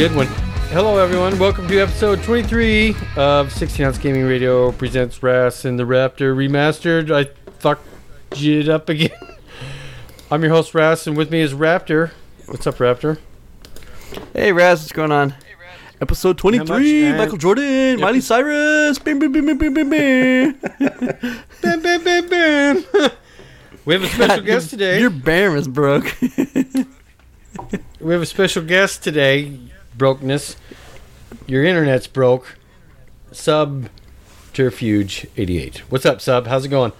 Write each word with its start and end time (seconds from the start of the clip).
good 0.00 0.16
one. 0.16 0.28
Hello, 0.72 0.96
everyone. 0.96 1.38
Welcome 1.38 1.68
to 1.68 1.78
episode 1.78 2.22
23 2.22 2.96
of 3.16 3.52
16 3.52 3.84
Ounce 3.84 3.98
Gaming 3.98 4.24
Radio 4.24 4.72
presents 4.72 5.22
Ras 5.22 5.66
and 5.66 5.78
the 5.78 5.82
Raptor 5.82 6.34
Remastered. 6.34 7.14
I 7.14 7.28
fucked 7.58 7.86
it 8.32 8.70
up 8.70 8.88
again. 8.88 9.10
I'm 10.30 10.42
your 10.42 10.52
host, 10.52 10.72
Ras, 10.72 11.06
and 11.06 11.18
with 11.18 11.30
me 11.30 11.42
is 11.42 11.52
Raptor. 11.52 12.12
What's 12.46 12.66
up, 12.66 12.76
Raptor? 12.76 13.18
Hey 14.32 14.52
Raz, 14.52 14.80
what's 14.80 14.92
going 14.92 15.12
on? 15.12 15.34
Episode 16.00 16.42
Not 16.42 16.56
much, 16.60 16.66
23, 16.68 17.04
and- 17.04 17.18
Michael 17.18 17.36
Jordan, 17.36 18.00
Miley 18.00 18.22
Cyrus. 18.22 18.98
Bam, 19.00 19.18
bam, 19.18 19.32
bam, 19.32 19.44
bam, 19.44 19.58
bam, 19.58 19.74
bam, 19.74 19.90
bam. 19.90 20.60
Bam, 21.60 21.82
bam, 21.82 22.26
bam, 22.26 22.84
we 23.84 23.92
have 23.92 24.02
a 24.02 24.06
special 24.06 24.36
God, 24.36 24.46
guest 24.46 24.70
today. 24.70 24.98
Your 24.98 25.10
bam 25.10 25.56
is 25.56 25.68
broke. 25.68 26.16
We 28.00 28.14
have 28.14 28.22
a 28.22 28.26
special 28.26 28.64
guest 28.64 29.04
today. 29.04 29.69
Brokenness. 30.00 30.56
Your 31.46 31.62
internet's 31.62 32.06
broke. 32.06 32.56
Subterfuge 33.32 35.26
88. 35.36 35.82
What's 35.90 36.06
up, 36.06 36.22
Sub? 36.22 36.46
How's 36.46 36.64
it 36.64 36.70
going? 36.70 36.92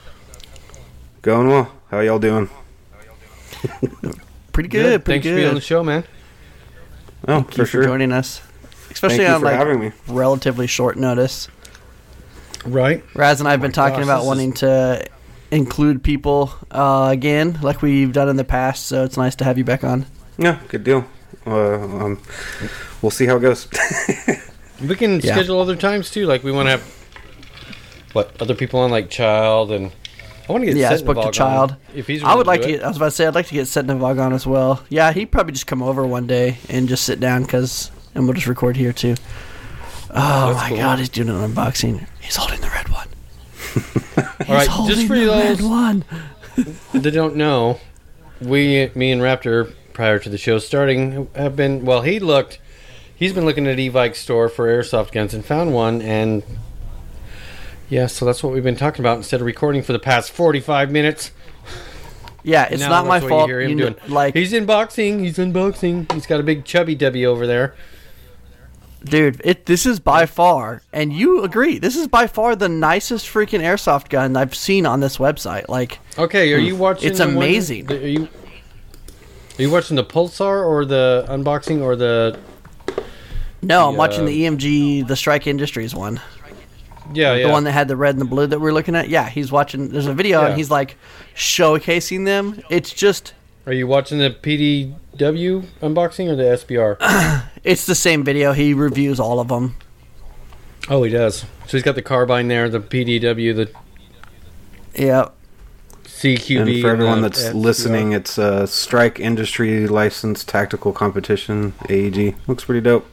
Going 1.22 1.48
well. 1.48 1.72
How 1.90 2.00
y'all 2.00 2.18
doing? 2.18 2.50
pretty 4.52 4.68
good, 4.68 5.02
pretty 5.02 5.22
Thanks 5.22 5.26
for 5.26 5.34
being 5.34 5.48
on 5.48 5.54
the 5.54 5.62
show, 5.62 5.82
man. 5.82 6.04
Oh, 7.26 7.36
Thank 7.40 7.54
for 7.54 7.60
you 7.62 7.64
sure. 7.64 7.82
for 7.84 7.88
joining 7.88 8.12
us, 8.12 8.42
especially 8.90 9.24
Thank 9.24 9.36
on 9.36 9.42
like 9.44 9.54
having 9.54 9.80
me. 9.80 9.92
relatively 10.06 10.66
short 10.66 10.98
notice. 10.98 11.48
Right? 12.66 13.02
Raz 13.14 13.40
and 13.40 13.48
I 13.48 13.52
have 13.52 13.62
been 13.62 13.70
Oh 13.74 13.80
my 13.80 13.88
talking 13.88 14.00
gosh, 14.00 14.04
about 14.04 14.18
this 14.18 14.26
wanting 14.26 14.52
to 14.52 15.06
include 15.50 16.02
people 16.02 16.52
uh, 16.70 17.08
again, 17.10 17.58
like 17.62 17.80
we've 17.80 18.12
done 18.12 18.28
in 18.28 18.36
the 18.36 18.44
past. 18.44 18.84
So 18.84 19.04
it's 19.04 19.16
nice 19.16 19.36
to 19.36 19.44
have 19.44 19.56
you 19.56 19.64
back 19.64 19.84
on. 19.84 20.04
Yeah, 20.36 20.60
good 20.68 20.84
deal. 20.84 21.06
Uh, 21.50 22.04
um, 22.04 22.22
we'll 23.02 23.10
see 23.10 23.26
how 23.26 23.36
it 23.36 23.40
goes. 23.40 23.66
We 24.80 24.96
can 24.96 25.20
Yeah. 25.20 25.34
schedule 25.34 25.60
other 25.60 25.76
times 25.76 26.10
too. 26.10 26.24
Like 26.26 26.42
we 26.42 26.52
want 26.52 26.66
to 26.68 26.70
have 26.70 26.82
what 28.14 28.32
other 28.40 28.54
people 28.54 28.80
on, 28.80 28.90
like 28.90 29.10
Child, 29.10 29.72
and 29.72 29.92
I 30.48 30.52
want 30.52 30.62
to 30.62 30.66
get 30.68 30.76
Yeah, 30.76 30.90
I 30.90 30.94
Setnavog 30.94 30.98
spoke 30.98 31.16
to 31.16 31.26
on, 31.26 31.32
Child. 31.32 31.76
If 31.94 32.06
he's, 32.06 32.22
I 32.22 32.24
willing 32.28 32.38
would 32.38 32.46
like 32.46 32.62
to 32.62 32.68
get. 32.68 32.82
I 32.82 32.88
was 32.88 32.96
about 32.96 33.06
to 33.06 33.10
say 33.10 33.26
I'd 33.26 33.34
like 33.34 33.46
to 33.48 33.54
get 33.54 33.66
Setnavog 33.66 34.18
on 34.18 34.32
as 34.32 34.46
well. 34.46 34.82
Yeah, 34.88 35.12
he'd 35.12 35.26
probably 35.30 35.52
just 35.52 35.66
come 35.66 35.82
over 35.82 36.06
one 36.06 36.26
day 36.26 36.56
and 36.70 36.88
just 36.88 37.04
sit 37.04 37.20
down 37.20 37.42
because, 37.42 37.90
and 38.14 38.24
we'll 38.24 38.32
just 38.32 38.46
record 38.46 38.76
here 38.76 38.92
too. 38.94 39.16
Oh 40.12 40.54
That's 40.54 40.56
my 40.62 40.68
cool. 40.70 40.78
God, 40.78 40.98
he's 40.98 41.08
doing 41.10 41.28
an 41.28 41.36
unboxing. 41.52 42.06
He's 42.20 42.36
holding 42.36 42.60
the 42.62 42.70
red 42.70 42.88
one. 42.88 43.08
He's 44.40 44.48
All 44.48 44.54
right, 44.56 44.88
just 44.88 45.06
for 45.06 45.16
the 45.18 45.26
red 45.26 45.60
one. 45.60 46.04
that 46.94 47.10
don't 47.12 47.36
know, 47.36 47.78
we, 48.40 48.90
me 48.94 49.12
and 49.12 49.20
Raptor, 49.20 49.72
prior 49.92 50.18
to 50.18 50.28
the 50.28 50.38
show 50.38 50.58
starting, 50.58 51.28
have 51.34 51.56
been. 51.56 51.84
Well, 51.84 52.02
he 52.02 52.18
looked. 52.18 52.58
He's 53.14 53.32
been 53.32 53.44
looking 53.44 53.66
at 53.66 53.76
Evike 53.78 54.14
store 54.14 54.48
for 54.48 54.66
airsoft 54.66 55.12
guns 55.12 55.34
and 55.34 55.44
found 55.44 55.74
one, 55.74 56.00
and 56.00 56.42
yeah, 57.88 58.06
so 58.06 58.24
that's 58.24 58.42
what 58.42 58.52
we've 58.52 58.64
been 58.64 58.76
talking 58.76 59.02
about 59.02 59.16
instead 59.18 59.40
of 59.40 59.46
recording 59.46 59.82
for 59.82 59.92
the 59.92 59.98
past 59.98 60.32
forty-five 60.32 60.90
minutes. 60.90 61.32
Yeah, 62.42 62.68
it's 62.70 62.80
Now 62.80 62.88
not 62.88 63.06
my 63.06 63.20
fault. 63.20 63.48
You 63.48 63.54
hear 63.54 63.60
him 63.60 63.70
You 63.72 63.76
doing. 63.76 63.96
like, 64.08 64.34
he's 64.34 64.52
unboxing. 64.54 65.20
He's 65.20 65.36
unboxing. 65.36 66.10
He's 66.12 66.24
got 66.26 66.40
a 66.40 66.42
big 66.42 66.64
chubby 66.64 66.94
W 66.94 67.26
over 67.26 67.46
there. 67.46 67.74
dude, 69.04 69.42
it. 69.44 69.66
This 69.66 69.84
is 69.84 70.00
by 70.00 70.24
far, 70.24 70.80
and 70.90 71.12
you 71.12 71.44
agree. 71.44 71.78
This 71.78 71.96
is 71.96 72.08
by 72.08 72.26
far 72.26 72.56
the 72.56 72.70
nicest 72.70 73.26
freaking 73.26 73.60
airsoft 73.60 74.08
gun 74.08 74.34
I've 74.38 74.54
seen 74.54 74.86
on 74.86 75.00
this 75.00 75.18
website. 75.18 75.68
Like, 75.68 75.98
Okay, 76.16 76.54
are 76.54 76.58
you 76.58 76.74
mm. 76.76 76.78
watching? 76.78 77.10
It's 77.10 77.18
the 77.18 77.26
one- 77.26 77.36
amazing. 77.36 77.92
Are 77.92 77.96
you 77.96 78.28
are 79.60 79.62
you 79.62 79.70
watching 79.70 79.96
the 79.96 80.04
Pulsar 80.04 80.66
or 80.66 80.86
the 80.86 81.26
unboxing 81.28 81.82
or 81.82 81.94
the? 81.94 82.38
no, 83.60 83.90
I'm 83.90 83.96
watching 83.96 84.22
uh, 84.22 84.26
the 84.26 84.44
EMG, 84.44 85.06
the 85.06 85.16
Strike 85.16 85.46
Industries 85.46 85.94
one. 85.94 86.18
Yeah, 87.12 87.34
yeah. 87.34 87.46
the 87.46 87.52
one 87.52 87.64
that 87.64 87.72
had 87.72 87.86
the 87.88 87.96
red 87.96 88.14
and 88.14 88.22
the 88.22 88.24
blue 88.26 88.46
that 88.46 88.58
we're 88.58 88.72
looking 88.72 88.96
at. 88.96 89.10
Yeah, 89.10 89.28
he's 89.28 89.52
watching. 89.52 89.90
There's 89.90 90.06
a 90.06 90.14
video 90.14 90.40
Yeah. 90.40 90.46
and 90.48 90.56
he's 90.56 90.70
like 90.70 90.96
showcasing 91.34 92.24
them. 92.24 92.62
It's 92.70 92.90
just, 92.90 93.34
Are 93.66 93.72
you 93.74 93.86
watching 93.86 94.18
the 94.18 94.30
PDW 94.30 95.64
unboxing 95.82 96.28
or 96.30 96.36
the 96.36 96.44
SBR? 96.44 97.46
it's 97.64 97.84
the 97.84 97.94
same 97.94 98.24
video. 98.24 98.52
He 98.52 98.72
reviews 98.72 99.20
all 99.20 99.40
of 99.40 99.48
them. 99.48 99.76
oh, 100.88 101.02
he 101.02 101.10
does. 101.10 101.40
So 101.66 101.76
he's 101.76 101.82
got 101.82 101.96
the 101.96 102.02
carbine 102.02 102.48
there, 102.48 102.70
the 102.70 102.80
PDW, 102.80 103.54
the 103.54 103.70
Yeah, 104.94 105.28
CQB. 106.10 106.60
and 106.60 106.80
for 106.82 106.88
everyone 106.90 107.22
that's 107.22 107.42
SBR. 107.44 107.54
listening, 107.54 108.12
it's 108.12 108.36
a 108.38 108.66
Strike 108.66 109.18
Industry 109.20 109.86
Licensed 109.86 110.48
Tactical 110.48 110.92
Competition 110.92 111.72
AEG. 111.88 112.34
Looks 112.46 112.64
pretty 112.64 112.80
dope. 112.82 113.06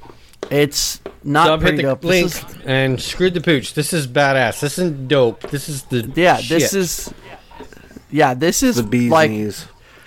it's 0.51 0.99
not 1.23 1.47
Sub 1.47 1.61
hit 1.61 1.65
pretty 1.67 1.77
the 1.77 1.83
dope. 1.83 2.01
This 2.01 2.09
link 2.09 2.25
is- 2.59 2.61
and 2.65 3.01
screwed 3.01 3.33
the 3.33 3.41
pooch. 3.41 3.73
This 3.73 3.93
is 3.93 4.07
badass. 4.07 4.59
This 4.59 4.77
isn't 4.77 5.07
dope. 5.07 5.41
This 5.49 5.69
is 5.69 5.83
the 5.83 6.11
yeah, 6.15 6.37
shit. 6.37 6.59
this 6.59 6.73
is. 6.73 7.13
Yeah, 8.09 8.33
this 8.33 8.63
is 8.63 8.77
The 8.77 8.83
bee's 8.83 9.11
like 9.11 9.29
knees. 9.31 9.65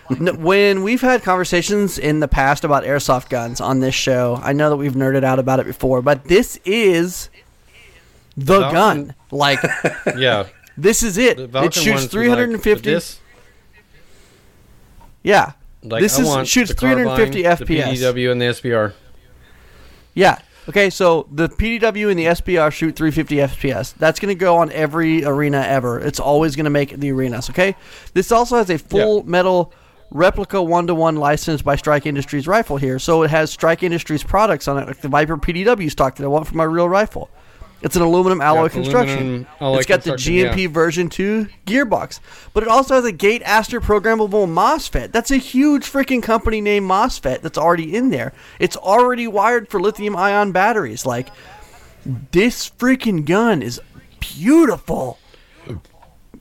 when 0.08 0.82
we've 0.82 1.00
had 1.02 1.22
conversations 1.22 1.98
in 1.98 2.20
the 2.20 2.28
past 2.28 2.64
about 2.64 2.84
airsoft 2.84 3.28
guns 3.28 3.60
on 3.60 3.80
this 3.80 3.94
show. 3.94 4.40
I 4.42 4.52
know 4.54 4.70
that 4.70 4.76
we've 4.76 4.94
nerded 4.94 5.22
out 5.24 5.38
about 5.38 5.60
it 5.60 5.66
before, 5.66 6.00
but 6.02 6.24
this 6.24 6.58
is 6.64 7.28
the 8.36 8.60
Falcon- 8.60 8.72
gun. 8.72 9.14
Like 9.30 9.60
yeah. 10.16 10.46
This 10.82 11.02
is 11.02 11.18
it. 11.18 11.38
It 11.38 11.74
shoots 11.74 11.86
ones 11.86 12.02
with, 12.02 12.02
like, 12.02 12.10
350. 12.10 12.90
this, 12.92 13.20
yeah, 15.22 15.52
like, 15.82 16.02
This 16.02 16.18
I 16.18 16.40
is- 16.40 16.48
shoots 16.48 16.70
the 16.70 16.74
carbine, 16.76 17.04
350 17.04 17.42
The 17.42 17.48
FPS. 17.48 17.98
PDW 17.98 18.32
and 18.32 18.40
the 18.40 18.46
SBR. 18.46 18.92
Yeah. 20.14 20.38
Okay, 20.68 20.90
so 20.90 21.26
the 21.32 21.48
PDW 21.48 22.10
and 22.10 22.18
the 22.18 22.26
SBR 22.26 22.70
shoot 22.70 22.94
350 22.94 23.36
FPS. 23.40 23.94
That's 23.98 24.20
going 24.20 24.28
to 24.28 24.38
go 24.38 24.58
on 24.58 24.70
every 24.72 25.24
arena 25.24 25.64
ever. 25.66 25.98
It's 25.98 26.20
always 26.20 26.54
going 26.54 26.64
to 26.64 26.70
make 26.70 26.96
the 26.96 27.10
arenas, 27.10 27.50
okay? 27.50 27.74
This 28.14 28.30
also 28.30 28.56
has 28.56 28.70
a 28.70 28.78
full 28.78 29.24
metal 29.24 29.72
replica 30.10 30.62
one 30.62 30.86
to 30.86 30.94
one 30.94 31.16
license 31.16 31.62
by 31.62 31.76
Strike 31.76 32.04
Industries 32.06 32.46
rifle 32.46 32.76
here. 32.76 32.98
So 32.98 33.22
it 33.22 33.30
has 33.30 33.50
Strike 33.50 33.82
Industries 33.82 34.22
products 34.22 34.68
on 34.68 34.78
it, 34.78 34.86
like 34.86 35.00
the 35.00 35.08
Viper 35.08 35.36
PDW 35.38 35.90
stock 35.90 36.16
that 36.16 36.24
I 36.24 36.28
want 36.28 36.46
for 36.46 36.56
my 36.56 36.64
real 36.64 36.88
rifle. 36.88 37.30
It's 37.82 37.96
an 37.96 38.02
aluminum 38.02 38.40
alloy 38.42 38.66
it's 38.66 38.74
construction. 38.74 39.18
aluminum 39.18 39.46
alloy 39.60 39.78
it's 39.78 39.86
got 39.86 40.02
the 40.02 40.12
GMP 40.12 40.62
yeah. 40.62 40.68
version 40.68 41.08
2 41.08 41.46
gearbox. 41.66 42.20
But 42.52 42.62
it 42.62 42.68
also 42.68 42.94
has 42.94 43.04
a 43.06 43.12
Gate 43.12 43.42
Aster 43.44 43.80
programmable 43.80 44.46
MOSFET. 44.46 45.12
That's 45.12 45.30
a 45.30 45.38
huge 45.38 45.84
freaking 45.84 46.22
company 46.22 46.60
named 46.60 46.86
MOSFET 46.90 47.40
that's 47.40 47.56
already 47.56 47.96
in 47.96 48.10
there. 48.10 48.32
It's 48.58 48.76
already 48.76 49.26
wired 49.26 49.68
for 49.68 49.80
lithium 49.80 50.14
ion 50.14 50.52
batteries. 50.52 51.06
Like, 51.06 51.28
this 52.32 52.68
freaking 52.68 53.24
gun 53.24 53.62
is 53.62 53.80
beautiful. 54.20 55.18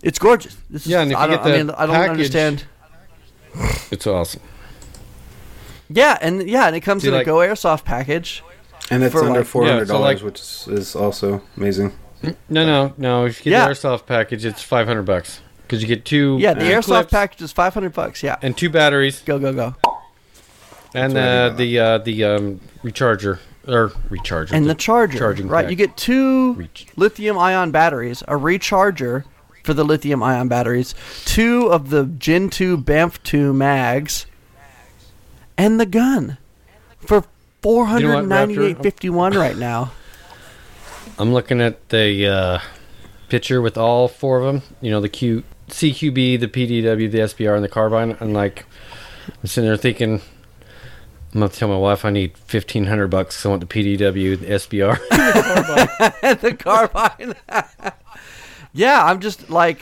It's 0.04 0.20
gorgeous. 0.20 0.56
This 0.70 0.86
is, 0.86 0.92
Yeah, 0.92 1.02
and 1.02 1.12
if 1.12 1.18
I 1.18 1.26
you 1.26 1.32
get 1.32 1.40
I 1.42 1.52
the 1.52 1.58
mean, 1.58 1.70
I 1.72 1.86
don't 1.86 1.96
package- 1.96 2.10
understand. 2.12 2.64
It's 3.92 4.06
awesome. 4.08 4.42
Yeah, 5.90 6.18
and 6.22 6.48
yeah, 6.48 6.68
and 6.68 6.76
it 6.76 6.82
comes 6.82 7.02
See, 7.02 7.08
in 7.08 7.14
like- 7.16 7.24
a 7.24 7.26
Go 7.26 7.38
Airsoft 7.38 7.84
package. 7.84 8.44
And 8.92 9.04
it's 9.04 9.16
under 9.16 9.40
like- 9.40 9.46
four 9.48 9.66
hundred 9.66 9.88
Yeah, 9.88 9.94
dollars, 9.94 10.20
so, 10.20 10.24
like- 10.26 10.34
which 10.34 10.40
is, 10.40 10.68
is 10.70 10.96
also 10.96 11.42
amazing. 11.58 11.94
No, 12.22 12.34
no, 12.66 12.94
no. 12.98 13.26
If 13.26 13.46
you 13.46 13.52
get 13.52 13.58
Yeah. 13.60 13.68
the 13.68 13.74
airsoft 13.74 14.06
package, 14.06 14.44
it's 14.46 14.62
five 14.62 14.88
hundred 14.88 15.04
bucks 15.04 15.40
because 15.62 15.82
you 15.82 15.88
get 15.88 16.04
two. 16.06 16.38
Yeah, 16.40 16.54
the 16.54 16.66
Airsoft 16.66 16.86
clips 16.86 17.12
package 17.12 17.42
is 17.44 17.52
500 17.52 17.94
bucks. 17.94 18.24
Yeah. 18.24 18.36
and 18.42 18.58
two 18.58 18.69
batteries 18.69 19.22
Go, 19.22 19.38
go, 19.40 19.54
go. 19.54 19.75
and 20.94 21.13
what 21.13 21.22
uh, 21.22 21.50
the 21.52 21.80
uh, 21.80 21.98
the 22.00 22.24
um, 22.25 22.60
recharger 22.84 23.40
or 23.68 23.90
recharger 24.10 24.52
and 24.52 24.68
the 24.69 24.74
charger. 24.75 25.18
charging 25.19 25.48
right, 25.48 25.63
pack. 25.66 25.69
you 25.69 25.75
get 25.78 25.96
two 25.96 26.54
Reach. 26.54 26.88
lithium-ion 26.96 27.72
batteries, 27.72 28.22
a 28.24 28.34
recharger 28.34 29.24
for 29.63 29.74
the 29.75 29.86
lithium-ion 29.86 30.48
batteries, 30.48 30.96
two 31.25 31.68
of 31.72 31.90
the 31.92 32.06
Gen 32.06 32.50
2 32.50 32.78
Banff 32.78 33.22
2 33.24 33.54
mags, 33.54 34.25
and 35.58 35.80
the 35.80 35.86
gun 35.86 36.38
for 37.00 37.24
four 37.62 37.86
hundred 37.88 38.28
ninety-eight 38.28 38.82
fifty-one 38.82 39.34
right 39.34 39.58
now. 39.58 39.92
I'm 41.20 41.34
looking 41.34 41.60
at 41.62 41.90
the 41.90 42.28
uh, 42.28 42.60
picture 43.28 43.62
with 43.62 43.78
all 43.78 44.08
four 44.08 44.40
of 44.40 44.46
them. 44.46 44.64
You 44.82 44.92
know, 44.92 45.02
the 45.02 45.10
Q, 45.10 45.44
CQB, 45.70 46.40
the 46.40 46.48
PDW, 46.48 47.12
the 47.12 47.20
SBR, 47.20 47.56
and 47.56 47.64
the 47.64 47.68
carbine. 47.70 48.16
And 48.20 48.34
like, 48.34 48.66
I'm 49.28 49.48
sitting 49.48 49.68
there 49.68 49.76
thinking, 49.78 50.22
I'm 51.34 51.42
gonna 51.42 51.50
tell 51.50 51.68
my 51.68 51.78
wife 51.78 52.06
I 52.06 52.10
need 52.10 52.38
fifteen 52.38 52.86
hundred 52.86 53.08
bucks. 53.10 53.38
'cause 53.38 53.46
I 53.46 53.50
want 53.50 53.62
the 53.62 53.98
PDW, 53.98 54.40
the 54.40 54.46
SBR. 54.48 54.98
and 56.24 56.40
the 56.42 56.54
carbine. 56.56 57.36
yeah, 58.74 59.04
I'm 59.04 59.20
just 59.20 59.50
like, 59.50 59.82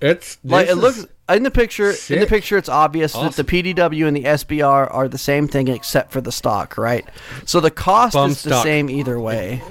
it's 0.00 0.38
like 0.44 0.68
it 0.68 0.76
looks 0.76 0.98
is- 0.98 1.06
in 1.28 1.42
the 1.44 1.50
picture. 1.50 1.92
In 2.10 2.20
the 2.20 2.26
picture, 2.26 2.56
it's 2.58 2.68
obvious 2.68 3.14
Awesome. 3.14 3.32
that 3.32 3.46
the 3.46 3.62
PDW 3.74 4.06
and 4.06 4.16
the 4.16 4.24
SBR 4.24 4.92
are 4.92 5.08
the 5.08 5.18
same 5.18 5.48
thing 5.48 5.68
except 5.68 6.12
for 6.12 6.20
the 6.20 6.32
stock, 6.32 6.76
right? 6.76 7.06
So 7.46 7.60
the 7.60 7.70
cost 7.70 8.14
Bum 8.14 8.30
is 8.30 8.42
the 8.42 8.62
same 8.62 8.90
either 8.90 9.18
way, 9.20 9.62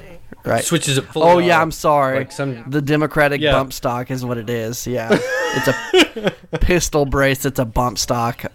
right? 0.45 0.63
switches 0.63 0.97
it 0.97 1.03
full. 1.05 1.23
Oh 1.23 1.37
yeah, 1.39 1.61
I'm 1.61 1.71
sorry. 1.71 2.19
Like 2.19 2.31
some 2.31 2.63
the 2.69 2.81
Democratic 2.81 3.41
Yeah. 3.41 3.51
bump 3.53 3.73
stock 3.73 4.09
is 4.11 4.23
what 4.25 4.37
it 4.37 4.49
is. 4.49 4.87
Yeah, 4.87 5.09
it's 5.11 5.67
a 5.67 6.57
pistol 6.59 7.05
brace. 7.05 7.45
It's 7.45 7.59
a 7.59 7.65
bump 7.65 7.97
stock. 7.97 8.45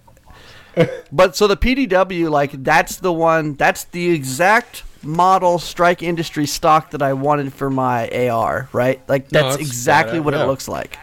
But 1.10 1.36
so 1.36 1.46
the 1.46 1.56
PDW, 1.56 2.28
like 2.30 2.62
that's 2.62 2.96
the 2.96 3.12
one, 3.12 3.54
that's 3.54 3.84
the 3.84 4.10
exact 4.10 4.82
model 5.02 5.58
Strike 5.58 6.02
Industry 6.02 6.44
stock 6.46 6.90
that 6.90 7.00
I 7.00 7.12
wanted 7.14 7.52
for 7.54 7.70
my 7.70 8.08
AR, 8.28 8.68
right? 8.72 9.00
Like 9.08 9.32
No, 9.32 9.40
that's 9.42 9.56
that's 9.56 9.68
exactly 9.68 10.20
what 10.20 10.34
yeah. 10.34 10.42
it 10.44 10.46
looks 10.46 10.68
like. 10.68 10.98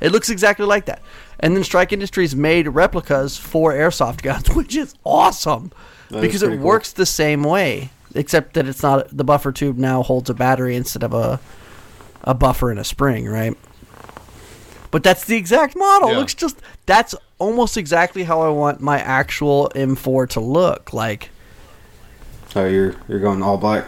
It 0.00 0.12
looks 0.12 0.30
exactly 0.30 0.66
like 0.66 0.84
that. 0.84 1.02
And 1.40 1.54
then 1.56 1.62
Strike 1.64 1.92
Industries 1.92 2.34
made 2.34 2.66
replicas 2.68 3.36
for 3.36 3.72
airsoft 3.72 4.22
guns, 4.22 4.48
which 4.54 4.74
is 4.76 4.94
awesome 5.04 5.70
That 6.10 6.16
is 6.16 6.22
because 6.22 6.42
it 6.42 6.46
pretty 6.46 6.58
cool. 6.58 6.66
works 6.66 6.92
the 6.92 7.06
same 7.06 7.44
way, 7.44 7.90
except 8.14 8.54
that 8.54 8.66
it's 8.66 8.82
not 8.82 9.08
the 9.16 9.24
buffer 9.24 9.52
tube 9.52 9.78
now 9.78 10.02
holds 10.02 10.28
a 10.30 10.34
battery 10.34 10.74
instead 10.76 11.02
of 11.02 11.14
a 11.14 11.40
a 12.24 12.34
buffer 12.34 12.70
and 12.70 12.80
a 12.80 12.84
spring, 12.84 13.26
right? 13.28 13.56
But 14.90 15.02
that's 15.02 15.24
the 15.24 15.36
exact 15.36 15.76
model. 15.76 16.10
Yeah. 16.10 16.18
looks 16.18 16.34
just 16.34 16.60
that's 16.86 17.14
almost 17.38 17.76
exactly 17.76 18.24
how 18.24 18.40
I 18.42 18.48
want 18.48 18.80
my 18.80 18.98
actual 18.98 19.70
M4 19.74 20.28
to 20.30 20.40
look. 20.40 20.92
Like, 20.92 21.30
Oh, 22.56 22.66
you're 22.66 22.96
you're 23.06 23.20
going 23.20 23.42
all 23.42 23.56
black. 23.58 23.86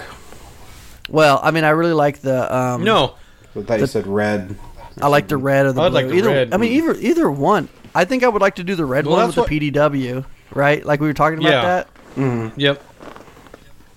well, 1.08 1.40
I 1.42 1.50
mean, 1.50 1.64
I 1.64 1.70
really 1.70 1.94
like 1.94 2.20
the 2.20 2.54
um, 2.54 2.84
No, 2.84 3.14
I 3.56 3.62
thought 3.62 3.80
you 3.80 3.86
said 3.86 4.06
red. 4.06 4.56
I 5.02 5.08
like 5.08 5.28
the 5.28 5.36
red 5.36 5.66
or 5.66 5.72
the 5.72 5.80
I'd 5.82 5.88
blue. 5.90 6.00
like 6.00 6.08
the 6.08 6.14
either, 6.14 6.28
red. 6.28 6.54
I 6.54 6.56
mean, 6.56 6.72
either 6.72 6.94
either 6.94 7.30
one. 7.30 7.68
I 7.94 8.04
think 8.04 8.22
I 8.22 8.28
would 8.28 8.42
like 8.42 8.56
to 8.56 8.64
do 8.64 8.74
the 8.74 8.84
red 8.84 9.06
Well, 9.06 9.16
one 9.16 9.26
with 9.26 9.34
that's 9.36 9.48
the 9.48 9.70
PDW, 9.72 10.24
right? 10.54 10.84
Like 10.84 11.00
we 11.00 11.06
were 11.08 11.14
talking 11.14 11.38
about 11.40 11.50
Yeah. 11.50 11.62
that. 11.62 11.88
Mm-hmm. 12.16 12.60
yep. 12.60 12.82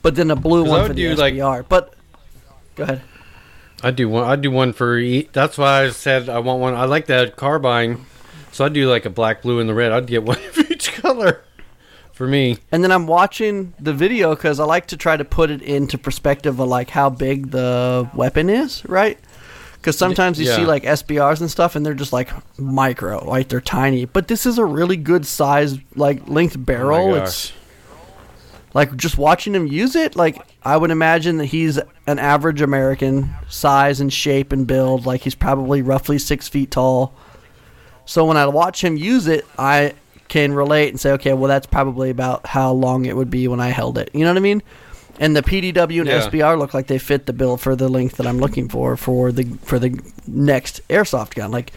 But 0.01 0.15
then 0.15 0.31
a 0.31 0.35
blue 0.35 0.63
'Cause 0.63 0.69
I 0.69 0.71
one 0.73 0.81
would 0.81 0.87
for 0.89 0.93
the 0.93 1.01
do, 1.01 1.15
like- 1.15 1.33
SBR. 1.35 1.65
but 1.69 1.93
go 2.75 2.83
ahead. 2.83 3.01
I 3.83 3.91
do 3.91 4.07
one. 4.09 4.23
I 4.23 4.35
do 4.37 4.49
one 4.49 4.71
for. 4.73 4.97
E- 4.97 5.29
that's 5.33 5.57
why 5.57 5.83
I 5.83 5.89
said 5.89 6.29
I 6.29 6.39
want 6.39 6.61
one. 6.61 6.73
I 6.73 6.85
like 6.85 7.07
that 7.07 7.35
carbine, 7.35 8.05
so 8.51 8.63
I 8.65 8.69
do 8.69 8.89
like 8.89 9.05
a 9.05 9.09
black, 9.09 9.41
blue, 9.41 9.59
and 9.59 9.67
the 9.69 9.73
red. 9.73 9.91
I'd 9.91 10.07
get 10.07 10.23
one 10.31 10.37
of 10.37 10.71
each 10.71 10.93
color 10.93 11.41
for 12.13 12.25
me. 12.27 12.59
And 12.71 12.81
then 12.83 12.91
I'm 12.93 13.07
watching 13.07 13.73
the 13.79 13.91
video 13.93 14.35
because 14.35 14.59
I 14.61 14.63
like 14.65 14.87
to 14.87 14.97
try 14.97 15.17
to 15.17 15.25
put 15.25 15.49
it 15.51 15.61
into 15.61 15.97
perspective 15.97 16.59
of 16.61 16.67
like 16.69 16.89
how 16.91 17.09
big 17.09 17.51
the 17.51 18.09
weapon 18.13 18.49
is, 18.49 18.85
right? 18.85 19.17
Because 19.83 19.97
sometimes 19.97 20.39
you 20.39 20.45
see 20.45 20.65
like 20.65 20.83
SBRs 20.83 21.41
and 21.41 21.51
stuff, 21.51 21.75
and 21.75 21.85
they're 21.85 21.93
just 21.93 22.13
like 22.13 22.29
micro, 22.57 23.21
like 23.25 23.49
they're 23.49 23.59
tiny. 23.59 24.05
But 24.05 24.29
this 24.29 24.45
is 24.45 24.57
a 24.57 24.63
really 24.63 24.95
good 24.95 25.25
size, 25.25 25.77
like 25.95 26.25
length 26.29 26.55
Oh 26.55 26.61
barrel. 26.61 27.15
it's 27.15 27.51
like 28.73 28.95
just 28.95 29.17
watching 29.17 29.53
him 29.53 29.67
use 29.67 29.97
it. 29.97 30.15
Like 30.15 30.41
I 30.63 30.77
would 30.77 30.89
imagine 30.89 31.35
that 31.39 31.47
he's 31.47 31.77
an 32.07 32.17
average 32.17 32.61
American 32.61 33.35
size 33.49 33.99
and 33.99 34.11
shape 34.11 34.53
and 34.53 34.65
build. 34.65 35.05
Like 35.05 35.19
he's 35.19 35.35
probably 35.35 35.81
roughly 35.81 36.17
six 36.17 36.47
feet 36.47 36.71
tall. 36.71 37.13
So 38.05 38.23
when 38.23 38.37
I 38.37 38.47
watch 38.47 38.81
him 38.81 38.95
use 38.95 39.27
it, 39.27 39.45
I 39.59 39.95
can 40.29 40.53
relate 40.53 40.89
and 40.89 40.99
say, 40.99 41.11
okay, 41.11 41.33
well 41.33 41.49
that's 41.49 41.67
probably 41.67 42.09
about 42.09 42.47
how 42.47 42.71
long 42.71 43.05
it 43.05 43.17
would 43.17 43.29
be 43.29 43.49
when 43.49 43.59
I 43.59 43.67
held 43.69 43.97
it. 43.97 44.09
You 44.13 44.21
know 44.21 44.31
what 44.31 44.37
I 44.37 44.41
mean? 44.41 44.63
And 45.19 45.35
the 45.35 45.43
PDW 45.43 45.99
and 45.99 46.07
Yeah. 46.07 46.21
SBR 46.27 46.57
look 46.57 46.73
like 46.73 46.87
they 46.87 46.97
fit 46.97 47.25
the 47.27 47.33
bill 47.33 47.57
for 47.57 47.75
the 47.75 47.87
length 47.87 48.17
that 48.17 48.25
I'm 48.25 48.39
looking 48.39 48.67
for 48.67 48.97
for 48.97 49.31
the 49.31 49.45
for 49.63 49.77
the 49.79 49.99
next 50.27 50.81
airsoft 50.89 51.35
gun. 51.35 51.51
Like, 51.51 51.71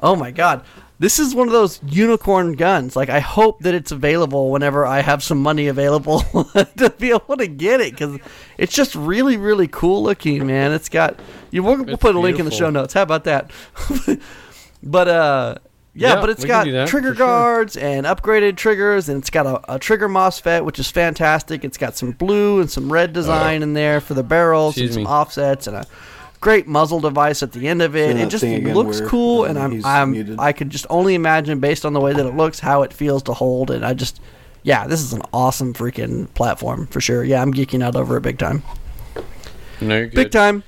oh 0.00 0.16
my 0.16 0.30
god, 0.30 0.62
this 0.98 1.18
is 1.18 1.34
one 1.34 1.46
of 1.48 1.52
those 1.52 1.80
unicorn 1.86 2.54
guns. 2.54 2.96
Like, 2.96 3.10
I 3.10 3.20
hope 3.20 3.60
that 3.60 3.74
it's 3.74 3.92
available 3.92 4.50
whenever 4.50 4.86
I 4.86 5.00
have 5.00 5.22
some 5.22 5.38
money 5.42 5.68
available 5.68 6.20
to 6.78 6.92
be 6.98 7.10
able 7.10 7.36
to 7.36 7.46
get 7.46 7.80
it 7.80 7.92
because 7.92 8.18
it's 8.56 8.74
just 8.74 8.94
really 8.94 9.36
really 9.36 9.68
cool 9.68 10.02
looking, 10.02 10.46
man. 10.46 10.72
It's 10.72 10.88
got 10.88 11.20
you. 11.50 11.62
We'll, 11.62 11.84
we'll 11.84 11.98
put 11.98 12.16
a 12.16 12.20
link 12.20 12.38
in 12.38 12.46
the 12.46 12.50
show 12.50 12.70
notes. 12.70 12.94
How 12.94 13.02
about 13.02 13.24
that? 13.24 13.50
but 14.82 15.08
uh. 15.08 15.54
Yeah, 15.98 16.14
Yeah, 16.14 16.20
but 16.20 16.30
it's 16.30 16.44
got 16.44 16.64
trigger 16.64 16.88
for 16.88 17.00
sure. 17.00 17.14
guards 17.14 17.76
and 17.76 18.06
upgraded 18.06 18.56
triggers, 18.56 19.08
and 19.08 19.18
it's 19.20 19.30
got 19.30 19.46
a, 19.46 19.74
a 19.74 19.78
trigger 19.78 20.08
MOSFET, 20.08 20.64
which 20.64 20.78
is 20.78 20.90
fantastic. 20.90 21.64
It's 21.64 21.76
got 21.76 21.96
some 21.96 22.12
blue 22.12 22.60
and 22.60 22.70
some 22.70 22.92
red 22.92 23.12
design 23.12 23.62
in 23.62 23.74
there 23.74 24.00
for 24.00 24.14
the 24.14 24.22
barrels 24.22 24.78
and 24.78 24.92
some 24.92 25.02
me. 25.02 25.08
offsets 25.08 25.66
and 25.66 25.76
a 25.76 25.86
great 26.40 26.68
muzzle 26.68 27.00
device 27.00 27.42
at 27.42 27.50
the 27.52 27.66
end 27.66 27.82
of 27.82 27.96
it. 27.96 28.16
It 28.16 28.28
just 28.28 28.44
looks 28.44 29.00
cool, 29.00 29.42
um, 29.42 29.50
and 29.50 29.58
I'm 29.58 29.84
I'm 29.84 30.10
muted. 30.12 30.38
I 30.38 30.52
could 30.52 30.70
just 30.70 30.86
only 30.88 31.14
imagine 31.14 31.58
based 31.58 31.84
on 31.84 31.92
the 31.92 32.00
way 32.00 32.12
that 32.12 32.24
it 32.24 32.34
looks 32.36 32.60
how 32.60 32.82
it 32.82 32.92
feels 32.92 33.24
to 33.24 33.34
hold, 33.34 33.70
and 33.70 33.84
I 33.84 33.94
just 33.94 34.20
yeah, 34.62 34.86
this 34.86 35.00
is 35.00 35.12
an 35.12 35.22
awesome 35.32 35.74
freaking 35.74 36.32
platform 36.34 36.86
for 36.86 37.00
sure. 37.00 37.24
Yeah, 37.24 37.42
I'm 37.42 37.52
geeking 37.52 37.82
out 37.82 37.96
over 37.96 38.16
it 38.16 38.20
big 38.20 38.38
time. 38.38 38.62
No, 39.80 39.96
you're 39.96 40.06
good. 40.06 40.14
Big 40.14 40.30
time. 40.30 40.62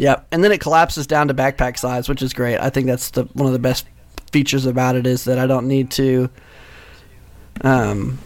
Yep, 0.00 0.28
and 0.32 0.42
then 0.42 0.50
it 0.50 0.62
collapses 0.62 1.06
down 1.06 1.28
to 1.28 1.34
backpack 1.34 1.78
size, 1.78 2.08
which 2.08 2.22
is 2.22 2.32
great. 2.32 2.56
I 2.56 2.70
think 2.70 2.86
that's 2.86 3.10
the 3.10 3.24
one 3.34 3.46
of 3.46 3.52
the 3.52 3.58
best 3.58 3.84
features 4.32 4.64
about 4.64 4.96
it 4.96 5.06
is 5.06 5.24
that 5.24 5.38
I 5.38 5.46
don't 5.46 5.68
need 5.68 5.90
to. 5.90 6.30
Um, 7.60 8.18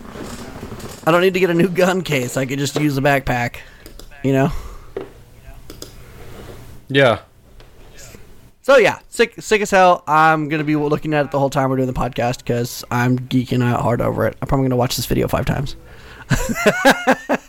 I 1.05 1.11
don't 1.11 1.21
need 1.21 1.35
to 1.35 1.41
get 1.41 1.51
a 1.51 1.55
new 1.55 1.69
gun 1.83 2.03
case. 2.03 2.37
I 2.37 2.47
could 2.47 2.61
just 2.61 2.79
use 2.79 2.97
a 2.97 3.01
backpack. 3.01 3.57
You 4.23 4.35
know. 4.35 4.53
Yeah. 6.87 7.23
So 8.63 8.77
yeah, 8.77 9.01
sick, 9.09 9.35
sick 9.41 9.61
as 9.61 9.73
hell. 9.73 10.05
I'm 10.07 10.49
gonna 10.49 10.63
be 10.63 10.77
looking 10.77 11.13
at 11.13 11.27
it 11.27 11.33
the 11.33 11.41
whole 11.41 11.51
time 11.51 11.71
we're 11.71 11.77
doing 11.79 11.89
the 11.89 11.93
podcast 11.93 12.39
because 12.39 12.85
I'm 12.89 13.19
geeking 13.19 13.65
out 13.65 13.81
hard 13.81 14.01
over 14.01 14.29
it. 14.29 14.37
I'm 14.41 14.47
probably 14.47 14.67
gonna 14.67 14.77
watch 14.77 14.95
this 14.95 15.07
video 15.07 15.27
five 15.27 15.45
times. 15.45 15.75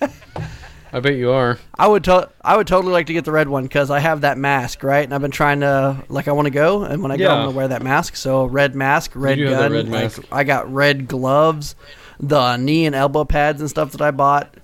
I 0.96 1.02
bet 1.02 1.16
you 1.16 1.32
are. 1.32 1.60
I 1.78 1.88
would 1.88 2.06
to- 2.06 2.30
I 2.42 2.56
would 2.56 2.68
totally 2.68 2.94
like 2.94 3.08
to 3.08 3.14
get 3.14 3.26
the 3.26 3.32
red 3.34 3.50
one 3.50 3.64
because 3.64 3.92
I 3.92 4.00
have 4.00 4.22
that 4.22 4.38
mask, 4.38 4.82
right? 4.82 5.04
And 5.04 5.14
I've 5.14 5.20
been 5.22 5.30
trying 5.32 5.60
to 5.60 5.98
like 6.08 6.30
I 6.30 6.32
want 6.32 6.46
to 6.46 6.52
go, 6.52 6.84
and 6.84 7.02
when 7.04 7.12
I 7.12 7.18
go, 7.18 7.30
I'm 7.30 7.46
gonna 7.46 7.52
wear 7.58 7.68
that 7.68 7.82
mask. 7.84 8.16
So 8.16 8.46
red 8.46 8.76
mask, 8.76 9.12
red 9.14 9.36
do 9.38 9.46
have 9.48 9.58
that 9.58 9.62
gun. 9.64 9.72
red 9.74 9.90
like, 9.90 10.02
mask. 10.04 10.24
I 10.32 10.46
got 10.46 10.72
red 10.74 11.08
gloves, 11.10 11.76
the 12.20 12.56
knee 12.56 12.86
and 12.86 12.96
elbow 12.96 13.26
pads 13.26 13.60
and 13.60 13.70
stuff 13.70 13.92
that 13.92 14.02
I 14.02 14.12
bought 14.12 14.56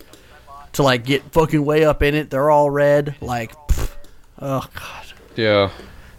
to 0.73 0.83
like 0.83 1.03
get 1.03 1.21
fucking 1.33 1.65
way 1.65 1.83
up 1.83 2.01
in 2.01 2.15
it. 2.15 2.29
They're 2.29 2.49
all 2.49 2.69
red. 2.69 3.15
Like, 3.19 3.51
pff, 3.67 3.91
oh 4.39 4.65
god. 4.73 5.05
Yeah. 5.35 5.69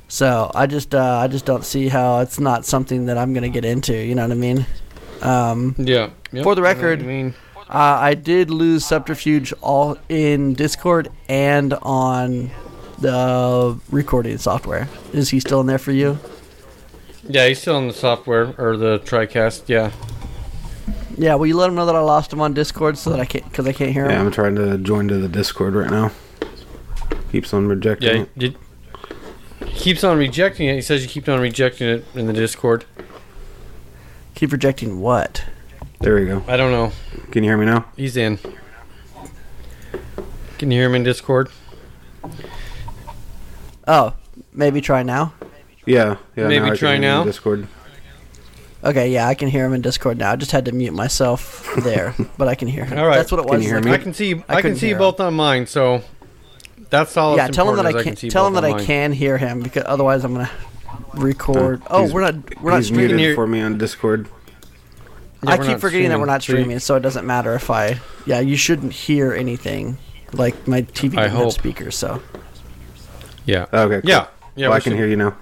So 0.09 0.51
I 0.55 0.67
just 0.67 0.95
uh, 0.95 1.21
I 1.23 1.27
just 1.29 1.47
don't 1.47 1.65
see 1.65 1.89
how 1.89 2.19
it's 2.19 2.39
not 2.39 2.67
something 2.67 3.07
that 3.07 3.17
I'm 3.17 3.33
gonna 3.33 3.49
get 3.49 3.65
into. 3.65 3.95
You 3.97 4.15
know 4.15 4.25
what 4.29 4.33
I 4.33 4.35
mean? 4.35 4.67
Um, 5.23 5.75
Yeah. 5.79 6.11
Yep. 6.33 6.45
For 6.45 6.55
the 6.55 6.61
I 6.61 6.65
know 6.65 6.69
what 6.69 6.77
record- 6.77 7.01
you 7.01 7.07
mean, 7.07 7.35
uh, 7.73 7.99
I 8.01 8.15
did 8.15 8.51
lose 8.51 8.85
Subterfuge 8.85 9.53
all 9.63 9.97
in 10.09 10.55
Discord 10.55 11.09
and 11.29 11.75
on 11.83 12.51
the 12.99 13.79
recording 13.91 14.39
software. 14.39 14.89
Is 15.13 15.31
he 15.31 15.41
still 15.41 15.61
in 15.61 15.67
there 15.67 15.79
for 15.79 15.93
you? 15.93 16.19
yeah, 17.29 17.47
he's 17.49 17.61
still 17.61 17.79
in 17.79 17.87
the 17.87 17.93
software 17.95 18.53
or 18.59 18.77
the 18.77 18.99
TriCast. 19.01 19.69
Yeah. 19.69 19.93
Yeah. 21.17 21.35
Will 21.37 21.47
you 21.47 21.57
let 21.57 21.69
him 21.69 21.75
know 21.77 21.87
that 21.87 21.95
I 21.97 22.01
lost 22.01 22.33
him 22.33 22.41
on 22.41 22.53
Discord 22.53 22.99
so 22.99 23.11
that 23.11 23.21
I 23.21 23.25
can't 23.25 23.45
because 23.45 23.67
I 23.67 23.73
can't 23.73 23.93
hear 23.93 24.05
him? 24.05 24.11
Yeah. 24.11 24.21
I'm 24.21 24.31
trying 24.33 24.57
to 24.57 24.77
join 24.79 25.09
to 25.09 25.19
the 25.19 25.29
Discord 25.29 25.75
right 25.75 25.91
now. 25.91 26.11
Keeps 27.31 27.55
on 27.55 27.67
rejecting 27.69 28.09
Yeah. 28.37 28.47
it. 28.47 28.57
He, 29.61 29.67
he 29.67 29.73
keeps 29.79 30.05
on 30.05 30.19
rejecting 30.19 30.69
it. 30.69 30.75
He 30.75 30.83
says 30.83 31.03
you 31.03 31.09
keep 31.09 31.29
on 31.29 31.41
rejecting 31.41 31.89
it 31.89 32.05
in 32.15 32.27
the 32.27 32.33
Discord. 32.33 32.85
Keep 34.35 34.53
rejecting 34.53 35.01
what? 35.01 35.45
There 36.03 36.17
we 36.17 36.27
go. 36.27 36.43
I 36.49 36.57
don't 36.57 36.73
know. 36.73 36.91
Can 37.31 37.45
you 37.45 37.51
hear 37.51 37.57
me 37.57 37.65
now? 37.65 37.85
He's 37.97 38.17
in. 38.17 38.39
Can 40.59 40.71
you 40.73 40.79
hear 40.79 40.87
him 40.87 40.97
in 40.97 41.05
Discord? 41.05 41.49
Oh, 43.87 44.13
maybe 44.53 44.81
try 44.81 45.05
now. 45.05 45.33
Yeah, 45.87 46.17
yeah. 46.37 46.49
Maybe 46.49 46.59
now 46.59 46.67
I 46.67 46.69
can 46.71 46.79
try 46.79 46.93
hear 46.93 47.01
now? 47.01 47.25
Discord. 47.25 47.69
Okay, 48.83 49.13
yeah, 49.13 49.29
I 49.29 49.35
can 49.35 49.49
hear 49.49 49.65
him 49.65 49.75
in 49.75 49.81
Discord 49.81 50.19
now. 50.19 50.33
I 50.33 50.37
just 50.37 50.51
had 50.51 50.65
to 50.65 50.73
mute 50.73 50.93
myself 50.93 51.69
there, 51.85 52.17
but 52.37 52.49
I 52.49 52.57
can 52.57 52.67
hear 52.67 52.85
him. 52.85 52.99
All 52.99 53.07
right. 53.07 53.17
That's 53.17 53.31
what 53.31 53.39
it 53.39 53.47
Can 53.47 53.55
was. 53.59 53.63
you 53.63 53.69
hear 53.71 53.77
like- 53.79 53.85
me? 53.85 53.93
I 53.93 53.99
can 53.99 54.13
see. 54.13 54.43
I 54.49 54.57
I, 54.57 54.63
can 54.63 54.75
see 54.75 54.87
hear 54.87 54.97
him. 54.97 55.01
both 55.01 55.21
on 55.21 55.35
mine. 55.35 55.67
So 55.69 56.03
that's 56.91 57.17
all. 57.17 57.37
yeah, 57.37 57.47
tell 57.47 57.71
him 57.71 57.77
that 57.77 57.87
I 57.87 57.91
important 57.91 58.19
can. 58.19 58.27
is 58.27 58.33
Tell 58.33 58.47
him 58.49 58.55
that 58.55 58.65
I 58.65 58.85
can 58.85 59.13
hear 59.13 59.39
him 59.39 59.61
because 59.63 59.85
otherwise 59.87 60.25
I'm 60.25 60.33
gonna 60.35 60.51
record. 61.15 61.81
oh, 61.91 62.07
oh 62.07 62.13
we're 62.13 62.23
not. 62.23 62.61
We're 62.61 62.73
not 62.73 62.83
streaming. 62.83 63.07
muted 63.07 63.21
here. 63.21 63.35
for 63.37 63.47
me 63.47 63.61
on 63.61 63.79
Discord. 63.79 64.29
Yeah, 65.45 65.51
I 65.53 65.57
keep 65.59 65.67
not 65.67 65.81
forgetting 65.81 66.09
that 66.11 66.21
we're 66.21 66.27
not 66.27 66.43
streaming. 66.43 66.65
streaming, 66.65 66.79
so 66.79 66.95
it 66.97 67.01
doesn't 67.01 67.27
matter 67.27 67.55
if 67.55 67.69
I. 67.71 68.01
Yeah, 68.27 68.41
you 68.41 68.57
shouldn't 68.57 68.93
hear 68.93 69.33
anything. 69.33 69.99
Like 70.33 70.67
my 70.69 70.83
TV 70.83 71.19
I 71.19 71.25
doesn't 71.25 71.39
have 71.39 71.53
speakers, 71.53 71.97
so 71.97 72.23
Yeah. 73.45 73.67
Okay. 73.73 74.01
Cool. 74.01 74.09
Yeah. 74.11 74.27
Yeah. 74.55 74.69
well, 74.69 74.77
I 74.77 74.81
can 74.81 74.93
should- 74.93 74.99
hear 74.99 75.09
you 75.09 75.17
now. 75.17 75.37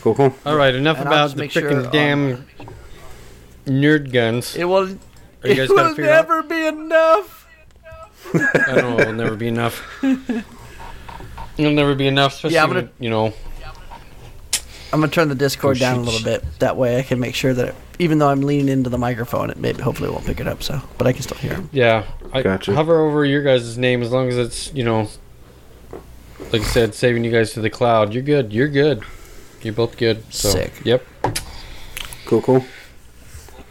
Cool, 0.00 0.14
cool. 0.14 0.34
All 0.46 0.56
right. 0.56 0.74
Enough 0.74 0.98
And 0.98 1.06
about 1.08 1.30
the 1.30 1.36
make 1.38 1.50
sure, 1.50 1.62
freaking 1.62 1.86
um, 1.86 1.90
damn 1.90 2.46
nerd 3.66 4.12
guns. 4.12 4.54
it 4.54 4.64
will. 4.64 4.84
Are 4.88 4.96
It 5.42 5.68
will 5.70 5.88
figure 5.94 6.10
out? 6.10 6.28
never 6.28 6.42
be 6.42 6.66
enough. 6.66 7.46
I 8.34 8.74
don't 8.74 8.96
know. 8.96 8.98
It'll 9.00 9.12
never 9.14 9.36
be 9.36 9.48
enough. 9.48 9.82
It'll 11.58 11.72
never 11.72 11.94
be 11.94 12.06
enough. 12.06 12.34
Especially, 12.34 12.54
Yeah, 12.54 12.62
I'm 12.64 12.68
gonna- 12.72 12.88
you 12.98 13.10
know. 13.10 13.32
I'm 14.94 15.00
gonna 15.00 15.10
turn 15.10 15.28
the 15.28 15.34
Discord 15.34 15.78
Oh, 15.78 15.80
down 15.80 15.94
a 15.94 15.98
shoot. 15.98 16.04
little 16.04 16.22
bit. 16.24 16.44
That 16.60 16.76
way, 16.76 17.00
I 17.00 17.02
can 17.02 17.18
make 17.18 17.34
sure 17.34 17.52
that 17.52 17.70
it, 17.70 17.74
even 17.98 18.18
though 18.18 18.28
I'm 18.28 18.42
leaning 18.42 18.68
into 18.68 18.88
the 18.90 18.96
microphone, 18.96 19.50
it 19.50 19.56
maybe 19.56 19.82
hopefully 19.82 20.08
won't 20.08 20.24
pick 20.24 20.38
it 20.38 20.46
up. 20.46 20.62
So, 20.62 20.80
but 20.98 21.08
I 21.08 21.12
can 21.12 21.22
still 21.22 21.36
hear 21.38 21.54
him. 21.54 21.68
Yeah. 21.72 22.04
I 22.32 22.42
Gotcha. 22.42 22.72
hover 22.76 23.00
over 23.04 23.24
your 23.24 23.42
guys' 23.42 23.76
name 23.76 24.02
as 24.02 24.12
long 24.12 24.28
as 24.28 24.38
it's 24.38 24.72
you 24.72 24.84
know. 24.84 25.08
Like 26.52 26.62
I 26.62 26.64
said, 26.66 26.94
saving 26.94 27.24
you 27.24 27.32
guys 27.32 27.52
to 27.54 27.60
the 27.60 27.70
cloud. 27.70 28.14
You're 28.14 28.22
good. 28.22 28.52
You're 28.52 28.68
good. 28.68 29.02
You're 29.62 29.74
both 29.74 29.96
good. 29.96 30.22
So, 30.32 30.50
Sick. 30.50 30.72
Yep. 30.84 31.04
Cool, 31.22 31.32
Cool, 32.26 32.42
cool. 32.42 32.64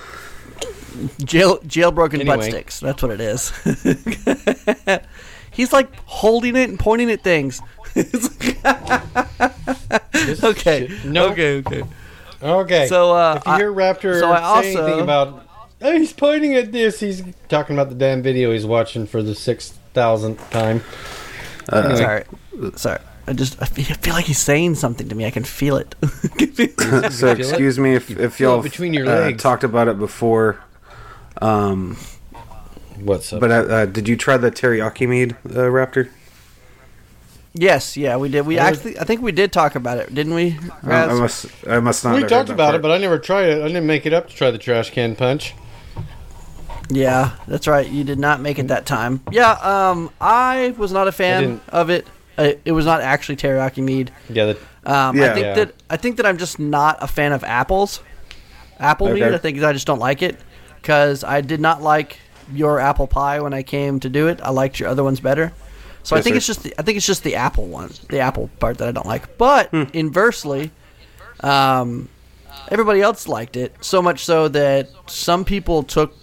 Jail 1.24 1.58
jailbroken 1.60 2.25
butt 2.25 2.43
sticks. 2.43 2.79
That's 2.79 3.01
what 3.01 3.12
it 3.12 3.22
is. 3.22 3.51
He's 5.51 5.74
like 5.74 5.89
holding 6.05 6.55
it 6.55 6.70
and 6.70 6.79
pointing 6.79 7.10
at 7.12 7.24
things. 7.24 7.62
Okay. 10.43 10.88
shit. 10.88 11.05
No. 11.05 11.29
Okay. 11.32 11.58
Okay. 11.58 11.84
Okay. 12.41 12.88
So, 12.88 13.12
uh, 13.15 13.36
if 13.39 13.48
you 13.48 13.55
hear 13.55 13.72
Raptor 13.72 14.20
so 14.20 14.32
I 14.32 14.62
say 14.62 14.70
also- 14.75 14.86
anything 14.86 15.01
about, 15.01 15.48
oh, 15.82 15.91
he's 15.98 16.13
pointing 16.13 16.55
at 16.55 16.72
this, 16.72 17.00
he's 17.00 17.24
talking 17.50 17.75
about 17.75 17.89
the 17.89 17.96
damn 17.96 18.22
video 18.22 18.51
he's 18.51 18.65
watching 18.65 19.05
for 19.08 19.24
the 19.24 19.34
six 19.36 19.74
thousandth 19.93 20.50
time. 20.51 20.83
Anyway. 21.71 21.95
Sorry. 21.95 22.23
Sorry. 22.75 23.00
I 23.25 23.33
just 23.33 23.62
I 23.62 23.65
feel, 23.65 24.13
like 24.13 24.25
he's 24.25 24.39
saying 24.39 24.75
something 24.75 25.07
to 25.07 25.15
me. 25.15 25.25
I 25.25 25.31
can 25.31 25.45
feel 25.45 25.77
it. 25.77 25.95
so 27.13 27.27
it? 27.27 27.39
excuse 27.39 27.79
me 27.79 27.95
if, 27.95 28.09
if 28.12 28.39
y'all 28.39 28.62
between 28.62 28.93
your 28.93 29.07
uh, 29.07 29.21
legs. 29.21 29.41
talked 29.41 29.63
about 29.63 29.88
it 29.88 29.97
before. 29.97 30.59
Um, 31.41 31.97
What's 33.00 33.31
up? 33.31 33.39
but 33.39 33.51
uh, 33.51 33.53
uh, 33.53 33.85
did 33.85 34.07
you 34.09 34.17
try 34.17 34.38
the 34.38 34.51
teriyaki 34.51 35.07
mead, 35.07 35.38
uh, 35.45 35.69
Raptor? 35.69 36.09
yes. 37.53 37.95
Yeah. 37.95 38.17
We 38.17 38.27
did. 38.27 38.45
We 38.45 38.59
I 38.59 38.65
heard- 38.65 38.75
actually. 38.75 39.00
I 39.00 39.05
think 39.05 39.21
we 39.21 39.31
did 39.31 39.53
talk 39.53 39.75
about 39.75 40.00
it, 40.00 40.13
didn't 40.13 40.33
we? 40.33 40.59
Uh, 40.85 40.91
I 40.91 41.13
must. 41.13 41.45
I 41.65 41.79
must 41.79 42.03
not. 42.03 42.15
we 42.15 42.21
talked 42.21 42.31
heard 42.31 42.47
that 42.47 42.53
about 42.53 42.75
it, 42.75 42.81
but 42.81 42.91
I 42.91 42.97
never 42.97 43.17
tried 43.17 43.45
it. 43.45 43.63
I 43.63 43.67
didn't 43.67 43.88
make 43.88 44.05
it 44.05 44.12
up 44.12 44.27
to 44.27 44.35
try 44.35 44.51
the 44.51 44.57
trash 44.57 44.89
can 44.89 45.15
punch. 45.15 45.53
Yeah, 46.95 47.31
that's 47.47 47.67
right. 47.67 47.88
You 47.89 48.03
did 48.03 48.19
not 48.19 48.39
make 48.41 48.59
it 48.59 48.67
that 48.67 48.85
time. 48.85 49.21
Yeah, 49.31 49.51
um, 49.53 50.09
I 50.21 50.73
was 50.77 50.91
not 50.91 51.07
a 51.07 51.12
fan 51.12 51.59
of 51.69 51.89
it. 51.89 52.05
Uh, 52.38 52.53
it 52.65 52.71
was 52.71 52.85
not 52.85 53.01
actually 53.01 53.35
teriyaki 53.38 53.83
mead. 53.83 54.12
Yeah, 54.29 54.45
the, 54.45 54.57
Um, 54.85 55.19
I 55.21 55.29
think 55.33 55.45
Yeah. 55.45 55.53
that 55.55 55.75
I 55.89 55.97
think 55.97 56.17
that 56.17 56.25
I'm 56.25 56.38
just 56.38 56.59
not 56.59 56.97
a 57.01 57.07
fan 57.07 57.31
of 57.31 57.43
apples. 57.43 58.01
Apple 58.79 59.09
mead. 59.13 59.23
Okay. 59.23 59.35
I 59.35 59.38
think 59.38 59.63
I 59.63 59.71
just 59.73 59.88
don't 59.88 60.00
like 60.00 60.21
it 60.21 60.38
because 60.81 61.23
I 61.23 61.41
did 61.41 61.62
not 61.62 61.81
like 61.81 62.17
your 62.51 62.79
apple 62.79 63.07
pie 63.07 63.39
when 63.39 63.53
I 63.53 63.63
came 63.63 64.00
to 64.01 64.09
do 64.09 64.27
it. 64.27 64.39
I 64.43 64.50
liked 64.50 64.79
your 64.79 64.89
other 64.89 65.03
ones 65.03 65.19
better. 65.19 65.53
So 66.03 66.15
I 66.17 66.21
think 66.21 66.33
sir. 66.33 66.38
it's 66.38 66.47
just 66.47 66.63
the, 66.63 66.73
I 66.77 66.81
think 66.81 66.97
it's 66.97 67.05
just 67.05 67.23
the 67.23 67.35
apple 67.35 67.65
one, 67.67 67.91
the 68.09 68.19
apple 68.19 68.50
part 68.59 68.77
that 68.79 68.88
I 68.89 68.91
don't 68.91 69.07
like. 69.07 69.38
But 69.38 69.69
Hmm. 69.69 69.83
inversely, 69.93 70.71
um, 71.41 72.09
everybody 72.69 73.01
else 73.01 73.27
liked 73.27 73.55
it 73.55 73.73
so 73.79 74.01
much 74.01 74.25
so 74.25 74.47
that 74.50 74.89
some 75.07 75.45
people 75.45 75.83
took 75.83 76.13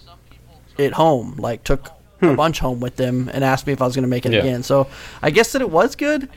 it 0.77 0.93
home, 0.93 1.35
like 1.37 1.63
took 1.63 1.89
a 2.21 2.33
bunch 2.35 2.59
home 2.59 2.79
with 2.79 2.95
them 2.97 3.29
and 3.33 3.43
asked 3.43 3.65
me 3.65 3.73
if 3.73 3.81
I 3.81 3.85
was 3.85 3.95
going 3.95 4.03
to 4.03 4.09
make 4.09 4.25
it 4.25 4.31
Yeah. 4.33 4.39
again. 4.39 4.63
So 4.63 4.87
I 5.21 5.31
guess 5.31 5.51
that 5.53 5.61
it 5.61 5.69
was 5.69 5.95
good, 5.95 6.29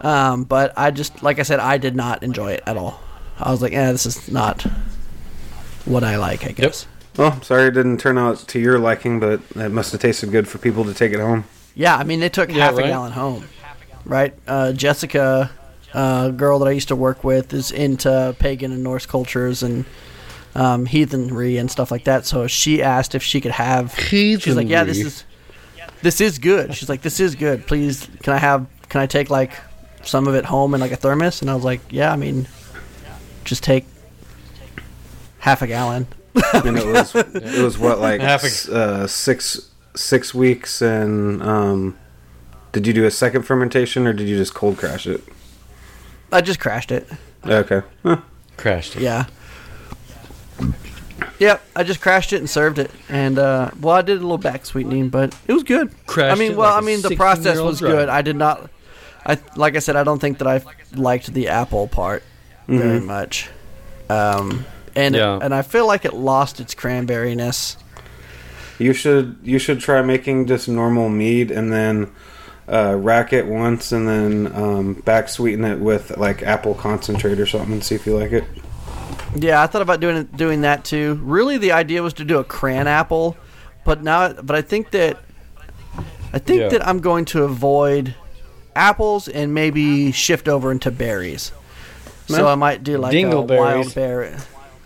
um, 0.00 0.44
but 0.44 0.72
I 0.76 0.90
just 0.90 1.22
like 1.22 1.38
I 1.38 1.42
said, 1.42 1.60
I 1.60 1.78
did 1.78 1.94
not 1.94 2.22
enjoy 2.22 2.52
it 2.52 2.62
at 2.66 2.76
all. 2.76 3.00
I 3.38 3.50
was 3.50 3.60
like, 3.60 3.72
eh, 3.74 3.92
this 3.92 4.06
is 4.06 4.30
not 4.30 4.62
what 5.84 6.04
I 6.04 6.16
like. 6.16 6.44
I 6.46 6.52
guess. 6.52 6.86
Well, 7.16 7.40
sorry 7.42 7.68
it 7.68 7.72
didn't 7.74 7.98
turn 7.98 8.18
out 8.18 8.38
to 8.48 8.58
your 8.58 8.78
liking, 8.78 9.20
but 9.20 9.40
it 9.56 9.70
must 9.72 9.92
have 9.92 10.00
tasted 10.00 10.30
good 10.30 10.46
for 10.48 10.58
people 10.58 10.84
to 10.84 10.94
take 10.94 11.12
it 11.12 11.20
home. 11.20 11.44
Yeah, 11.74 11.96
I 11.96 12.04
mean, 12.04 12.20
they 12.20 12.28
took 12.28 12.48
Yeah, 12.50 12.64
half 12.64 12.76
right. 12.76 12.86
a 12.86 12.88
gallon 12.88 13.12
home, 13.12 13.44
right? 14.04 14.34
Uh, 14.46 14.72
Jessica, 14.72 15.50
a 15.94 16.32
girl 16.34 16.58
that 16.60 16.66
I 16.68 16.70
used 16.72 16.88
to 16.88 16.96
work 16.96 17.22
with, 17.24 17.52
is 17.52 17.70
into 17.70 18.34
pagan 18.38 18.72
and 18.72 18.82
Norse 18.82 19.04
cultures 19.06 19.62
and 19.62 19.84
um, 20.56 20.86
heathenry 20.86 21.58
and 21.58 21.70
stuff 21.70 21.90
like 21.90 22.04
that. 22.04 22.26
So 22.26 22.46
she 22.48 22.82
asked 22.82 23.14
if 23.14 23.22
she 23.22 23.40
could 23.40 23.52
have. 23.52 23.94
Heathenry. 23.94 24.40
She's 24.40 24.56
like, 24.56 24.68
"Yeah, 24.68 24.82
this 24.84 24.98
is 24.98 25.24
this 26.02 26.20
is 26.20 26.38
good." 26.38 26.74
She's 26.74 26.88
like, 26.88 27.02
"This 27.02 27.20
is 27.20 27.34
good. 27.36 27.66
Please, 27.66 28.08
can 28.22 28.32
I 28.32 28.38
have? 28.38 28.66
Can 28.88 29.00
I 29.02 29.06
take 29.06 29.30
like 29.30 29.52
some 30.02 30.26
of 30.26 30.34
it 30.34 30.44
home 30.46 30.74
in 30.74 30.80
like 30.80 30.92
a 30.92 30.96
thermos?" 30.96 31.40
And 31.42 31.50
I 31.50 31.54
was 31.54 31.64
like, 31.64 31.80
"Yeah, 31.90 32.10
I 32.12 32.16
mean, 32.16 32.48
just 33.44 33.62
take 33.62 33.84
half 35.38 35.62
a 35.62 35.66
gallon." 35.66 36.06
And 36.52 36.76
it 36.78 36.86
was 36.86 37.14
it 37.14 37.62
was 37.62 37.78
what 37.78 37.98
like 37.98 38.20
Half 38.20 38.42
a- 38.42 38.46
s- 38.46 38.68
uh, 38.68 39.06
six 39.06 39.70
six 39.94 40.34
weeks, 40.34 40.82
and 40.82 41.42
um, 41.42 41.96
did 42.72 42.86
you 42.86 42.92
do 42.92 43.04
a 43.06 43.10
second 43.10 43.42
fermentation 43.42 44.06
or 44.06 44.12
did 44.12 44.28
you 44.28 44.36
just 44.36 44.52
cold 44.54 44.76
crash 44.76 45.06
it? 45.06 45.22
I 46.30 46.40
just 46.42 46.60
crashed 46.60 46.92
it. 46.92 47.08
Okay. 47.46 47.80
Huh. 48.02 48.18
crashed 48.58 48.96
it. 48.96 49.02
Yeah. 49.02 49.26
Yep, 51.38 51.62
I 51.74 51.82
just 51.82 52.00
crashed 52.00 52.32
it 52.32 52.38
and 52.38 52.48
served 52.48 52.78
it, 52.78 52.90
and 53.08 53.38
uh, 53.38 53.70
well, 53.80 53.94
I 53.96 54.02
did 54.02 54.18
a 54.18 54.20
little 54.20 54.38
back 54.38 54.64
sweetening, 54.66 55.08
but 55.10 55.34
it 55.46 55.52
was 55.52 55.62
good. 55.64 55.90
Crashed 56.06 56.34
I 56.36 56.38
mean, 56.38 56.52
it 56.52 56.56
well, 56.58 56.68
like 56.70 56.76
I 56.76 56.78
a 56.78 56.82
mean, 56.82 57.02
the 57.02 57.16
process 57.16 57.58
was 57.58 57.78
driver. 57.78 57.96
good. 57.96 58.08
I 58.08 58.22
did 58.22 58.36
not, 58.36 58.70
I 59.24 59.38
like 59.54 59.76
I 59.76 59.80
said, 59.80 59.96
I 59.96 60.04
don't 60.04 60.18
think 60.18 60.38
that 60.38 60.48
I 60.48 60.62
liked 60.94 61.32
the 61.32 61.48
apple 61.48 61.88
part 61.88 62.22
very 62.68 63.00
much, 63.00 63.48
um, 64.10 64.64
and 64.94 65.14
Yeah. 65.14 65.38
and 65.40 65.54
I 65.54 65.62
feel 65.62 65.86
like 65.86 66.04
it 66.04 66.14
lost 66.14 66.58
its 66.60 66.74
cranberryness. 66.74 67.76
You 68.78 68.92
should 68.92 69.38
you 69.42 69.58
should 69.58 69.80
try 69.80 70.02
making 70.02 70.46
just 70.46 70.68
normal 70.68 71.08
mead 71.08 71.50
and 71.50 71.72
then 71.72 72.10
uh, 72.68 72.94
rack 72.98 73.32
it 73.32 73.46
once 73.46 73.92
and 73.92 74.06
then 74.08 74.52
um, 74.54 74.94
back 74.94 75.28
sweeten 75.28 75.64
it 75.64 75.78
with 75.80 76.16
like 76.18 76.42
apple 76.42 76.74
concentrate 76.74 77.38
or 77.40 77.46
something 77.46 77.72
and 77.74 77.84
see 77.84 77.94
if 77.94 78.06
you 78.06 78.16
like 78.18 78.32
it. 78.32 78.44
Yeah, 79.34 79.62
I 79.62 79.66
thought 79.66 79.82
about 79.82 80.00
doing 80.00 80.24
doing 80.36 80.60
that 80.62 80.84
too. 80.84 81.18
Really, 81.22 81.58
the 81.58 81.72
idea 81.72 82.02
was 82.02 82.14
to 82.14 82.24
do 82.24 82.38
a 82.38 82.44
cran 82.44 82.86
apple, 82.86 83.36
but 83.84 84.02
now, 84.02 84.32
but 84.32 84.56
I 84.56 84.62
think 84.62 84.90
that 84.92 85.18
I 86.32 86.38
think 86.38 86.60
Yeah. 86.60 86.68
that 86.68 86.86
I'm 86.86 87.00
going 87.00 87.24
to 87.26 87.42
avoid 87.44 88.14
apples 88.74 89.28
and 89.28 89.52
maybe 89.54 90.12
shift 90.12 90.48
over 90.48 90.70
into 90.70 90.90
berries. 90.90 91.52
So 92.28 92.46
I 92.48 92.56
might 92.56 92.82
do 92.82 92.98
like 92.98 93.12
a 93.12 93.16
Dingleberries. 93.16 93.58
wild 93.58 93.94
berry, 93.94 94.32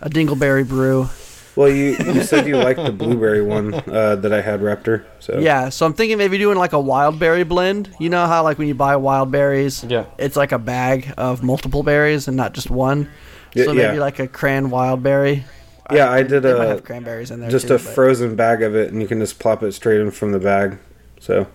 a 0.01 0.09
dingleberry 0.09 0.67
brew. 0.67 1.09
Well, 1.55 1.67
you, 1.69 1.97
you 1.97 2.23
said 2.23 2.47
you 2.47 2.55
liked 2.55 2.81
the 2.81 2.91
blueberry 2.93 3.41
one 3.41 3.73
uh, 3.73 4.15
that 4.17 4.31
I 4.31 4.39
had, 4.41 4.61
Raptor. 4.61 5.03
So 5.19 5.37
Yeah, 5.39 5.67
so 5.69 5.85
I'm 5.85 5.93
thinking 5.93 6.17
maybe 6.17 6.37
doing 6.37 6.57
like 6.57 6.71
a 6.71 6.79
wild 6.79 7.19
berry 7.19 7.43
blend. 7.43 7.89
You 7.99 8.09
know 8.09 8.25
how 8.27 8.43
like 8.43 8.57
when 8.57 8.67
you 8.69 8.75
buy 8.75 8.95
wild 8.95 9.31
berries, 9.31 9.83
Yeah. 9.83 10.05
it's 10.17 10.37
like 10.37 10.51
a 10.53 10.59
bag 10.59 11.13
of 11.17 11.43
multiple 11.43 11.83
berries 11.83 12.27
and 12.27 12.37
not 12.37 12.53
just 12.53 12.69
one. 12.69 13.09
Yeah, 13.53 13.65
so 13.65 13.73
maybe 13.73 13.95
yeah. 13.95 13.99
like 13.99 14.19
a 14.19 14.27
cran 14.27 14.69
wild 14.69 15.03
berry. 15.03 15.43
yeah, 15.91 16.09
I 16.09 16.23
did 16.23 16.43
They 16.43 16.53
might 16.53 16.65
a 16.65 16.67
have 16.69 16.83
cranberries 16.83 17.31
in 17.31 17.39
there. 17.41 17.49
just 17.49 17.67
too, 17.67 17.73
a 17.75 17.77
but- 17.77 17.85
frozen 17.93 18.35
bag 18.35 18.61
of 18.63 18.75
it, 18.75 18.91
and 18.91 19.01
you 19.01 19.07
can 19.07 19.19
just 19.19 19.39
plop 19.39 19.61
it 19.63 19.73
straight 19.73 19.99
in 20.01 20.11
from 20.11 20.31
the 20.31 20.39
bag. 20.39 20.77
So 21.19 21.47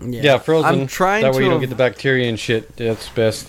Yeah, 0.00 0.38
frozen. 0.38 0.80
I'm 0.80 0.86
trying 0.86 1.22
that 1.22 1.32
way 1.32 1.38
to 1.38 1.44
you 1.44 1.50
don't 1.50 1.56
av- 1.56 1.60
get 1.60 1.70
the 1.70 1.76
bacteria 1.76 2.28
and 2.28 2.38
shit. 2.40 2.76
That's 2.76 3.08
best. 3.10 3.48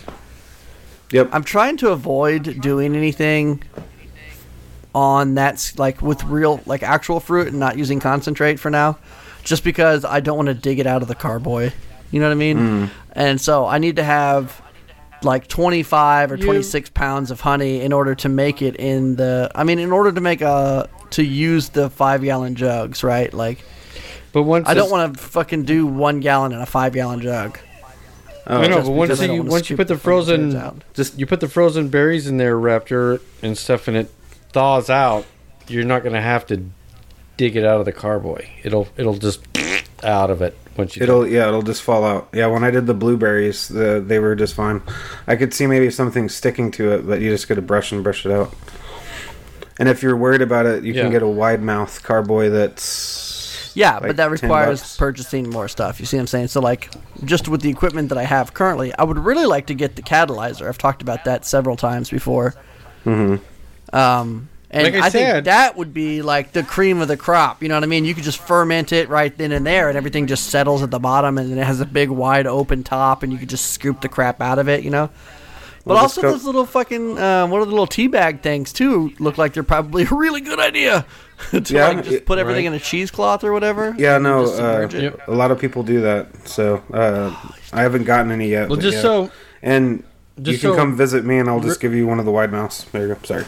yep, 1.11 1.29
I'm 1.31 1.43
trying 1.43 1.77
to 1.77 1.89
avoid 1.89 2.59
doing 2.61 2.95
anything 2.95 3.63
on 4.93 5.35
that's 5.35 5.77
like 5.77 6.01
with 6.01 6.23
real 6.23 6.61
like 6.65 6.81
actual 6.83 7.19
fruit 7.19 7.47
and 7.49 7.59
not 7.59 7.77
using 7.77 7.99
concentrate 7.99 8.59
for 8.59 8.69
now 8.69 8.97
just 9.43 9.63
because 9.63 10.05
I 10.05 10.21
don't 10.21 10.37
want 10.37 10.47
to 10.47 10.53
dig 10.53 10.79
it 10.79 10.87
out 10.87 11.01
of 11.01 11.07
the 11.07 11.15
carboy. 11.15 11.71
You 12.11 12.19
know 12.19 12.27
what 12.27 12.31
I 12.31 12.35
mean? 12.35 12.57
Mm. 12.57 12.89
And 13.11 13.41
so 13.41 13.65
I 13.65 13.77
need 13.77 13.97
to 13.97 14.03
have 14.03 14.61
like 15.25 15.47
25 15.47 16.31
or 16.31 16.35
You- 16.35 16.45
26 16.45 16.89
pounds 16.91 17.31
of 17.31 17.41
honey 17.41 17.81
in 17.81 17.91
order 17.91 18.15
to 18.15 18.29
make 18.29 18.61
it 18.61 18.75
in 18.77 19.15
the 19.15 19.51
I 19.53 19.63
mean 19.63 19.79
in 19.79 19.91
order 19.91 20.11
to 20.11 20.21
make 20.21 20.41
a 20.41 20.87
to 21.11 21.23
use 21.23 21.69
the 21.69 21.89
5 21.89 22.23
gallon 22.23 22.55
jugs, 22.55 23.03
right? 23.03 23.33
Like 23.33 23.63
But 24.31 24.43
once 24.43 24.67
I 24.69 24.73
don't 24.73 24.89
want 24.91 25.15
to 25.15 25.21
fucking 25.21 25.63
do 25.63 25.85
1 25.85 26.19
gallon 26.21 26.51
in 26.53 26.61
a 26.61 26.65
5 26.65 26.93
gallon 26.93 27.19
jug. 27.21 27.59
Oh, 28.47 28.57
I 28.61 28.67
know, 28.67 28.81
but 28.83 28.91
once 28.91 29.19
I 29.19 29.27
don't 29.27 29.35
you 29.37 29.43
once 29.43 29.69
you 29.69 29.75
put 29.75 29.87
the 29.87 29.95
the 29.95 29.99
frozen 29.99 30.55
out. 30.55 30.83
just 30.93 31.17
you 31.17 31.25
put 31.25 31.39
the 31.39 31.47
frozen 31.49 31.89
berries 31.89 32.27
in 32.27 32.37
there, 32.37 32.55
Raptor, 32.55 33.19
and 33.41 33.57
stuff, 33.57 33.87
and 33.87 33.97
it 33.97 34.11
thaws 34.53 34.87
out, 34.89 35.25
you're 35.67 35.83
not 35.83 36.03
gonna 36.03 36.21
have 36.21 36.45
to 36.47 36.63
dig 37.37 37.55
it 37.55 37.65
out 37.65 37.79
of 37.79 37.85
the 37.85 37.91
carboy. 37.91 38.45
It'll 38.63 38.87
it'll 38.97 39.17
just 39.17 39.41
out 40.03 40.29
of 40.29 40.43
it 40.43 40.55
once 40.77 40.95
you. 40.95 41.03
It'll 41.03 41.27
yeah, 41.27 41.47
it'll 41.47 41.61
just 41.61 41.81
fall 41.83 42.03
out. 42.03 42.29
Yeah, 42.33 42.47
when 42.47 42.63
I 42.63 42.71
did 42.71 42.85
the 42.87 42.93
blueberries, 42.93 43.67
the, 43.67 44.03
they 44.05 44.19
were 44.19 44.35
just 44.35 44.53
fine. 44.53 44.81
I 45.27 45.35
could 45.35 45.53
see 45.53 45.67
maybe 45.67 45.89
something 45.91 46.29
sticking 46.29 46.71
to 46.71 46.91
it, 46.93 47.07
but 47.07 47.21
you 47.21 47.29
just 47.29 47.47
got 47.47 47.55
to 47.55 47.61
brush 47.61 47.91
and 47.91 48.03
brush 48.03 48.25
it 48.25 48.31
out. 48.31 48.53
And 49.77 49.89
if 49.89 50.01
you're 50.01 50.15
worried 50.15 50.41
about 50.41 50.65
it, 50.65 50.83
you 50.83 50.93
Yeah. 50.93 51.03
can 51.03 51.11
get 51.11 51.21
a 51.21 51.27
wide 51.27 51.61
mouth 51.61 52.01
carboy 52.03 52.49
that's 52.49 53.71
Yeah, 53.75 53.95
like 53.95 54.01
but 54.03 54.15
that 54.17 54.31
requires 54.31 54.95
purchasing 54.95 55.49
more 55.49 55.67
stuff. 55.67 55.99
You 55.99 56.05
see 56.05 56.15
what 56.17 56.21
I'm 56.21 56.27
saying? 56.27 56.47
So, 56.47 56.61
like, 56.61 56.89
just 57.25 57.49
with 57.49 57.59
the 57.61 57.69
equipment 57.69 58.07
that 58.09 58.17
I 58.17 58.23
have 58.23 58.53
currently, 58.53 58.93
I 58.97 59.03
would 59.03 59.17
really 59.19 59.45
like 59.45 59.65
to 59.67 59.73
get 59.73 59.97
the 59.97 60.01
catalyzer. 60.01 60.67
I've 60.67 60.77
talked 60.77 61.01
about 61.01 61.25
that 61.25 61.45
several 61.45 61.75
times 61.75 62.09
before. 62.09 62.55
Mhm. 63.05 63.41
Um, 63.91 64.47
and 64.75 64.93
Like 64.93 65.01
I 65.03 65.07
I, 65.07 65.09
think 65.09 65.45
that 65.45 65.77
would 65.77 65.93
be 65.93 66.21
like 66.21 66.51
the 66.51 66.63
cream 66.63 67.01
of 67.01 67.07
the 67.07 67.17
crop. 67.17 67.63
You 67.63 67.69
know 67.69 67.75
what 67.75 67.83
I 67.83 67.87
mean? 67.87 68.05
You 68.05 68.13
could 68.13 68.23
just 68.23 68.39
ferment 68.39 68.91
it 68.91 69.09
right 69.09 69.35
then 69.37 69.51
and 69.51 69.65
there, 69.65 69.87
and 69.89 69.97
everything 69.97 70.27
just 70.27 70.47
settles 70.47 70.83
at 70.83 70.91
the 70.91 70.99
bottom, 70.99 71.37
and 71.37 71.51
then 71.51 71.57
it 71.57 71.65
has 71.65 71.79
a 71.81 71.85
big, 71.85 72.09
wide 72.09 72.45
open 72.45 72.83
top, 72.83 73.23
and 73.23 73.31
you 73.31 73.39
could 73.39 73.49
just 73.49 73.71
scoop 73.71 74.01
the 74.01 74.09
crap 74.09 74.41
out 74.41 74.59
of 74.59 74.67
it. 74.69 74.83
You 74.83 74.89
know. 74.91 75.09
But 75.85 75.93
We'll 75.93 75.97
also 76.01 76.21
just 76.21 76.23
go- 76.23 76.31
those 76.31 76.45
little 76.45 76.65
fucking 76.65 77.17
uh, 77.19 77.45
what 77.47 77.61
are 77.61 77.65
the 77.65 77.69
little 77.71 77.85
tea 77.85 78.07
bag 78.07 78.41
things 78.41 78.73
too? 78.73 79.13
Look 79.19 79.37
like 79.37 79.53
they're 79.53 79.61
probably 79.61 80.03
a 80.03 80.07
really 80.09 80.41
good 80.41 80.59
idea 80.59 81.05
to 81.51 81.61
Yeah, 81.73 81.89
like 81.89 82.03
just 82.03 82.25
put 82.25 82.39
everything 82.39 82.65
right. 82.65 82.73
in 82.73 82.73
a 82.73 82.79
cheesecloth 82.79 83.43
or 83.43 83.53
whatever. 83.53 83.93
Yeah, 83.95 84.17
no, 84.17 84.45
Just 84.47 84.59
uh, 84.59 84.89
submerge 84.89 85.13
a 85.27 85.31
lot 85.35 85.51
of 85.51 85.59
people 85.59 85.83
do 85.83 86.01
that. 86.01 86.47
So 86.47 86.81
uh, 86.91 87.35
I 87.71 87.83
haven't 87.83 88.05
gotten 88.05 88.31
any 88.31 88.49
yet. 88.49 88.67
Well, 88.67 88.79
just 88.79 88.95
yeah. 88.95 89.01
so 89.03 89.31
and 89.61 90.03
you 90.37 90.57
can 90.57 90.71
so- 90.71 90.75
come 90.75 90.97
visit 90.97 91.23
me, 91.23 91.37
and 91.37 91.47
I'll 91.47 91.59
just 91.61 91.79
give 91.79 91.93
you 91.93 92.07
one 92.07 92.17
of 92.17 92.25
the 92.25 92.31
wide 92.31 92.51
mouths. 92.51 92.85
There 92.91 93.07
you 93.07 93.13
go. 93.13 93.19
Sorry. 93.23 93.45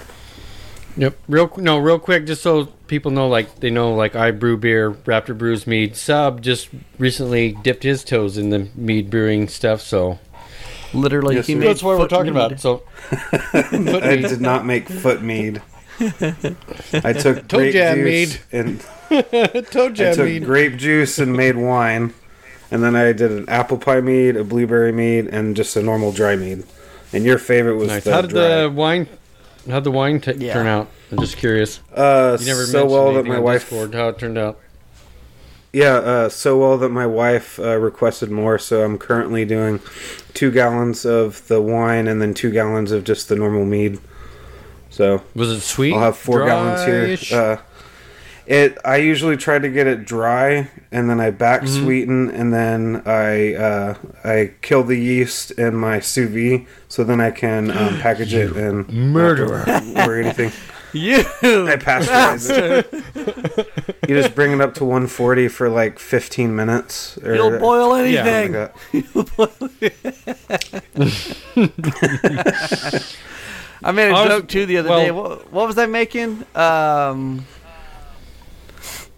Yep. 0.97 1.17
Real 1.27 1.51
no, 1.57 1.77
real 1.77 1.99
quick, 1.99 2.25
just 2.25 2.41
so 2.41 2.65
people 2.87 3.11
know, 3.11 3.27
like 3.27 3.59
they 3.59 3.69
know, 3.69 3.93
like 3.93 4.15
I 4.15 4.31
brew 4.31 4.57
beer, 4.57 4.91
Raptor 4.91 5.37
brews 5.37 5.67
mead. 5.67 5.95
Sub 5.95 6.41
just 6.41 6.69
recently 6.97 7.51
dipped 7.61 7.83
his 7.83 8.03
toes 8.03 8.37
in 8.37 8.49
the 8.49 8.67
mead 8.75 9.09
brewing 9.09 9.47
stuff, 9.47 9.81
so 9.81 10.19
Literally, 10.93 11.35
Yes, 11.35 11.47
he 11.47 11.53
made 11.55 11.67
that's 11.67 11.83
what 11.83 11.99
we're 11.99 12.07
talking 12.07 12.33
mead. 12.33 12.45
about. 12.45 12.59
So, 12.61 12.77
Foot 12.77 13.53
I 14.03 14.15
did 14.15 14.39
not 14.41 14.65
make 14.65 14.87
foot 14.87 15.21
mead. 15.21 15.61
I 15.99 17.13
took 17.19 17.47
Toe 17.47 17.57
grape 17.57 17.73
jam 17.73 17.97
juice 17.97 18.39
and 18.51 18.79
toe 19.69 19.89
jam 19.89 19.97
mead. 19.97 19.99
I 19.99 20.13
took 20.13 20.25
mead. 20.25 20.45
grape 20.45 20.77
juice 20.77 21.19
and 21.19 21.35
made 21.35 21.57
wine, 21.57 22.13
and 22.71 22.81
then 22.83 22.95
I 22.95 23.11
did 23.11 23.31
an 23.31 23.49
apple 23.49 23.77
pie 23.77 24.01
mead, 24.01 24.37
a 24.37 24.43
blueberry 24.43 24.91
mead, 24.93 25.27
and 25.27 25.55
just 25.55 25.75
a 25.75 25.81
normal 25.83 26.11
dry 26.11 26.35
mead. 26.37 26.63
And 27.13 27.23
your 27.25 27.37
favorite 27.37 27.75
was 27.75 27.87
Nice. 27.89 28.03
the 28.05 28.13
How 28.13 28.21
did 28.21 28.31
dry. 28.31 28.61
the 28.63 28.69
wine? 28.69 29.07
How'd 29.69 29.83
the 29.83 29.91
wine 29.91 30.19
t- 30.21 30.33
Yeah. 30.37 30.53
turn 30.53 30.67
out? 30.67 30.87
I'm 31.11 31.19
just 31.19 31.37
curious. 31.37 31.79
uh, 31.95 32.37
You 32.39 32.45
never 32.45 32.65
so 32.65 32.85
well 32.85 33.13
that 33.13 33.25
my 33.25 33.39
wife 33.39 33.69
Discord, 33.69 33.93
how 33.93 34.09
it 34.09 34.17
turned 34.19 34.37
out. 34.37 34.57
Yeah, 35.73 35.95
uh, 35.95 36.29
so 36.29 36.57
well 36.57 36.77
that 36.77 36.89
my 36.89 37.05
wife 37.05 37.59
uh, 37.59 37.77
requested 37.77 38.31
more, 38.31 38.57
so 38.57 38.83
I'm 38.83 38.97
currently 38.97 39.45
doing 39.45 39.79
two 40.33 40.49
gallons 40.51 41.05
of 41.05 41.45
the 41.47 41.61
wine 41.61 42.07
and 42.07 42.21
then 42.21 42.33
two 42.33 42.51
gallons 42.51 42.91
of 42.91 43.03
just 43.03 43.27
the 43.29 43.35
normal 43.35 43.65
mead. 43.65 43.99
So 44.89 45.21
Was 45.35 45.51
it 45.51 45.59
sweet? 45.61 45.93
I'll 45.93 45.99
have 46.01 46.17
four 46.17 46.45
gallons 46.45 46.83
here. 47.29 47.37
Uh, 47.37 47.57
it 48.47 48.77
I 48.85 48.97
usually 48.97 49.37
try 49.37 49.59
to 49.59 49.69
get 49.69 49.87
it 49.87 50.05
dry, 50.05 50.69
and 50.91 51.09
then 51.09 51.19
I 51.19 51.29
back 51.31 51.61
Mm-hmm. 51.61 51.83
sweeten, 51.83 52.29
and 52.31 52.53
then 52.53 53.01
I 53.05 53.53
uh, 53.55 53.95
I 54.23 54.53
kill 54.61 54.83
the 54.83 54.95
yeast 54.97 55.51
in 55.51 55.75
my 55.75 55.99
sous 55.99 56.29
vide, 56.29 56.65
so 56.87 57.03
then 57.03 57.19
I 57.21 57.31
can 57.31 57.69
um, 57.71 57.99
package 58.01 58.33
it 58.33 58.55
and 58.55 58.87
murderer. 58.89 59.63
or 59.95 60.15
anything. 60.19 60.51
You 60.93 61.17
I 61.17 61.75
pasteurize 61.75 62.49
it. 62.49 62.87
you 64.09 64.15
just 64.21 64.33
bring 64.33 64.53
it 64.53 64.61
up 64.61 64.73
to 64.75 64.85
140 64.85 65.49
for 65.49 65.67
like 65.69 65.99
15 65.99 66.55
minutes. 66.55 67.17
Or, 67.17 67.35
You'll 67.35 67.59
boil 67.59 67.91
something 67.91 68.15
anything. 68.15 68.53
like 68.53 68.73
that. 68.73 68.77
I 73.83 73.91
made 73.91 74.11
a 74.11 74.15
I 74.15 74.21
was- 74.21 74.29
joke 74.29 74.47
too 74.47 74.65
the 74.65 74.77
other 74.77 74.89
well- 74.89 74.99
day. 74.99 75.11
What, 75.11 75.51
what 75.51 75.67
was 75.67 75.77
I 75.77 75.87
making? 75.87 76.45
Um, 76.55 77.45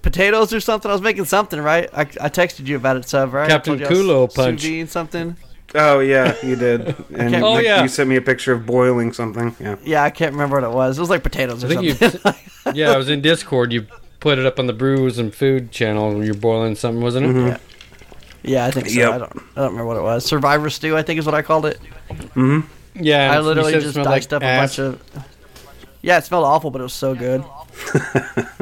potatoes 0.01 0.53
or 0.53 0.59
something. 0.59 0.89
I 0.89 0.93
was 0.93 1.01
making 1.01 1.25
something, 1.25 1.59
right? 1.59 1.89
I, 1.93 2.01
I 2.01 2.29
texted 2.29 2.67
you 2.67 2.75
about 2.75 2.97
it, 2.97 3.07
sub, 3.07 3.33
right? 3.33 3.49
Captain 3.49 3.71
told 3.77 3.79
you 3.81 3.85
I 3.85 3.89
was 3.89 3.99
Kulo 3.99 4.27
sous 4.27 4.35
punch. 4.35 4.61
vide 4.63 4.89
something. 4.89 5.35
Oh 5.75 5.99
yeah, 5.99 6.35
you 6.43 6.55
did. 6.55 6.95
And 7.15 7.35
Oh, 7.35 7.51
like, 7.53 7.63
yeah. 7.65 7.83
you 7.83 7.87
sent 7.87 8.09
me 8.09 8.15
a 8.15 8.21
picture 8.21 8.53
of 8.53 8.65
boiling 8.65 9.13
something. 9.13 9.55
Yeah. 9.59 9.75
Yeah, 9.83 10.03
I 10.03 10.09
can't 10.09 10.31
remember 10.31 10.55
what 10.59 10.63
it 10.63 10.73
was. 10.73 10.97
It 10.97 11.01
was 11.01 11.09
like 11.11 11.21
potatoes 11.23 11.63
I 11.63 11.67
or 11.67 11.69
think 11.69 11.83
you. 11.83 11.93
something. 11.93 12.33
yeah, 12.73 12.91
I 12.91 12.97
was 12.97 13.07
in 13.09 13.21
Discord. 13.21 13.71
You 13.71 13.85
put 14.19 14.39
it 14.39 14.45
up 14.47 14.57
on 14.57 14.65
the 14.67 14.73
brews 14.73 15.19
and 15.19 15.33
food 15.33 15.71
channel. 15.71 16.23
You're 16.25 16.33
boiling 16.33 16.75
something, 16.75 17.01
wasn't 17.03 17.27
it? 17.27 17.29
Mhm. 17.35 17.59
yeah, 18.41 18.65
I 18.65 18.71
think 18.71 18.87
so. 18.89 18.99
Yep. 18.99 19.11
I 19.13 19.17
don't. 19.19 19.31
I 19.37 19.41
don't 19.61 19.71
remember 19.71 19.85
what 19.85 19.97
it 19.97 20.01
was. 20.03 20.25
Survivor 20.25 20.69
stew, 20.71 20.97
I 20.97 21.03
think 21.03 21.19
is 21.19 21.25
what 21.27 21.35
I 21.35 21.43
called 21.43 21.67
it. 21.67 21.77
hmm 22.33 22.61
Yeah. 22.95 23.31
I 23.31 23.39
literally 23.39 23.73
just 23.73 23.93
diced 23.95 24.31
like 24.31 24.33
up 24.33 24.41
a 24.41 24.57
bunch 24.61 24.79
of. 24.79 24.99
Yeah, 26.01 26.17
it 26.17 26.23
smelled 26.23 26.45
awful, 26.45 26.71
but 26.71 26.79
it 26.79 26.83
was 26.85 26.93
so 26.93 27.13
good. 27.13 27.43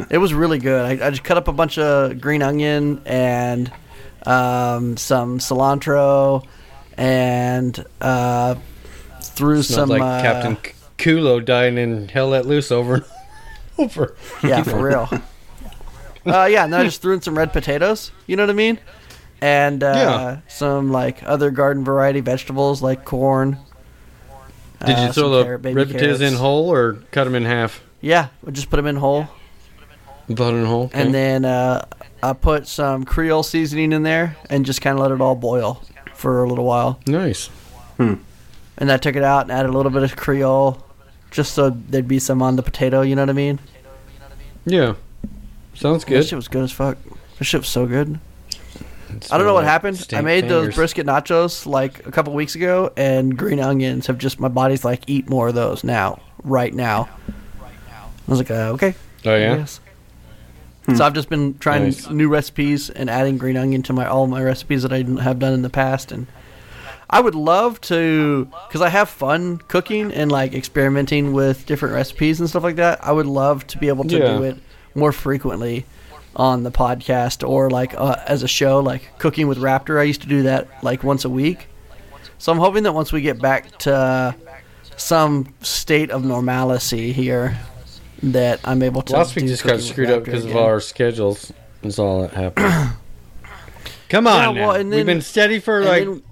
It 0.09 0.17
was 0.19 0.33
really 0.33 0.59
good. 0.59 1.01
I, 1.01 1.07
I 1.07 1.09
just 1.09 1.23
cut 1.23 1.37
up 1.37 1.47
a 1.47 1.53
bunch 1.53 1.77
of 1.77 2.19
green 2.21 2.41
onion 2.41 3.01
and 3.05 3.71
um, 4.25 4.97
some 4.97 5.39
cilantro 5.39 6.45
and 6.97 7.83
uh, 8.01 8.55
threw 9.21 9.61
Smelled 9.63 9.89
some. 9.89 9.89
like 9.89 10.01
uh, 10.01 10.21
Captain 10.21 10.57
Kulo 10.97 11.43
dying 11.43 11.77
in 11.77 12.07
Hell 12.07 12.29
Let 12.29 12.45
Loose 12.45 12.71
over 12.71 12.95
and 12.95 13.05
over. 13.77 14.15
Yeah, 14.43 14.63
for 14.63 14.81
real. 14.83 15.09
Uh, 16.25 16.43
yeah, 16.43 16.65
and 16.65 16.73
then 16.73 16.81
I 16.81 16.83
just 16.83 17.01
threw 17.01 17.13
in 17.13 17.21
some 17.21 17.37
red 17.37 17.53
potatoes. 17.53 18.11
You 18.25 18.35
know 18.35 18.43
what 18.43 18.49
I 18.49 18.53
mean? 18.53 18.79
And 19.39 19.81
uh, 19.81 19.93
Yeah. 19.95 20.37
some 20.49 20.91
like 20.91 21.23
other 21.23 21.51
garden 21.51 21.85
variety 21.85 22.19
vegetables 22.19 22.81
like 22.81 23.05
corn. 23.05 23.57
Did 24.85 24.97
uh, 24.97 25.01
you 25.05 25.13
throw 25.13 25.29
the 25.29 25.43
carrot- 25.45 25.63
red 25.73 25.87
potatoes 25.87 26.19
in 26.19 26.33
whole 26.33 26.69
or 26.69 26.95
cut 27.11 27.23
them 27.23 27.33
in 27.35 27.45
half? 27.45 27.81
Yeah, 28.01 28.27
we 28.43 28.51
just 28.51 28.69
put 28.69 28.77
them 28.77 28.85
in 28.87 28.95
whole. 28.97 29.27
Put 30.27 30.35
them 30.37 30.55
in 30.59 30.65
whole. 30.65 30.85
okay. 30.85 31.01
and 31.01 31.13
then 31.13 31.45
uh, 31.45 31.85
I 32.21 32.33
put 32.33 32.67
some 32.67 33.05
Creole 33.05 33.43
seasoning 33.43 33.91
in 33.93 34.03
there 34.03 34.35
and 34.49 34.65
just 34.65 34.81
kind 34.81 34.97
of 34.97 35.01
let 35.01 35.11
it 35.11 35.21
all 35.21 35.35
boil 35.35 35.81
for 36.13 36.43
a 36.43 36.49
little 36.49 36.65
while. 36.65 36.99
nice. 37.07 37.49
And 38.79 38.91
I 38.91 38.97
took 38.97 39.15
it 39.15 39.23
out 39.23 39.41
and 39.43 39.51
added 39.51 39.69
a 39.69 39.71
little 39.71 39.91
bit 39.91 40.03
of 40.03 40.15
Creole, 40.15 40.83
just 41.31 41.53
so 41.53 41.71
there'd 41.71 42.07
be 42.07 42.19
some 42.19 42.43
on 42.43 42.55
the 42.55 42.61
potato. 42.61 43.01
You 43.01 43.15
know 43.15 43.23
what 43.23 43.29
I 43.31 43.33
mean? 43.33 43.59
Yeah. 44.65 44.93
Sounds 45.73 46.03
That 46.05 46.09
good. 46.09 46.25
shit 46.27 46.35
was 46.35 46.47
good 46.47 46.63
as 46.63 46.71
fuck. 46.71 46.97
That 47.39 47.43
shit 47.45 47.61
was 47.61 47.67
so 47.69 47.87
good. 47.87 48.19
It 49.09 49.31
I 49.31 49.37
don't 49.37 49.47
know 49.47 49.53
what 49.55 49.63
happened. 49.63 49.97
I 49.97 50.01
stank 50.01 50.25
made 50.25 50.47
those 50.47 50.75
brisket 50.75 51.07
nachos 51.07 51.65
like 51.65 52.05
a 52.05 52.11
couple 52.11 52.33
weeks 52.33 52.53
ago, 52.55 52.91
and 52.97 53.35
green 53.37 53.59
onions 53.59 54.05
have 54.07 54.17
just 54.19 54.39
my 54.39 54.47
body's 54.49 54.83
like 54.85 55.03
eat 55.07 55.27
more 55.29 55.47
of 55.47 55.55
those 55.55 55.83
now, 55.83 56.21
right 56.43 56.73
now. 56.73 57.09
I 58.27 58.31
was 58.31 58.39
like, 58.39 58.51
uh, 58.51 58.71
okay, 58.73 58.95
Oh 59.25 59.35
yeah. 59.35 59.57
guess. 59.57 59.79
So 60.95 61.03
I've 61.03 61.13
just 61.13 61.27
been 61.29 61.57
trying 61.57 61.83
Nice. 61.83 62.09
new 62.09 62.29
recipes 62.29 62.89
and 62.89 63.09
adding 63.09 63.37
green 63.37 63.57
onion 63.57 63.81
to 63.83 63.93
my 63.93 64.07
all 64.07 64.25
my 64.27 64.41
recipes 64.41 64.83
that 64.83 64.93
I 64.93 65.03
have 65.21 65.37
done 65.37 65.53
in 65.53 65.61
the 65.61 65.69
past, 65.69 66.13
and 66.13 66.27
I 67.09 67.19
would 67.19 67.35
love 67.35 67.81
to 67.81 68.45
because 68.67 68.81
I 68.81 68.87
have 68.89 69.09
fun 69.09 69.57
cooking 69.67 70.13
and 70.13 70.31
like 70.31 70.53
experimenting 70.53 71.33
with 71.33 71.65
different 71.65 71.93
recipes 71.93 72.39
and 72.39 72.49
stuff 72.49 72.63
like 72.63 72.77
that. 72.77 72.99
I 73.03 73.11
would 73.11 73.25
love 73.25 73.67
to 73.67 73.77
be 73.77 73.89
able 73.89 74.05
to 74.05 74.17
Yeah. 74.17 74.37
do 74.37 74.43
it 74.43 74.57
more 74.95 75.11
frequently 75.11 75.85
on 76.37 76.63
the 76.63 76.71
podcast 76.71 77.47
or 77.47 77.69
like 77.69 77.93
uh, 77.97 78.15
as 78.25 78.41
a 78.43 78.47
show, 78.47 78.79
like 78.79 79.17
cooking 79.19 79.47
with 79.49 79.57
Raptor. 79.57 79.99
I 79.99 80.03
used 80.03 80.21
to 80.21 80.27
do 80.27 80.43
that 80.43 80.67
like 80.83 81.03
once 81.03 81.25
a 81.25 81.29
week. 81.29 81.67
So 82.37 82.51
I'm 82.51 82.59
hoping 82.59 82.83
that 82.83 82.93
once 82.93 83.11
we 83.11 83.21
get 83.21 83.41
back 83.41 83.77
to 83.79 84.35
some 84.95 85.53
state 85.61 86.11
of 86.11 86.23
normalcy 86.23 87.11
here, 87.11 87.57
that 88.23 88.59
I'm 88.65 88.81
able 88.83 89.01
to. 89.03 89.13
Last 89.13 89.35
week 89.35 89.45
do 89.45 89.49
just 89.51 89.63
got 89.63 89.79
screwed 89.79 90.09
up 90.09 90.23
because 90.23 90.43
of 90.45 90.51
again. 90.51 90.63
our 90.63 90.79
schedules. 90.79 91.51
That's 91.81 91.99
all 91.99 92.21
that 92.21 92.33
happened. 92.33 92.65
Come 94.09 94.25
on, 94.27 94.55
Yeah, 94.55 94.61
well, 94.65 94.73
now. 94.73 94.79
and 94.79 94.89
we've 94.89 95.05
been 95.05 95.21
steady 95.21 95.59
for 95.59 95.83
like. 95.83 96.05
then- 96.05 96.23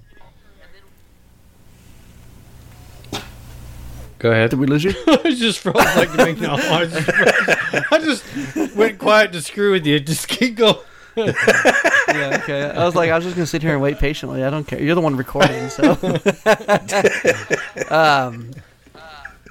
Go 4.18 4.30
ahead. 4.32 4.50
did 4.50 4.58
we 4.58 4.66
lose 4.66 4.82
you? 4.82 4.94
I 5.06 5.34
just 5.34 5.58
froze 5.58 5.74
like 5.74 6.10
to 6.12 6.16
make 6.16 6.40
no. 6.40 6.54
I 6.54 6.86
just. 6.86 7.92
I 7.92 7.98
just 7.98 8.74
went 8.74 8.98
quiet 8.98 9.32
to 9.32 9.42
screw 9.42 9.72
with 9.72 9.86
you. 9.86 10.00
Just 10.00 10.26
keep 10.28 10.56
going. 10.56 10.76
yeah, 11.16 12.40
okay. 12.42 12.70
I 12.70 12.84
was 12.84 12.94
like, 12.94 13.10
I 13.10 13.14
was 13.16 13.24
just 13.24 13.36
gonna 13.36 13.46
sit 13.46 13.62
here 13.62 13.72
and 13.72 13.82
wait 13.82 13.98
patiently. 13.98 14.42
I 14.42 14.50
don't 14.50 14.66
care. 14.66 14.80
You're 14.82 14.94
the 14.94 15.00
one 15.02 15.16
recording, 15.16 15.68
so. 15.68 15.92
um, 17.94 18.50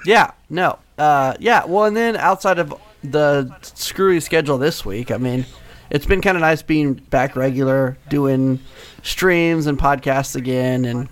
yeah, 0.04 0.32
no, 0.50 0.78
uh, 0.98 1.34
yeah. 1.40 1.64
Well, 1.64 1.84
and 1.84 1.96
then 1.96 2.16
outside 2.16 2.58
of 2.58 2.74
the 3.02 3.54
screwy 3.62 4.20
schedule 4.20 4.58
this 4.58 4.84
week, 4.84 5.10
I 5.10 5.16
mean, 5.18 5.44
it's 5.90 6.06
been 6.06 6.20
kind 6.20 6.36
of 6.36 6.40
nice 6.40 6.62
being 6.62 6.94
back 6.94 7.36
regular, 7.36 7.96
doing 8.08 8.58
streams 9.02 9.66
and 9.66 9.78
podcasts 9.78 10.34
again, 10.34 10.84
and 10.84 11.08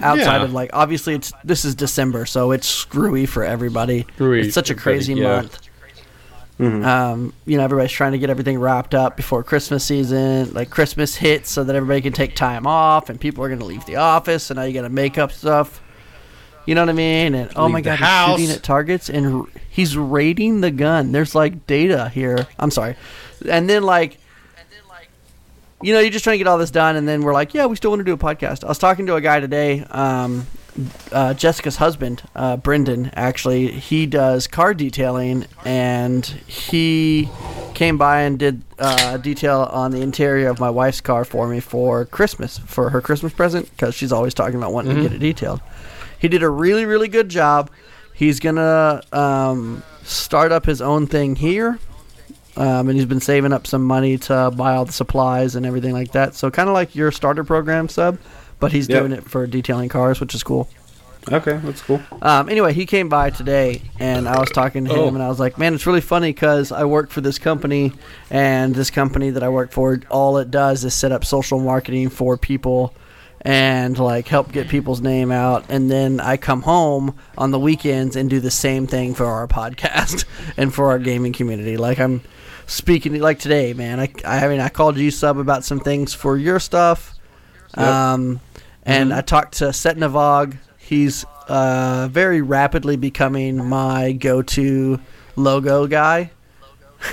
outside 0.00 0.38
Yeah. 0.38 0.44
of 0.44 0.52
like, 0.52 0.70
obviously, 0.72 1.14
it's 1.14 1.32
this 1.44 1.64
is 1.64 1.74
December, 1.74 2.26
so 2.26 2.50
it's 2.52 2.66
screwy 2.68 3.26
for 3.26 3.44
everybody. 3.44 4.06
Screwy 4.14 4.40
it's 4.40 4.54
such 4.54 4.70
a 4.70 4.74
crazy 4.74 5.14
yeah. 5.14 5.36
month. 5.36 5.60
Um, 6.58 7.34
you 7.44 7.58
know, 7.58 7.64
everybody's 7.64 7.92
trying 7.92 8.12
to 8.12 8.18
get 8.18 8.30
everything 8.30 8.58
wrapped 8.58 8.94
up 8.94 9.14
before 9.14 9.42
Christmas 9.44 9.84
season. 9.84 10.54
Like 10.54 10.70
Christmas 10.70 11.14
hits, 11.14 11.50
so 11.50 11.62
that 11.64 11.76
everybody 11.76 12.00
can 12.00 12.14
take 12.14 12.34
time 12.34 12.66
off, 12.66 13.10
and 13.10 13.20
people 13.20 13.44
are 13.44 13.48
going 13.48 13.58
to 13.58 13.66
leave 13.66 13.84
the 13.84 13.96
office, 13.96 14.50
and 14.50 14.56
now 14.56 14.62
you 14.64 14.72
got 14.72 14.82
to 14.82 14.88
make 14.88 15.18
up 15.18 15.32
stuff. 15.32 15.82
You 16.66 16.74
know 16.74 16.82
what 16.82 16.88
I 16.90 16.94
mean? 16.94 17.34
And 17.34 17.50
oh 17.56 17.64
Leave 17.64 17.72
my 17.72 17.80
god, 17.80 17.98
house. 17.98 18.38
he's 18.38 18.46
shooting 18.48 18.56
at 18.56 18.62
targets, 18.64 19.08
and 19.08 19.42
r- 19.42 19.46
he's 19.70 19.96
raiding 19.96 20.60
the 20.60 20.70
gun. 20.70 21.12
There's 21.12 21.34
like 21.34 21.66
data 21.66 22.08
here. 22.10 22.46
I'm 22.58 22.70
sorry, 22.70 22.96
and 23.48 23.68
then 23.70 23.82
like. 23.82 24.18
You 25.82 25.92
know, 25.92 26.00
you're 26.00 26.10
just 26.10 26.24
trying 26.24 26.34
to 26.34 26.38
get 26.38 26.46
all 26.46 26.56
this 26.56 26.70
done, 26.70 26.96
and 26.96 27.06
then 27.06 27.20
we're 27.20 27.34
like, 27.34 27.52
"Yeah, 27.52 27.66
we 27.66 27.76
still 27.76 27.90
want 27.90 28.00
to 28.00 28.04
do 28.04 28.14
a 28.14 28.16
podcast." 28.16 28.64
I 28.64 28.68
was 28.68 28.78
talking 28.78 29.04
to 29.06 29.14
a 29.16 29.20
guy 29.20 29.40
today, 29.40 29.84
um, 29.90 30.46
uh, 31.12 31.34
Jessica's 31.34 31.76
husband, 31.76 32.22
uh, 32.34 32.56
Brendan, 32.56 33.10
actually, 33.14 33.70
he 33.72 34.06
does 34.06 34.46
car 34.46 34.72
detailing, 34.72 35.44
and 35.66 36.24
he 36.46 37.28
came 37.74 37.98
by 37.98 38.22
and 38.22 38.38
did 38.38 38.62
uh, 38.78 39.18
detail 39.18 39.68
on 39.70 39.90
the 39.90 40.00
interior 40.00 40.48
of 40.48 40.58
my 40.58 40.70
wife's 40.70 41.02
car 41.02 41.26
for 41.26 41.46
me 41.46 41.60
for 41.60 42.06
Christmas, 42.06 42.56
for 42.56 42.88
her 42.88 43.02
Christmas 43.02 43.34
present, 43.34 43.70
because 43.70 43.94
she's 43.94 44.12
always 44.12 44.32
talking 44.32 44.56
about 44.56 44.72
wanting 44.72 44.96
to 44.96 45.02
get 45.02 45.12
it 45.12 45.18
detailed. 45.18 45.60
He 46.18 46.28
did 46.28 46.42
a 46.42 46.48
really 46.48 46.84
really 46.84 47.08
good 47.08 47.28
job. 47.28 47.70
He's 48.14 48.40
gonna 48.40 49.02
um, 49.12 49.82
start 50.04 50.52
up 50.52 50.64
his 50.64 50.80
own 50.80 51.06
thing 51.06 51.36
here, 51.36 51.78
um, 52.56 52.88
and 52.88 52.92
he's 52.96 53.04
been 53.06 53.20
saving 53.20 53.52
up 53.52 53.66
some 53.66 53.84
money 53.84 54.16
to 54.18 54.50
buy 54.56 54.74
all 54.74 54.84
the 54.86 54.92
supplies 54.92 55.54
and 55.54 55.66
everything 55.66 55.92
like 55.92 56.12
that. 56.12 56.34
So 56.34 56.50
kind 56.50 56.68
of 56.68 56.74
like 56.74 56.94
your 56.94 57.10
starter 57.12 57.44
program 57.44 57.88
sub, 57.88 58.18
but 58.58 58.72
he's 58.72 58.88
Yep. 58.88 58.98
doing 59.00 59.12
it 59.12 59.24
for 59.28 59.46
detailing 59.46 59.88
cars, 59.90 60.18
which 60.20 60.34
is 60.34 60.42
cool. 60.42 60.68
Okay, 61.30 61.58
that's 61.64 61.82
cool. 61.82 62.00
Um, 62.22 62.48
anyway, 62.48 62.72
he 62.72 62.86
came 62.86 63.08
by 63.08 63.30
today, 63.30 63.82
and 63.98 64.28
I 64.28 64.38
was 64.38 64.48
talking 64.50 64.84
to 64.84 64.92
him, 64.92 64.98
Oh. 64.98 65.08
and 65.08 65.22
I 65.22 65.28
was 65.28 65.40
like, 65.40 65.58
"Man, 65.58 65.74
it's 65.74 65.84
really 65.84 66.00
funny 66.00 66.28
because 66.32 66.70
I 66.70 66.84
work 66.84 67.10
for 67.10 67.20
this 67.20 67.36
company, 67.38 67.92
and 68.30 68.74
this 68.76 68.90
company 68.90 69.30
that 69.30 69.42
I 69.42 69.48
work 69.48 69.72
for, 69.72 70.00
all 70.08 70.38
it 70.38 70.52
does 70.52 70.84
is 70.84 70.94
set 70.94 71.10
up 71.10 71.24
social 71.24 71.58
marketing 71.58 72.10
for 72.10 72.36
people, 72.36 72.94
and 73.46 73.96
like 73.96 74.26
help 74.26 74.50
get 74.50 74.68
people's 74.68 75.00
name 75.00 75.30
out. 75.30 75.66
And 75.68 75.88
then 75.88 76.18
I 76.18 76.36
come 76.36 76.62
home 76.62 77.16
on 77.38 77.52
the 77.52 77.60
weekends 77.60 78.16
and 78.16 78.28
do 78.28 78.40
the 78.40 78.50
same 78.50 78.88
thing 78.88 79.14
for 79.14 79.24
our 79.24 79.46
podcast 79.46 80.24
and 80.56 80.74
for 80.74 80.86
our 80.86 80.98
gaming 80.98 81.32
community. 81.32 81.76
Like 81.76 82.00
I'm 82.00 82.22
speaking 82.66 83.20
like 83.20 83.38
today, 83.38 83.72
man. 83.72 84.00
I, 84.00 84.10
I 84.24 84.48
mean, 84.48 84.58
I 84.58 84.68
called 84.68 84.96
you 84.96 85.12
sub 85.12 85.38
about 85.38 85.64
some 85.64 85.78
things 85.78 86.12
for 86.12 86.36
your 86.36 86.58
stuff. 86.58 87.14
Yep. 87.76 87.86
Um, 87.86 88.40
and 88.82 89.14
I 89.14 89.20
talked 89.20 89.58
to 89.58 89.66
Setnavog. 89.66 90.56
He's 90.78 91.24
uh, 91.46 92.08
very 92.10 92.42
rapidly 92.42 92.96
becoming 92.96 93.64
my 93.64 94.10
go-to 94.10 95.00
logo 95.36 95.86
guy. 95.86 96.32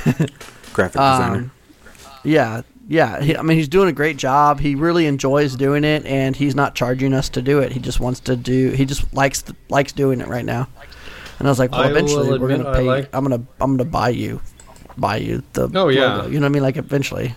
Graphic 0.04 0.32
designer. 0.74 1.38
Um, 1.38 1.52
yeah, 2.24 2.62
yeah. 2.94 3.22
He, 3.22 3.36
I 3.36 3.42
mean, 3.42 3.58
he's 3.58 3.68
doing 3.68 3.90
a 3.90 3.92
great 3.92 4.18
job. 4.18 4.60
He 4.60 4.76
really 4.76 5.08
enjoys 5.08 5.56
doing 5.56 5.84
it, 5.84 6.06
and 6.06 6.36
he's 6.36 6.54
not 6.56 6.76
charging 6.76 7.14
us 7.14 7.28
to 7.30 7.42
do 7.42 7.60
it. 7.60 7.72
He 7.72 7.80
just 7.80 8.00
wants 8.00 8.20
to 8.22 8.36
do. 8.36 8.70
He 8.70 8.86
just 8.86 9.12
likes 9.14 9.44
likes 9.70 9.92
doing 9.92 10.22
it 10.22 10.28
right 10.28 10.46
now. 10.46 10.70
And 11.40 11.48
I 11.48 11.52
was 11.52 11.58
like, 11.58 11.72
well, 11.72 11.82
I 11.82 11.90
eventually 11.90 12.38
we're 12.38 12.48
gonna 12.48 12.72
pay. 12.72 12.84
like- 12.84 13.10
I'm 13.12 13.24
gonna 13.24 13.44
I'm 13.60 13.76
gonna 13.76 13.90
buy 13.90 14.10
you, 14.10 14.42
buy 14.98 15.18
you 15.18 15.44
the. 15.54 15.70
Oh, 15.74 15.90
yeah. 15.90 16.18
logo. 16.18 16.28
You 16.30 16.40
know 16.40 16.46
what 16.46 16.52
I 16.52 16.54
mean? 16.54 16.64
Like 16.64 16.78
eventually. 16.78 17.36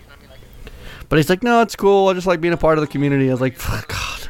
But 1.09 1.17
he's 1.17 1.31
like, 1.31 1.43
no, 1.43 1.63
it's 1.63 1.77
cool. 1.77 2.09
I 2.09 2.15
just 2.15 2.27
like 2.27 2.41
being 2.41 2.53
a 2.53 2.59
part 2.59 2.77
of 2.79 2.83
the 2.83 2.89
community. 2.89 3.29
I 3.29 3.33
was 3.33 3.41
like, 3.41 3.59
God. 3.89 4.29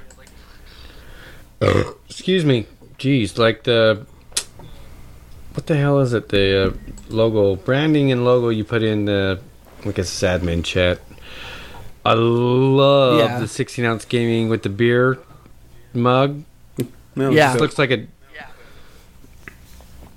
Excuse 2.09 2.45
me. 2.45 2.67
Jeez, 2.99 3.37
like 3.37 3.65
the 3.65 4.07
what 5.55 5.67
the 5.67 5.77
hell 5.77 5.99
is 6.01 6.13
it? 6.13 6.29
The 6.29 6.69
uh, 6.69 6.73
logo, 7.09 7.57
branding 7.57 8.13
and 8.13 8.25
logo 8.25 8.51
you 8.51 8.63
put 8.63 8.83
in 8.83 9.07
the 9.07 9.41
like 9.85 9.99
a 9.99 10.03
admin 10.03 10.65
chat. 10.65 11.01
I 12.07 12.15
love 12.15 13.19
Yeah. 13.19 13.39
the 13.41 13.49
16 13.49 13.85
ounce 13.85 14.05
gaming 14.05 14.49
with 14.49 14.63
the 14.63 14.69
beer 14.69 15.19
mug. 15.95 16.43
No, 17.15 17.31
Yeah. 17.31 17.55
It 17.55 17.61
looks 17.61 17.79
like 17.79 17.91
a. 17.91 18.07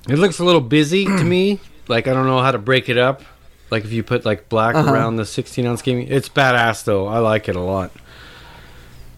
It 0.08 0.18
looks 0.18 0.40
a 0.40 0.44
little 0.44 0.62
busy 0.62 1.06
to 1.06 1.24
me. 1.24 1.60
Like 1.90 2.08
I 2.08 2.14
don't 2.14 2.28
know 2.28 2.40
how 2.40 2.52
to 2.52 2.60
break 2.60 2.88
it 2.88 3.00
up. 3.00 3.24
Like 3.72 3.84
if 3.84 3.92
you 3.92 4.04
put 4.04 4.24
like 4.24 4.48
black 4.48 4.76
Uh-huh. 4.76 4.94
around 4.94 5.16
the 5.16 5.26
16 5.26 5.66
ounce 5.66 5.82
gaming, 5.82 6.08
it's 6.08 6.30
badass 6.30 6.84
though. 6.84 7.08
I 7.08 7.18
like 7.18 7.50
it 7.50 7.56
a 7.56 7.60
lot. 7.62 7.90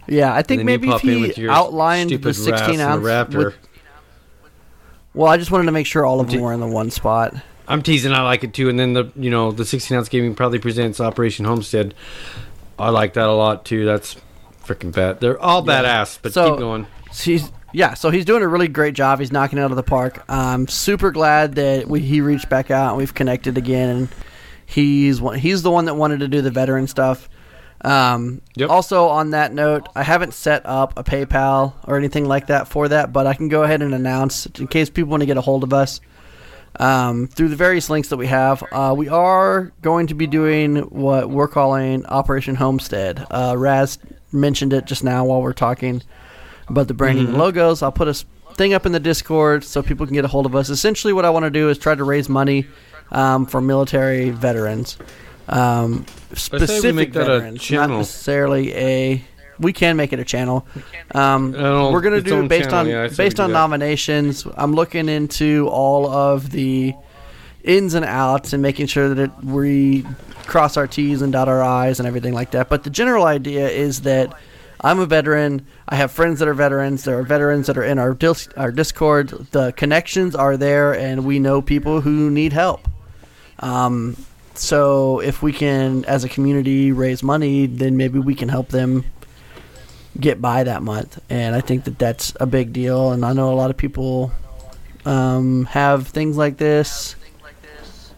Yeah, 0.08 0.34
I 0.34 0.42
think 0.42 0.64
maybe 0.64 0.88
if 0.90 1.02
he 1.02 1.18
with 1.20 1.38
outlined 1.50 2.12
the 2.12 2.34
16 2.34 2.80
Ras 2.80 3.02
the 3.02 3.10
ounce. 3.14 3.36
With- 3.36 3.56
well, 5.14 5.30
I 5.30 5.36
just 5.36 5.52
wanted 5.52 5.66
to 5.66 5.74
make 5.74 5.86
sure 5.86 6.06
all 6.06 6.22
of 6.22 6.30
them 6.32 6.40
were 6.40 6.54
in 6.54 6.62
the 6.62 6.68
one 6.68 6.90
spot. 6.92 7.36
I'm 7.68 7.82
teasing. 7.82 8.14
I 8.14 8.22
like 8.24 8.46
it 8.46 8.54
too. 8.54 8.70
And 8.70 8.80
then 8.80 8.94
the 8.94 9.12
you 9.18 9.30
know 9.30 9.52
the 9.52 9.66
16 9.66 9.98
ounce 9.98 10.08
gaming 10.08 10.34
probably 10.34 10.60
presents 10.60 11.02
Operation 11.02 11.44
Homestead. 11.44 11.94
I 12.80 12.90
like 12.90 13.14
that 13.14 13.28
a 13.28 13.34
lot 13.34 13.66
too. 13.66 13.86
That's 13.86 14.16
freaking 14.66 14.94
bad. 14.94 15.20
They're 15.20 15.40
all 15.40 15.64
badass. 15.64 16.20
But 16.22 16.34
So- 16.34 16.52
keep 16.52 16.60
going. 16.60 16.88
He's 17.14 17.52
yeah, 17.74 17.94
so 17.94 18.10
he's 18.10 18.26
doing 18.26 18.42
a 18.44 18.48
really 18.48 18.68
great 18.68 18.96
job. 18.96 19.20
He's 19.20 19.32
knocking 19.32 19.58
it 19.58 19.62
out 19.62 19.72
of 19.72 19.78
the 19.78 19.84
park. 19.84 20.24
I'm 20.30 20.68
super 20.68 21.12
glad 21.12 21.56
that 21.56 21.88
we, 21.88 22.02
he 22.02 22.20
reached 22.22 22.50
back 22.50 22.70
out 22.72 22.90
and 22.90 22.98
we've 22.98 23.14
connected 23.14 23.58
again. 23.58 23.90
And 23.90 24.08
he's 24.66 25.22
one, 25.22 25.38
he's 25.40 25.62
the 25.62 25.72
one 25.72 25.86
that 25.86 25.96
wanted 25.96 26.20
to 26.22 26.28
do 26.28 26.42
the 26.42 26.52
veteran 26.52 26.88
stuff. 26.88 27.30
Um, 27.84 28.42
Yep. 28.56 28.70
Also, 28.70 29.08
on 29.08 29.32
that 29.32 29.54
note, 29.54 29.88
I 29.96 30.04
haven't 30.04 30.34
set 30.34 30.66
up 30.66 30.94
a 31.00 31.04
PayPal 31.04 31.74
or 31.86 31.98
anything 31.98 32.26
like 32.26 32.48
that 32.48 32.68
for 32.68 32.88
that, 32.90 33.12
but 33.14 33.26
I 33.26 33.34
can 33.34 33.48
go 33.48 33.64
ahead 33.64 33.82
and 33.82 33.94
announce 33.94 34.46
in 34.46 34.68
case 34.68 34.90
people 34.90 35.10
want 35.10 35.22
to 35.22 35.26
get 35.28 35.38
a 35.38 35.42
hold 35.42 35.64
of 35.64 35.74
us. 35.74 36.00
Um, 36.80 37.28
through 37.28 37.50
the 37.50 37.56
various 37.56 37.90
links 37.90 38.10
that 38.10 38.18
we 38.18 38.28
have. 38.28 38.64
Uh, 38.72 38.94
we 38.98 39.10
are 39.10 39.72
going 39.82 40.08
to 40.08 40.14
be 40.14 40.28
doing 40.28 40.78
what 40.78 41.30
we're 41.30 41.48
calling 41.48 42.06
Operation 42.06 42.56
Homestead. 42.56 43.26
Uh, 43.30 43.56
Raz 43.58 44.00
mentioned 44.32 44.74
it 44.74 44.86
just 44.86 45.04
now 45.04 45.26
while 45.26 45.42
we're 45.42 45.54
talking 45.54 46.02
about 46.68 46.88
the 46.88 46.94
branding 46.94 47.28
and 47.28 47.38
logos. 47.38 47.82
I'll 47.82 47.92
put 47.92 48.08
a 48.08 48.14
thing 48.56 48.74
up 48.74 48.86
in 48.86 48.92
the 48.92 49.00
Discord 49.00 49.64
so 49.64 49.82
people 49.82 50.06
can 50.06 50.14
get 50.14 50.26
a 50.26 50.28
hold 50.28 50.46
of 50.46 50.56
us. 50.56 50.70
Essentially, 50.70 51.14
what 51.14 51.26
I 51.26 51.30
want 51.30 51.44
to 51.44 51.50
do 51.50 51.70
is 51.70 51.78
try 51.78 51.96
to 51.96 52.04
raise 52.04 52.30
money 52.30 52.68
um, 53.12 53.46
for 53.46 53.62
military 53.62 54.30
veterans. 54.30 54.98
Um, 55.50 56.06
we 56.30 56.36
specific 56.36 56.96
make 56.96 57.14
that 57.14 57.30
a 57.30 57.40
veterans, 57.40 57.72
not 57.72 57.90
necessarily 57.90 58.74
a. 58.74 59.26
We 59.62 59.74
can 59.74 59.96
make 59.96 60.12
it 60.12 60.20
a 60.20 60.26
channel. 60.26 60.66
Um, 61.14 61.52
we're 61.54 62.02
gonna 62.02 62.22
do 62.22 62.44
it 62.44 62.48
based 62.48 62.72
channel, 62.72 62.80
on 62.80 62.88
yeah, 62.88 63.04
I 63.04 63.08
say 63.08 63.12
we 63.12 63.30
based 63.30 63.40
on 63.40 63.52
nominations. 63.52 64.46
I'm 64.58 64.74
looking 64.74 65.08
into 65.08 65.68
all 65.70 66.10
of 66.10 66.52
the 66.52 66.94
ins 67.64 67.94
and 67.94 68.04
outs 68.04 68.54
and 68.54 68.62
making 68.62 68.88
sure 68.88 69.10
that 69.14 69.20
it, 69.20 69.44
we 69.44 70.06
cross 70.48 70.78
our 70.78 70.88
T's 70.88 71.22
and 71.22 71.32
dot 71.32 71.48
our 71.48 71.62
I's 71.62 72.00
and 72.00 72.08
everything 72.08 72.34
like 72.34 72.52
that. 72.52 72.70
But 72.70 72.84
the 72.84 72.90
general 72.90 73.26
idea 73.26 73.70
is 73.70 74.02
that 74.02 74.34
I'm 74.82 75.00
a 75.00 75.06
veteran. 75.06 75.66
I 75.88 75.96
have 75.96 76.12
friends 76.12 76.40
that 76.40 76.48
are 76.48 76.54
veterans. 76.54 77.04
There 77.04 77.18
are 77.20 77.24
veterans 77.24 77.68
that 77.68 77.78
are 77.78 77.84
in 77.84 78.00
our 78.00 78.14
dis- 78.14 78.50
our 78.58 78.72
Discord. 78.72 79.30
The 79.52 79.72
connections 79.74 80.36
are 80.36 80.58
there, 80.58 80.94
and 80.94 81.24
we 81.24 81.40
know 81.40 81.62
people 81.62 82.02
who 82.02 82.32
need 82.32 82.52
help. 82.52 82.88
Um, 83.60 84.18
so 84.56 85.20
if 85.20 85.42
we 85.44 85.54
can, 85.54 86.04
as 86.06 86.24
a 86.24 86.30
community, 86.30 86.92
raise 86.92 87.22
money, 87.24 87.68
then 87.68 87.96
maybe 87.96 88.20
we 88.20 88.36
can 88.36 88.50
help 88.50 88.70
them 88.70 89.06
get 90.20 90.42
by 90.42 90.64
that 90.64 90.84
month. 90.84 91.22
And 91.30 91.56
I 91.56 91.62
think 91.62 91.86
that 91.86 91.98
that's 91.98 92.34
a 92.40 92.46
big 92.46 92.74
deal. 92.74 93.12
And 93.12 93.26
I 93.26 93.34
know 93.34 93.52
a 93.52 93.56
lot 93.56 93.70
of 93.70 93.78
people 93.78 94.32
um, 95.06 95.66
have 95.66 96.08
things 96.08 96.38
like 96.38 96.58
this. 96.58 97.16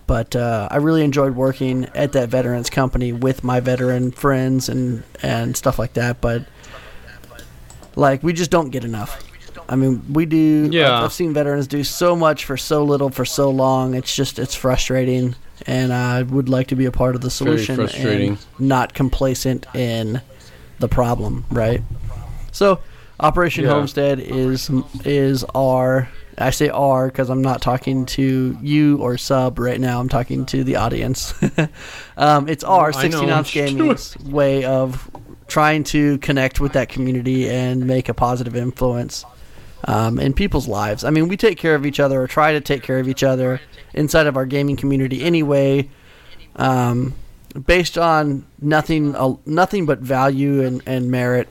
But 0.06 0.36
uh, 0.36 0.68
I 0.70 0.78
really 0.78 1.04
enjoyed 1.04 1.34
working 1.36 1.86
at 1.96 2.12
that 2.12 2.28
veterans 2.28 2.70
company 2.70 3.14
with 3.14 3.44
my 3.44 3.62
veteran 3.62 4.12
friends 4.12 4.68
and, 4.68 5.04
and 5.22 5.56
stuff 5.56 5.80
like 5.80 5.94
that. 5.94 6.20
But 6.20 6.46
like 7.96 8.22
we 8.24 8.34
just 8.34 8.52
don't 8.52 8.70
get 8.70 8.84
enough. 8.84 9.24
I 9.70 9.76
mean, 9.76 10.04
we 10.12 10.26
do. 10.26 10.70
Yeah. 10.72 10.98
I've, 10.98 11.06
I've 11.06 11.14
seen 11.14 11.34
veterans 11.34 11.68
do 11.68 11.84
so 11.84 12.16
much 12.16 12.46
for 12.46 12.58
so 12.58 12.84
little 12.84 13.10
for 13.10 13.26
so 13.26 13.50
long. 13.50 13.96
It's 13.96 14.14
just 14.14 14.40
it's 14.40 14.56
frustrating, 14.56 15.36
and 15.66 15.94
I 15.94 16.24
would 16.24 16.50
like 16.50 16.68
to 16.68 16.76
be 16.76 16.86
a 16.86 16.92
part 16.92 17.16
of 17.16 17.22
the 17.22 17.30
solution. 17.30 17.78
Very 17.78 17.88
frustrating. 17.88 18.30
and 18.32 18.40
not 18.60 18.94
complacent 18.94 19.66
in 19.74 20.22
the 20.84 20.90
problem. 20.90 21.46
Right. 21.50 21.82
So, 22.52 22.80
Operation 23.20 23.64
Yeah. 23.64 23.72
Homestead 23.72 24.20
is 24.20 24.70
is 25.06 25.44
our. 25.56 26.10
I 26.38 26.50
say 26.50 26.70
R 26.70 27.08
because 27.08 27.30
I'm 27.30 27.44
not 27.44 27.62
talking 27.62 28.08
to 28.08 28.58
you 28.60 28.98
or 28.98 29.18
sub 29.18 29.60
right 29.60 29.80
now. 29.80 30.00
I'm 30.00 30.10
talking 30.10 30.46
to 30.48 30.64
the 30.64 30.78
audience. 30.78 31.34
um, 32.18 32.50
it's 32.50 32.64
our 32.64 32.92
16 32.92 33.30
ounce 33.30 33.52
gaming's 33.54 34.18
way 34.18 34.66
of 34.66 35.10
trying 35.48 35.84
to 35.86 36.18
connect 36.18 36.60
with 36.60 36.74
that 36.74 36.90
community 36.90 37.48
and 37.48 37.86
make 37.86 38.10
a 38.10 38.16
positive 38.16 38.56
influence 38.56 39.24
um, 39.86 40.20
in 40.20 40.34
people's 40.34 40.68
lives. 40.68 41.04
I 41.04 41.12
mean, 41.12 41.28
we 41.28 41.38
take 41.38 41.60
care 41.60 41.76
of 41.76 41.86
each 41.86 42.00
other 42.00 42.20
or 42.20 42.28
try 42.28 42.54
to 42.54 42.62
take 42.62 42.82
care 42.82 42.98
of 42.98 43.08
each 43.08 43.24
other 43.24 43.62
inside 43.94 44.26
of 44.26 44.36
our 44.36 44.48
gaming 44.48 44.76
community 44.76 45.22
anyway, 45.22 45.88
um, 46.56 47.14
based 47.66 47.98
on 47.98 48.46
nothing 48.62 49.16
uh, 49.16 49.36
nothing 49.46 49.86
but 49.86 50.00
value 50.00 50.64
and, 50.64 50.82
and 50.86 51.10
merit 51.12 51.48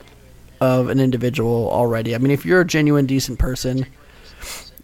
of 0.61 0.89
an 0.89 0.99
individual 0.99 1.69
already. 1.71 2.15
I 2.15 2.17
mean, 2.17 2.31
if 2.31 2.45
you're 2.45 2.61
a 2.61 2.65
genuine 2.67 3.05
decent 3.05 3.39
person, 3.39 3.85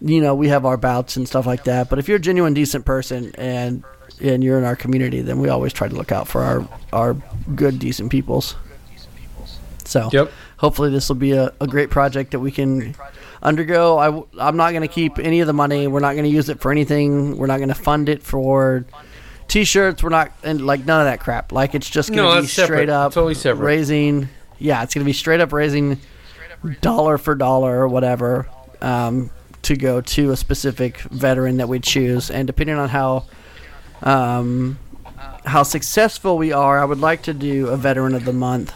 you 0.00 0.20
know 0.20 0.34
we 0.34 0.48
have 0.48 0.64
our 0.64 0.76
bouts 0.76 1.16
and 1.16 1.26
stuff 1.28 1.46
like 1.46 1.64
that. 1.64 1.88
But 1.90 1.98
if 1.98 2.08
you're 2.08 2.16
a 2.18 2.20
genuine 2.20 2.54
decent 2.54 2.84
person 2.84 3.32
and 3.36 3.84
and 4.20 4.44
you're 4.44 4.58
in 4.58 4.64
our 4.64 4.76
community, 4.76 5.20
then 5.22 5.40
we 5.40 5.48
always 5.48 5.72
try 5.72 5.88
to 5.88 5.94
look 5.94 6.12
out 6.12 6.28
for 6.28 6.42
our 6.42 6.68
our 6.92 7.14
good 7.54 7.78
decent 7.78 8.10
peoples. 8.10 8.56
So 9.84 10.08
Yep. 10.12 10.30
hopefully 10.58 10.90
this 10.90 11.08
will 11.08 11.16
be 11.16 11.32
a, 11.32 11.52
a 11.60 11.66
great 11.66 11.90
project 11.90 12.30
that 12.32 12.38
we 12.40 12.52
can 12.52 12.94
undergo. 13.42 13.98
I, 13.98 14.04
w- 14.06 14.26
I'm 14.38 14.56
not 14.56 14.70
going 14.70 14.82
to 14.82 14.88
keep 14.88 15.18
any 15.18 15.40
of 15.40 15.46
the 15.48 15.52
money. 15.52 15.86
We're 15.88 16.00
not 16.00 16.12
going 16.12 16.24
to 16.24 16.30
use 16.30 16.48
it 16.48 16.60
for 16.60 16.70
anything. 16.70 17.36
We're 17.38 17.46
not 17.48 17.56
going 17.56 17.70
to 17.70 17.74
fund 17.74 18.08
it 18.08 18.22
for 18.22 18.84
t-shirts. 19.50 20.02
We're 20.02 20.08
not 20.08 20.32
and 20.42 20.64
like 20.64 20.86
none 20.86 21.00
of 21.00 21.06
that 21.06 21.20
crap. 21.20 21.52
Like 21.52 21.74
it's 21.74 21.88
just 21.90 22.08
going 22.10 22.16
No, 22.22 22.34
to 22.36 22.42
be 22.42 22.46
separate. 22.46 22.76
straight 22.76 22.88
up 22.88 23.12
Totally 23.12 23.34
separate. 23.34 23.64
raising. 23.64 24.28
Yeah, 24.58 24.82
it's 24.82 24.94
going 24.94 25.04
to 25.04 25.08
be 25.08 25.12
straight 25.12 25.40
up 25.40 25.52
raising 25.52 25.98
dollar 26.80 27.18
for 27.18 27.34
dollar 27.34 27.80
or 27.80 27.88
whatever 27.88 28.46
um, 28.82 29.30
to 29.62 29.76
go 29.76 30.00
to 30.02 30.30
a 30.32 30.36
specific 30.36 30.98
veteran 31.00 31.56
that 31.58 31.68
we 31.68 31.80
choose, 31.80 32.30
and 32.30 32.46
depending 32.46 32.76
on 32.76 32.88
how 32.88 33.24
um, 34.02 34.78
how 35.44 35.62
successful 35.62 36.36
we 36.38 36.52
are, 36.52 36.78
I 36.78 36.84
would 36.84 37.00
like 37.00 37.22
to 37.22 37.34
do 37.34 37.68
a 37.68 37.76
veteran 37.76 38.14
of 38.14 38.24
the 38.24 38.32
month 38.32 38.72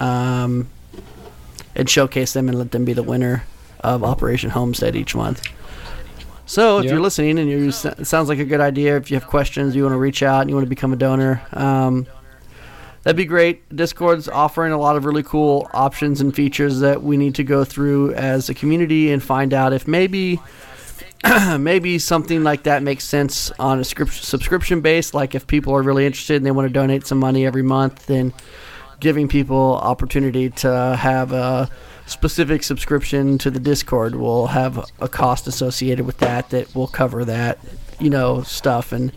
um, 0.00 0.68
and 1.74 1.88
showcase 1.88 2.32
them 2.32 2.48
and 2.48 2.58
let 2.58 2.70
them 2.72 2.84
be 2.84 2.92
the 2.92 3.02
winner 3.02 3.44
of 3.80 4.02
Operation 4.04 4.50
Homestead 4.50 4.94
each 4.96 5.14
month. 5.14 5.42
So 6.48 6.78
if 6.78 6.86
Yeah. 6.86 6.92
you're 6.92 7.00
listening 7.00 7.38
and 7.38 7.48
you 7.50 7.68
it 7.68 8.06
sounds 8.06 8.30
like 8.30 8.38
a 8.38 8.44
good 8.46 8.60
idea, 8.60 8.96
if 8.96 9.10
you 9.10 9.16
have 9.16 9.26
questions, 9.26 9.76
you 9.76 9.82
want 9.82 9.92
to 9.92 9.98
reach 9.98 10.22
out 10.22 10.40
and 10.40 10.48
you 10.50 10.56
want 10.56 10.64
to 10.64 10.68
become 10.70 10.94
a 10.94 10.96
donor, 10.96 11.42
um, 11.52 12.06
that'd 13.02 13.18
be 13.18 13.26
great. 13.26 13.68
Discord's 13.76 14.28
offering 14.28 14.72
a 14.72 14.78
lot 14.78 14.96
of 14.96 15.04
really 15.04 15.22
cool 15.22 15.68
options 15.74 16.22
and 16.22 16.34
features 16.34 16.80
that 16.80 17.02
we 17.02 17.18
need 17.18 17.34
to 17.34 17.44
go 17.44 17.64
through 17.64 18.14
as 18.14 18.48
a 18.48 18.54
community 18.54 19.12
and 19.12 19.22
find 19.22 19.52
out 19.52 19.74
if 19.74 19.86
maybe 19.86 20.40
maybe 21.58 21.98
something 21.98 22.42
like 22.44 22.62
that 22.62 22.82
makes 22.82 23.04
sense 23.04 23.50
on 23.58 23.78
a 23.80 23.84
scrip- 23.84 24.08
subscription 24.10 24.80
base. 24.80 25.12
Like 25.12 25.34
if 25.34 25.46
people 25.46 25.74
are 25.74 25.82
really 25.82 26.06
interested 26.06 26.36
and 26.38 26.46
they 26.46 26.50
want 26.50 26.66
to 26.66 26.72
donate 26.72 27.06
some 27.06 27.18
money 27.18 27.44
every 27.44 27.62
month, 27.62 28.06
then 28.06 28.32
giving 29.00 29.28
people 29.28 29.74
opportunity 29.82 30.48
to 30.48 30.96
have 30.98 31.32
a 31.32 31.68
specific 32.08 32.62
subscription 32.62 33.38
to 33.38 33.50
the 33.50 33.60
Discord 33.60 34.14
will 34.16 34.48
have 34.48 34.84
a 35.00 35.08
cost 35.08 35.46
associated 35.46 36.06
with 36.06 36.18
that 36.18 36.50
that 36.50 36.74
will 36.74 36.86
cover 36.88 37.24
that, 37.24 37.58
you 38.00 38.10
know, 38.10 38.42
stuff 38.42 38.92
and 38.92 39.12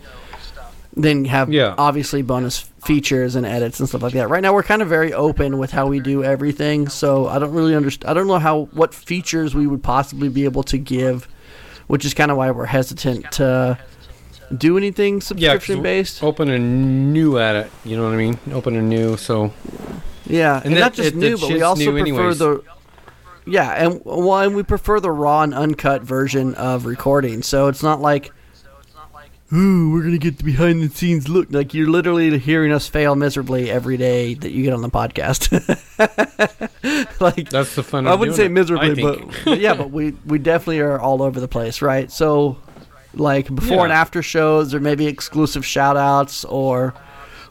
then 0.96 1.24
have 1.26 1.52
Yeah. 1.52 1.74
obviously 1.78 2.22
bonus 2.22 2.70
features 2.84 3.36
and 3.36 3.46
edits 3.46 3.80
and 3.80 3.88
stuff 3.88 4.02
like 4.04 4.14
that. 4.14 4.30
Right 4.30 4.42
now 4.42 4.54
we're 4.54 4.64
kind 4.64 4.82
of 4.82 4.90
very 4.90 5.14
open 5.14 5.58
with 5.58 5.72
how 5.72 5.88
we 5.88 6.00
do 6.02 6.24
everything, 6.24 6.90
so 6.90 7.28
I 7.28 7.40
don't 7.40 7.54
really 7.54 7.76
understand 7.76 8.10
I 8.12 8.14
don't 8.14 8.28
know 8.28 8.40
how 8.40 8.68
what 8.74 8.94
features 8.94 9.56
we 9.56 9.68
would 9.68 9.84
possibly 9.84 10.28
be 10.28 10.44
able 10.44 10.64
to 10.64 10.78
give, 10.78 11.28
which 11.88 12.04
is 12.04 12.14
kind 12.14 12.30
of 12.30 12.36
why 12.38 12.52
we're 12.52 12.66
hesitant 12.66 13.32
to 13.34 13.78
do 14.58 14.78
anything 14.78 15.16
Yeah, 15.16 15.20
subscription 15.22 15.82
based. 15.82 16.22
Open 16.22 16.50
a 16.50 16.60
new 16.60 17.38
at 17.38 17.56
it. 17.56 17.72
You 17.86 17.96
know 17.96 18.04
what 18.04 18.14
I 18.14 18.18
mean? 18.18 18.38
Open 18.52 18.76
a 18.76 18.82
new. 18.82 19.16
So 19.16 19.54
Yeah, 20.26 20.58
and, 20.58 20.74
And 20.74 20.76
not 20.76 20.94
just 20.94 21.10
it- 21.10 21.16
new, 21.16 21.38
that 21.38 21.42
but 21.42 21.54
we 21.54 21.62
also 21.62 21.84
prefer 21.86 21.98
anyways. 22.00 22.40
the. 22.40 22.62
Yeah, 23.46 23.72
and 23.72 24.02
well, 24.06 24.40
and 24.40 24.56
we 24.56 24.64
prefer 24.64 25.00
the 25.00 25.12
raw 25.12 25.42
and 25.42 25.54
uncut 25.54 26.04
version 26.04 26.54
of 26.56 26.86
recording. 26.86 27.42
So 27.44 27.68
it's 27.68 27.82
not 27.84 28.00
like, 28.02 28.32
ooh, 29.52 29.92
we're 29.92 30.04
gonna 30.04 30.18
get 30.20 30.38
the 30.38 30.44
behind 30.44 30.82
the 30.84 30.90
scenes 30.90 31.28
look. 31.28 31.48
Like 31.52 31.74
you're 31.74 31.90
literally 31.90 32.38
hearing 32.38 32.72
us 32.72 32.88
fail 32.88 33.16
miserably 33.16 33.70
every 33.72 33.98
day 33.98 34.36
that 34.36 34.52
you 34.52 34.64
get 34.64 34.74
on 34.74 34.82
the 34.82 34.90
podcast. 34.90 35.50
like 37.22 37.50
that's 37.50 37.76
the 37.76 37.84
fun. 37.84 38.08
I 38.08 38.16
wouldn't 38.16 38.38
say 38.38 38.46
it, 38.46 38.50
miserably, 38.50 38.94
but 39.44 39.60
yeah, 39.60 39.74
but 39.74 39.92
we 39.92 40.12
we 40.26 40.38
definitely 40.40 40.80
are 40.80 41.00
all 41.00 41.22
over 41.24 41.40
the 41.40 41.48
place, 41.48 41.82
right? 41.82 42.12
So, 42.12 42.58
like 43.14 43.54
before 43.54 43.78
Yeah. 43.78 43.84
and 43.86 43.94
after 43.94 44.22
shows, 44.22 44.74
or 44.74 44.80
maybe 44.80 45.08
exclusive 45.08 45.66
shout 45.66 45.98
outs 45.98 46.46
or 46.46 46.94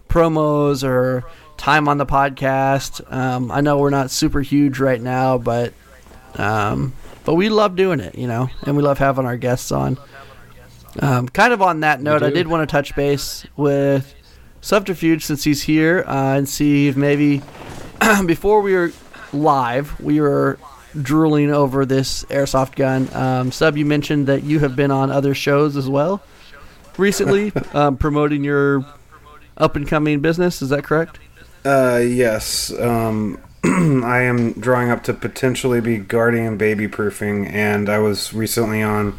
promos 0.08 0.82
or 0.82 1.24
time 1.60 1.88
on 1.88 1.98
the 1.98 2.06
podcast. 2.06 3.12
Um, 3.12 3.52
I 3.52 3.60
know 3.60 3.78
we're 3.78 3.90
not 3.90 4.10
super 4.10 4.40
huge 4.40 4.80
right 4.80 5.00
now, 5.00 5.36
but 5.36 5.74
um, 6.36 6.94
but 7.24 7.34
we 7.34 7.50
love 7.50 7.76
doing 7.76 8.00
it, 8.00 8.14
you 8.16 8.26
know, 8.26 8.48
and 8.62 8.76
we 8.76 8.82
love 8.82 8.96
having 8.96 9.26
our 9.26 9.36
guests 9.36 9.70
on. 9.70 9.98
Um, 11.00 11.28
kind 11.28 11.52
of 11.52 11.60
on 11.60 11.80
that 11.80 12.00
note, 12.00 12.22
I 12.22 12.30
did 12.30 12.48
want 12.48 12.66
to 12.68 12.72
touch 12.72 12.96
base 12.96 13.46
with 13.56 14.12
Subterfuge 14.62 15.24
since 15.24 15.44
he's 15.44 15.62
here 15.62 16.02
uh, 16.06 16.36
and 16.36 16.48
see 16.48 16.88
if 16.88 16.96
maybe 16.96 17.42
before 18.26 18.62
we 18.62 18.72
were 18.72 18.90
live, 19.32 20.00
we 20.00 20.20
were 20.20 20.58
drooling 21.00 21.52
over 21.52 21.84
this 21.84 22.24
airsoft 22.24 22.74
gun. 22.74 23.14
Um, 23.14 23.52
Sub, 23.52 23.76
you 23.76 23.84
mentioned 23.84 24.26
that 24.28 24.44
you 24.44 24.60
have 24.60 24.74
been 24.74 24.90
on 24.90 25.10
other 25.10 25.34
shows 25.34 25.76
as 25.76 25.88
well 25.88 26.22
recently, 26.96 27.52
um, 27.74 27.98
promoting 27.98 28.44
your 28.44 28.84
up 29.58 29.76
and 29.76 29.86
coming 29.86 30.20
business. 30.20 30.62
Is 30.62 30.70
that 30.70 30.84
correct? 30.84 31.18
Uh, 31.64 32.00
yes. 32.02 32.72
Um, 32.78 33.38
I 33.62 34.22
am 34.22 34.52
drawing 34.52 34.90
up 34.90 35.02
to 35.04 35.12
potentially 35.12 35.82
be 35.82 35.98
guardian 35.98 36.56
baby 36.56 36.88
proofing, 36.88 37.46
and 37.46 37.90
I 37.90 37.98
was 37.98 38.32
recently 38.32 38.82
on 38.82 39.18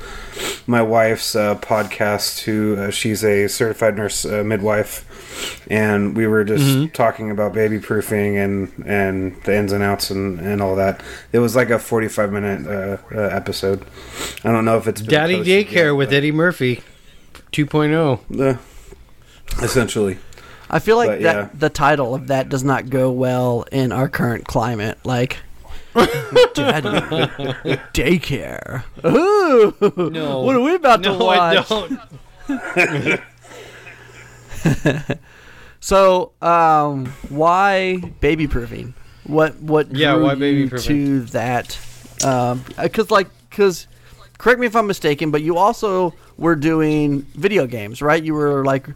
my 0.66 0.82
wife's 0.82 1.36
uh, 1.36 1.56
podcast. 1.60 2.40
Who 2.40 2.76
uh, 2.76 2.90
she's 2.90 3.24
a 3.24 3.48
certified 3.48 3.98
nurse 3.98 4.26
uh, 4.26 4.44
midwife, 4.44 5.62
and 5.70 6.18
we 6.18 6.26
were 6.26 6.44
just 6.44 6.92
talking 6.96 7.30
about 7.30 7.54
baby 7.54 7.78
proofing 7.78 8.36
and 8.38 8.72
and 8.84 9.36
the 9.44 9.56
ins 9.56 9.72
and 9.74 9.84
outs 9.84 10.10
and 10.10 10.40
and 10.40 10.60
all 10.60 10.76
that. 10.76 11.04
It 11.32 11.38
was 11.38 11.56
like 11.56 11.70
a 11.70 11.78
forty 11.78 12.08
five 12.08 12.32
minute 12.32 12.66
uh, 12.66 12.98
uh, 13.16 13.22
episode. 13.22 13.86
I 14.44 14.52
don't 14.52 14.66
know 14.66 14.78
if 14.78 14.88
it's 14.88 15.02
Daddy 15.02 15.42
Daycare 15.42 15.72
yet, 15.72 15.92
with 15.92 16.12
Eddie 16.12 16.32
Murphy, 16.32 16.82
oh. 17.36 17.40
2.0. 17.52 18.42
uh, 18.42 18.58
essentially. 19.64 20.18
I 20.74 20.80
feel 20.80 20.96
like 20.96 21.10
But, 21.10 21.22
that 21.24 21.36
yeah. 21.36 21.50
the 21.54 21.70
title 21.70 22.16
of 22.16 22.28
that 22.28 22.48
does 22.50 22.64
not 22.64 22.90
go 22.90 23.12
well 23.12 23.66
in 23.72 23.92
our 23.92 24.08
current 24.08 24.46
climate. 24.48 24.98
Like, 25.04 25.38
daddy 25.94 26.88
daycare. 27.94 28.84
Ooh, 29.06 30.10
No. 30.10 30.42
what 30.44 30.56
are 30.56 30.62
we 30.62 30.76
about 30.76 31.04
to 31.04 31.10
No, 31.10 31.28
I 31.28 31.56
watch? 31.56 31.68
don't. 31.70 33.20
So, 35.84 36.32
um, 36.44 37.08
why 37.30 37.98
baby 38.20 38.48
proofing? 38.48 38.94
What 39.26 39.56
what 39.62 39.92
Yeah, 39.96 40.14
drew 40.14 40.24
why 40.26 40.36
baby 40.36 40.60
you 40.62 40.70
proofing? 40.70 41.06
to 41.06 41.22
that? 41.32 41.78
Because 42.78 43.10
like 43.10 43.28
because 43.50 43.88
correct 44.38 44.60
me 44.60 44.68
if 44.68 44.76
I'm 44.76 44.86
mistaken, 44.86 45.32
but 45.32 45.42
you 45.42 45.58
also 45.58 46.14
were 46.38 46.56
doing 46.56 47.24
video 47.34 47.66
games, 47.66 48.00
right? 48.02 48.22
You 48.24 48.36
were 48.36 48.64
like 48.64 48.90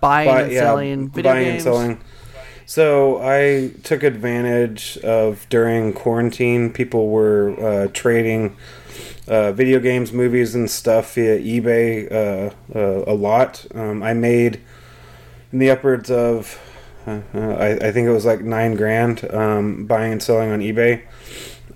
buying 0.00 0.28
Buy- 0.28 0.42
and 0.42 0.52
yeah, 0.52 0.60
selling 0.60 1.10
video 1.10 1.32
buying 1.32 1.44
games. 1.44 1.66
and 1.66 1.74
selling. 1.74 2.00
So 2.66 3.20
I 3.20 3.72
took 3.82 4.04
advantage 4.04 4.96
of 4.98 5.44
during 5.48 5.92
quarantine. 5.92 6.72
People 6.72 7.08
were 7.08 7.56
uh, 7.58 7.88
trading 7.92 8.56
uh, 9.26 9.50
video 9.52 9.80
games, 9.80 10.12
movies, 10.12 10.54
and 10.54 10.70
stuff 10.70 11.14
via 11.14 11.38
eBay 11.38 12.10
uh, 12.12 12.78
uh, 12.78 13.04
a 13.06 13.14
lot. 13.14 13.66
Um, 13.74 14.02
I 14.02 14.14
made 14.14 14.60
in 15.52 15.58
the 15.58 15.70
upwards 15.70 16.10
of 16.10 16.60
uh, 17.06 17.20
uh, 17.34 17.38
I, 17.38 17.88
I 17.88 17.92
think 17.92 18.06
it 18.06 18.12
was 18.12 18.24
like 18.24 18.40
nine 18.42 18.74
grand 18.76 19.28
um, 19.32 19.86
buying 19.86 20.12
and 20.12 20.22
selling 20.22 20.50
on 20.50 20.60
eBay, 20.60 21.02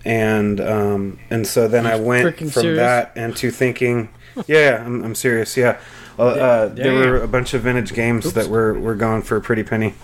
and 0.05 0.61
um, 0.61 1.19
and 1.31 1.47
so 1.47 1.67
then 1.67 1.87
I 1.87 1.97
went 1.97 2.27
freaking 2.27 2.53
from 2.53 2.63
serious? 2.63 2.79
that 2.79 3.17
into 3.17 3.51
thinking, 3.51 4.11
yeah, 4.47 4.83
I'm, 4.85 5.03
I'm 5.03 5.15
serious, 5.15 5.57
yeah. 5.57 5.81
Uh, 6.19 6.23
uh, 6.23 6.69
there 6.69 6.85
Damn. 6.85 6.95
were 7.11 7.23
a 7.23 7.29
bunch 7.29 7.55
of 7.55 7.63
vintage 7.63 7.93
games 7.93 8.33
that 8.35 8.49
were, 8.49 8.79
were 8.79 8.95
going 8.95 9.23
for 9.23 9.37
a 9.37 9.41
pretty 9.41 9.63
penny. 9.63 9.95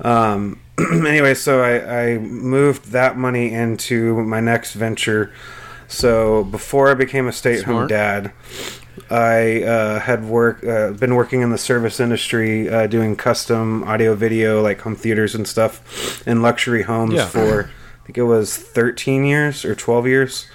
Um, 0.00 0.60
anyway, 0.78 1.34
so 1.34 1.62
I, 1.62 2.12
I 2.14 2.18
moved 2.18 2.92
that 2.92 3.16
money 3.16 3.52
into 3.52 4.22
my 4.24 4.40
next 4.40 4.74
venture. 4.74 5.32
So 5.86 6.44
before 6.44 6.90
I 6.90 6.94
became 6.94 7.26
a 7.28 7.32
stay-at-home 7.32 7.86
dad, 7.88 8.32
I 9.10 9.62
uh, 9.62 10.00
had 10.00 10.24
work 10.24 10.64
uh, 10.64 10.90
been 10.92 11.14
working 11.14 11.40
in 11.40 11.50
the 11.50 11.58
service 11.58 11.98
industry, 12.00 12.68
uh, 12.68 12.86
doing 12.86 13.16
custom 13.16 13.84
audio, 13.84 14.14
video, 14.14 14.62
like 14.62 14.80
home 14.80 14.96
theaters 14.96 15.34
and 15.34 15.48
stuff, 15.48 16.26
in 16.26 16.42
luxury 16.42 16.82
homes 16.82 17.14
Yeah. 17.14 17.26
for 17.26 17.70
I 18.02 18.06
think 18.06 18.18
it 18.18 18.24
was 18.24 18.56
13 18.56 19.24
years 19.24 19.64
or 19.64 19.74
12 19.74 20.06
years. 20.06 20.46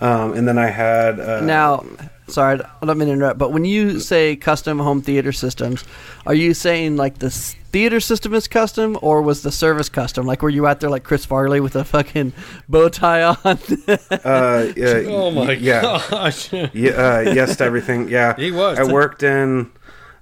Um, 0.00 0.34
and 0.34 0.46
then 0.46 0.58
I 0.58 0.66
had 0.66 1.18
uh, 1.20 1.40
Now, 1.40 1.84
sorry, 2.28 2.60
I 2.82 2.86
don't 2.86 2.98
mean 2.98 3.08
to 3.08 3.14
interrupt, 3.14 3.38
but 3.38 3.52
when 3.52 3.64
you 3.64 4.00
say 4.00 4.36
custom 4.36 4.78
home 4.78 5.00
theater 5.02 5.32
systems, 5.32 5.84
are 6.26 6.34
you 6.34 6.54
saying 6.54 6.96
like 6.96 7.18
the 7.18 7.30
theater 7.30 8.00
system 8.00 8.34
is 8.34 8.48
custom, 8.48 8.98
or 9.02 9.22
was 9.22 9.42
the 9.42 9.52
service 9.52 9.88
custom? 9.88 10.26
Like, 10.26 10.42
were 10.42 10.48
you 10.50 10.66
out 10.66 10.80
there 10.80 10.90
like 10.90 11.04
Chris 11.04 11.24
Farley 11.24 11.60
with 11.60 11.76
a 11.76 11.84
fucking 11.84 12.32
bow 12.68 12.88
tie 12.88 13.22
on? 13.22 13.36
uh, 13.46 14.72
yeah, 14.76 15.02
Oh 15.08 15.30
my 15.30 15.52
yeah, 15.52 15.82
gosh. 16.10 16.52
yeah, 16.72 16.90
uh, 16.90 17.20
yes 17.34 17.56
to 17.56 17.64
everything. 17.64 18.08
Yeah, 18.08 18.34
He 18.36 18.50
was. 18.50 18.78
I 18.78 18.84
worked 18.84 19.22
in. 19.22 19.70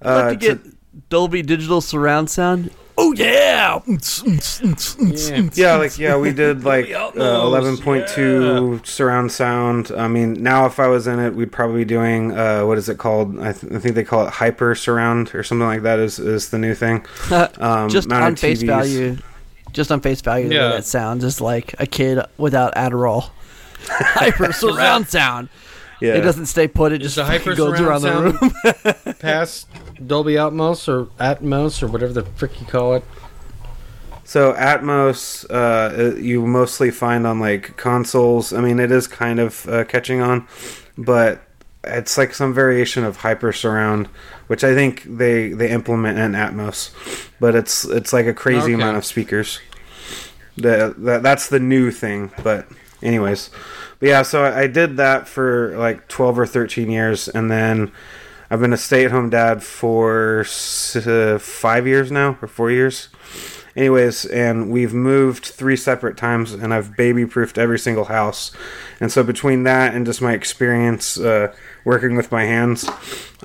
About 0.00 0.24
Uh, 0.26 0.30
to 0.30 0.36
get 0.36 0.64
to- 0.64 0.70
Dolby 1.08 1.42
Digital 1.42 1.80
surround 1.80 2.28
sound. 2.30 2.70
Oh 2.96 3.12
yeah! 3.14 3.80
Yeah. 3.88 5.48
yeah, 5.54 5.76
like 5.76 5.98
yeah, 5.98 6.16
we 6.16 6.32
did 6.32 6.64
like 6.64 6.86
uh, 6.90 7.10
Atmos, 7.10 7.42
eleven 7.44 7.76
point 7.78 8.06
two 8.08 8.80
surround 8.84 9.32
sound. 9.32 9.90
I 9.96 10.06
mean, 10.08 10.34
now 10.34 10.66
if 10.66 10.78
I 10.78 10.86
was 10.86 11.06
in 11.06 11.18
it, 11.18 11.34
we'd 11.34 11.50
probably 11.52 11.80
be 11.80 11.84
doing 11.86 12.32
uh, 12.36 12.62
what 12.64 12.78
is 12.78 12.88
it 12.88 12.98
called? 12.98 13.38
I, 13.40 13.52
th- 13.52 13.72
I 13.72 13.78
think 13.80 13.94
they 13.96 14.04
call 14.04 14.26
it 14.26 14.30
hyper 14.34 14.74
surround 14.74 15.34
or 15.34 15.42
something 15.42 15.66
like 15.66 15.82
that. 15.82 15.98
Is 15.98 16.18
is 16.18 16.50
the 16.50 16.58
new 16.58 16.74
thing? 16.74 17.04
Um, 17.58 17.88
just 17.88 18.08
mounted 18.08 18.26
on 18.26 18.36
face 18.36 18.62
TVs. 18.62 18.66
value, 18.66 19.16
just 19.72 19.90
on 19.90 20.00
face 20.00 20.20
value, 20.20 20.48
the 20.48 20.54
way 20.54 20.60
Yeah. 20.60 20.68
that 20.68 20.84
sounds 20.84 21.24
is 21.24 21.40
like 21.40 21.74
a 21.80 21.86
kid 21.86 22.18
without 22.38 22.74
Adderall. 22.74 23.30
Hyper 23.88 24.52
surround 24.52 25.08
sound. 25.08 25.48
Yeah, 26.00 26.14
It 26.14 26.20
doesn't 26.22 26.46
stay 26.46 26.68
put. 26.68 26.92
It 26.92 27.02
Is 27.02 27.14
just 27.14 27.16
the 27.16 27.24
hyper 27.24 27.54
goes 27.54 27.80
around 27.80 28.02
the 28.02 28.94
room. 29.04 29.14
Past 29.20 29.68
Dolby 30.04 30.34
Atmos 30.34 30.88
or 30.88 31.06
Atmos 31.22 31.82
or 31.82 31.86
whatever 31.86 32.12
the 32.12 32.24
frick 32.24 32.60
you 32.60 32.66
call 32.66 32.94
it. 32.94 33.04
So 34.24 34.54
Atmos, 34.54 35.44
uh, 35.50 36.16
you 36.16 36.46
mostly 36.46 36.90
find 36.90 37.26
on 37.26 37.40
like 37.40 37.76
consoles. 37.76 38.52
I 38.52 38.60
mean, 38.60 38.80
it 38.80 38.90
is 38.90 39.06
kind 39.06 39.38
of 39.38 39.68
uh, 39.68 39.84
catching 39.84 40.20
on, 40.20 40.46
but 40.96 41.42
it's 41.84 42.16
like 42.16 42.32
some 42.34 42.54
variation 42.54 43.04
of 43.04 43.18
hyper 43.18 43.52
surround, 43.52 44.06
which 44.46 44.64
I 44.64 44.74
think 44.74 45.02
they 45.04 45.50
they 45.50 45.70
implement 45.70 46.18
in 46.18 46.32
Atmos. 46.32 46.90
But 47.38 47.54
it's 47.54 47.84
it's 47.84 48.12
like 48.14 48.26
a 48.26 48.34
crazy 48.34 48.72
Okay. 48.72 48.74
amount 48.74 48.96
of 48.96 49.04
speakers. 49.04 49.60
The, 50.56 50.94
that 50.98 51.22
that's 51.22 51.48
the 51.48 51.60
new 51.60 51.90
thing, 51.90 52.30
but 52.42 52.66
anyways, 53.02 53.50
but 53.93 53.93
yeah, 54.04 54.22
so 54.22 54.44
I, 54.44 54.66
did 54.66 54.96
that 54.98 55.26
for 55.28 55.76
like 55.78 56.08
twelve 56.08 56.38
or 56.38 56.46
thirteen 56.46 56.90
years, 56.90 57.28
and 57.28 57.50
then 57.50 57.90
I've 58.50 58.60
been 58.60 58.72
a 58.72 58.76
stay-at-home 58.76 59.30
dad 59.30 59.62
for 59.62 60.40
uh, 60.40 61.38
five 61.38 61.86
years 61.86 62.12
now, 62.12 62.38
or 62.42 62.48
four 62.48 62.70
years. 62.70 63.08
Anyways, 63.76 64.24
and 64.26 64.70
we've 64.70 64.94
moved 64.94 65.46
three 65.46 65.76
separate 65.76 66.16
times, 66.16 66.52
and 66.52 66.72
I've 66.72 66.96
baby-proofed 66.96 67.58
every 67.58 67.78
single 67.78 68.04
house. 68.04 68.52
And 69.00 69.10
so 69.10 69.24
between 69.24 69.64
that 69.64 69.94
and 69.94 70.06
just 70.06 70.22
my 70.22 70.32
experience 70.32 71.18
uh, 71.18 71.52
working 71.84 72.14
with 72.14 72.30
my 72.30 72.44
hands, 72.44 72.88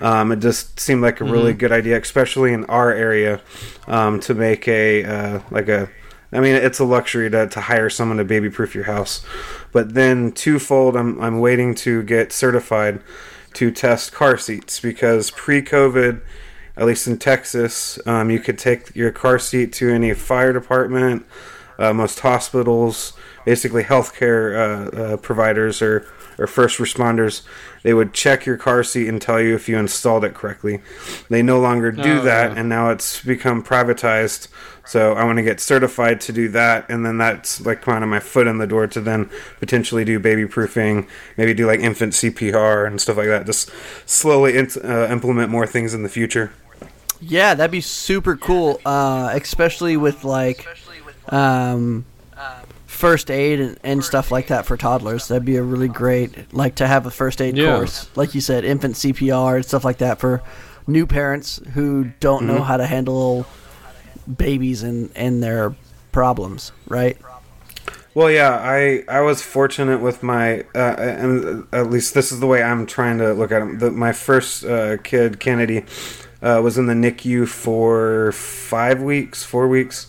um, 0.01 0.31
it 0.31 0.39
just 0.39 0.79
seemed 0.79 1.01
like 1.01 1.19
a 1.19 1.23
really 1.23 1.53
good 1.53 1.71
idea, 1.71 1.99
especially 1.99 2.53
in 2.53 2.65
our 2.65 2.91
area, 2.91 3.41
um, 3.87 4.19
to 4.19 4.35
make 4.35 4.67
a 4.67 5.03
uh, 5.03 5.39
like 5.49 5.67
a. 5.67 5.89
I 6.31 6.39
mean, 6.39 6.55
it's 6.55 6.79
a 6.79 6.85
luxury 6.85 7.29
to, 7.31 7.47
to 7.47 7.61
hire 7.61 7.89
someone 7.89 8.17
to 8.17 8.23
baby-proof 8.23 8.75
your 8.75 8.83
house, 8.83 9.25
but 9.71 9.93
then 9.95 10.31
twofold, 10.31 10.95
I'm 10.95 11.19
I'm 11.21 11.39
waiting 11.39 11.73
to 11.75 12.03
get 12.03 12.31
certified 12.31 13.01
to 13.53 13.71
test 13.71 14.11
car 14.13 14.37
seats 14.37 14.79
because 14.79 15.31
pre-COVID 15.31 16.21
at 16.77 16.85
least 16.85 17.07
in 17.07 17.17
Texas, 17.17 17.99
um, 18.05 18.29
you 18.29 18.39
could 18.39 18.57
take 18.57 18.95
your 18.95 19.11
car 19.11 19.37
seat 19.37 19.73
to 19.73 19.89
any 19.89 20.13
fire 20.13 20.53
department, 20.53 21.25
uh, 21.77 21.91
most 21.91 22.21
hospitals, 22.21 23.11
basically 23.45 23.83
healthcare 23.83 24.55
uh, 24.55 24.97
uh, 24.97 25.17
providers 25.17 25.81
or, 25.81 26.07
or 26.37 26.47
first 26.47 26.77
responders. 26.79 27.41
They 27.83 27.93
would 27.93 28.13
check 28.13 28.45
your 28.45 28.55
car 28.55 28.83
seat 28.83 29.09
and 29.09 29.21
tell 29.21 29.41
you 29.41 29.55
if 29.55 29.67
you 29.67 29.77
installed 29.77 30.23
it 30.23 30.33
correctly. 30.33 30.79
They 31.29 31.41
no 31.41 31.59
longer 31.59 31.91
do 31.91 32.19
Oh, 32.19 32.21
that, 32.21 32.53
yeah. 32.53 32.59
and 32.59 32.69
now 32.69 32.91
it's 32.91 33.21
become 33.25 33.61
privatized. 33.61 34.47
So 34.89 35.13
I 35.13 35.23
want 35.23 35.37
to 35.37 35.43
get 35.43 35.59
certified 35.59 36.19
to 36.21 36.33
do 36.33 36.49
that, 36.49 36.89
and 36.89 37.05
then 37.05 37.19
that's 37.19 37.61
like 37.63 37.83
kind 37.83 38.03
of 38.03 38.09
my 38.09 38.19
foot 38.19 38.47
in 38.47 38.57
the 38.57 38.65
door 38.65 38.87
to 38.87 38.99
then 38.99 39.29
potentially 39.59 40.03
do 40.03 40.19
baby 40.19 40.47
proofing, 40.47 41.07
maybe 41.37 41.53
do 41.53 41.67
like 41.67 41.79
infant 41.79 42.13
CPR 42.13 42.87
and 42.87 42.99
stuff 42.99 43.17
like 43.17 43.27
that. 43.27 43.45
Just 43.45 43.69
slowly 44.07 44.57
int- 44.57 44.77
uh, 44.83 45.07
implement 45.11 45.51
more 45.51 45.67
things 45.67 45.93
in 45.93 46.01
the 46.01 46.09
future. 46.09 46.51
Yeah, 47.21 47.53
that'd 47.53 47.69
be 47.69 47.81
super 47.81 48.35
cool, 48.35 48.81
uh, 48.83 49.29
especially 49.33 49.95
with 49.95 50.23
like 50.23 50.65
um, 51.27 52.05
first 52.87 53.29
aid 53.29 53.59
and, 53.59 53.77
and 53.83 54.03
stuff 54.03 54.31
like 54.31 54.47
that 54.47 54.65
for 54.65 54.75
toddlers. 54.75 55.27
That'd 55.27 55.45
be 55.45 55.57
a 55.57 55.63
really 55.63 55.87
great, 55.87 56.51
like 56.53 56.75
to 56.75 56.87
have 56.87 57.05
a 57.05 57.11
first 57.11 57.41
aid 57.41 57.57
Yeah. 57.57 57.75
course, 57.75 58.09
like 58.15 58.33
you 58.33 58.41
said, 58.41 58.65
infant 58.65 58.95
CPR 58.95 59.57
and 59.57 59.65
stuff 59.65 59.85
like 59.85 59.99
that 59.99 60.19
for 60.19 60.41
new 60.87 61.05
parents 61.05 61.61
who 61.75 62.05
don't 62.19 62.45
know 62.47 62.63
how 62.63 62.77
to 62.77 62.87
handle 62.87 63.45
babies 64.37 64.83
and 64.83 65.09
and 65.15 65.41
their 65.43 65.75
problems, 66.11 66.71
right? 66.87 67.17
Well, 68.15 68.31
yeah, 68.31 68.59
I 68.61 69.03
I 69.07 69.21
was 69.21 69.41
fortunate 69.41 70.01
with 70.01 70.23
my, 70.23 70.61
uh, 70.73 70.95
and 70.97 71.67
at 71.71 71.89
least 71.89 72.13
this 72.13 72.31
is 72.31 72.39
the 72.39 72.47
way 72.47 72.63
I'm 72.63 72.85
trying 72.85 73.19
to 73.19 73.33
look 73.33 73.51
at 73.51 73.61
him. 73.61 73.79
The, 73.79 73.91
my 73.91 74.13
first 74.13 74.65
uh, 74.65 74.97
kid, 74.97 75.39
Kennedy, 75.39 75.85
uh, 76.41 76.59
was 76.63 76.77
in 76.77 76.87
the 76.87 76.93
NICU 76.93 77.47
for 77.47 78.31
five 78.31 79.01
weeks, 79.01 79.43
four 79.43 79.67
weeks. 79.67 80.07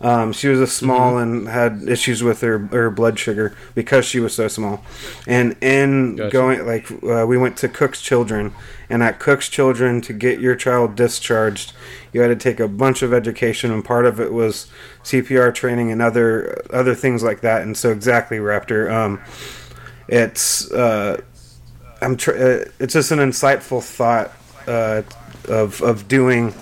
Um, 0.00 0.32
she 0.32 0.48
was 0.48 0.60
a 0.60 0.66
small 0.66 1.16
and 1.16 1.48
had 1.48 1.84
issues 1.88 2.22
with 2.22 2.42
her 2.42 2.58
her 2.66 2.90
blood 2.90 3.18
sugar 3.18 3.56
because 3.74 4.04
she 4.04 4.20
was 4.20 4.34
so 4.34 4.46
small. 4.48 4.84
And 5.26 5.56
in 5.62 6.16
Gotcha. 6.16 6.30
going 6.30 6.66
like 6.66 6.90
uh, 7.02 7.26
we 7.26 7.38
went 7.38 7.56
to 7.58 7.68
Cook's 7.68 8.02
Children, 8.02 8.52
and 8.90 9.02
at 9.02 9.18
Cook's 9.18 9.48
Children 9.48 10.02
to 10.02 10.12
get 10.12 10.38
your 10.38 10.54
child 10.54 10.96
discharged, 10.96 11.72
you 12.12 12.20
had 12.20 12.28
to 12.28 12.36
take 12.36 12.60
a 12.60 12.68
bunch 12.68 13.02
of 13.02 13.14
education, 13.14 13.72
and 13.72 13.84
part 13.84 14.04
of 14.04 14.20
it 14.20 14.32
was 14.32 14.66
CPR 15.02 15.54
training 15.54 15.90
and 15.90 16.02
other 16.02 16.62
other 16.70 16.94
things 16.94 17.22
like 17.22 17.40
that. 17.40 17.62
And 17.62 17.76
so 17.76 17.90
exactly, 17.90 18.36
Raptor. 18.36 18.90
Um, 18.92 19.22
it's 20.08 20.70
uh, 20.72 21.22
I'm 22.02 22.16
tr- 22.16 22.32
uh, 22.32 22.64
it's 22.78 22.92
just 22.92 23.10
an 23.12 23.18
insightful 23.18 23.82
thought 23.82 24.32
uh, 24.66 25.02
of 25.48 25.80
of 25.80 26.06
doing 26.06 26.52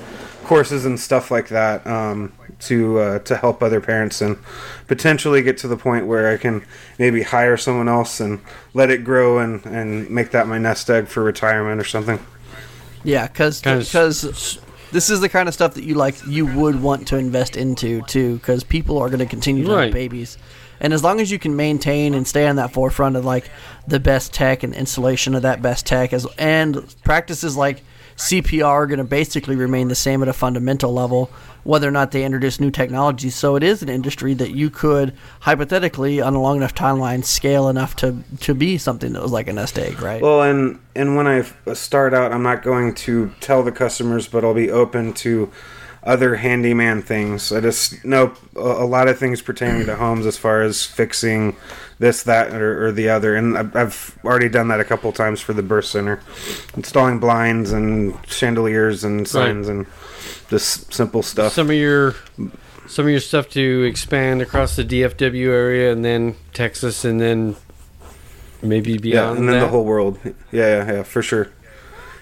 courses 0.45 0.85
and 0.85 1.01
stuff 1.01 1.31
like 1.31 1.49
that 1.49 1.87
um, 1.87 2.33
to 2.61 2.99
uh, 2.99 3.19
to 3.21 3.37
help 3.37 3.63
other 3.63 3.81
parents 3.81 4.21
and 4.21 4.39
potentially 4.87 5.43
get 5.43 5.59
to 5.59 5.69
the 5.69 5.77
point 5.77 6.07
where 6.07 6.33
I 6.33 6.37
can 6.37 6.65
maybe 6.99 7.23
hire 7.23 7.57
someone 7.57 7.89
else 7.89 8.21
and 8.21 8.41
let 8.75 8.91
it 8.91 9.05
grow 9.05 9.39
and, 9.39 9.65
and 9.67 10.09
make 10.11 10.31
that 10.33 10.47
my 10.47 10.59
nest 10.59 10.89
egg 10.91 11.09
for 11.09 11.23
retirement 11.23 11.81
or 11.81 11.85
something. 11.85 12.19
Yeah, 13.03 13.27
because 13.27 13.61
because 13.61 14.59
this 14.93 15.11
is 15.11 15.21
the 15.21 15.29
kind 15.29 15.49
of 15.49 15.55
stuff 15.55 15.75
that 15.75 15.85
you 15.85 15.95
like 15.95 16.15
you 16.27 16.47
would 16.47 16.81
want 16.83 17.09
to 17.09 17.17
invest 17.17 17.57
into 17.57 18.03
too, 18.03 18.37
because 18.37 18.65
people 18.65 18.99
are 18.99 19.09
going 19.09 19.19
to 19.19 19.27
continue 19.27 19.65
to 19.65 19.73
Right. 19.75 19.85
have 19.85 19.93
babies, 19.93 20.39
and 20.81 20.93
as 20.93 21.03
long 21.03 21.21
as 21.21 21.31
you 21.31 21.39
can 21.39 21.57
maintain 21.57 22.15
and 22.15 22.27
stay 22.27 22.47
on 22.47 22.57
that 22.57 22.73
forefront 22.73 23.17
of 23.17 23.25
like 23.25 23.51
the 23.87 24.01
best 24.01 24.33
tech 24.33 24.63
and 24.63 24.75
installation 24.75 25.35
of 25.35 25.43
that 25.43 25.61
best 25.61 25.85
tech, 25.85 26.13
as 26.13 26.27
and 26.39 26.95
practices 27.05 27.57
like 27.57 27.83
CPR 28.17 28.65
are 28.65 28.87
going 28.87 28.99
to 28.99 29.05
basically 29.05 29.57
remain 29.57 29.89
the 29.89 29.95
same 29.95 30.23
at 30.23 30.29
a 30.29 30.33
fundamental 30.33 30.93
level, 30.93 31.31
whether 31.65 31.89
or 31.89 31.91
not 31.91 32.13
they 32.13 32.25
introduce 32.25 32.61
new 32.61 32.71
technology. 32.71 33.31
So 33.31 33.57
it 33.57 33.63
is 33.63 33.83
an 33.83 33.89
industry 33.89 34.35
that 34.35 34.53
you 34.53 34.71
could 34.71 35.15
hypothetically, 35.41 36.21
on 36.21 36.35
a 36.35 36.41
long 36.41 36.57
enough 36.57 36.75
timeline, 36.75 37.25
scale 37.25 37.69
enough 37.69 37.97
to 37.97 38.23
to 38.41 38.55
be 38.55 38.79
something 38.79 39.13
that 39.15 39.23
was 39.23 39.33
like 39.33 39.49
a 39.49 39.53
nest 39.53 39.79
egg, 39.79 40.01
right? 40.01 40.23
Well, 40.23 40.43
and 40.43 40.79
and 40.95 41.17
when 41.17 41.27
I 41.27 41.43
start 41.75 42.15
out, 42.15 42.33
I'm 42.33 42.43
not 42.43 42.63
going 42.63 42.95
to 42.95 43.33
tell 43.41 43.63
the 43.63 43.73
customers, 43.73 44.29
but 44.29 44.45
I'll 44.45 44.55
be 44.55 44.71
open 44.71 45.13
to 45.15 45.51
other 46.05 46.37
handyman 46.37 47.01
things. 47.03 47.51
I 47.51 47.61
just 47.61 48.05
know 48.05 48.35
a, 48.55 48.85
lot 48.85 49.09
of 49.09 49.19
things 49.19 49.41
pertaining 49.41 49.87
to 49.87 49.97
homes 49.97 50.27
as 50.27 50.37
far 50.37 50.63
as 50.63 50.85
fixing 50.85 51.57
this, 51.99 52.23
that, 52.25 52.53
or, 52.53 52.87
or 52.87 52.93
the 52.93 53.09
other. 53.09 53.35
And 53.35 53.57
I've, 53.57 54.19
already 54.23 54.49
done 54.49 54.69
that 54.69 54.81
a 54.81 54.85
couple 54.85 55.11
times 55.13 55.41
for 55.41 55.55
the 55.55 55.63
birth 55.63 55.87
center, 55.87 56.21
installing 56.77 57.21
blinds 57.21 57.73
and 57.73 58.19
chandeliers 58.27 59.03
and 59.03 59.27
signs 59.27 59.69
and 59.69 59.87
just 60.49 60.93
simple 60.93 61.23
stuff. 61.23 61.53
Some 61.53 61.71
of 61.71 61.77
your 61.77 62.15
some 62.87 63.07
of 63.07 63.11
your 63.11 63.21
stuff 63.21 63.49
to 63.49 63.83
expand 63.85 64.43
across 64.43 64.77
the 64.77 64.85
DFW 64.85 65.49
area 65.49 65.91
and 65.91 66.05
then 66.05 66.37
Texas 66.53 67.05
and 67.05 67.19
then 67.19 67.57
maybe 68.63 68.99
beyond. 68.99 69.37
yeah, 69.37 69.39
and 69.39 69.49
then 69.49 69.57
that. 69.57 69.67
the 69.67 69.69
whole 69.69 69.85
world. 69.85 70.19
Yeah, 70.25 70.33
yeah, 70.53 70.93
yeah, 70.93 71.03
for 71.03 71.23
sure. 71.23 71.51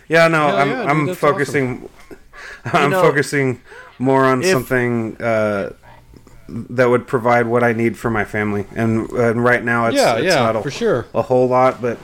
Yeah, 0.09 0.29
no, 0.29 0.47
Hell 0.47 0.59
I'm 0.59 0.69
yeah, 0.69 0.77
dude, 0.77 0.91
I'm 0.91 1.15
focusing. 1.15 1.89
I'm 2.73 2.91
know, 2.91 3.03
focusing 3.03 3.61
more 3.99 4.25
on 4.25 4.43
if- 4.43 4.49
something 4.51 5.17
uh, 5.21 5.73
that 6.49 6.87
would 6.91 7.07
provide 7.07 7.47
what 7.47 7.63
I 7.63 7.73
need 7.73 7.97
for 7.97 8.11
my 8.11 8.25
family, 8.25 8.67
and 8.75 9.11
and 9.13 9.43
right 9.43 9.63
now 9.65 9.87
it's 9.87 9.97
yeah, 9.97 10.17
it's 10.17 10.27
yeah, 10.27 10.35
not 10.41 10.57
a, 10.57 10.63
for 10.63 10.71
sure. 10.71 11.07
a 11.15 11.23
whole 11.23 11.49
lot, 11.49 11.81
but 11.81 11.99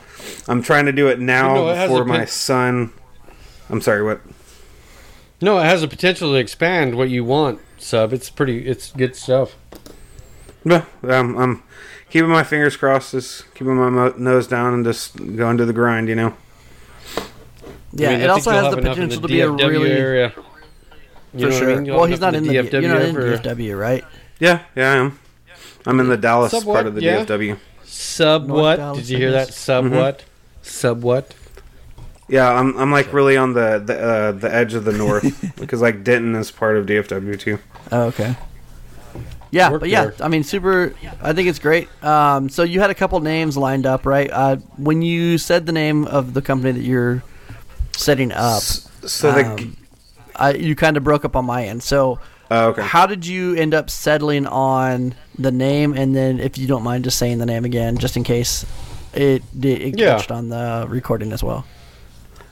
I'm 0.47 0.63
trying 0.63 0.87
to 0.87 0.93
do 0.93 1.09
it 1.09 1.19
now 1.21 1.55
No, 1.55 1.69
it 1.71 1.77
has 1.77 1.91
before 1.91 2.05
my 2.05 2.25
son. 2.25 2.93
I'm 3.71 3.81
sorry, 3.81 4.03
what? 4.03 4.21
No, 5.41 5.59
it 5.59 5.65
has 5.65 5.83
the 5.83 5.89
potential 5.89 6.33
to 6.33 6.37
expand 6.37 6.97
what 6.97 7.11
you 7.11 7.25
want, 7.25 7.61
sub. 7.77 8.13
It's 8.13 8.31
pretty 8.31 8.67
it's 8.67 8.91
good 8.93 9.15
stuff. 9.15 9.55
No, 10.65 10.85
um, 11.05 11.37
I'm 11.39 11.63
keeping 12.11 12.31
my 12.31 12.43
fingers 12.45 12.77
crossed, 12.77 13.13
just 13.13 13.53
keeping 13.55 13.77
my 13.77 13.91
mo- 13.91 14.15
nose 14.17 14.47
down, 14.49 14.75
and 14.75 14.85
just 14.85 15.17
going 15.37 15.57
to 15.59 15.65
the 15.67 15.73
grind. 15.73 16.09
You 16.09 16.15
know. 16.17 16.35
Yeah, 17.99 18.09
I 18.11 18.13
mean, 18.13 18.21
it 18.23 18.31
also 18.31 18.51
has 18.51 18.63
the 18.63 18.71
have 18.71 18.79
enough 18.79 18.99
in 18.99 19.09
potential 19.09 19.21
the 19.23 19.29
to 19.29 19.33
be 19.35 19.41
a 19.41 19.51
really 19.51 19.91
area. 19.91 20.33
You 21.35 21.41
for 21.41 21.51
know 21.51 21.57
I 21.57 21.59
sure. 21.59 21.81
mean? 21.81 21.95
Well, 21.95 22.05
he's 22.05 22.21
not 22.21 22.35
in 22.35 22.43
the, 22.45 22.55
DFW 22.55 22.73
you're 22.83 22.83
not 22.95 23.03
in 23.03 23.15
for- 23.15 23.37
DFW, 23.39 23.79
right? 23.79 24.05
Yeah, 24.41 24.63
yeah, 24.77 24.93
I 24.93 24.97
am. 24.97 25.19
I'm 25.87 26.01
in 26.01 26.09
the 26.09 26.17
Dallas 26.17 26.53
Somewhat, 26.53 26.75
part 26.75 26.87
of 26.87 26.95
the 26.95 27.03
yeah. 27.03 27.25
DFW. 27.25 27.59
Sub 27.85 28.49
what? 28.51 28.95
Did 28.95 29.09
you 29.09 29.19
hear 29.19 29.33
that? 29.33 29.53
Sub 29.53 29.85
Mhm. 29.85 29.97
what? 29.97 30.25
Sub 30.63 31.03
what? 31.03 31.35
Yeah, 32.29 32.51
I'm 32.53 32.77
I'm 32.77 32.91
like 32.93 33.13
really 33.13 33.37
on 33.37 33.55
the 33.55 33.83
the, 33.85 33.99
uh, 33.99 34.33
the 34.33 34.55
edge 34.55 34.75
of 34.75 34.85
the 34.85 34.93
north 34.93 35.57
because 35.61 35.81
like 35.81 36.05
Denton 36.05 36.35
is 36.35 36.51
part 36.51 36.77
of 36.77 36.85
DFW 36.87 37.39
too. 37.39 37.59
Oh, 37.91 38.03
okay. 38.05 38.37
Yeah, 39.51 39.71
Work 39.71 39.81
but 39.81 39.89
yeah, 39.89 40.05
there. 40.05 40.15
I 40.21 40.29
mean, 40.29 40.45
super. 40.45 40.93
I 41.23 41.33
think 41.33 41.49
it's 41.49 41.59
great. 41.59 41.89
Um, 42.05 42.51
so 42.51 42.65
you 42.65 42.81
had 42.81 42.91
a 42.91 42.95
couple 42.95 43.19
names 43.21 43.57
lined 43.57 43.87
up, 43.87 44.05
right? 44.05 44.31
Uh, 44.31 44.57
when 44.77 45.01
you 45.01 45.39
said 45.39 45.65
the 45.65 45.73
name 45.73 46.05
of 46.05 46.35
the 46.35 46.43
company 46.43 46.73
that 46.73 46.83
you're 46.83 47.23
setting 47.99 48.33
up, 48.33 48.63
So 48.63 49.33
the 49.33 49.45
um, 49.45 49.77
I, 50.37 50.53
you 50.55 50.75
kind 50.77 50.97
of 50.97 51.05
broke 51.05 51.25
up 51.25 51.35
on 51.37 51.45
my 51.45 51.65
end. 51.67 51.83
So 51.83 52.21
oh, 52.51 52.69
okay. 52.69 52.83
how 52.83 53.07
did 53.07 53.27
you 53.27 53.55
end 53.55 53.75
up 53.75 53.91
settling 53.91 54.47
on 54.47 55.15
the 55.39 55.51
name? 55.51 55.95
And 55.95 56.15
then, 56.15 56.39
if 56.41 56.57
you 56.59 56.67
don't 56.67 56.83
mind, 56.83 57.05
just 57.05 57.19
saying 57.19 57.39
the 57.39 57.47
name 57.47 57.65
again, 57.65 57.99
just 57.99 58.17
in 58.17 58.25
case 58.25 58.65
it 59.15 59.43
it, 59.61 59.65
it 59.65 59.99
Yeah. 59.99 60.15
touched 60.17 60.31
on 60.31 60.49
the 60.49 60.87
recording 60.89 61.33
as 61.33 61.43
well. 61.43 61.65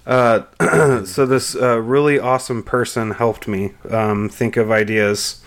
Uh, 0.06 0.42
so 1.04 1.26
this 1.26 1.56
uh, 1.56 1.80
really 1.80 2.18
awesome 2.18 2.62
person 2.62 3.10
helped 3.12 3.48
me 3.48 3.72
um, 3.90 4.28
think 4.28 4.56
of 4.56 4.70
ideas, 4.70 5.42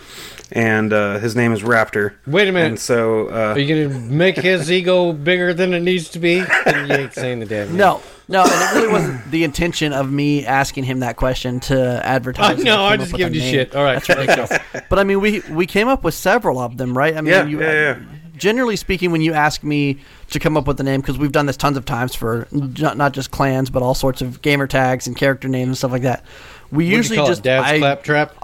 and 0.51 0.91
uh, 0.91 1.17
his 1.19 1.33
name 1.35 1.53
is 1.53 1.61
Raptor. 1.61 2.15
Wait 2.27 2.47
a 2.49 2.51
minute. 2.51 2.67
And 2.67 2.79
so 2.79 3.29
uh, 3.29 3.53
Are 3.53 3.59
you 3.59 3.87
gonna 3.87 3.99
make 3.99 4.35
his 4.35 4.69
ego 4.69 5.13
bigger 5.13 5.53
than 5.53 5.73
it 5.73 5.79
needs 5.81 6.09
to 6.09 6.19
be? 6.19 6.43
You 6.65 6.93
ain't 6.93 7.13
saying 7.13 7.39
the 7.39 7.45
damn 7.45 7.67
name. 7.69 7.77
No, 7.77 8.01
no, 8.29 8.43
and 8.43 8.51
it 8.51 8.79
really 8.79 8.93
wasn't 8.93 9.31
the 9.31 9.43
intention 9.43 9.91
of 9.91 10.11
me 10.11 10.45
asking 10.45 10.85
him 10.85 10.99
that 11.01 11.17
question 11.17 11.59
to 11.61 12.01
advertise. 12.05 12.51
I 12.51 12.53
that 12.53 12.63
know, 12.63 12.75
came 12.75 12.81
I 12.81 12.93
up 12.93 12.99
just 12.99 13.15
giving 13.15 13.33
you 13.33 13.39
name. 13.41 13.51
shit. 13.51 13.75
All 13.75 13.83
right, 13.83 13.95
That's 13.95 14.09
ridiculous. 14.09 14.51
but 14.89 14.99
I 14.99 15.03
mean, 15.03 15.19
we 15.19 15.41
we 15.49 15.65
came 15.65 15.87
up 15.87 16.03
with 16.03 16.13
several 16.13 16.59
of 16.59 16.77
them, 16.77 16.97
right? 16.97 17.17
I 17.17 17.21
mean, 17.21 17.33
yeah, 17.33 17.45
you, 17.45 17.59
yeah, 17.59 17.71
yeah. 17.73 17.99
generally 18.37 18.75
speaking, 18.75 19.11
when 19.11 19.21
you 19.21 19.33
ask 19.33 19.63
me 19.63 19.97
to 20.29 20.39
come 20.39 20.55
up 20.55 20.67
with 20.67 20.79
a 20.79 20.83
name, 20.83 21.01
because 21.01 21.17
we've 21.17 21.31
done 21.31 21.47
this 21.47 21.57
tons 21.57 21.75
of 21.75 21.85
times 21.85 22.13
for 22.15 22.47
not, 22.51 22.95
not 22.97 23.13
just 23.13 23.31
clans, 23.31 23.69
but 23.69 23.81
all 23.81 23.95
sorts 23.95 24.21
of 24.21 24.41
gamer 24.43 24.67
tags 24.67 25.07
and 25.07 25.17
character 25.17 25.47
names 25.47 25.67
and 25.67 25.77
stuff 25.77 25.91
like 25.91 26.03
that. 26.03 26.23
We 26.71 26.75
What 26.75 26.79
do 26.79 26.85
you 26.85 26.95
usually 26.97 27.17
call 27.17 27.25
it, 27.25 27.29
just 27.29 27.43
Dad's 27.43 27.65
I, 27.67 27.79
claptrap. 27.79 28.35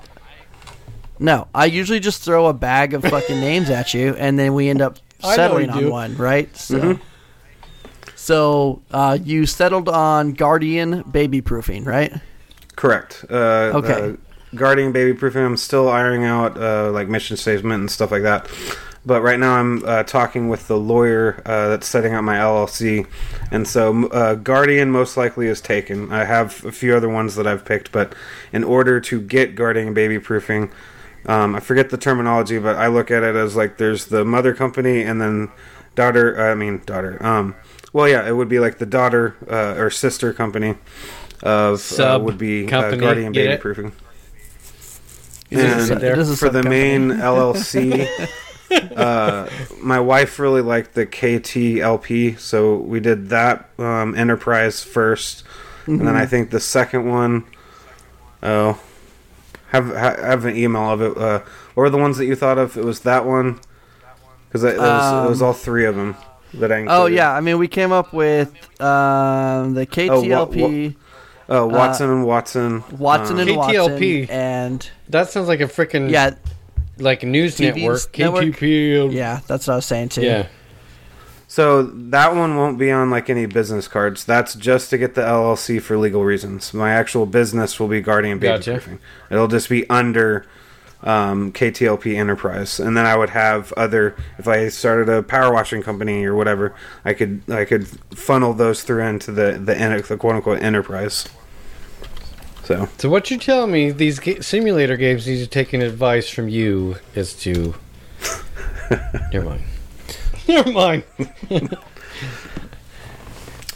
no, 1.20 1.48
I 1.54 1.66
usually 1.66 2.00
just 2.00 2.24
throw 2.24 2.48
a 2.48 2.54
bag 2.54 2.94
of 2.96 3.04
fucking 3.04 3.40
names 3.50 3.70
at 3.70 3.94
you, 3.94 4.16
and 4.16 4.38
then 4.40 4.54
we 4.56 4.68
end 4.70 4.82
up 4.82 4.98
settling 5.20 5.70
on 5.70 5.80
do. 5.84 5.92
one, 5.92 6.18
right? 6.18 6.52
Mm-hmm. 6.52 6.94
So, 6.94 7.00
so 8.26 8.82
uh, 8.90 9.18
you 9.24 9.46
settled 9.46 9.88
on 9.88 10.34
Guardian 10.34 11.04
baby 11.04 11.42
proofing, 11.42 11.84
right? 11.84 12.12
Correct. 12.76 13.24
Uh, 13.30 13.72
Okay. 13.76 13.94
uh, 13.94 14.14
guarding 14.56 14.92
baby 14.92 15.14
proofing. 15.14 15.44
I'm 15.46 15.58
still 15.58 15.90
ironing 15.90 16.24
out 16.24 16.58
uh, 16.58 16.90
like 16.92 17.08
mission 17.08 17.38
statement 17.38 17.82
and 17.82 17.92
stuff 17.92 18.10
like 18.12 18.24
that. 18.24 18.50
But 19.06 19.22
right 19.22 19.40
now 19.40 19.54
I'm 19.54 19.86
uh, 19.86 20.02
talking 20.02 20.50
with 20.50 20.68
the 20.68 20.78
lawyer 20.78 21.40
uh, 21.46 21.70
that's 21.70 21.86
setting 21.88 22.16
up 22.16 22.24
my 22.24 22.38
LLC, 22.38 23.06
and 23.52 23.68
so 23.68 24.08
uh, 24.08 24.34
Guardian 24.34 24.90
most 24.90 25.16
likely 25.16 25.46
is 25.46 25.62
taken. 25.62 26.12
I 26.12 26.26
have 26.26 26.66
a 26.66 26.72
few 26.72 26.96
other 26.96 27.08
ones 27.08 27.36
that 27.36 27.46
I've 27.46 27.64
picked, 27.64 27.92
but 27.92 28.16
in 28.52 28.64
order 28.64 29.00
to 29.02 29.22
get 29.22 29.54
Guardian 29.54 29.94
baby 29.94 30.18
proofing, 30.18 30.72
um, 31.28 31.54
I 31.56 31.60
forget 31.60 31.92
the 31.92 31.98
terminology, 31.98 32.58
but 32.58 32.78
I 32.78 32.88
look 32.88 33.12
at 33.12 33.22
it 33.22 33.36
as 33.36 33.56
like 33.56 33.78
there's 33.78 34.06
the 34.06 34.26
mother 34.26 34.56
company 34.56 35.04
and 35.04 35.22
then 35.22 35.52
daughter. 35.94 36.42
I 36.42 36.56
mean 36.56 36.82
daughter. 36.88 37.24
Um, 37.24 37.54
well, 37.96 38.10
yeah, 38.10 38.28
it 38.28 38.34
would 38.34 38.50
be 38.50 38.60
like 38.60 38.80
the 38.80 38.86
daughter 38.88 39.36
uh, 39.50 39.82
or 39.82 39.90
sister 39.90 40.34
company 40.34 40.76
of 41.44 41.92
uh, 42.00 42.20
would 42.22 42.38
be 42.38 42.76
uh, 42.78 42.96
company, 42.96 42.98
Guardian 42.98 43.34
baby 43.34 43.56
it? 43.56 43.62
proofing. 43.62 43.94
Is 45.50 45.64
And 45.64 45.82
sit 45.82 46.00
there? 46.02 46.14
It 46.14 46.20
is 46.20 46.30
a 46.30 46.38
for 46.38 46.50
the 46.50 46.64
sub-company. 46.64 46.64
main 46.64 47.12
LLC, 47.12 48.10
uh, 48.96 49.50
my 49.82 50.00
wife 50.00 50.40
really 50.40 50.62
liked 50.62 50.94
the 50.96 51.06
KTLP, 51.06 52.40
so 52.40 52.78
we 52.78 53.00
did 53.00 53.30
that 53.30 53.70
um, 53.80 54.16
enterprise 54.16 54.84
1st 54.84 55.44
and 55.98 56.02
Mm-hmm. 56.02 56.06
then 56.08 56.16
I 56.18 56.26
think 56.26 56.52
the 56.52 56.60
second 56.60 57.08
one, 57.10 57.46
oh, 58.44 58.82
have 59.70 59.88
have 59.96 60.46
an 60.46 60.56
email 60.58 60.92
of 60.92 61.02
it. 61.02 61.18
Uh, 61.18 61.40
what 61.76 61.84
were 61.84 61.90
the 61.90 61.98
ones 61.98 62.18
that 62.18 62.26
you 62.26 62.36
thought 62.36 62.58
of? 62.58 62.78
It 62.78 62.86
was 62.86 63.02
that 63.02 63.26
one 63.26 63.60
because 64.48 64.64
it, 64.64 64.76
it, 64.84 64.94
was- 64.94 65.12
it 65.12 65.28
was 65.28 65.42
Um, 65.42 65.44
all 65.44 65.54
three 65.54 65.86
of 65.86 65.96
them 65.96 66.16
that 66.60 66.72
I. 66.72 66.86
Oh 66.88 67.06
yeah, 67.06 67.32
I 67.32 67.42
mean 67.42 67.58
we 67.58 67.68
came 67.68 67.92
up 67.92 68.14
with 68.14 68.50
um, 68.82 69.74
the 69.74 69.82
Oh, 70.10 70.22
wa- 70.22 70.46
KTLP, 70.48 70.96
Oh, 71.48 71.68
Watson 71.68 72.10
and 72.10 72.26
Watson. 72.26 72.84
Watson 72.98 73.36
um, 73.40 73.48
and 73.48 73.50
KTLP. 73.52 74.20
Watson, 74.22 74.36
and 74.36 74.90
That 75.10 75.30
sounds 75.30 75.48
like 75.48 75.60
a 75.62 75.66
freaking 75.66 76.10
yeah, 76.10 76.36
like 76.98 77.24
news 77.24 77.58
TV's 77.58 78.08
network. 78.10 78.18
network? 78.18 78.44
KTP. 78.60 79.12
yeah, 79.14 79.42
that's 79.48 79.68
what 79.68 79.74
I 79.74 79.76
was 79.78 79.86
saying 79.86 80.10
too. 80.10 80.22
Yeah. 80.24 80.48
So 81.48 81.84
that 81.84 82.36
one 82.36 82.58
won't 82.58 82.78
be 82.78 82.92
on 82.92 83.10
like 83.12 83.30
any 83.30 83.46
business 83.46 83.88
cards. 83.88 84.26
That's 84.26 84.56
just 84.56 84.90
to 84.90 84.98
get 84.98 85.14
the 85.16 85.22
LLC 85.22 85.82
for 85.82 85.98
legal 85.98 86.24
reasons. 86.26 86.74
My 86.74 86.92
actual 86.92 87.26
business 87.26 87.80
will 87.80 87.88
be 87.88 88.02
Guardian 88.02 88.40
Baby 88.40 88.58
Gotcha. 88.58 88.72
Proofing. 88.74 89.00
It'll 89.30 89.48
just 89.48 89.70
be 89.70 89.88
under 89.90 90.46
um, 91.06 91.52
KTLP 91.54 92.16
Enterprise, 92.16 92.80
and 92.80 92.98
then 92.98 93.06
I 93.06 93.16
would 93.16 93.30
have 93.30 93.72
other. 93.74 94.16
If 94.38 94.48
I 94.48 94.68
started 94.70 95.08
a 95.08 95.24
power 95.24 95.54
washing 95.54 95.82
company 95.84 96.26
or 96.26 96.36
whatever, 96.36 96.74
I 97.06 97.14
could 97.14 97.42
I 97.50 97.64
could 97.66 97.88
funnel 98.18 98.54
those 98.54 98.84
through 98.84 99.04
into 99.04 99.32
the 99.32 99.54
the, 99.64 99.78
enter- 99.78 100.02
the 100.02 100.18
quote 100.18 100.36
unquote 100.36 100.62
enterprise. 100.62 101.28
So 102.64 102.90
So 102.98 103.10
what 103.10 103.30
you're 103.30 103.40
telling 103.40 103.72
me, 103.72 103.92
these 103.92 104.20
ga- 104.20 104.42
simulator 104.42 104.98
games 104.98 105.28
need 105.28 105.38
to 105.38 105.48
take 105.48 105.74
an 105.74 105.82
advice 105.84 106.28
from 106.30 106.50
you 106.50 106.96
as 107.16 107.34
to. 107.42 107.76
Never 109.32 109.46
mind. 109.46 109.64
Never 110.48 110.72
mind. 110.72 111.04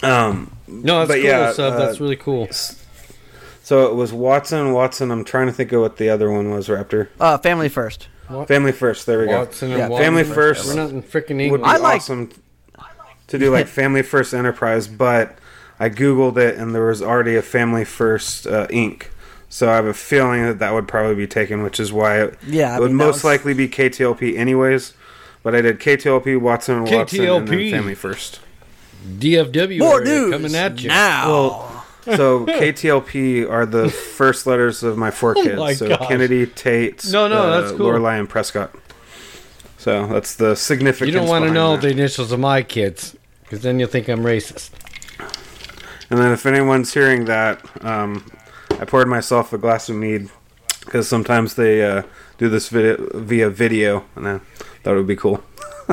um, 0.04 0.52
No, 0.68 1.00
that's 1.00 1.08
But 1.10 1.16
cool, 1.16 1.24
yeah, 1.24 1.52
sub. 1.54 1.74
uh, 1.74 1.78
that's 1.78 2.00
really 2.00 2.16
cool. 2.16 2.48
So 3.70 3.86
it 3.88 3.94
was 3.96 4.12
Watson 4.12 4.74
Watson. 4.74 5.12
I'm 5.12 5.24
trying 5.24 5.46
to 5.46 5.54
think 5.54 5.72
of 5.72 5.82
what 5.82 5.98
the 5.98 6.10
other 6.10 6.32
one 6.32 6.50
was. 6.50 6.68
Raptor 6.70 7.08
Uh, 7.20 7.38
family 7.38 7.70
first. 7.70 8.08
Family 8.48 8.72
First. 8.72 9.06
There 9.06 9.20
we 9.20 9.26
go. 9.28 9.40
Watson 9.40 9.70
and 9.72 9.78
Yeah, 9.80 9.88
Watson. 9.90 10.06
Family 10.06 10.24
First. 10.24 10.68
We're 10.68 10.76
not 10.76 10.90
in 10.90 11.02
freaking 11.04 11.50
would 11.52 11.62
be 11.62 11.66
I 11.68 11.78
like- 11.78 11.98
awesome 11.98 12.30
to 13.28 13.38
do 13.38 13.52
like 13.52 13.68
Family 13.82 14.02
First 14.02 14.34
Enterprise, 14.34 14.88
but 14.88 15.38
I 15.80 15.90
googled 15.90 16.38
it 16.38 16.56
and 16.58 16.74
there 16.76 16.86
was 16.88 17.02
already 17.02 17.36
a 17.36 17.42
Family 17.44 17.86
First 17.86 18.48
uh, 18.48 18.66
Inc. 18.68 19.04
So 19.50 19.70
I 19.70 19.76
have 19.76 19.86
a 19.86 19.94
feeling 19.96 20.44
that 20.44 20.60
that 20.60 20.74
would 20.74 20.88
probably 20.88 21.16
be 21.16 21.26
taken, 21.28 21.64
which 21.64 21.80
is 21.80 21.92
why 21.94 22.22
it, 22.22 22.38
Yeah, 22.46 22.76
it 22.76 22.80
would 22.82 22.90
mean, 22.92 22.98
most 22.98 23.16
was- 23.18 23.24
likely 23.26 23.54
be 23.54 23.68
KTLP 23.68 24.36
anyways. 24.38 24.94
But 25.42 25.56
I 25.56 25.62
did 25.62 25.80
KTLP, 25.80 26.40
Watson 26.40 26.76
and 26.80 26.92
Watson, 26.92 27.26
and 27.26 27.48
then 27.48 27.72
Family 27.72 27.96
First. 27.96 28.42
DFW 29.08 29.80
More 29.80 30.04
news 30.04 30.32
coming 30.34 30.54
at 30.54 30.82
you. 30.84 30.90
now. 30.90 31.30
Well, 31.30 31.79
so 32.06 32.46
KTLP 32.46 33.50
are 33.50 33.66
the 33.66 33.90
first 33.90 34.48
letters 34.48 34.84
of 34.84 34.98
my 34.98 35.12
four 35.12 35.36
kids. 35.36 35.50
Oh 35.54 35.58
my 35.58 35.74
so 35.74 35.90
gosh. 35.90 36.08
Kennedy, 36.08 36.48
Tate, 36.48 37.06
No, 37.12 37.28
no, 37.28 37.44
uh, 37.44 37.62
that's 37.62 37.76
cool. 37.76 37.88
Lorelai, 37.92 38.20
and 38.20 38.30
Prescott. 38.30 38.74
So 39.78 40.08
that's 40.08 40.36
the 40.36 40.56
significance. 40.56 41.08
You 41.08 41.14
don't 41.20 41.28
want 41.28 41.44
to 41.44 41.52
behind 41.52 41.56
know 41.56 41.76
that. 41.76 41.82
the 41.82 41.90
initials 41.90 42.32
of 42.32 42.40
my 42.40 42.62
kids, 42.64 43.16
because 43.44 43.62
then 43.62 43.80
you'll 43.80 43.90
think 43.90 44.08
I'm 44.10 44.24
racist. 44.24 44.72
And 46.10 46.20
then 46.20 46.32
if 46.32 46.46
anyone's 46.46 46.94
hearing 46.94 47.26
that, 47.26 47.64
um, 47.86 48.30
I 48.72 48.86
poured 48.86 49.08
myself 49.08 49.54
a 49.54 49.58
glass 49.58 49.90
of 49.90 49.96
mead 49.96 50.30
because 50.86 51.08
sometimes 51.08 51.54
they 51.56 51.84
uh, 51.84 52.04
do 52.38 52.50
this 52.50 52.70
video 52.70 52.98
via 53.14 53.50
video, 53.50 54.06
and 54.16 54.28
I 54.28 54.40
thought 54.84 54.94
it 54.94 54.98
would 54.98 55.08
be 55.08 55.16
cool. 55.16 55.44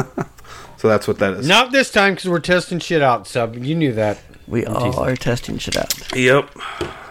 so 0.76 0.88
that's 0.88 1.06
what 1.06 1.18
that 1.18 1.34
is. 1.34 1.46
Not 1.46 1.70
this 1.72 1.90
time, 1.90 2.14
because 2.14 2.30
we're 2.30 2.40
testing 2.40 2.78
shit 2.78 3.02
out, 3.02 3.26
sub. 3.26 3.56
You 3.56 3.74
knew 3.74 3.92
that. 3.92 4.18
We 4.46 4.64
all 4.66 4.98
are 5.00 5.16
testing 5.16 5.58
shit 5.58 5.76
out. 5.76 5.92
Yep, 6.16 6.50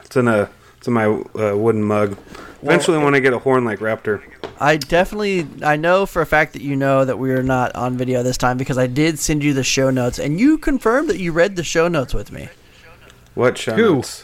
it's 0.04 0.16
in 0.16 0.28
a 0.28 0.50
it's 0.78 0.88
in 0.88 0.94
my 0.94 1.06
uh, 1.06 1.56
wooden 1.56 1.84
mug. 1.84 2.18
Eventually, 2.62 2.98
when 2.98 3.14
I 3.14 3.20
get 3.20 3.34
a 3.34 3.40
horn 3.40 3.64
like 3.64 3.80
Raptor, 3.80 4.24
I 4.60 4.78
definitely, 4.78 5.48
I 5.64 5.76
know 5.76 6.06
for 6.08 6.22
a 6.22 6.26
fact 6.26 6.54
that 6.54 6.62
you 6.64 6.76
know 6.76 7.06
that 7.06 7.20
we 7.20 7.32
are 7.32 7.44
not 7.44 7.76
on 7.76 7.96
video 7.98 8.24
this 8.24 8.38
time 8.38 8.58
because 8.58 8.78
I 8.78 8.88
did 8.88 9.20
send 9.20 9.44
you 9.44 9.54
the 9.54 9.64
show 9.64 9.92
notes, 9.92 10.18
and 10.18 10.40
you 10.40 10.58
confirmed 10.58 11.10
that 11.10 11.20
you 11.20 11.32
read 11.32 11.58
the 11.58 11.64
show 11.64 11.88
notes 11.88 12.14
with 12.14 12.32
me. 12.32 12.50
what 13.36 13.58
show 13.58 13.76
Who? 13.76 13.96
notes? 13.96 14.24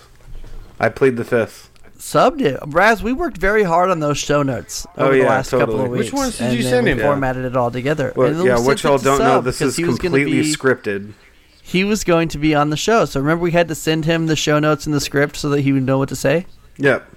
I 0.80 0.89
plead 0.89 1.18
the 1.18 1.24
fifth. 1.26 1.70
Subbed 1.99 2.41
it, 2.41 2.59
Raz. 2.66 3.03
We 3.03 3.14
worked 3.14 3.38
very 3.38 3.62
hard 3.62 3.91
on 3.91 3.99
those 3.99 4.18
show 4.18 4.41
notes 4.41 4.88
Oh, 4.97 5.03
over 5.05 5.14
the 5.14 5.20
yeah, 5.20 5.30
last 5.30 5.51
couple 5.51 5.68
totally. 5.68 5.86
of 5.86 5.91
weeks. 5.91 6.05
Which 6.05 6.14
ones 6.14 6.38
did 6.39 6.47
and 6.47 6.57
you 6.57 6.64
then 6.64 6.72
send 6.72 6.86
we 6.86 6.91
him? 6.93 6.97
Yeah. 6.97 7.05
Formatted 7.05 7.45
it 7.45 7.55
all 7.55 7.70
together. 7.70 8.12
Well, 8.16 8.28
And 8.30 8.39
then 8.39 8.45
yeah, 8.47 8.57
we 8.59 8.66
what 8.66 8.80
it 8.80 8.84
y'all 8.84 8.97
to 8.97 9.03
don't 9.03 9.20
know, 9.20 9.26
Sub 9.26 9.43
this 9.43 9.59
because 9.59 9.74
is 9.74 9.78
he 9.78 9.84
was 9.84 9.99
gonna 9.99 10.18
completely 10.18 10.41
be- 10.41 10.55
scripted. 10.55 11.14
He 11.62 11.84
was 11.84 12.03
going 12.03 12.28
to 12.30 12.38
be 12.38 12.53
on 12.55 12.70
the 12.70 12.78
show, 12.78 13.05
so 13.05 13.20
remember 13.20 13.43
we 13.43 13.51
had 13.51 13.68
to 13.70 13.76
send 13.76 14.05
him 14.05 14.28
the 14.28 14.36
show 14.36 14.59
notes 14.59 14.86
and 14.86 14.93
the 14.93 14.99
script 14.99 15.38
so 15.38 15.49
that 15.49 15.62
he 15.62 15.72
would 15.72 15.84
know 15.84 15.97
what 15.97 16.09
to 16.09 16.16
say. 16.16 16.45
Yep. 16.78 17.07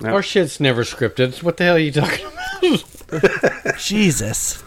Yep. 0.00 0.12
Our 0.12 0.22
shit's 0.22 0.60
never 0.60 0.82
scripted. 0.82 1.42
What 1.42 1.56
the 1.56 1.64
hell 1.64 1.76
are 1.76 1.78
you 1.78 1.92
talking 1.92 2.26
about? 2.26 3.78
Jesus. 3.78 4.62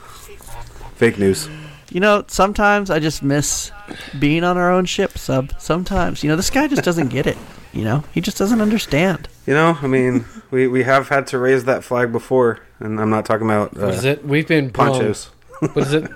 Fake 0.96 1.20
news. 1.20 1.50
You 1.92 2.00
know, 2.00 2.26
sometimes 2.28 2.90
I 2.90 3.00
just 3.00 3.22
miss 3.24 3.72
being 4.20 4.44
on 4.44 4.58
our 4.58 4.72
own 4.72 4.86
ship, 4.86 5.18
sub. 5.18 5.52
Sometimes. 5.60 6.24
You 6.24 6.30
know, 6.30 6.36
this 6.36 6.50
guy 6.50 6.68
just 6.68 6.84
doesn't 6.84 7.10
get 7.10 7.28
it. 7.28 7.38
You 7.74 7.84
know, 7.84 8.04
he 8.14 8.22
just 8.22 8.38
doesn't 8.38 8.62
understand. 8.62 9.28
You 9.46 9.54
know, 9.54 9.78
I 9.82 9.88
mean, 9.88 10.26
we, 10.50 10.68
we 10.68 10.84
have 10.84 11.10
had 11.10 11.28
to 11.28 11.38
raise 11.38 11.66
that 11.66 11.84
flag 11.84 12.12
before, 12.12 12.60
and 12.80 13.00
I'm 13.00 13.10
not 13.10 13.26
talking 13.26 13.46
about 13.46 13.78
uh, 13.78 13.86
What 13.86 13.94
is 13.94 14.06
it? 14.06 14.26
We've 14.26 14.48
been 14.48 14.70
brung. 14.70 14.94
ponchos. 14.94 15.26
What 15.60 15.78
is 15.78 15.94
it? 15.94 16.12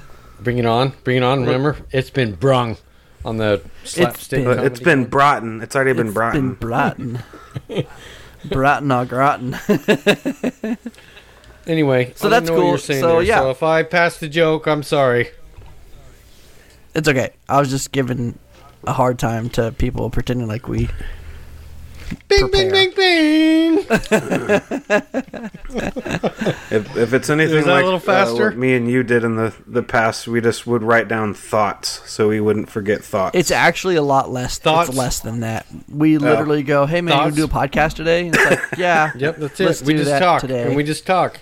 Bring 0.42 0.58
it 0.58 0.66
on. 0.66 0.92
Bring 1.04 1.18
it 1.18 1.22
on. 1.22 1.40
Remember? 1.42 1.76
It's 1.92 2.10
been 2.10 2.34
brung 2.34 2.76
on 3.24 3.36
the 3.36 3.60
slapstick. 3.84 4.38
been- 4.38 4.44
But 4.44 4.54
comedy 4.56 4.66
it's 4.72 4.80
been 4.80 5.00
one. 5.02 5.10
brought 5.10 5.42
in. 5.42 5.60
It's 5.62 5.76
already 5.76 5.92
been 5.92 6.06
It's 6.08 6.14
brought 6.14 6.32
Been 6.34 6.44
in. 6.48 6.54
Broughton. 6.54 7.22
Broughton 8.46 8.90
au 8.92 9.04
gratin. 9.04 9.56
Anyway, 11.66 12.12
So 12.16 12.26
I 12.26 12.30
that's 12.30 12.46
know 12.48 12.54
what 12.54 12.60
you 12.62 12.68
cool. 12.70 12.78
saying 12.78 13.00
So, 13.02 13.08
there. 13.16 13.22
yeah. 13.22 13.38
So 13.40 13.50
if 13.50 13.62
I 13.62 13.82
passed 13.82 14.20
the 14.20 14.28
joke, 14.28 14.66
I'm 14.66 14.82
sorry. 14.82 15.28
It's 16.94 17.06
okay. 17.06 17.34
I 17.48 17.60
was 17.60 17.68
just 17.70 17.92
giving 17.92 18.38
a 18.84 18.92
hard 18.94 19.18
time 19.18 19.50
to 19.50 19.70
people 19.72 20.08
pretending 20.10 20.48
like 20.48 20.66
we. 20.68 20.88
Bing, 22.28 22.48
Prepare. 22.48 22.70
bing, 22.70 22.92
bing, 22.94 23.86
bing. 23.86 23.86
If, 26.72 26.96
if 26.96 27.12
it's 27.12 27.28
anything 27.30 27.58
Is 27.58 27.64
that 27.64 27.70
a 27.70 27.74
like 27.74 27.84
little 27.84 27.96
uh, 27.98 28.00
faster? 28.00 28.48
what 28.50 28.56
me 28.56 28.74
and 28.74 28.88
you 28.90 29.02
did 29.02 29.24
in 29.24 29.36
the, 29.36 29.52
the 29.66 29.82
past, 29.82 30.26
we 30.28 30.40
just 30.40 30.66
would 30.66 30.82
write 30.82 31.08
down 31.08 31.34
thoughts 31.34 32.00
so 32.10 32.28
we 32.28 32.40
wouldn't 32.40 32.68
forget 32.70 33.02
thoughts. 33.04 33.36
It's 33.36 33.50
actually 33.50 33.96
a 33.96 34.02
lot 34.02 34.30
less. 34.30 34.58
Thoughts? 34.58 34.88
It's 34.90 34.98
less 34.98 35.20
than 35.20 35.40
that. 35.40 35.66
We 35.88 36.18
literally 36.18 36.62
go, 36.62 36.86
"Hey 36.86 37.00
man, 37.00 37.12
Thoughts? 37.16 37.36
you 37.36 37.46
do 37.46 37.52
a 37.52 37.56
podcast 37.56 37.94
today?" 37.94 38.26
And 38.26 38.34
it's 38.36 38.44
like, 38.44 38.60
"Yeah, 38.78 39.10
Yep, 39.16 39.36
that's 39.36 39.60
Let's 39.60 39.80
it. 39.82 39.86
We 39.86 39.92
do 39.94 39.98
just 40.00 40.10
that 40.10 40.18
talk. 40.20 40.40
today. 40.40 40.62
And 40.64 40.76
we 40.76 40.82
just 40.84 41.06
talk. 41.06 41.40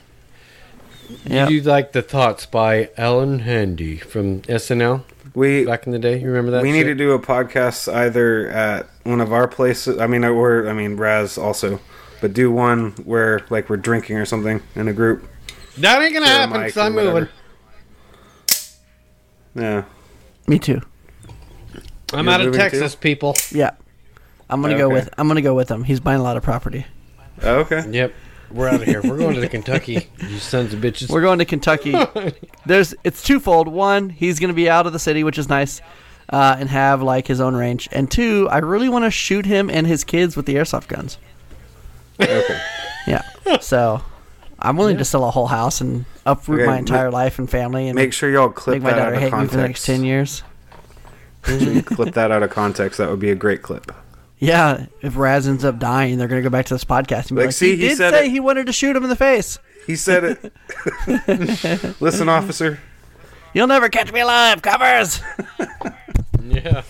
Yep. 1.26 1.50
You 1.50 1.60
do 1.62 1.68
like 1.70 1.92
the 1.92 2.02
thoughts 2.02 2.44
by 2.46 2.90
Ellen 2.96 3.40
Handy 3.40 3.96
from 3.98 4.42
SNL 4.42 5.04
we 5.34 5.64
back 5.64 5.86
in 5.86 5.92
the 5.92 5.98
day. 5.98 6.18
You 6.20 6.26
remember 6.28 6.50
that? 6.52 6.62
we 6.62 6.72
need 6.72 6.84
to 6.84 6.94
do 6.94 7.12
a 7.12 7.18
podcast 7.18 7.92
either 7.92 8.48
at 8.48 8.88
one 9.04 9.20
of 9.20 9.32
our 9.32 9.48
places. 9.48 9.98
I 9.98 10.06
mean, 10.06 10.24
or 10.24 10.68
I 10.68 10.72
mean, 10.72 10.96
Raz 10.96 11.38
also, 11.38 11.80
but 12.20 12.32
do 12.32 12.50
one 12.50 12.92
where 13.04 13.40
like 13.50 13.68
we're 13.70 13.76
drinking 13.76 14.16
or 14.16 14.24
something 14.24 14.62
in 14.74 14.88
a 14.88 14.92
group. 14.92 15.28
That 15.78 16.02
ain't 16.02 16.12
gonna 16.14 16.26
Share 16.26 16.34
happen 16.38 16.60
because 16.62 16.76
I'm 16.76 16.94
moving. 16.94 17.28
Yeah. 19.54 19.84
Me 20.46 20.58
too. 20.58 20.80
I'm 22.12 22.24
You're 22.24 22.34
out 22.34 22.40
of 22.40 22.54
Texas, 22.54 22.94
too? 22.94 23.00
people. 23.00 23.34
Yeah. 23.52 23.72
I'm 24.50 24.62
gonna 24.62 24.78
go 24.78 24.86
Okay. 24.86 24.94
with 24.94 25.10
I'm 25.18 25.28
gonna 25.28 25.42
go 25.42 25.54
with 25.54 25.70
him. 25.70 25.84
He's 25.84 26.00
buying 26.00 26.20
a 26.20 26.22
lot 26.22 26.36
of 26.36 26.42
property. 26.42 26.86
Oh, 27.42 27.56
okay. 27.60 27.84
Yep. 27.90 28.12
We're 28.50 28.68
out 28.68 28.76
of 28.76 28.84
here. 28.84 29.02
We're 29.02 29.18
going 29.18 29.34
to 29.40 29.48
Kentucky. 29.48 30.08
You 30.18 30.38
sons 30.38 30.72
of 30.72 30.80
bitches. 30.80 31.10
We're 31.10 31.20
going 31.20 31.38
to 31.38 31.44
Kentucky. 31.44 31.94
There's 32.66 32.94
it's 33.04 33.22
twofold. 33.22 33.68
One, 33.68 34.08
he's 34.08 34.40
gonna 34.40 34.52
be 34.54 34.70
out 34.70 34.86
of 34.86 34.92
the 34.92 34.98
city, 34.98 35.22
which 35.22 35.36
is 35.38 35.48
nice, 35.48 35.80
uh, 36.30 36.56
and 36.58 36.68
have 36.70 37.02
like 37.02 37.26
his 37.26 37.40
own 37.40 37.54
range. 37.54 37.88
And 37.92 38.10
two, 38.10 38.48
I 38.50 38.58
really 38.58 38.88
want 38.88 39.04
to 39.04 39.10
shoot 39.10 39.44
him 39.46 39.68
and 39.68 39.86
his 39.86 40.02
kids 40.04 40.34
with 40.36 40.46
the 40.46 40.54
airsoft 40.54 40.88
guns. 40.88 41.18
Okay. 42.20 42.60
Yeah. 43.06 43.22
So 43.60 44.02
I'm 44.58 44.76
willing 44.76 44.98
to 44.98 45.04
sell 45.04 45.24
a 45.24 45.30
whole 45.30 45.46
house 45.46 45.80
and 45.80 46.04
uproot 46.26 46.60
Okay, 46.60 46.66
my 46.66 46.72
ma- 46.74 46.78
entire 46.78 47.10
life 47.10 47.38
and 47.38 47.48
family 47.48 47.88
and 47.88 47.94
Make 47.96 48.12
sure 48.12 48.30
y'all 48.30 48.48
clip 48.50 48.74
make 48.76 48.82
my 48.82 48.90
that 48.90 48.98
out 48.98 49.04
daughter 49.12 49.14
of 49.16 49.20
hate 49.22 49.26
me 49.26 49.30
context. 49.30 49.50
for 49.52 49.56
the 49.56 49.66
next 49.68 49.86
ten 49.86 50.04
years. 50.04 50.42
Make 51.46 51.60
sure 51.60 51.82
clip 51.82 52.14
that 52.14 52.30
out 52.30 52.42
of 52.42 52.50
context. 52.50 52.98
That 52.98 53.08
would 53.10 53.20
be 53.20 53.30
a 53.30 53.34
great 53.34 53.62
clip. 53.62 53.92
Yeah, 54.40 54.86
if 55.02 55.16
Raz 55.16 55.48
ends 55.48 55.64
up 55.64 55.78
dying, 55.78 56.16
they're 56.18 56.28
gonna 56.28 56.42
go 56.42 56.50
back 56.50 56.66
to 56.66 56.74
this 56.74 56.84
podcast 56.84 57.28
and 57.30 57.30
be 57.30 57.36
Like, 57.36 57.46
like, 57.46 57.54
see, 57.54 57.70
he, 57.76 57.82
he 57.82 57.88
did 57.88 57.96
said 57.98 58.12
say 58.12 58.26
it." 58.26 58.30
he 58.30 58.40
wanted 58.40 58.66
to 58.66 58.72
shoot 58.72 58.94
him 58.94 59.02
in 59.02 59.08
the 59.10 59.16
face. 59.16 59.58
He 59.86 59.96
said 59.96 60.24
it. 60.24 61.96
Listen, 62.00 62.28
officer. 62.28 62.78
You'll 63.54 63.66
never 63.66 63.88
catch 63.88 64.12
me 64.12 64.20
alive, 64.20 64.60
covers. 64.62 65.20
Yeah. 66.44 66.82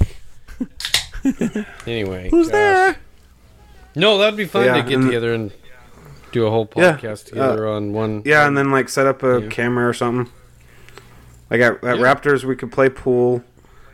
anyway. 1.86 2.28
Who's 2.30 2.48
gosh. 2.48 2.52
there? 2.52 2.96
No, 3.94 4.18
that'd 4.18 4.36
be 4.36 4.44
fun 4.46 4.64
Yeah, 4.66 4.74
to 4.74 4.82
get 4.82 4.94
and- 4.94 5.04
together 5.04 5.32
and 5.34 5.52
do 6.32 6.46
a 6.46 6.50
whole 6.50 6.68
Yeah, 6.76 6.96
podcast 6.96 7.26
uh, 7.26 7.28
together 7.30 7.68
on 7.68 7.92
one. 7.92 8.22
Yeah, 8.24 8.46
and 8.46 8.56
then 8.56 8.70
like 8.70 8.88
set 8.88 9.06
up 9.06 9.22
a 9.22 9.40
Yeah. 9.42 9.48
camera 9.48 9.88
or 9.88 9.92
something. 9.94 10.32
Like 11.50 11.60
at, 11.60 11.82
at 11.84 11.98
Yeah. 11.98 12.02
Raptors, 12.14 12.44
we 12.44 12.56
could 12.56 12.70
play 12.70 12.88
pool. 12.88 13.42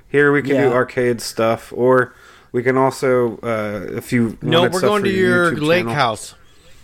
Here 0.08 0.32
we 0.32 0.42
can 0.42 0.56
Yeah. 0.56 0.68
do 0.68 0.72
arcade 0.72 1.20
stuff, 1.20 1.72
or 1.74 2.14
we 2.54 2.62
can 2.62 2.76
also 2.78 3.36
uh, 3.42 3.96
if 3.98 4.12
you 4.12 4.38
No, 4.40 4.62
we're 4.62 4.70
stuff 4.70 4.82
going 4.82 5.02
to 5.04 5.10
your 5.10 5.52
YouTube 5.52 5.66
lake 5.66 5.80
channel. 5.80 5.94
house. 5.94 6.34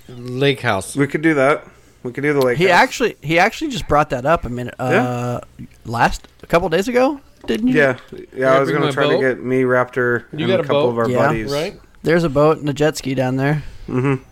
Lake 0.08 0.60
house. 0.60 0.96
We 0.96 1.06
could 1.06 1.22
do 1.22 1.34
that. 1.34 1.64
We 2.02 2.12
could 2.12 2.22
do 2.22 2.32
the 2.32 2.40
lake. 2.44 2.58
He 2.58 2.64
house. 2.64 2.82
actually 2.82 3.16
he 3.22 3.38
actually 3.38 3.70
just 3.70 3.86
brought 3.88 4.10
that 4.10 4.26
up 4.26 4.44
a 4.44 4.48
minute 4.48 4.74
uh 4.78 5.40
last 5.84 6.26
a 6.42 6.46
couple 6.46 6.68
days 6.68 6.88
ago, 6.88 7.20
didn't 7.46 7.68
you? 7.68 7.74
Yeah, 7.78 7.98
yeah. 8.36 8.54
I 8.54 8.60
was 8.60 8.70
gonna 8.70 8.90
try 8.92 9.04
boat? 9.04 9.20
to 9.20 9.28
get 9.28 9.42
me 9.42 9.62
Raptor 9.62 10.24
You 10.32 10.38
and 10.40 10.48
got 10.48 10.60
a 10.60 10.62
a 10.62 10.66
couple 10.66 10.82
boat? 10.82 10.90
of 10.90 10.98
our 10.98 11.08
Yeah. 11.10 11.18
buddies. 11.28 11.52
Right? 11.52 11.80
There's 12.02 12.24
a 12.24 12.30
boat 12.30 12.58
and 12.58 12.68
a 12.68 12.72
jet 12.72 12.96
ski 12.96 13.14
down 13.14 13.36
there. 13.36 13.62
Mm-hmm. 13.88 14.22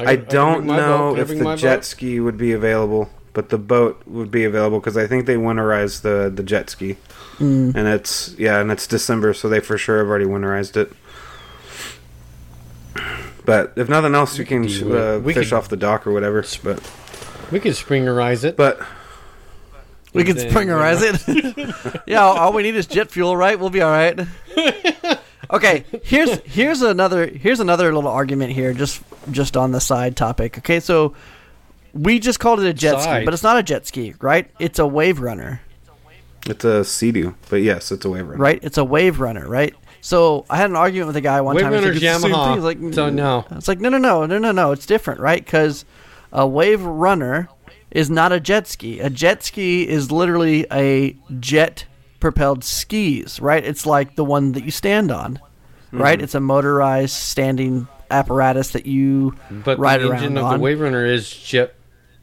I, 0.00 0.12
I 0.12 0.16
don't 0.16 0.58
bring 0.58 0.66
my 0.66 0.76
boat. 0.76 1.16
know 1.16 1.20
if 1.22 1.28
the 1.28 1.56
jet 1.56 1.76
boat? 1.76 1.84
ski 1.84 2.20
would 2.20 2.36
be 2.36 2.52
available, 2.52 3.08
but 3.32 3.48
the 3.48 3.58
boat 3.58 4.02
would 4.06 4.30
be 4.30 4.44
available 4.44 4.78
because 4.78 4.96
I 4.96 5.06
think 5.06 5.24
they 5.26 5.36
winterized 5.36 6.02
the 6.02 6.30
the 6.34 6.42
jet 6.42 6.68
ski, 6.68 6.96
Mm. 7.38 7.74
and 7.74 7.88
it's 7.88 8.34
yeah, 8.38 8.60
and 8.60 8.70
it's 8.70 8.86
December, 8.86 9.34
so 9.34 9.48
they 9.48 9.60
for 9.60 9.76
sure 9.78 9.98
have 9.98 10.08
already 10.08 10.24
winterized 10.26 10.76
it. 10.76 10.92
But 13.44 13.72
if 13.76 13.88
nothing 13.88 14.14
else, 14.14 14.38
we 14.38 14.44
can 14.44 14.66
do 14.66 14.96
uh. 14.96 15.18
We 15.18 15.34
fish 15.34 15.50
could- 15.50 15.56
off 15.56 15.68
the 15.68 15.76
dock 15.76 16.06
or 16.06 16.12
whatever. 16.12 16.44
But 16.62 16.80
We 17.52 17.60
could 17.60 17.72
springerize 17.74 18.44
it. 18.44 18.56
but 18.56 18.80
We 20.12 20.24
can 20.24 20.36
springerize 20.36 21.02
it. 21.02 22.02
yeah, 22.06 22.22
all, 22.22 22.36
all 22.38 22.52
we 22.52 22.62
need 22.62 22.76
is 22.76 22.86
jet 22.86 23.10
fuel, 23.10 23.36
right? 23.36 23.58
We'll 23.58 23.70
be 23.70 23.82
all 23.82 23.90
right. 23.90 24.18
okay, 25.50 25.84
here's 26.04 26.38
here's 26.44 26.80
another 26.82 27.26
here's 27.26 27.60
another 27.60 27.92
little 27.94 28.10
argument 28.10 28.52
here, 28.52 28.72
just 28.72 29.02
just 29.30 29.56
on 29.56 29.72
the 29.72 29.80
side 29.80 30.16
topic. 30.16 30.58
Okay, 30.58 30.80
so 30.80 31.14
we 31.92 32.18
just 32.20 32.40
called 32.40 32.60
it 32.60 32.66
a 32.66 32.72
jet 32.72 33.00
ski, 33.02 33.24
but 33.24 33.34
it's 33.34 33.42
not 33.42 33.58
a 33.58 33.62
jet 33.62 33.86
ski, 33.86 34.14
right? 34.20 34.50
It's 34.58 34.78
a 34.78 34.86
wave 34.86 35.20
runner, 35.20 35.60
it's 36.46 36.64
a 36.64 36.84
Sea-Doo. 36.84 37.34
But 37.50 37.56
yes, 37.62 37.90
it's 37.92 38.04
a 38.04 38.10
wave 38.10 38.26
runner. 38.26 38.38
right? 38.40 38.60
It's 38.62 38.78
a 38.78 38.84
wave 38.84 39.20
runner, 39.20 39.48
right? 39.48 39.74
So 40.00 40.44
I 40.50 40.56
had 40.58 40.68
an 40.70 40.76
argument 40.76 41.06
with 41.08 41.16
a 41.16 41.20
guy 41.22 41.40
one 41.40 41.56
Wave 41.56 41.64
time. 41.64 41.72
he's 41.72 41.82
runner's 41.82 42.02
like, 42.02 42.02
"It's 42.04 42.22
the 42.22 42.28
same 42.28 42.32
Yamaha. 42.32 42.54
He's 42.56 42.64
like, 42.64 42.94
So 42.94 43.10
no. 43.10 43.46
It's 43.52 43.68
like 43.68 43.80
no, 43.80 43.88
no, 43.88 43.98
no, 43.98 44.26
no, 44.26 44.38
no, 44.38 44.52
no. 44.52 44.72
It's 44.72 44.84
different, 44.86 45.20
right? 45.20 45.42
Because 45.44 45.84
a 46.32 46.46
wave 46.46 46.82
runner 46.82 47.48
is 47.90 48.10
not 48.10 48.30
a 48.32 48.38
jet 48.40 48.66
ski. 48.66 49.00
A 49.00 49.08
jet 49.08 49.42
ski 49.42 49.88
is 49.88 50.10
literally 50.12 50.66
a 50.70 51.16
jet 51.40 51.86
propelled 52.20 52.64
skis, 52.64 53.40
right? 53.40 53.64
It's 53.64 53.86
like 53.86 54.16
the 54.16 54.24
one 54.24 54.52
that 54.52 54.64
you 54.64 54.70
stand 54.70 55.10
on, 55.10 55.38
right? 55.92 56.18
Mm-hmm. 56.18 56.24
It's 56.24 56.34
a 56.34 56.40
motorized 56.40 57.14
standing 57.14 57.86
apparatus 58.10 58.70
that 58.72 58.84
you 58.86 59.34
But 59.50 59.78
ride 59.78 60.00
the 60.02 60.10
around 60.10 60.22
engine 60.24 60.38
of 60.38 60.44
on. 60.44 60.58
the 60.58 60.62
Wave 60.64 60.80
Runner 60.80 61.06
is 61.06 61.30
jet 61.30 61.74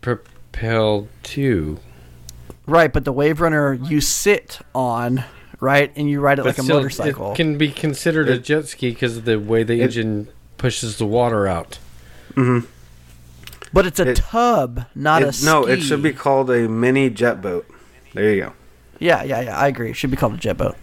propelled 0.02 1.08
too. 1.24 1.80
Right. 2.72 2.92
But 2.92 3.06
the 3.06 3.12
wave 3.14 3.40
runner 3.42 3.74
you 3.74 4.02
sit 4.02 4.60
on, 4.74 5.24
right, 5.60 5.92
and 5.96 6.10
you 6.10 6.20
ride 6.22 6.40
it 6.40 6.44
But 6.44 6.58
like 6.58 6.60
a 6.60 6.64
motorcycle. 6.74 7.34
It 7.34 7.36
can 7.36 7.58
be 7.58 7.72
considered 7.72 8.30
a 8.30 8.38
jet 8.40 8.68
ski 8.68 8.90
because 8.92 9.18
of 9.18 9.26
the 9.26 9.40
way 9.40 9.64
the 9.64 9.82
it- 9.82 9.84
engine 9.86 10.28
pushes 10.58 10.98
the 10.98 11.06
water 11.06 11.48
out. 11.48 11.78
Hmm. 12.36 12.60
But 13.74 13.86
it's 13.86 14.00
a 14.00 14.10
it- 14.10 14.18
tub, 14.18 14.86
not 14.96 15.24
a 15.24 15.32
ski. 15.32 15.46
no, 15.46 15.66
it 15.68 15.82
should 15.82 16.02
be 16.04 16.14
called 16.14 16.50
a 16.50 16.68
mini 16.68 17.10
jet 17.10 17.42
boat. 17.42 17.66
There 18.14 18.34
you 18.34 18.42
go. 18.44 18.54
Yeah, 19.00 19.24
yeah, 19.24 19.42
yeah. 19.42 19.58
I 19.60 19.68
agree. 19.68 19.90
It 19.92 19.94
should 19.96 20.12
be 20.12 20.18
called 20.18 20.34
a 20.34 20.38
jet 20.38 20.58
boat. 20.58 20.76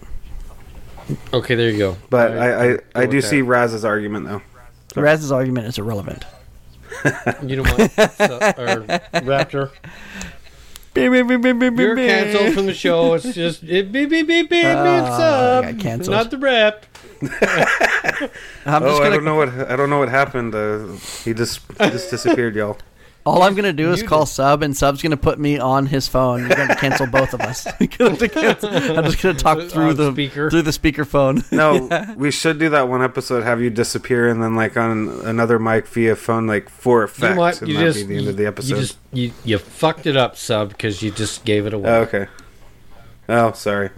Okay, 1.33 1.55
there 1.55 1.69
you 1.69 1.77
go. 1.77 1.97
But 2.09 2.31
Alright, 2.31 2.49
I, 2.51 2.63
I, 2.63 2.67
go 2.73 2.79
I 2.95 2.99
with 3.01 3.11
do 3.11 3.21
that. 3.21 3.27
see 3.27 3.41
Raz's 3.41 3.85
argument 3.85 4.25
though. 4.27 4.41
Sorry. 4.93 5.05
Raz's 5.05 5.31
argument 5.31 5.67
is 5.67 5.77
irrelevant. 5.77 6.25
You 7.43 7.57
know 7.57 7.63
what? 7.63 7.91
So- 8.17 8.37
or 8.57 8.83
Raptor, 9.21 9.71
you're 10.95 11.95
canceled 11.95 12.53
from 12.53 12.65
the 12.65 12.73
show. 12.73 13.13
It's 13.13 13.33
just 13.33 13.63
it 13.63 13.91
beep 13.91 14.09
beep 14.09 14.27
beep 14.27 14.49
beep. 14.49 14.65
Ah, 14.65 14.97
it's 14.97 15.19
up. 15.19 15.65
I 15.65 15.71
got 15.71 15.81
canceled. 15.81 16.15
Not 16.15 16.31
the 16.31 16.37
rap. 16.37 16.85
I'm 17.21 18.83
oh, 18.83 18.89
just 18.89 19.01
I 19.01 19.03
gonna 19.03 19.15
don't 19.15 19.25
know 19.25 19.35
what 19.35 19.49
I 19.49 19.75
don't 19.75 19.89
know 19.89 19.99
what 19.99 20.09
happened. 20.09 20.55
Uh, 20.55 20.87
he 21.23 21.33
just 21.33 21.61
he 21.71 21.89
just 21.89 22.09
disappeared, 22.09 22.55
y'all. 22.55 22.77
All 23.25 23.43
I'm 23.43 23.53
gonna 23.53 23.73
do 23.73 23.91
is 23.91 24.01
You 24.01 24.07
call 24.07 24.23
did. 24.25 24.31
Sub, 24.31 24.63
and 24.63 24.75
Sub's 24.75 25.01
gonna 25.03 25.17
put 25.17 25.37
me 25.37 25.59
on 25.59 25.85
his 25.85 26.07
phone. 26.07 26.39
You're 26.39 26.49
gonna 26.55 26.75
cancel 26.75 27.05
both 27.05 27.33
of 27.33 27.41
us. 27.41 27.67
You're 27.79 27.87
gonna 27.87 28.09
have 28.11 28.19
to 28.19 28.27
cancel- 28.29 28.97
I'm 28.97 29.03
just 29.05 29.21
gonna 29.21 29.37
talk 29.37 29.61
through 29.69 29.89
On 29.89 29.95
the 29.95 30.11
speaker. 30.11 30.49
through 30.49 30.61
the 30.63 30.71
speakerphone. 30.71 31.45
No, 31.51 32.13
we 32.17 32.31
should 32.31 32.57
do 32.59 32.69
that 32.69 32.87
one 32.87 33.03
episode. 33.03 33.43
Have 33.43 33.61
you 33.61 33.69
disappear 33.69 34.29
and 34.29 34.41
then 34.41 34.55
like 34.55 34.77
on 34.77 35.09
another 35.25 35.59
mic 35.59 35.85
via 35.87 36.15
phone, 36.15 36.47
like 36.47 36.69
for 36.69 37.01
You 37.01 37.05
effect, 37.05 37.35
know 37.35 37.39
what? 37.41 37.61
and 37.61 37.69
You 37.69 37.77
that'd 37.77 37.93
just 37.93 38.07
be 38.07 38.13
the 38.13 38.19
end 38.19 38.27
of 38.29 38.37
the 38.37 38.43
you 38.43 38.47
episode. 38.47 38.75
just 38.79 38.97
you 39.11 39.31
you 39.43 39.57
fucked 39.59 40.05
it 40.07 40.15
up, 40.17 40.35
sub, 40.37 40.69
because 40.69 41.01
you 41.01 41.11
just 41.11 41.45
gave 41.45 41.65
it 41.67 41.73
away. 41.73 41.89
Oh, 41.89 42.01
okay. 42.03 42.27
Oh, 43.27 43.51
sorry. 43.51 43.89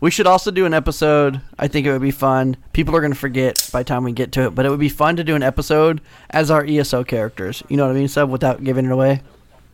We 0.00 0.10
should 0.10 0.26
also 0.26 0.50
do 0.50 0.64
an 0.64 0.74
episode. 0.74 1.40
I 1.58 1.68
think 1.68 1.86
it 1.86 1.92
would 1.92 2.02
be 2.02 2.10
fun. 2.10 2.56
People 2.72 2.94
are 2.96 3.00
gonna 3.00 3.14
forget 3.14 3.68
by 3.72 3.80
the 3.80 3.84
time 3.84 4.04
we 4.04 4.12
get 4.12 4.32
to 4.32 4.42
it, 4.46 4.54
but 4.54 4.64
it 4.64 4.70
would 4.70 4.78
be 4.80 4.88
fun 4.88 5.16
to 5.16 5.24
do 5.24 5.34
an 5.34 5.42
episode 5.42 6.00
as 6.30 6.50
our 6.50 6.64
ESO 6.64 7.04
characters. 7.04 7.62
You 7.68 7.76
know 7.76 7.86
what 7.86 7.96
I 7.96 7.98
mean, 7.98 8.08
Sub? 8.08 8.30
Without 8.30 8.62
giving 8.62 8.84
it 8.86 8.92
away. 8.92 9.22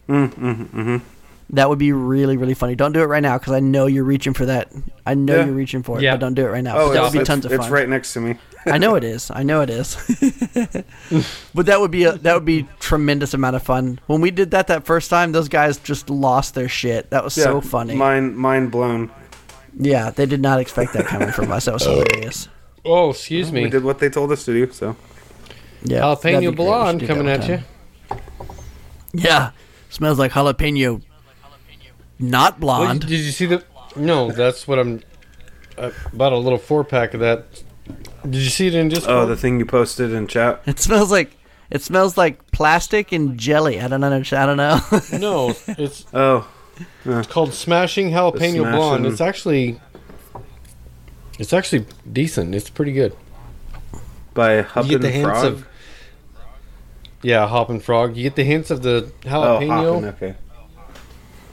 Mm, 0.09 0.35
mm, 0.35 0.55
mm-hmm. 0.69 0.97
That 1.51 1.69
would 1.69 1.79
be 1.79 1.93
really, 1.93 2.37
really 2.37 2.55
funny. 2.55 2.75
Don't 2.75 2.93
do 2.93 3.01
it 3.01 3.05
right 3.07 3.23
now 3.23 3.39
because 3.39 3.53
I 3.53 3.61
know 3.61 3.87
you're 3.87 4.05
reaching 4.05 4.33
for 4.33 4.47
that. 4.47 4.73
I 5.07 5.15
know 5.15 5.37
Yeah. 5.37 5.45
you're 5.45 5.55
reaching 5.55 5.83
for 5.83 5.99
it, 5.99 6.03
Yeah. 6.03 6.13
but 6.13 6.21
don't 6.21 6.35
do 6.35 6.47
it 6.47 6.51
right 6.51 6.65
now. 6.65 6.79
Oh, 6.79 6.93
that 6.93 7.01
would 7.01 7.07
it's, 7.09 7.13
be 7.13 7.19
it's, 7.21 7.29
tons 7.29 7.45
of 7.45 7.53
it's 7.53 7.69
right 7.69 7.89
next 7.89 8.15
to 8.15 8.21
me. 8.21 8.37
I 8.67 8.79
know 8.79 8.95
it 8.95 9.05
is. 9.05 9.31
I 9.31 9.43
know 9.43 9.61
it 9.61 9.69
is. 9.69 9.95
but 11.55 11.67
that 11.67 11.81
would 11.81 11.91
be 11.91 12.05
a 12.05 12.13
that 12.13 12.35
would 12.35 12.47
be 12.47 12.67
tremendous 12.81 13.35
amount 13.35 13.57
of 13.57 13.63
fun. 13.63 14.01
When 14.07 14.23
we 14.23 14.31
did 14.31 14.53
that 14.53 14.69
that 14.69 14.87
first 14.87 15.11
time, 15.11 15.33
those 15.33 15.49
guys 15.49 15.77
just 15.77 16.09
lost 16.09 16.55
their 16.55 16.69
shit. 16.69 17.11
That 17.11 17.23
was 17.23 17.35
so 17.35 17.61
funny. 17.61 17.95
Mind 17.95 18.37
mind 18.37 18.71
blown. 18.71 19.11
Yeah, 19.79 20.11
they 20.11 20.27
did 20.27 20.41
not 20.41 20.61
expect 20.61 20.93
that 20.95 21.07
coming 21.07 21.31
from 21.33 21.51
us. 21.53 21.65
That 21.67 21.75
was 21.75 21.87
oh. 21.87 21.91
hilarious. 22.05 22.49
Oh, 22.85 23.11
excuse 23.11 23.51
me. 23.51 23.63
We 23.65 23.71
did 23.71 23.83
what 23.85 23.99
they 23.99 24.11
told 24.11 24.31
us 24.33 24.45
to 24.45 24.53
do. 24.53 24.71
So 24.73 24.97
Yeah, 25.83 26.01
that'd 26.15 26.23
be 26.23 26.29
Jalapeno 26.31 26.39
great. 26.41 26.49
We 26.49 26.55
blonde 26.55 27.01
should 27.01 27.01
do 27.01 27.07
that 27.07 27.13
coming 27.15 27.31
one 27.33 27.41
at 27.41 27.49
you. 27.49 28.19
Yeah, 29.13 29.51
smells 29.91 30.19
like 30.19 30.33
jalapeno. 30.33 31.03
Not 32.19 32.55
What, 32.55 32.61
blonde. 32.61 33.01
did 33.01 33.11
you 33.11 33.33
see 33.33 33.47
the? 33.47 33.65
No, 33.97 34.31
that's 34.31 34.67
what 34.69 34.79
I'm. 34.79 35.03
I 35.79 35.93
bought 36.13 36.33
a 36.33 36.37
little 36.39 36.59
four 36.59 36.85
pack 36.85 37.15
of 37.15 37.21
that. 37.21 37.45
Did 38.23 38.37
you 38.37 38.51
see 38.51 38.69
it 38.69 38.75
in 38.75 38.89
Discord? 38.89 39.15
oh, 39.17 39.27
the 39.27 39.37
thing 39.37 39.59
you 39.59 39.67
posted 39.67 40.13
in 40.13 40.27
chat. 40.27 40.63
It 40.67 40.79
smells 40.79 41.11
like 41.11 41.37
it 41.71 41.83
smells 41.83 42.17
like 42.17 42.51
plastic 42.53 43.13
and 43.13 43.39
jelly. 43.39 43.81
I 43.81 43.89
don't 43.89 44.01
know. 44.01 44.23
I 44.33 44.47
don't 44.47 44.57
know. 44.57 44.81
no, 45.19 45.49
it's 45.67 46.07
Oh, 46.15 46.49
it's 47.05 47.29
called 47.29 47.55
Smashing 47.55 48.11
Jalapeno 48.11 48.65
The 48.65 48.77
Blonde. 48.77 49.07
It's 49.07 49.21
actually, 49.21 49.81
it's 51.39 51.53
actually 51.53 51.87
decent. 52.11 52.55
It's 52.55 52.71
pretty 52.71 52.93
good. 52.93 53.17
by 54.35 54.57
You 54.59 54.63
Huffin 54.65 54.91
get 54.91 55.01
the 55.03 55.11
hints 55.11 55.29
Frog. 55.41 55.45
of. 55.47 55.67
Yeah, 57.23 57.47
Hoppin' 57.49 57.81
Frog. 57.81 58.17
You 58.17 58.23
get 58.25 58.37
the 58.37 58.45
hints 58.45 58.71
of 58.71 58.83
the 58.83 59.11
oh, 59.25 59.29
jalapeno. 59.29 59.69
Hoppin, 59.95 60.05
okay. 60.11 60.35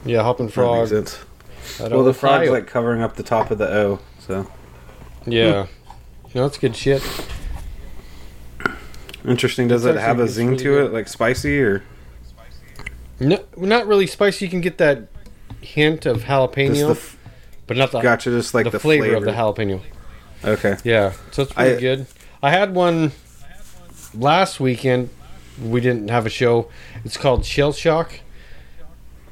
Yeah, 0.04 0.22
Hoppin' 0.22 0.46
That 0.46 0.52
Frog. 0.52 0.78
makes 0.90 1.12
sense. 1.12 1.18
That 1.78 1.92
Well, 1.92 2.04
the 2.04 2.12
frog's 2.12 2.50
like 2.50 2.66
covering 2.66 3.02
up 3.02 3.16
the 3.16 3.22
top 3.22 3.50
of 3.50 3.58
the 3.58 3.72
O. 3.72 3.98
So 4.18 4.46
Yeah. 5.26 5.66
No, 6.34 6.44
it's 6.46 6.58
good 6.58 6.74
shit. 6.76 7.02
interesting. 9.26 9.68
Does 9.68 9.84
It's 9.84 9.96
it 9.96 10.00
have 10.00 10.18
a 10.18 10.26
zing 10.28 10.48
really 10.48 10.58
to 10.64 10.70
good. 10.70 10.86
it, 10.86 10.92
like 10.92 11.08
spicy 11.08 11.60
or 11.60 11.82
No, 13.22 13.44
not 13.56 13.86
really 13.86 14.06
spicy. 14.06 14.44
You 14.46 14.50
can 14.50 14.60
get 14.60 14.78
that 14.78 15.08
hint 15.60 16.06
of 16.06 16.24
jalapeno, 16.24 16.90
f- 16.90 17.16
but 17.66 17.76
not 17.76 17.92
the 17.92 18.00
Gotcha, 18.00 18.30
just 18.30 18.54
like 18.54 18.64
the, 18.64 18.70
the, 18.70 18.80
flavor, 18.80 19.14
of 19.14 19.24
the 19.24 19.32
jalapeno. 19.32 19.80
Okay. 20.44 20.76
Yeah, 20.84 21.12
so 21.30 21.42
it's 21.42 21.52
pretty 21.52 21.76
I- 21.76 21.80
good. 21.80 22.06
I 22.42 22.50
had 22.50 22.74
one 22.74 23.12
last 24.14 24.58
weekend. 24.58 25.10
We 25.62 25.80
didn't 25.80 26.08
have 26.08 26.26
a 26.26 26.30
show. 26.30 26.68
It's 27.04 27.16
called 27.16 27.44
Shell 27.44 27.72
Shock. 27.72 28.20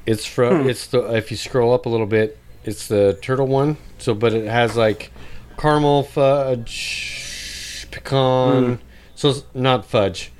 It's 0.05 0.25
from. 0.25 0.63
Hmm. 0.63 0.69
It's 0.69 0.87
the. 0.87 1.13
If 1.15 1.29
you 1.31 1.37
scroll 1.37 1.73
up 1.73 1.85
a 1.85 1.89
little 1.89 2.05
bit, 2.07 2.37
it's 2.63 2.87
the 2.87 3.19
turtle 3.21 3.47
one. 3.47 3.77
So, 3.97 4.13
but 4.13 4.33
it 4.33 4.47
has 4.47 4.77
like 4.77 5.11
caramel 5.57 6.03
fudge, 6.03 7.87
pecan. 7.91 8.75
Hmm. 8.75 8.81
So 9.15 9.29
it's 9.29 9.43
not 9.53 9.85
fudge, 9.85 10.31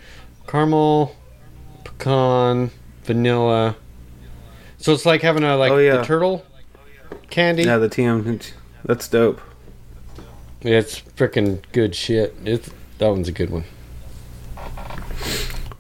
caramel, 0.47 1.15
pecan, 1.83 2.71
vanilla. 3.03 3.75
So 4.77 4.93
it's 4.93 5.05
like 5.05 5.21
having 5.21 5.43
a 5.43 5.55
like 5.57 5.71
Oh, 5.71 5.77
yeah. 5.77 5.97
the 5.97 6.03
turtle 6.03 6.45
candy. 7.29 7.63
Yeah, 7.63 7.77
the 7.77 7.89
TM. 7.89 8.51
That's 8.85 9.07
dope. 9.07 9.39
Yeah, 10.61 10.77
it's 10.79 10.99
freaking 11.01 11.61
good 11.71 11.95
shit. 11.95 12.35
It's 12.45 12.69
that 12.99 13.09
one's 13.09 13.27
a 13.27 13.31
good 13.31 13.49
one. 13.49 13.63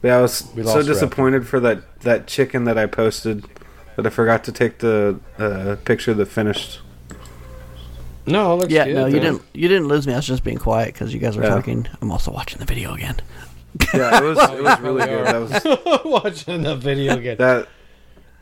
Yeah, 0.03 0.17
I 0.17 0.21
was 0.21 0.47
We 0.55 0.63
so 0.63 0.81
disappointed 0.81 1.47
for 1.47 1.59
that 1.59 1.99
that 2.01 2.25
chicken 2.27 2.63
that 2.65 2.77
I 2.77 2.87
posted 2.87 3.45
that 3.95 4.05
I 4.07 4.09
forgot 4.09 4.43
to 4.45 4.51
take 4.51 4.79
the 4.79 5.19
uh, 5.37 5.75
picture 5.85 6.11
of 6.11 6.17
the 6.17 6.25
finished. 6.25 6.79
No, 8.25 8.53
it 8.53 8.55
looks 8.57 8.71
Yeah, 8.73 8.85
good, 8.85 8.95
no, 8.95 9.05
you 9.07 9.13
though. 9.13 9.19
didn't. 9.19 9.41
You 9.53 9.67
didn't 9.67 9.87
lose 9.87 10.07
me. 10.07 10.13
I 10.13 10.15
was 10.17 10.25
just 10.27 10.43
being 10.43 10.57
quiet 10.57 10.93
because 10.93 11.13
you 11.13 11.19
guys 11.19 11.35
were 11.37 11.43
Yeah. 11.43 11.49
talking. 11.49 11.87
I'm 12.01 12.11
also 12.11 12.31
watching 12.31 12.59
the 12.59 12.65
video 12.65 12.93
again. 12.93 13.17
Yeah, 13.93 14.19
it 14.19 14.23
was 14.23 14.37
it 14.51 14.63
was 14.63 14.79
really 14.81 15.05
good. 15.05 15.25
That 15.27 15.41
was 15.41 16.01
watching 16.05 16.63
the 16.63 16.75
video 16.75 17.17
again. 17.17 17.37
that. 17.37 17.67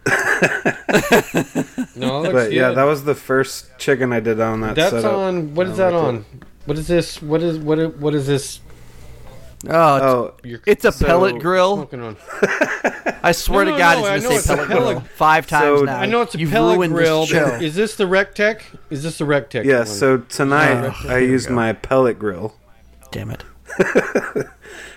No, 1.95 2.19
it 2.19 2.21
looks 2.23 2.33
But 2.33 2.51
yeah, 2.53 2.71
that 2.71 2.83
was 2.83 3.03
the 3.03 3.15
first 3.15 3.77
chicken 3.77 4.13
I 4.13 4.19
did 4.21 4.39
on 4.39 4.61
that. 4.61 4.75
That's 4.75 4.91
setup. 4.91 5.13
on. 5.13 5.53
What 5.55 5.67
is 5.67 5.77
that 5.77 5.91
liked 5.93 6.05
on? 6.05 6.25
What 6.65 6.77
is 6.77 6.87
this? 6.87 7.21
What 7.21 7.41
is 7.41 7.57
what? 7.57 7.77
is- 7.79 7.95
What 7.95 8.15
is 8.15 8.25
this? 8.27 8.61
Oh, 9.67 9.95
it's, 9.95 10.55
Oh, 10.55 10.61
it's 10.65 10.85
a 10.85 10.91
so- 10.93 11.05
pellet 11.05 11.39
grill. 11.39 11.89
I 13.21 13.33
swear 13.33 13.65
No, 13.65 13.71
to 13.73 13.77
God, 13.77 13.97
no, 13.99 14.05
I 14.05 14.15
it's 14.15 14.25
gonna 14.25 14.39
say 14.39 14.53
a 14.53 14.55
pellet 14.57 14.69
pellet- 14.69 14.97
grill 14.99 15.07
five 15.15 15.47
times 15.47 15.79
So- 15.79 15.85
now. 15.85 15.99
I 15.99 16.05
know 16.05 16.21
it's 16.21 16.35
a 16.35 16.39
You've 16.39 16.51
pellet 16.51 16.77
ruined 16.77 16.93
grill. 16.93 17.21
This 17.21 17.29
show. 17.29 17.45
Is 17.55 17.75
this 17.75 17.95
the 17.95 18.05
Rectech? 18.05 18.61
Is 18.89 19.03
this 19.03 19.17
the 19.17 19.25
Rectech? 19.25 19.65
yeah. 19.65 19.83
So 19.83 20.17
tonight 20.19 20.85
Uh, 21.05 21.09
I 21.09 21.17
used 21.19 21.49
my 21.49 21.73
pellet 21.73 22.17
grill. 22.17 22.55
Damn 23.11 23.31
it! 23.31 23.43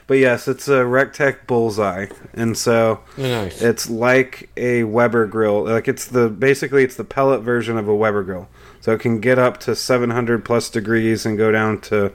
But 0.08 0.18
yes, 0.18 0.48
it's 0.48 0.66
a 0.66 0.80
Rectech 0.82 1.46
Bullseye, 1.46 2.06
and 2.34 2.58
so 2.58 3.00
nice. 3.16 3.62
it's 3.62 3.88
like 3.88 4.50
a 4.56 4.82
Weber 4.82 5.26
grill. 5.26 5.64
Like 5.64 5.86
it's 5.86 6.06
the 6.06 6.28
basically 6.28 6.82
it's 6.82 6.96
the 6.96 7.04
pellet 7.04 7.42
version 7.42 7.78
of 7.78 7.86
a 7.88 7.94
Weber 7.94 8.24
grill. 8.24 8.48
So 8.80 8.92
it 8.92 9.00
can 9.00 9.20
get 9.20 9.38
up 9.38 9.58
to 9.60 9.76
700 9.76 10.44
plus 10.44 10.68
degrees 10.68 11.24
and 11.24 11.38
go 11.38 11.52
down 11.52 11.80
to 11.82 12.12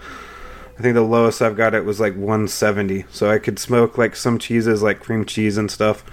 I 0.78 0.82
think 0.82 0.96
the 0.96 1.02
lowest 1.02 1.42
I've 1.42 1.56
got 1.56 1.74
it 1.74 1.86
was 1.86 2.00
like 2.00 2.14
170. 2.16 3.06
So 3.10 3.32
I 3.32 3.40
could 3.40 3.58
smoke 3.58 3.98
like 3.98 4.16
some 4.18 4.38
cheeses 4.38 4.84
like 4.84 5.00
cream 5.00 5.24
cheese 5.26 5.58
and 5.58 5.72
stuff. 5.72 6.04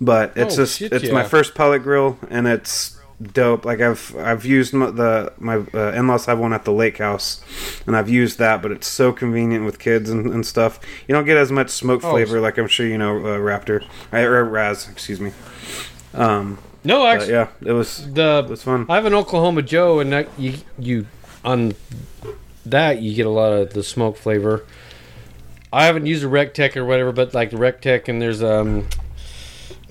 But 0.00 0.32
it's 0.36 0.54
Oh, 0.54 0.62
just 0.62 0.78
shit, 0.78 0.92
it's 0.92 1.06
yeah. 1.06 1.12
my 1.12 1.24
first 1.24 1.54
pellet 1.56 1.82
grill 1.82 2.16
and 2.30 2.46
it's 2.46 2.96
dope. 3.22 3.64
Like 3.64 3.80
I've 3.80 4.14
I've 4.16 4.44
used 4.44 4.74
m- 4.74 4.96
the 4.96 5.32
my 5.38 5.56
uh, 5.74 5.92
in-laws 5.92 6.26
have 6.26 6.38
one 6.38 6.52
at 6.52 6.64
the 6.64 6.72
lake 6.72 6.98
house 6.98 7.40
and 7.86 7.96
I've 7.96 8.08
used 8.08 8.38
that, 8.38 8.62
but 8.62 8.70
it's 8.72 8.86
so 8.86 9.12
convenient 9.12 9.64
with 9.64 9.78
kids 9.78 10.10
and, 10.10 10.26
and 10.32 10.46
stuff. 10.46 10.80
You 11.06 11.14
don't 11.14 11.24
get 11.24 11.36
as 11.36 11.52
much 11.52 11.70
smoke 11.70 12.02
Oh, 12.04 12.10
flavor 12.10 12.40
like 12.40 12.58
I'm 12.58 12.68
sure 12.68 12.86
you 12.86 12.98
know 12.98 13.18
uh, 13.18 13.38
Raptor 13.38 13.84
uh, 14.12 14.18
or 14.18 14.44
Raz, 14.44 14.88
excuse 14.88 15.20
me. 15.20 15.32
Um, 16.14 16.58
no, 16.84 17.06
actually, 17.06 17.32
yeah, 17.32 17.48
it 17.64 17.72
was 17.72 18.00
it 18.00 18.14
the 18.14 18.46
was 18.48 18.62
fun. 18.62 18.86
I 18.88 18.96
have 18.96 19.04
an 19.04 19.14
Oklahoma 19.14 19.62
Joe, 19.62 20.00
and 20.00 20.12
that 20.12 20.28
you 20.38 20.54
you 20.78 21.06
on 21.44 21.74
that 22.66 23.00
you 23.00 23.14
get 23.14 23.26
a 23.26 23.30
lot 23.30 23.52
of 23.52 23.72
the 23.72 23.82
smoke 23.82 24.16
flavor. 24.16 24.64
I 25.72 25.86
haven't 25.86 26.06
used 26.06 26.22
a 26.22 26.28
Rec 26.28 26.54
Rectech 26.54 26.76
or 26.76 26.84
whatever, 26.84 27.12
but 27.12 27.34
like 27.34 27.50
the 27.50 27.56
Rec 27.56 27.80
Rectech, 27.80 28.08
and 28.08 28.20
there's 28.20 28.42
um 28.42 28.88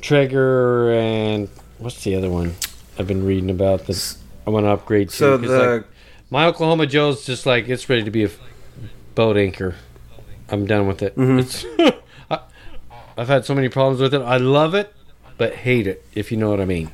Traeger 0.02 0.92
and 0.92 1.50
what's 1.78 2.04
the 2.04 2.16
other 2.16 2.30
one 2.30 2.56
I've 3.00 3.08
been 3.08 3.26
reading 3.26 3.50
about 3.50 3.88
that 3.88 4.16
I 4.46 4.50
want 4.50 4.66
to 4.66 4.70
upgrade 4.70 5.10
to. 5.10 5.16
So 5.16 5.38
the 5.38 5.48
like, 5.76 5.86
my 6.30 6.46
Oklahoma 6.46 6.86
Joe's 6.88 7.26
just 7.26 7.46
like 7.46 7.68
it's 7.70 7.90
ready 7.90 8.04
to 8.04 8.12
be 8.12 8.24
a 8.26 8.30
boat 9.16 9.38
anchor. 9.38 9.76
I'm 10.50 10.66
done 10.66 10.88
with 10.88 11.02
it. 11.02 11.16
Mhm. 11.16 11.40
It's 11.40 11.66
I, 12.30 12.40
I've 13.18 13.28
had 13.28 13.46
so 13.46 13.56
many 13.56 13.70
problems 13.70 14.02
with 14.02 14.14
it. 14.14 14.22
I 14.22 14.38
love 14.38 14.74
it, 14.76 14.94
but 15.38 15.54
hate 15.56 15.88
it. 15.88 16.06
If 16.14 16.32
you 16.32 16.38
know 16.38 16.50
what 16.50 16.60
I 16.60 16.66
mean. 16.66 16.92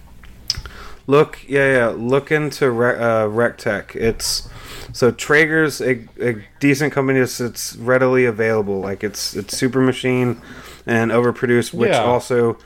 Look, 1.09 1.39
yeah, 1.47 1.71
yeah. 1.73 1.87
Look 1.87 2.31
into 2.33 2.69
Re- 2.69 2.95
uh, 2.97 3.27
Rectech. 3.27 3.95
It's 3.95 4.49
so 4.91 5.09
Traeger's 5.11 5.79
a, 5.81 6.05
a 6.19 6.43
decent 6.59 6.91
company. 6.91 7.19
It's, 7.19 7.39
it's 7.39 7.75
readily 7.77 8.25
available. 8.25 8.81
Like 8.81 9.03
it's 9.05 9.33
it's 9.35 9.57
super 9.57 9.79
machine 9.79 10.41
and 10.85 11.11
overproduced, 11.11 11.73
which 11.73 11.91
Yeah. 11.91 12.03
also 12.03 12.57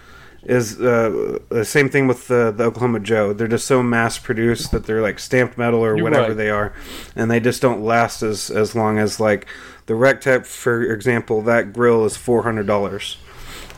is 0.44 0.82
uh, 0.82 1.38
the 1.50 1.64
same 1.64 1.90
thing 1.90 2.08
with 2.08 2.28
the, 2.28 2.52
the 2.56 2.64
Oklahoma 2.64 3.00
Joe. 3.00 3.32
They're 3.34 3.48
just 3.48 3.68
so 3.68 3.84
mass 3.84 4.18
produced 4.18 4.72
that 4.72 4.86
they're 4.86 5.02
like 5.02 5.20
stamped 5.20 5.58
metal 5.58 5.80
or 5.82 5.96
You're 5.96 6.04
whatever 6.04 6.30
right. 6.30 6.38
they 6.38 6.50
are, 6.50 6.74
and 7.16 7.30
they 7.30 7.40
just 7.40 7.62
don't 7.62 7.84
last 7.84 8.24
as 8.24 8.50
as 8.50 8.76
long 8.76 8.98
as 8.98 9.20
like 9.20 9.46
the 9.86 9.94
Rectech, 9.94 10.46
for 10.46 10.82
example. 10.82 11.42
That 11.42 11.74
grill 11.74 12.06
is 12.06 12.18
four 12.18 12.44
hundred 12.44 12.66
dollars, 12.66 13.18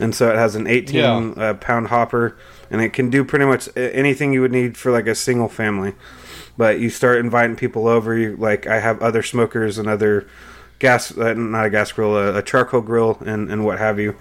and 0.00 0.14
so 0.14 0.30
it 0.30 0.36
has 0.36 0.54
an 0.54 0.66
eighteen 0.66 1.38
uh, 1.38 1.54
pound 1.54 1.88
hopper, 1.88 2.36
and 2.70 2.80
it 2.80 2.92
can 2.94 3.10
do 3.10 3.24
pretty 3.24 3.44
much 3.44 3.68
anything 3.76 4.32
you 4.32 4.40
would 4.40 4.52
need 4.52 4.76
for 4.76 4.90
like 4.90 5.06
a 5.06 5.14
single 5.14 5.48
family. 5.48 5.94
But 6.56 6.78
you 6.78 6.88
start 6.88 7.18
inviting 7.18 7.56
people 7.56 7.88
over. 7.88 8.16
You 8.16 8.36
like 8.36 8.66
I 8.66 8.80
have 8.80 9.02
other 9.02 9.22
smokers 9.22 9.76
and 9.76 9.88
other 9.88 10.26
gas, 10.78 11.16
uh, 11.16 11.32
not 11.34 11.66
a 11.66 11.70
gas 11.70 11.92
grill, 11.92 12.16
a, 12.16 12.36
a 12.38 12.42
charcoal 12.42 12.80
grill, 12.80 13.18
and, 13.24 13.50
and 13.50 13.64
what 13.64 13.78
have 13.78 13.98
you. 13.98 14.16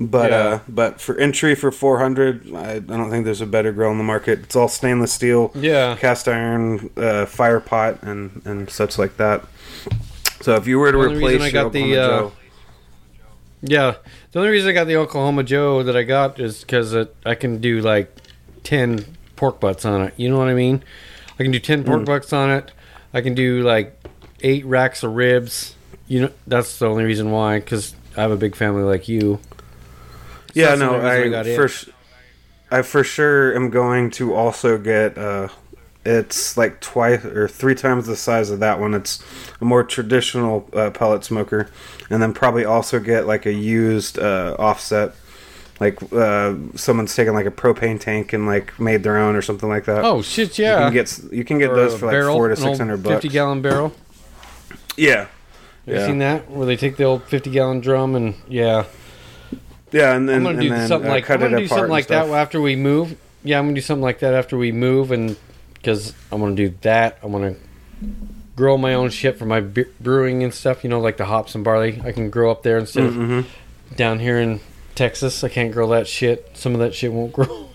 But 0.00 0.30
Yeah. 0.30 0.36
uh, 0.36 0.60
but 0.68 1.00
for 1.00 1.16
entry 1.18 1.54
for 1.54 1.70
four 1.70 1.98
hundred, 1.98 2.52
I, 2.54 2.74
I 2.76 2.78
don't 2.78 3.10
think 3.10 3.24
there's 3.24 3.40
a 3.40 3.46
better 3.46 3.72
grill 3.72 3.90
in 3.90 3.98
the 3.98 4.04
market. 4.04 4.40
It's 4.40 4.56
all 4.56 4.68
stainless 4.68 5.12
steel, 5.12 5.50
Yeah. 5.54 5.96
cast 5.96 6.28
iron, 6.28 6.90
uh, 6.96 7.26
fire 7.26 7.60
pot, 7.60 8.02
and 8.02 8.42
and 8.44 8.70
such 8.70 8.98
like 8.98 9.16
that. 9.18 9.44
So 10.40 10.54
if 10.56 10.66
you 10.66 10.78
were 10.78 10.92
to 10.92 10.98
The 10.98 11.08
replace 11.16 11.42
I 11.42 11.50
got 11.50 11.72
the, 11.72 11.96
Oklahoma 11.98 12.16
uh, 12.16 12.20
Joe, 12.30 12.32
Yeah, 13.62 13.94
the 14.32 14.38
only 14.38 14.50
reason 14.50 14.68
I 14.70 14.72
got 14.72 14.84
the 14.86 14.96
Oklahoma 14.96 15.42
Joe 15.42 15.82
that 15.82 15.96
I 15.96 16.02
got 16.02 16.38
is 16.38 16.60
because 16.60 16.94
I 17.24 17.34
can 17.34 17.58
do 17.60 17.80
like 17.80 18.14
ten 18.62 19.04
pork 19.34 19.60
butts 19.60 19.84
on 19.84 20.02
it. 20.02 20.14
You 20.16 20.28
know 20.28 20.38
what 20.38 20.48
I 20.48 20.54
mean? 20.54 20.82
I 21.38 21.42
can 21.42 21.52
do 21.52 21.58
ten 21.58 21.84
pork 21.84 22.02
Mm. 22.02 22.06
butts 22.06 22.32
on 22.32 22.50
it. 22.50 22.70
I 23.12 23.20
can 23.22 23.34
do 23.34 23.62
like 23.62 23.98
eight 24.42 24.64
racks 24.66 25.02
of 25.02 25.12
ribs. 25.14 25.74
You 26.08 26.20
know, 26.22 26.30
that's 26.46 26.78
the 26.78 26.86
only 26.88 27.04
reason 27.04 27.30
why. 27.30 27.58
Because 27.58 27.94
I 28.16 28.22
have 28.22 28.30
a 28.30 28.36
big 28.36 28.54
family 28.56 28.82
like 28.82 29.08
you. 29.08 29.40
yeah, 30.54 30.74
no, 30.74 30.94
I 30.96 31.40
I, 31.40 31.56
for 31.56 31.64
s- 31.64 31.88
I 32.70 32.82
for 32.82 33.02
sure 33.04 33.54
am 33.54 33.70
going 33.70 34.10
to 34.12 34.34
also 34.34 34.78
get. 34.78 35.16
Uh, 35.18 35.48
it's 36.04 36.56
like 36.56 36.80
twice 36.80 37.24
or 37.24 37.48
three 37.48 37.74
times 37.74 38.06
the 38.06 38.14
size 38.14 38.50
of 38.50 38.60
that 38.60 38.78
one. 38.78 38.94
It's 38.94 39.20
a 39.60 39.64
more 39.64 39.82
traditional 39.82 40.68
uh, 40.72 40.90
pellet 40.90 41.24
smoker, 41.24 41.68
and 42.10 42.22
then 42.22 42.32
probably 42.32 42.64
also 42.64 43.00
get 43.00 43.26
like 43.26 43.44
a 43.44 43.52
used 43.52 44.16
uh, 44.16 44.54
offset, 44.56 45.16
like 45.80 46.00
uh, 46.12 46.54
someone's 46.76 47.12
taken 47.16 47.34
like 47.34 47.46
a 47.46 47.50
propane 47.50 47.98
tank 47.98 48.32
and 48.32 48.46
like 48.46 48.78
made 48.78 49.02
their 49.02 49.18
own 49.18 49.34
or 49.34 49.42
something 49.42 49.68
like 49.68 49.86
that. 49.86 50.04
Oh 50.04 50.22
shit! 50.22 50.56
you 50.60 50.64
Yeah, 50.66 50.78
can 50.84 50.92
get 50.92 51.20
you 51.32 51.44
can 51.44 51.58
get 51.58 51.70
Or 51.72 51.74
those 51.74 51.98
for 51.98 52.06
like 52.06 52.12
barrel, 52.12 52.36
four 52.36 52.48
to 52.50 52.56
six 52.56 52.78
hundred 52.78 53.02
bucks. 53.02 53.14
Fifty 53.16 53.28
gallon 53.30 53.60
barrel. 53.60 53.92
Yeah, 54.96 55.26
Have 55.86 55.94
you 55.94 56.00
Yeah. 56.00 56.06
seen 56.06 56.18
that? 56.18 56.50
Where 56.50 56.66
they 56.66 56.76
take 56.76 56.96
the 56.96 57.04
old 57.04 57.22
fifty 57.24 57.50
gallon 57.50 57.80
drum 57.80 58.14
and 58.14 58.34
yeah. 58.48 58.84
yeah, 59.92 60.14
and 60.14 60.28
then 60.28 60.38
I'm 60.38 60.42
gonna 60.44 60.60
do 60.60 60.68
then, 60.70 60.88
something 60.88 61.10
uh, 61.10 61.14
like 61.14 61.24
cut 61.24 61.34
I'm 61.34 61.40
gonna 61.40 61.56
it 61.56 61.60
do 61.60 61.68
something 61.68 61.84
and 61.84 61.92
like 61.92 62.06
that 62.08 62.24
stuff. 62.24 62.34
after 62.36 62.60
we 62.60 62.76
move. 62.76 63.16
Yeah, 63.44 63.58
I'm 63.58 63.66
gonna 63.66 63.74
do 63.76 63.80
something 63.80 64.02
like 64.02 64.18
that 64.20 64.34
after 64.34 64.58
we 64.58 64.72
move, 64.72 65.12
and 65.12 65.36
because 65.74 66.12
I'm 66.32 66.40
gonna 66.40 66.56
do 66.56 66.74
that, 66.82 67.18
I'm 67.22 67.30
gonna 67.32 67.54
grow 68.56 68.76
my 68.76 68.94
own 68.94 69.10
shit 69.10 69.38
for 69.38 69.46
my 69.46 69.60
be- 69.60 69.84
brewing 70.00 70.42
and 70.42 70.52
stuff. 70.52 70.82
You 70.82 70.90
know, 70.90 70.98
like 71.00 71.16
the 71.18 71.26
hops 71.26 71.54
and 71.54 71.62
barley. 71.62 72.00
I 72.04 72.10
can 72.12 72.30
grow 72.30 72.50
up 72.50 72.62
there 72.64 72.78
instead 72.78 73.04
Mhm. 73.12 73.38
of 73.40 73.46
down 73.96 74.18
here 74.18 74.40
in 74.40 74.58
Texas. 74.96 75.44
I 75.44 75.48
can't 75.48 75.72
grow 75.72 75.88
that 75.90 76.08
shit. 76.08 76.50
Some 76.54 76.72
of 76.74 76.80
that 76.80 76.94
shit 76.94 77.12
won't 77.12 77.32
grow. 77.32 77.68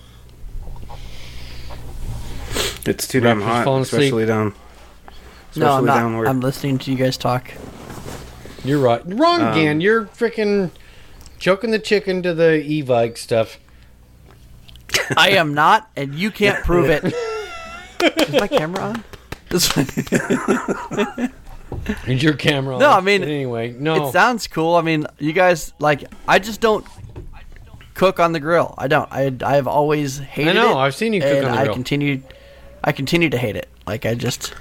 It's 2.86 3.08
too 3.08 3.20
damn 3.22 3.40
Raptors 3.40 3.44
hot, 3.44 3.64
falling 3.64 3.82
asleep. 3.84 4.02
especially 4.02 4.26
down. 4.26 4.54
No, 5.56 5.72
I'm 5.74 5.86
not. 5.86 5.96
down 5.96 6.18
where- 6.18 6.28
I'm 6.28 6.40
listening 6.42 6.80
to 6.80 6.92
you 6.92 6.98
guys 6.98 7.16
talk. 7.16 7.52
You're 8.64 8.80
right. 8.80 9.02
Wrong 9.06 9.42
Um, 9.42 9.54
again. 9.54 9.82
You're 9.82 10.06
freaking 10.06 10.72
choking 11.40 11.72
the 11.72 11.80
chicken 11.80 12.22
to 12.24 12.34
the 12.34 12.62
e-bike 12.64 13.18
stuff. 13.18 13.58
I 15.18 15.32
am 15.32 15.54
not, 15.54 15.90
and 15.96 16.14
you 16.16 16.32
can't 16.32 16.64
prove 16.66 16.90
it. 16.90 17.04
Is 18.28 18.40
my 18.40 18.48
camera 18.48 18.84
on? 18.84 19.04
This- 19.50 19.76
Is 22.08 22.22
your 22.22 22.34
camera? 22.34 22.76
On? 22.76 22.80
No. 22.82 22.92
I 22.92 23.02
mean, 23.02 23.24
anyway, 23.24 23.72
no. 23.78 24.08
It 24.08 24.12
sounds 24.12 24.48
cool. 24.48 24.76
I 24.76 24.82
mean, 24.82 25.08
you 25.20 25.34
guys 25.34 25.74
like. 25.80 26.04
I 26.28 26.40
just 26.40 26.62
don't 26.62 26.86
cook 27.94 28.20
on 28.20 28.34
the 28.34 28.40
grill. 28.40 28.76
I 28.78 28.88
don't. 28.88 29.08
I 29.12 29.34
I 29.44 29.56
have 29.56 29.68
always 29.68 30.20
hated 30.20 30.52
I 30.52 30.54
know. 30.54 30.72
it. 30.72 30.76
I've 30.76 30.96
seen 30.96 31.14
you 31.14 31.22
cook 31.22 31.30
and 31.30 31.46
on 31.46 31.52
the 31.52 31.58
grill. 31.58 31.72
I 31.72 31.74
continue. 31.74 32.22
I 32.84 32.92
continue 32.92 33.30
to 33.30 33.38
hate 33.38 33.56
it. 33.56 33.70
Like 33.88 34.06
I 34.06 34.14
just 34.16 34.54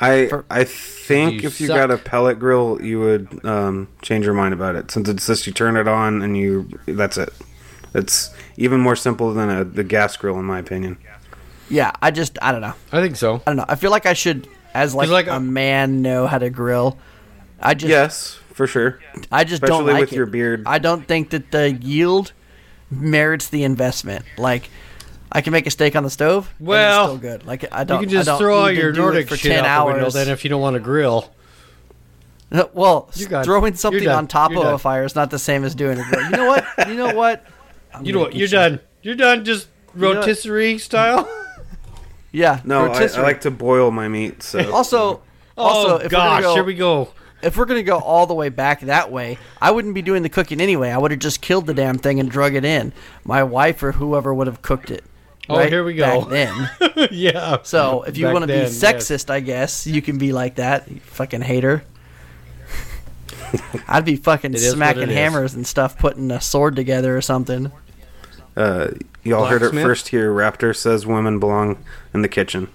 I 0.00 0.28
For- 0.28 0.44
I 0.48 0.64
think 0.64 1.42
You 1.42 1.48
if 1.48 1.60
you 1.60 1.66
suck. 1.66 1.76
got 1.76 1.90
a 1.90 1.98
pellet 1.98 2.38
grill, 2.38 2.78
you 2.80 3.00
would 3.00 3.44
um, 3.44 3.88
change 4.02 4.24
your 4.24 4.34
mind 4.34 4.54
about 4.54 4.76
it. 4.76 4.90
Since 4.90 5.08
it's 5.08 5.26
just 5.26 5.46
you 5.46 5.52
turn 5.52 5.76
it 5.76 5.88
on 5.88 6.22
and 6.22 6.36
you 6.36 6.68
that's 6.86 7.18
it. 7.18 7.32
It's 7.94 8.30
even 8.56 8.80
more 8.80 8.94
simple 8.96 9.32
than 9.34 9.50
a 9.50 9.64
the 9.64 9.82
gas 9.84 10.16
grill, 10.16 10.38
in 10.38 10.44
my 10.44 10.58
opinion. 10.58 10.98
yeah, 11.68 11.90
I 12.02 12.10
just 12.10 12.38
I 12.42 12.52
don't 12.52 12.60
know. 12.60 12.74
I 12.92 13.00
think 13.00 13.16
so. 13.16 13.36
I 13.36 13.50
don't 13.50 13.56
know. 13.56 13.64
I 13.68 13.74
feel 13.76 13.90
like 13.90 14.06
I 14.06 14.12
should, 14.12 14.46
as 14.74 14.94
like, 14.94 15.08
like 15.08 15.26
a, 15.26 15.36
a- 15.36 15.40
man, 15.40 16.00
know 16.02 16.26
how 16.26 16.38
to 16.38 16.50
grill. 16.50 16.96
I 17.60 17.74
just 17.74 17.88
Yes, 17.90 18.38
for 18.52 18.66
sure. 18.68 19.00
I 19.32 19.42
just 19.44 19.62
don't 19.62 19.84
like 19.86 20.00
with 20.00 20.12
it. 20.12 20.16
your 20.16 20.26
beard. 20.26 20.62
I 20.66 20.78
don't 20.78 21.08
think 21.08 21.30
that 21.30 21.50
the 21.50 21.72
yield 21.72 22.32
merits 22.90 23.48
the 23.48 23.64
investment. 23.64 24.24
Like, 24.36 24.70
I 25.30 25.40
can 25.42 25.52
make 25.52 25.66
a 25.66 25.70
steak 25.70 25.94
on 25.96 26.02
the 26.04 26.10
stove. 26.10 26.52
and 26.58 26.66
Well, 26.68 27.04
it's 27.12 27.18
still 27.20 27.30
good. 27.30 27.46
Like 27.46 27.64
I 27.72 27.80
You 27.80 27.84
don't. 27.86 28.00
You 28.02 28.06
can 28.06 28.12
just 28.12 28.28
I 28.28 28.32
don't 28.32 28.38
throw 28.38 28.58
all 28.58 28.70
your 28.70 28.92
do 28.92 29.00
Nordic 29.00 29.28
for 29.28 29.36
shit 29.36 29.52
ten 29.52 29.64
out 29.64 29.86
the 29.86 29.92
window 29.94 30.10
then 30.10 30.28
if 30.28 30.44
you 30.44 30.50
don't 30.50 30.60
want 30.62 30.74
to 30.74 30.80
grill. 30.80 31.30
Uh, 32.50 32.64
well, 32.72 33.10
You 33.14 33.26
got- 33.28 33.44
throwing 33.44 33.72
you're 33.74 33.76
something 33.76 34.04
done. 34.04 34.16
on 34.16 34.26
top 34.26 34.52
You're 34.52 34.60
of 34.60 34.66
a 34.66 34.70
done. 34.70 34.78
fire 34.78 35.04
is 35.04 35.14
not 35.14 35.30
the 35.30 35.38
same 35.38 35.64
as 35.64 35.74
doing 35.74 35.98
a 35.98 36.04
grill. 36.04 36.24
You 36.24 36.30
know 36.30 36.46
what? 36.46 36.64
You 36.88 36.94
know 36.94 37.14
what? 37.14 37.44
I'm 37.94 38.04
You 38.06 38.12
know 38.12 38.18
gonna 38.20 38.24
what? 38.28 38.32
get 38.32 38.38
You're 38.38 38.48
done. 38.48 38.80
You're 39.02 39.14
done 39.16 39.44
just 39.44 39.68
know 39.94 40.08
what? 40.08 40.16
rotisserie 40.18 40.78
style. 40.78 41.28
Yeah. 42.30 42.60
No, 42.64 42.80
I, 42.80 42.84
I 42.84 42.86
rotisserie. 42.88 43.22
like 43.22 43.40
to 43.42 43.50
boil 43.50 43.90
my 43.90 44.06
meat. 44.06 44.42
So 44.42 44.70
Also, 44.72 45.22
also, 45.56 45.94
oh 45.94 45.96
if 45.96 46.10
gosh, 46.10 46.20
we're 46.20 46.28
gonna 46.28 46.42
go, 46.42 46.54
here 46.54 46.64
we 46.64 46.74
go. 46.74 47.08
if 47.42 47.56
we're 47.56 47.64
gonna 47.64 47.82
go 47.82 47.98
all 47.98 48.26
the 48.26 48.34
way 48.34 48.50
back 48.50 48.82
that 48.82 49.10
way, 49.10 49.38
I 49.62 49.70
wouldn't 49.70 49.94
be 49.94 50.02
doing 50.02 50.22
the 50.22 50.28
cooking 50.28 50.60
anyway. 50.60 50.90
I 50.90 50.98
would 50.98 51.10
have 51.10 51.20
just 51.20 51.40
killed 51.40 51.66
the 51.66 51.72
damn 51.72 51.96
thing 51.96 52.20
and 52.20 52.30
drug 52.30 52.54
it 52.54 52.66
in. 52.66 52.92
My 53.24 53.42
wife 53.42 53.82
or 53.82 53.92
whoever 53.92 54.34
would 54.34 54.46
have 54.46 54.60
cooked 54.60 54.90
it. 54.90 55.04
Oh, 55.48 55.56
right 55.56 55.72
here 55.72 55.82
we 55.82 55.94
go. 55.94 56.26
Back 56.26 56.28
then. 56.28 57.08
yeah. 57.10 57.58
So 57.62 58.02
if 58.02 58.18
you 58.18 58.26
want 58.26 58.42
to 58.42 58.46
be 58.46 58.52
then, 58.52 58.64
yes. 58.64 58.78
sexist, 58.78 59.30
I 59.30 59.40
guess 59.40 59.86
you 59.86 60.02
can 60.02 60.18
be 60.18 60.32
like 60.32 60.56
that. 60.56 60.90
You 60.90 61.00
fucking 61.00 61.40
hater. 61.40 61.84
I'd 63.88 64.04
be 64.04 64.16
fucking 64.16 64.54
is 64.54 64.70
smacking 64.70 65.04
it 65.04 65.10
is. 65.10 65.14
hammers 65.14 65.54
and 65.54 65.66
stuff, 65.66 65.98
putting 65.98 66.30
a 66.30 66.40
sword 66.40 66.76
together 66.76 67.16
or 67.16 67.22
something. 67.22 67.72
uh, 68.56 68.88
y'all 69.24 69.46
heard 69.46 69.62
it 69.62 69.72
first 69.72 70.08
here. 70.08 70.32
Raptor 70.32 70.76
says 70.76 71.06
women 71.06 71.38
belong 71.38 71.82
in 72.12 72.22
the 72.22 72.28
kitchen. 72.28 72.68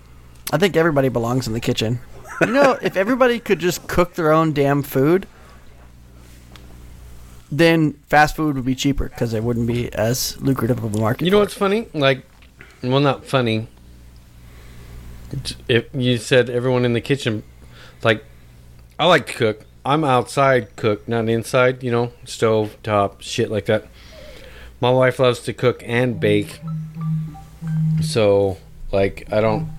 I 0.51 0.57
think 0.57 0.75
everybody 0.75 1.09
belongs 1.09 1.47
in 1.47 1.53
the 1.53 1.59
kitchen. 1.59 1.99
You 2.41 2.47
know, 2.47 2.77
if 2.81 2.97
everybody 2.97 3.39
could 3.39 3.59
just 3.59 3.87
cook 3.87 4.15
their 4.15 4.31
own 4.31 4.53
damn 4.53 4.81
food, 4.81 5.27
then 7.51 7.93
fast 8.07 8.35
food 8.35 8.55
would 8.55 8.65
be 8.65 8.75
cheaper 8.75 9.09
because 9.09 9.33
it 9.33 9.43
wouldn't 9.43 9.67
be 9.67 9.93
as 9.93 10.41
lucrative 10.41 10.83
of 10.83 10.95
a 10.95 10.99
market. 10.99 11.25
You 11.25 11.31
know 11.31 11.37
for 11.37 11.41
what's 11.41 11.53
funny? 11.53 11.87
Like, 11.93 12.25
well, 12.91 12.99
not 12.99 13.25
funny. 13.25 13.67
If 15.67 15.85
you 15.93 16.17
said 16.17 16.49
everyone 16.49 16.85
in 16.85 16.93
the 16.93 17.01
kitchen, 17.01 17.43
like, 18.03 18.23
I 18.99 19.05
like 19.05 19.27
to 19.27 19.33
cook. 19.33 19.65
I'm 19.85 20.03
outside 20.03 20.75
cook, 20.75 21.07
not 21.07 21.27
inside. 21.27 21.83
You 21.83 21.91
know, 21.91 22.11
stove 22.25 22.77
top 22.83 23.21
shit 23.21 23.49
like 23.49 23.65
that. 23.65 23.87
My 24.79 24.91
wife 24.91 25.19
loves 25.19 25.39
to 25.41 25.53
cook 25.53 25.81
and 25.85 26.19
bake, 26.19 26.59
so 28.01 28.57
like 28.91 29.27
I 29.31 29.41
don't. 29.41 29.69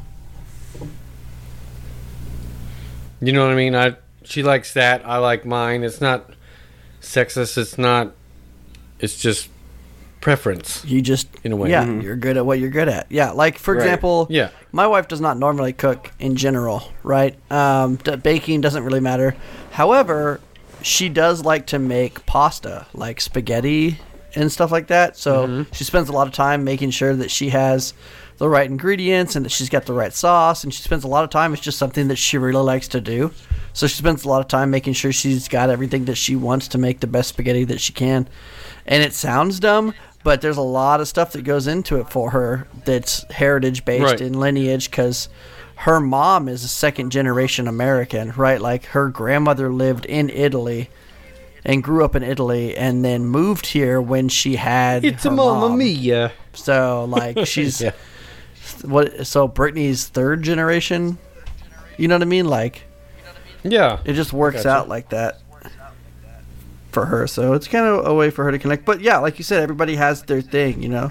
You 3.20 3.32
know 3.32 3.44
what 3.44 3.52
I 3.52 3.56
mean? 3.56 3.74
I 3.74 3.96
she 4.24 4.42
likes 4.42 4.74
that. 4.74 5.06
I 5.06 5.18
like 5.18 5.44
mine. 5.44 5.84
It's 5.84 6.00
not 6.00 6.30
sexist. 7.00 7.56
It's 7.56 7.78
not. 7.78 8.12
It's 8.98 9.16
just 9.16 9.48
preference. 10.24 10.82
You 10.86 11.02
just 11.02 11.28
In 11.44 11.52
a 11.52 11.56
way. 11.56 11.68
yeah, 11.68 11.84
Mhm. 11.84 12.02
you're 12.02 12.16
good 12.16 12.38
at 12.38 12.46
what 12.46 12.58
you're 12.58 12.70
good 12.70 12.88
at. 12.88 13.06
Yeah, 13.10 13.30
like 13.32 13.58
for 13.58 13.74
Right. 13.74 13.82
example, 13.82 14.26
Yeah. 14.30 14.48
my 14.72 14.86
wife 14.86 15.06
does 15.06 15.20
not 15.20 15.38
normally 15.38 15.74
cook 15.74 16.10
in 16.18 16.34
general, 16.34 16.90
right? 17.02 17.36
Um, 17.50 17.96
d- 18.02 18.16
baking 18.16 18.62
doesn't 18.62 18.84
really 18.84 19.00
matter. 19.00 19.36
However, 19.72 20.40
she 20.80 21.10
does 21.10 21.44
like 21.44 21.66
to 21.66 21.78
make 21.78 22.24
pasta, 22.24 22.86
like 22.94 23.20
spaghetti 23.20 23.98
and 24.34 24.50
stuff 24.50 24.72
like 24.72 24.86
that. 24.86 25.16
So 25.18 25.46
Mm-hmm. 25.46 25.62
she 25.72 25.84
spends 25.84 26.08
a 26.08 26.12
lot 26.12 26.26
of 26.26 26.32
time 26.32 26.64
making 26.64 26.90
sure 26.90 27.14
that 27.14 27.30
she 27.30 27.50
has 27.50 27.92
the 28.38 28.48
right 28.48 28.68
ingredients 28.68 29.36
and 29.36 29.44
that 29.44 29.50
she's 29.50 29.68
got 29.68 29.84
the 29.84 29.92
right 29.92 30.12
sauce. 30.14 30.64
And 30.64 30.72
she 30.72 30.82
spends 30.82 31.04
a 31.04 31.08
lot 31.08 31.22
of 31.22 31.28
time. 31.30 31.52
It's 31.52 31.62
just 31.62 31.78
something 31.78 32.08
that 32.08 32.16
she 32.16 32.38
really 32.38 32.62
likes 32.64 32.88
to 32.88 33.00
do. 33.00 33.30
So 33.74 33.86
she 33.86 33.96
spends 33.96 34.24
a 34.24 34.28
lot 34.28 34.40
of 34.40 34.48
time 34.48 34.70
making 34.70 34.94
sure 34.94 35.12
she's 35.12 35.48
got 35.48 35.68
everything 35.68 36.06
that 36.06 36.16
she 36.16 36.34
wants 36.34 36.66
to 36.68 36.78
make 36.78 37.00
the 37.00 37.06
best 37.06 37.28
spaghetti 37.28 37.64
that 37.64 37.80
she 37.80 37.92
can. 37.92 38.26
And 38.86 39.02
it 39.02 39.14
sounds 39.14 39.60
dumb, 39.60 39.94
but 40.24 40.40
there's 40.40 40.56
a 40.56 40.62
lot 40.62 41.00
of 41.00 41.06
stuff 41.06 41.32
that 41.32 41.42
goes 41.42 41.66
into 41.68 42.00
it 42.00 42.10
for 42.10 42.30
her 42.30 42.66
that's 42.84 43.22
heritage 43.30 43.84
based 43.84 44.02
Right. 44.04 44.20
in 44.20 44.32
lineage 44.32 44.90
because 44.90 45.28
her 45.76 46.00
mom 46.00 46.48
is 46.48 46.64
a 46.64 46.68
second 46.68 47.10
generation 47.10 47.68
American, 47.68 48.32
right? 48.36 48.60
Like 48.60 48.86
her 48.86 49.08
grandmother 49.08 49.72
lived 49.72 50.06
in 50.06 50.30
Italy 50.30 50.90
and 51.64 51.82
grew 51.82 52.04
up 52.04 52.14
in 52.16 52.22
Italy 52.22 52.76
and 52.76 53.04
then 53.04 53.24
moved 53.26 53.66
here 53.66 54.00
when 54.00 54.28
she 54.28 54.56
had 54.56 55.04
It's 55.04 55.24
a 55.24 55.30
mamma 55.30 55.68
mom. 55.68 55.78
mia. 55.78 56.32
So 56.52 57.04
like 57.08 57.38
she's 57.46 57.80
Yeah. 57.80 57.92
what 58.82 59.26
so 59.26 59.46
Brittany's 59.48 60.06
third 60.06 60.42
generation. 60.42 61.18
You 61.96 62.08
know 62.08 62.14
what 62.16 62.22
I 62.22 62.26
mean? 62.26 62.46
Like 62.48 62.84
Yeah. 63.62 63.98
it 64.04 64.12
just 64.14 64.32
works 64.32 64.66
out 64.66 64.88
like 64.88 65.10
that 65.10 65.40
for 66.94 67.04
her. 67.06 67.26
So 67.26 67.52
it's 67.52 67.68
kind 67.68 67.84
of 67.86 68.06
a 68.06 68.14
way 68.14 68.30
for 68.30 68.44
her 68.44 68.50
to 68.52 68.58
connect. 68.58 68.84
But 68.86 69.00
yeah, 69.00 69.18
like 69.18 69.36
you 69.38 69.44
said, 69.44 69.62
everybody 69.62 69.96
has 69.96 70.22
their 70.22 70.40
thing, 70.40 70.82
you 70.82 70.88
know. 70.88 71.10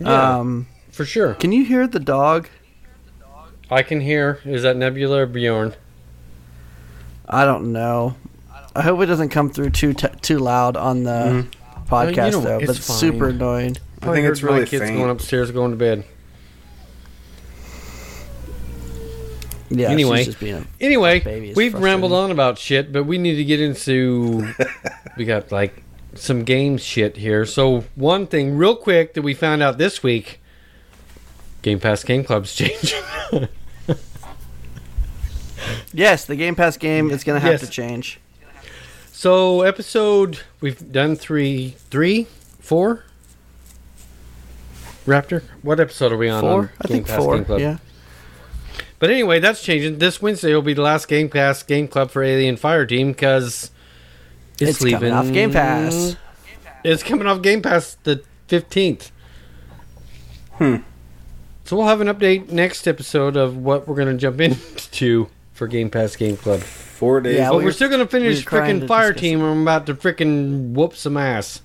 Yeah. 0.00 0.38
Um, 0.38 0.66
For 0.90 1.04
sure. 1.04 1.34
can 1.34 1.52
you 1.52 1.64
hear 1.64 1.86
the 1.86 2.00
dog? 2.00 2.48
I 3.70 3.82
can 3.82 4.00
hear. 4.00 4.40
Is 4.44 4.62
that 4.62 4.76
Nebula 4.76 5.20
or 5.22 5.26
Bjorn? 5.26 5.74
I 7.28 7.44
don't 7.44 7.72
know. 7.72 8.16
I 8.74 8.82
hope 8.82 9.00
it 9.00 9.06
doesn't 9.06 9.30
come 9.30 9.50
through 9.50 9.70
too 9.70 9.92
t- 9.94 10.06
too 10.20 10.38
loud 10.38 10.76
on 10.76 11.02
the 11.04 11.46
podcast 11.88 12.18
Uh, 12.18 12.24
you 12.26 12.30
know, 12.32 12.40
though. 12.40 12.58
it's 12.58 12.66
But 12.66 12.76
it's 12.76 12.84
super 12.94 13.28
annoying. 13.30 13.76
I 14.02 14.12
think 14.12 14.26
it's 14.28 14.40
heard 14.40 14.50
my 14.50 14.56
really 14.58 14.68
kids 14.68 14.84
faint. 14.84 14.96
going 14.98 15.10
upstairs, 15.10 15.50
going 15.50 15.70
to 15.72 15.76
bed. 15.76 16.04
Yeah. 19.70 19.88
Anyway. 19.88 20.18
she's 20.18 20.26
just 20.26 20.40
being 20.40 20.54
a- 20.54 20.66
Anyway, 20.80 21.20
Baby 21.20 21.52
we've 21.54 21.74
rambled 21.74 22.12
on 22.12 22.30
about 22.30 22.58
shit, 22.58 22.92
but 22.92 23.04
we 23.04 23.18
need 23.18 23.36
to 23.36 23.44
get 23.44 23.60
into. 23.60 24.52
we 25.16 25.24
got 25.24 25.50
like 25.50 25.82
some 26.14 26.44
game 26.44 26.78
shit 26.78 27.16
here. 27.16 27.44
So 27.44 27.84
one 27.94 28.26
thing, 28.26 28.56
real 28.56 28.76
quick, 28.76 29.14
that 29.14 29.22
we 29.22 29.34
found 29.34 29.62
out 29.62 29.76
this 29.78 30.02
week: 30.02 30.40
Game 31.62 31.80
Pass 31.80 32.04
Game 32.04 32.22
Club's 32.24 32.54
changing. 32.56 33.48
yes, 35.92 36.24
the 36.24 36.36
Game 36.36 36.54
Pass 36.54 36.76
game 36.76 37.10
is 37.10 37.24
gonna 37.24 37.40
have 37.40 37.52
Yes. 37.52 37.60
to 37.62 37.68
change. 37.68 38.20
so 39.12 39.62
episode, 39.62 40.40
we've 40.60 40.92
done 40.92 41.16
three, 41.16 41.74
three, 41.90 42.26
four. 42.60 43.04
Raptor, 45.06 45.42
what 45.62 45.78
episode 45.80 46.12
are 46.12 46.16
we 46.16 46.28
on? 46.28 46.40
Four, 46.40 46.52
on 46.52 46.70
I 46.80 46.88
Game 46.88 46.96
think 46.96 47.06
Pass 47.06 47.16
four. 47.16 47.34
Game 47.36 47.44
Club? 47.44 47.60
Yeah. 47.60 47.76
But 48.98 49.10
anyway, 49.10 49.40
that's 49.40 49.62
changing. 49.62 49.98
This 49.98 50.22
Wednesday 50.22 50.54
will 50.54 50.62
be 50.62 50.72
the 50.74 50.82
last 50.82 51.06
Game 51.08 51.28
Pass 51.28 51.62
Game 51.62 51.86
Club 51.88 52.10
for 52.10 52.22
Alien 52.22 52.56
Fireteam 52.56 53.08
because 53.08 53.70
it's, 54.58 54.70
It's 54.70 54.80
leaving 54.80 55.00
coming 55.00 55.12
off 55.12 55.32
Game 55.32 55.52
Pass. 55.52 56.16
It's 56.82 57.02
coming 57.02 57.26
off 57.26 57.42
Game 57.42 57.60
Pass 57.62 57.96
the 58.04 58.22
fifteenth. 58.48 59.10
Hmm. 60.52 60.76
So 61.64 61.76
we'll 61.76 61.86
have 61.88 62.00
an 62.00 62.06
update 62.06 62.50
next 62.50 62.86
episode 62.86 63.36
of 63.36 63.56
what 63.56 63.88
we're 63.88 63.96
going 63.96 64.08
to 64.08 64.16
jump 64.16 64.40
into 64.40 65.28
for 65.52 65.66
Game 65.66 65.90
Pass 65.90 66.16
Game 66.16 66.36
Club. 66.36 66.60
Four 66.60 67.20
days. 67.20 67.36
Yeah, 67.36 67.50
But 67.50 67.56
we 67.58 67.64
we're 67.64 67.66
were- 67.66 67.72
still 67.72 67.88
going 67.88 68.00
to 68.00 68.06
finish 68.06 68.38
we 68.38 68.42
freaking 68.44 68.86
Fireteam. 68.86 69.40
I'm 69.40 69.62
about 69.62 69.84
to 69.86 69.94
freaking 69.94 70.72
whoop 70.72 70.94
some 70.96 71.16
ass. 71.16 71.60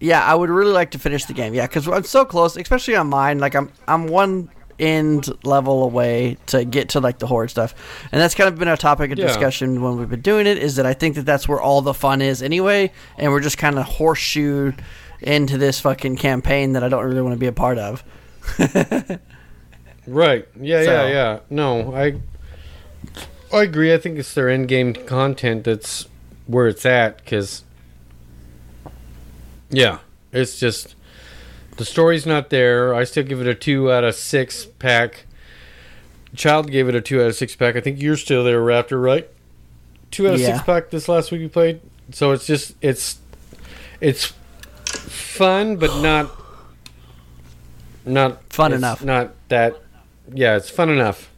Yeah, 0.00 0.24
I 0.24 0.34
would 0.34 0.48
really 0.48 0.72
like 0.72 0.92
to 0.92 0.98
finish 0.98 1.26
the 1.26 1.34
game. 1.34 1.52
Yeah, 1.52 1.66
because 1.66 1.86
I'm 1.86 2.04
so 2.04 2.24
close, 2.24 2.56
especially 2.56 2.96
on 2.96 3.08
mine. 3.08 3.38
Like 3.38 3.54
I'm, 3.54 3.70
I'm 3.86 4.06
one 4.06 4.48
end 4.80 5.28
level 5.44 5.84
away 5.84 6.36
to 6.46 6.64
get 6.64 6.88
to 6.90 7.00
like 7.00 7.18
the 7.18 7.26
horde 7.26 7.50
stuff, 7.50 7.74
and 8.10 8.20
that's 8.20 8.34
kind 8.34 8.48
of 8.48 8.58
been 8.58 8.68
a 8.68 8.76
topic 8.76 9.10
of 9.12 9.18
Yeah. 9.18 9.26
discussion 9.26 9.82
when 9.82 9.96
we've 9.98 10.08
been 10.10 10.20
doing 10.22 10.46
it. 10.46 10.58
Is 10.58 10.76
that 10.76 10.86
I 10.86 10.94
think 10.94 11.14
that 11.16 11.26
that's 11.26 11.46
where 11.48 11.60
all 11.60 11.82
the 11.82 11.94
fun 11.94 12.22
is 12.22 12.42
anyway, 12.42 12.90
and 13.18 13.30
we're 13.32 13.40
just 13.40 13.58
kind 13.58 13.78
of 13.78 13.84
horseshoe 13.84 14.72
into 15.20 15.58
this 15.58 15.78
fucking 15.80 16.16
campaign 16.16 16.72
that 16.72 16.82
I 16.82 16.88
don't 16.88 17.04
really 17.04 17.20
want 17.20 17.34
to 17.34 17.38
be 17.38 17.46
a 17.46 17.52
part 17.52 17.78
of. 17.78 18.02
Right. 20.06 20.48
Yeah, 20.58 20.82
So- 20.84 20.90
yeah, 20.92 21.08
yeah. 21.08 21.38
No, 21.50 21.94
I 21.94 22.14
I 23.52 23.62
agree. 23.62 23.92
I 23.92 23.98
think 23.98 24.18
it's 24.18 24.32
their 24.34 24.48
end 24.48 24.66
game 24.66 24.94
content 24.94 25.64
that's 25.64 26.08
where 26.46 26.66
it's 26.68 26.84
at 26.86 27.18
because 27.18 27.62
yeah, 29.68 29.98
it's 30.32 30.58
just 30.58 30.94
the 31.80 31.86
story's 31.86 32.26
not 32.26 32.50
there. 32.50 32.94
I 32.94 33.04
still 33.04 33.24
give 33.24 33.40
it 33.40 33.46
a 33.46 33.54
two 33.54 33.90
out 33.90 34.04
of 34.04 34.14
six 34.14 34.66
pack. 34.66 35.24
Child 36.36 36.70
gave 36.70 36.90
it 36.90 36.94
a 36.94 37.00
two 37.00 37.22
out 37.22 37.28
of 37.28 37.34
six 37.36 37.56
pack. 37.56 37.74
I 37.74 37.80
think 37.80 38.02
you're 38.02 38.18
still 38.18 38.44
there, 38.44 38.60
Raptor, 38.60 39.02
right? 39.02 39.26
Two 40.10 40.28
out 40.28 40.34
of 40.34 40.40
Yeah. 40.40 40.56
six 40.56 40.66
pack 40.66 40.90
this 40.90 41.08
last 41.08 41.32
week 41.32 41.40
you 41.40 41.48
played. 41.48 41.80
So 42.12 42.32
it's 42.32 42.46
just 42.46 42.74
it's 42.82 43.18
it's 43.98 44.34
fun, 44.84 45.76
but 45.76 46.02
not 46.02 46.30
not 48.04 48.42
Fun 48.52 48.74
enough. 48.74 49.02
Not 49.02 49.32
that 49.48 49.80
yeah, 50.34 50.56
it's 50.56 50.68
fun 50.68 50.90
enough. 50.90 51.30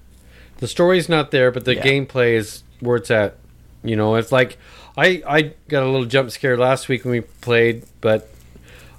The 0.59 0.67
story's 0.67 1.09
not 1.09 1.31
there, 1.31 1.53
but 1.53 1.65
the 1.65 1.77
Yeah. 1.77 1.83
gameplay 1.83 2.35
is 2.35 2.65
where 2.81 2.97
it's 2.97 3.13
at. 3.13 3.37
You 3.85 3.95
know, 3.95 4.17
it's 4.17 4.33
like 4.33 4.59
I 4.97 5.23
I 5.25 5.53
got 5.69 5.85
a 5.85 5.87
little 5.87 6.05
jump 6.07 6.33
scare 6.33 6.57
last 6.57 6.89
week 6.89 7.05
when 7.05 7.13
we 7.13 7.21
played, 7.21 7.85
but 8.01 8.29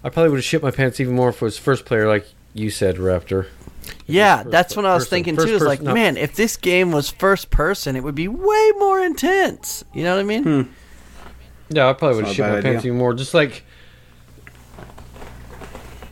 I 0.03 0.09
probably 0.09 0.29
would 0.31 0.37
have 0.37 0.45
shit 0.45 0.61
my 0.61 0.71
pants 0.71 0.99
even 0.99 1.15
more 1.15 1.29
if 1.29 1.37
it 1.37 1.41
was 1.41 1.57
first 1.57 1.85
player, 1.85 2.07
like 2.07 2.27
you 2.53 2.69
said, 2.69 2.97
Raptor. 2.97 3.47
Yeah, 4.05 4.43
first 4.43 4.51
that's 4.51 4.75
what 4.75 4.85
I 4.85 4.93
was 4.93 5.03
person. 5.03 5.09
thinking 5.15 5.35
First 5.35 5.47
too. 5.47 5.55
Is 5.55 5.61
like, 5.61 5.81
no. 5.81 5.93
man, 5.93 6.17
if 6.17 6.35
this 6.35 6.57
game 6.57 6.91
was 6.91 7.09
first 7.09 7.49
person, 7.49 7.95
it 7.95 8.03
would 8.03 8.15
be 8.15 8.27
way 8.27 8.71
more 8.77 8.99
intense. 8.99 9.83
You 9.93 10.03
know 10.03 10.15
what 10.15 10.21
I 10.21 10.23
mean? 10.23 10.43
Hmm. 10.43 10.61
Yeah, 11.69 11.89
I 11.89 11.93
probably 11.93 12.17
would 12.17 12.25
have 12.25 12.31
It's 12.31 12.35
shit 12.35 12.45
my 12.45 12.55
bad 12.55 12.63
pants 12.63 12.85
even 12.85 12.97
more. 12.97 13.13
Just 13.13 13.33
like 13.33 13.63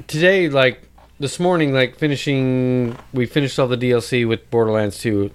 today, 0.08 0.50
like 0.50 0.88
this 1.20 1.40
morning, 1.40 1.74
like 1.74 1.98
finishing, 1.98 2.98
we 3.14 3.26
finished 3.26 3.60
all 3.60 3.68
the 3.68 3.78
DLC 3.78 4.28
with 4.28 4.50
Borderlands 4.50 5.00
2, 5.00 5.30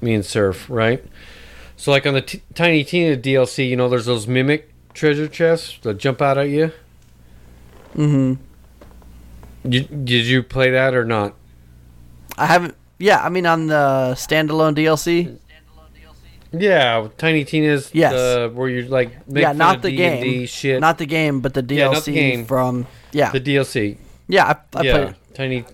me 0.00 0.14
and 0.14 0.24
Surf, 0.24 0.68
right? 0.68 1.04
So, 1.76 1.90
like 1.90 2.06
on 2.06 2.14
the 2.14 2.22
t- 2.22 2.42
Tiny 2.54 2.84
Tina 2.84 3.16
DLC, 3.16 3.68
you 3.68 3.76
know, 3.76 3.88
there's 3.88 4.06
those 4.06 4.26
mimic 4.26 4.72
treasure 4.92 5.26
chests 5.26 5.78
that 5.82 5.98
jump 5.98 6.22
out 6.22 6.38
at 6.38 6.48
you. 6.50 6.72
Mm-hmm. 7.94 8.34
you 9.72 9.80
did 9.82 10.26
you 10.26 10.42
play 10.42 10.70
that 10.70 10.94
or 10.94 11.04
not? 11.04 11.34
I 12.36 12.46
haven't. 12.46 12.74
Yeah, 12.98 13.22
I 13.22 13.28
mean 13.28 13.46
on 13.46 13.66
the 13.68 14.14
standalone 14.16 14.74
DLC. 14.76 15.38
Yeah, 16.56 17.08
Tiny 17.18 17.44
Tina's. 17.44 17.90
Yes. 17.92 18.12
Uh, 18.14 18.48
where 18.52 18.68
you're 18.68 18.84
like 18.88 19.26
make 19.28 19.42
yeah, 19.42 19.52
not 19.52 19.82
the 19.82 19.90
D&D 19.90 19.96
game. 19.96 20.46
shit. 20.46 20.80
Not 20.80 20.98
the 20.98 21.06
game, 21.06 21.40
but 21.40 21.54
the 21.54 21.62
DLC 21.62 21.76
Yeah, 21.76 22.00
the 22.00 22.12
game. 22.12 22.44
from. 22.46 22.86
Yeah, 23.12 23.30
the 23.32 23.40
DLC. 23.40 23.96
yeah. 24.28 24.44
I, 24.74 24.78
I 24.78 24.82
yeah, 24.82 24.92
played. 24.92 25.14
Tiny. 25.34 25.64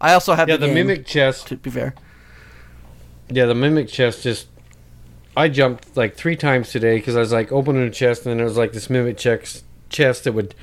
I 0.00 0.12
also 0.12 0.34
have 0.34 0.48
Yeah, 0.48 0.56
the, 0.58 0.66
the 0.66 0.74
mimic 0.74 1.06
chest. 1.06 1.46
To 1.48 1.56
be 1.56 1.70
fair. 1.70 1.94
Yeah, 3.30 3.46
the 3.46 3.54
mimic 3.54 3.88
chest 3.88 4.22
just. 4.24 4.48
I 5.36 5.48
jumped 5.48 5.96
like 5.96 6.16
three 6.16 6.36
times 6.36 6.70
today 6.70 6.96
because 6.96 7.16
I 7.16 7.20
was 7.20 7.32
like 7.32 7.50
opening 7.52 7.82
a 7.82 7.90
chest 7.90 8.26
and 8.26 8.30
then 8.30 8.38
there 8.38 8.46
was 8.46 8.56
like 8.56 8.72
this 8.72 8.90
mimic 8.90 9.16
chest 9.16 9.64
chest 9.88 10.24
that 10.24 10.32
would 10.32 10.54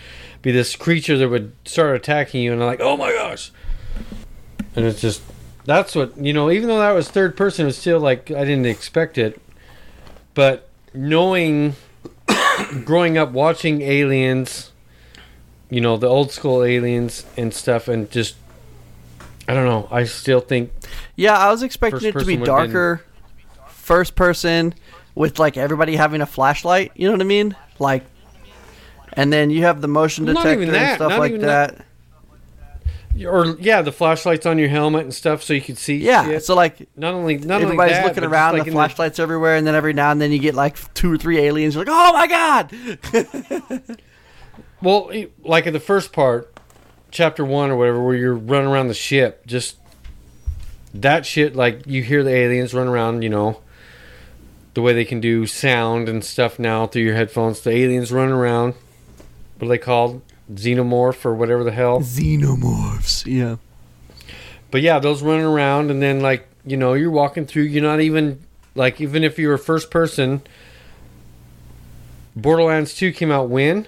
be 0.47 0.53
this 0.53 0.77
creature 0.77 1.17
that 1.17 1.27
would 1.27 1.51
start 1.65 1.93
attacking 1.93 2.41
you 2.41 2.53
and 2.53 2.61
I'm 2.61 2.67
like, 2.67 2.79
oh 2.79 2.95
my 2.95 3.11
gosh! 3.11 3.51
And 4.77 4.85
it's 4.85 5.01
just 5.01 5.21
that's 5.65 5.93
what 5.93 6.17
you 6.17 6.31
know. 6.31 6.49
Even 6.49 6.69
though 6.69 6.79
that 6.79 6.91
was 6.91 7.09
third 7.09 7.35
person, 7.35 7.65
it 7.65 7.67
was 7.67 7.77
still 7.77 7.99
like 7.99 8.31
I 8.31 8.45
didn't 8.45 8.65
expect 8.65 9.17
it. 9.17 9.41
But 10.33 10.69
knowing, 10.93 11.75
growing 12.85 13.17
up 13.17 13.31
watching 13.31 13.81
Aliens, 13.81 14.71
you 15.69 15.81
know 15.81 15.97
the 15.97 16.07
old 16.07 16.31
school 16.31 16.63
Aliens 16.63 17.25
and 17.35 17.53
stuff, 17.53 17.89
and 17.89 18.09
just 18.09 18.37
I 19.49 19.53
don't 19.53 19.65
know. 19.65 19.89
I 19.91 20.05
still 20.05 20.39
think 20.39 20.71
Yeah, 21.17 21.37
I 21.37 21.51
was 21.51 21.61
expecting 21.61 22.07
it 22.07 22.13
to 22.13 22.19
be 22.19 22.37
would've 22.37 22.39
been- 22.39 22.45
darker, 22.45 23.03
first 23.67 24.15
person, 24.15 24.73
with 25.13 25.39
like 25.39 25.57
everybody 25.57 25.97
having 25.97 26.21
a 26.21 26.25
flashlight. 26.25 26.93
You 26.95 27.07
know 27.07 27.11
what 27.11 27.21
I 27.21 27.25
mean? 27.25 27.53
Like, 27.79 28.05
and 29.17 29.33
then 29.33 29.49
you 29.49 29.63
have 29.63 29.81
the 29.81 29.87
motion 29.87 30.25
detector 30.25 30.53
even 30.53 30.73
and 30.73 30.95
stuff 30.95 31.17
like 31.17 31.31
even 31.31 31.41
that. 31.41 31.83
or 33.25 33.57
yeah, 33.59 33.81
the 33.81 33.91
flashlights 33.91 34.45
on 34.45 34.59
your 34.59 34.69
helmet 34.69 35.01
and 35.01 35.13
stuff, 35.13 35.41
so 35.41 35.53
you 35.53 35.61
can 35.61 35.75
see. 35.75 35.97
Yeah, 35.97 36.25
shit. 36.25 36.45
so 36.45 36.55
like 36.55 36.87
not 36.95 37.15
only 37.15 37.37
not 37.37 37.55
only 37.55 37.65
everybody's 37.65 37.97
that, 37.97 38.05
looking 38.05 38.23
around, 38.23 38.53
like 38.53 38.65
the 38.65 38.71
flashlights 38.71 39.17
everywhere, 39.17 39.55
and 39.55 39.65
then 39.65 39.73
every 39.73 39.93
now 39.93 40.11
and 40.11 40.21
then 40.21 40.31
you 40.31 40.39
get 40.39 40.53
like 40.53 40.93
two 40.93 41.11
or 41.11 41.17
three 41.17 41.39
aliens. 41.39 41.73
You're 41.73 41.83
like, 41.83 41.93
oh 41.93 42.13
my 42.13 42.27
god! 42.27 43.97
well, 44.81 45.11
like 45.43 45.65
in 45.65 45.73
the 45.73 45.79
first 45.79 46.13
part, 46.13 46.53
chapter 47.09 47.43
one 47.43 47.71
or 47.71 47.75
whatever, 47.75 48.03
where 48.03 48.15
you're 48.15 48.35
running 48.35 48.69
around 48.69 48.87
the 48.87 48.93
ship, 48.93 49.47
just 49.47 49.77
that 50.93 51.25
shit. 51.25 51.55
Like 51.55 51.87
you 51.87 52.03
hear 52.03 52.23
the 52.23 52.35
aliens 52.35 52.71
run 52.71 52.87
around, 52.87 53.23
you 53.23 53.29
know, 53.29 53.61
the 54.75 54.83
way 54.83 54.93
they 54.93 55.05
can 55.05 55.19
do 55.19 55.47
sound 55.47 56.07
and 56.07 56.23
stuff 56.23 56.59
now 56.59 56.85
through 56.85 57.01
your 57.01 57.15
headphones. 57.15 57.61
The 57.61 57.71
aliens 57.71 58.11
run 58.11 58.29
around. 58.29 58.75
What 59.57 59.65
are 59.65 59.69
they 59.69 59.77
called? 59.77 60.21
Xenomorph 60.53 61.25
or 61.25 61.33
whatever 61.35 61.63
the 61.63 61.71
hell. 61.71 61.99
Xenomorphs. 61.99 63.25
Yeah. 63.25 63.57
But 64.71 64.81
yeah, 64.81 64.99
those 64.99 65.21
running 65.21 65.45
around, 65.45 65.91
and 65.91 66.01
then 66.01 66.19
like 66.21 66.47
you 66.65 66.77
know, 66.77 66.93
you're 66.93 67.11
walking 67.11 67.45
through. 67.45 67.63
You're 67.63 67.83
not 67.83 68.01
even 68.01 68.39
like 68.75 68.99
even 69.01 69.23
if 69.23 69.37
you 69.39 69.47
were 69.47 69.57
first 69.57 69.89
person. 69.91 70.41
Borderlands 72.35 72.93
Two 72.93 73.11
came 73.11 73.31
out 73.31 73.49
when? 73.49 73.87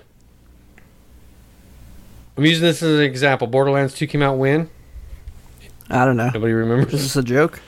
I'm 2.38 2.46
using 2.46 2.64
this 2.64 2.82
as 2.82 2.98
an 3.00 3.06
example. 3.06 3.48
Borderlands 3.48 3.94
Two 3.94 4.08
came 4.08 4.22
out 4.24 4.38
when? 4.38 4.70
I 5.90 6.06
don't 6.06 6.18
know. 6.18 6.32
Nobody 6.34 6.54
remembers. 6.54 6.94
Is 6.94 7.04
this 7.04 7.16
a 7.16 7.24
joke? 7.24 7.62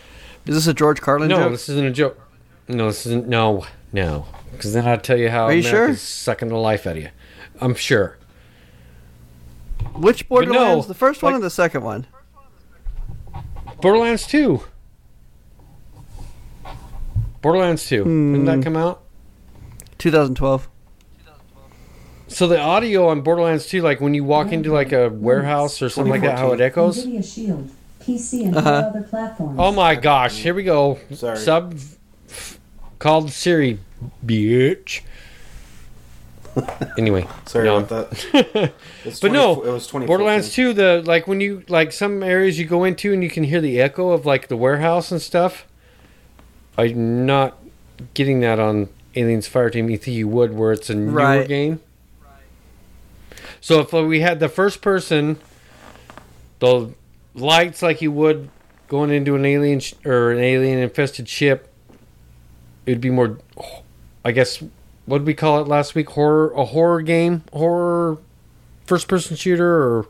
Is 0.46 0.56
this 0.56 0.68
a 0.68 0.74
George 0.74 1.02
Carlin 1.02 1.28
No, 1.30 1.36
joke? 1.36 1.46
No, 1.46 1.50
this 1.52 1.70
isn't 1.70 1.86
a 1.86 1.92
joke. 1.92 2.20
No, 2.68 2.88
this 2.88 3.06
isn't. 3.06 3.28
No, 3.28 3.66
no. 3.94 4.26
Because 4.52 4.74
then 4.74 4.88
I'd 4.88 5.04
tell 5.04 5.18
you 5.18 5.30
how 5.30 5.46
Are 5.46 5.54
you 5.54 5.68
America's 5.68 5.98
sure? 6.00 6.06
sucking 6.08 6.50
the 6.50 6.56
life 6.58 6.88
out 6.88 6.98
of 6.98 7.04
you. 7.04 7.10
I'm 7.62 7.76
sure. 7.76 8.18
Which 9.94 10.28
But 10.30 10.42
no, 10.48 10.54
Borderlands? 10.54 10.88
the 10.88 10.94
first 10.94 11.22
one 11.22 11.34
like- 11.34 11.40
or 11.40 11.44
the 11.44 11.50
second 11.50 11.84
one? 11.84 12.08
Borderlands 13.82 14.26
Two. 14.28 14.62
Borderlands 17.42 17.88
Two. 17.88 18.04
Didn't 18.04 18.36
Hmm. 18.36 18.46
that 18.46 18.64
come 18.64 18.78
out? 18.78 19.02
2012. 19.98 20.68
So 22.28 22.48
the 22.48 22.58
audio 22.60 23.10
on 23.10 23.22
Borderlands 23.22 23.66
2, 23.68 23.82
like 23.82 24.00
when 24.00 24.14
you 24.14 24.24
walk 24.24 24.54
into 24.54 24.72
like 24.72 24.94
a 24.94 25.10
warehouse 25.10 25.82
or 25.82 25.90
something 25.90 26.12
like 26.12 26.22
that, 26.22 26.40
how 26.40 26.54
it 26.54 26.62
echoes. 26.62 27.06
NVIDIA 27.06 27.34
Shield, 27.34 27.70
PC, 28.00 28.46
and 28.46 28.56
Uh-huh. 28.56 28.70
all 28.70 28.90
other 28.90 29.02
platforms. 29.04 29.58
Oh 29.60 29.72
my 29.74 29.96
gosh! 29.96 30.38
Here 30.38 30.54
we 30.54 30.64
go. 30.64 30.98
Sorry. 31.14 31.38
Sub 31.38 31.74
f- 32.30 32.58
called 33.00 33.32
Siri, 33.32 33.80
bitch. 34.26 35.02
anyway, 36.98 37.28
Sorry 37.46 37.66
no. 37.66 37.78
about 37.78 38.10
that. 38.12 38.74
It's 39.06 39.20
But 39.20 39.30
20 39.30 39.34
no, 39.34 39.52
it 39.64 39.72
was 39.72 39.88
2014. 39.88 40.08
Borderlands 40.08 40.54
2, 40.54 40.74
the 40.74 41.02
like 41.06 41.28
when 41.28 41.40
you 41.42 41.64
like 41.70 41.92
some 41.92 42.24
areas 42.24 42.60
you 42.60 42.66
go 42.66 42.84
into 42.84 43.14
and 43.14 43.24
you 43.24 43.30
can 43.30 43.44
hear 43.44 43.62
the 43.62 43.80
echo 43.80 44.10
of 44.12 44.26
like 44.26 44.48
the 44.50 44.58
warehouse 44.58 45.12
and 45.12 45.22
stuff. 45.22 45.66
I'm 46.78 47.26
not 47.26 47.58
getting 48.14 48.40
that 48.42 48.60
on 48.60 48.90
Aliens 49.16 49.48
Fireteam. 49.48 49.90
You 49.92 49.98
think 49.98 50.18
you 50.18 50.28
would, 50.28 50.54
where 50.54 50.72
it's 50.72 50.90
a 50.90 50.96
newer 50.96 51.12
Right. 51.12 51.48
game. 51.48 51.80
So 53.60 53.80
if 53.82 53.94
uh, 53.94 54.04
we 54.04 54.22
had 54.22 54.40
the 54.40 54.50
first 54.50 54.82
person, 54.82 55.38
the 56.60 56.92
lights 57.36 57.82
like 57.82 58.02
you 58.02 58.12
would 58.12 58.50
going 58.88 59.12
into 59.12 59.36
an 59.36 59.46
alien 59.46 59.80
sh- 59.80 59.94
or 60.06 60.32
an 60.32 60.40
alien 60.40 60.80
infested 60.80 61.30
ship, 61.30 61.70
it'd 62.86 63.02
be 63.02 63.10
more. 63.10 63.38
I 64.26 64.32
guess 64.32 64.64
what 65.06 65.20
did 65.20 65.28
we 65.28 65.34
call 65.34 65.62
it 65.62 65.68
last 65.68 65.96
week? 65.96 66.10
Horror, 66.12 66.52
a 66.54 66.66
horror 66.66 67.02
game, 67.02 67.44
horror 67.54 68.18
first 68.86 69.08
person 69.08 69.36
shooter, 69.36 69.66
or 69.84 70.08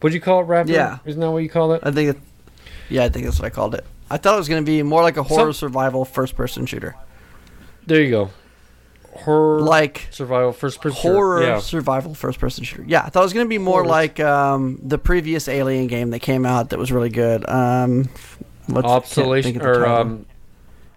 what'd 0.00 0.14
you 0.14 0.20
call 0.20 0.40
it, 0.42 0.46
Raptor? 0.46 0.68
Yeah. 0.70 0.98
isn't 1.04 1.20
that 1.20 1.30
what 1.30 1.42
you 1.42 1.48
call 1.48 1.72
it? 1.72 1.82
I 1.84 1.90
think. 1.90 2.16
It, 2.16 2.22
yeah, 2.88 3.04
I 3.04 3.08
think 3.08 3.24
that's 3.26 3.38
what 3.38 3.46
I 3.46 3.50
called 3.50 3.74
it. 3.74 3.84
I 4.10 4.16
thought 4.16 4.34
it 4.34 4.38
was 4.38 4.48
going 4.48 4.62
to 4.64 4.66
be 4.66 4.82
more 4.82 5.02
like 5.02 5.16
a 5.18 5.22
horror 5.22 5.52
Some- 5.52 5.68
survival 5.68 6.04
first 6.06 6.34
person 6.36 6.64
shooter, 6.66 6.96
There 7.86 8.00
you 8.02 8.10
go. 8.10 8.30
Horror, 9.12 9.60
like 9.60 10.06
survival 10.12 10.52
first 10.52 10.80
person 10.80 11.00
horror 11.02 11.42
Yeah. 11.42 11.58
survival 11.58 12.14
first 12.14 12.38
person 12.38 12.62
shooter. 12.64 12.84
Yeah, 12.86 13.02
I 13.04 13.08
thought 13.10 13.20
it 13.20 13.24
was 13.24 13.32
going 13.32 13.46
to 13.46 13.48
be 13.50 13.58
more 13.58 13.84
like 13.84 14.20
um, 14.20 14.78
the 14.82 14.96
previous 14.96 15.48
Alien 15.48 15.88
game 15.88 16.10
that 16.10 16.20
came 16.20 16.46
out 16.46 16.70
that 16.70 16.78
was 16.78 16.92
really 16.92 17.08
good. 17.10 17.46
Um, 17.48 18.08
what's, 18.68 18.86
Obsolation 18.86 19.60
or 19.60 19.84
um, 19.86 20.24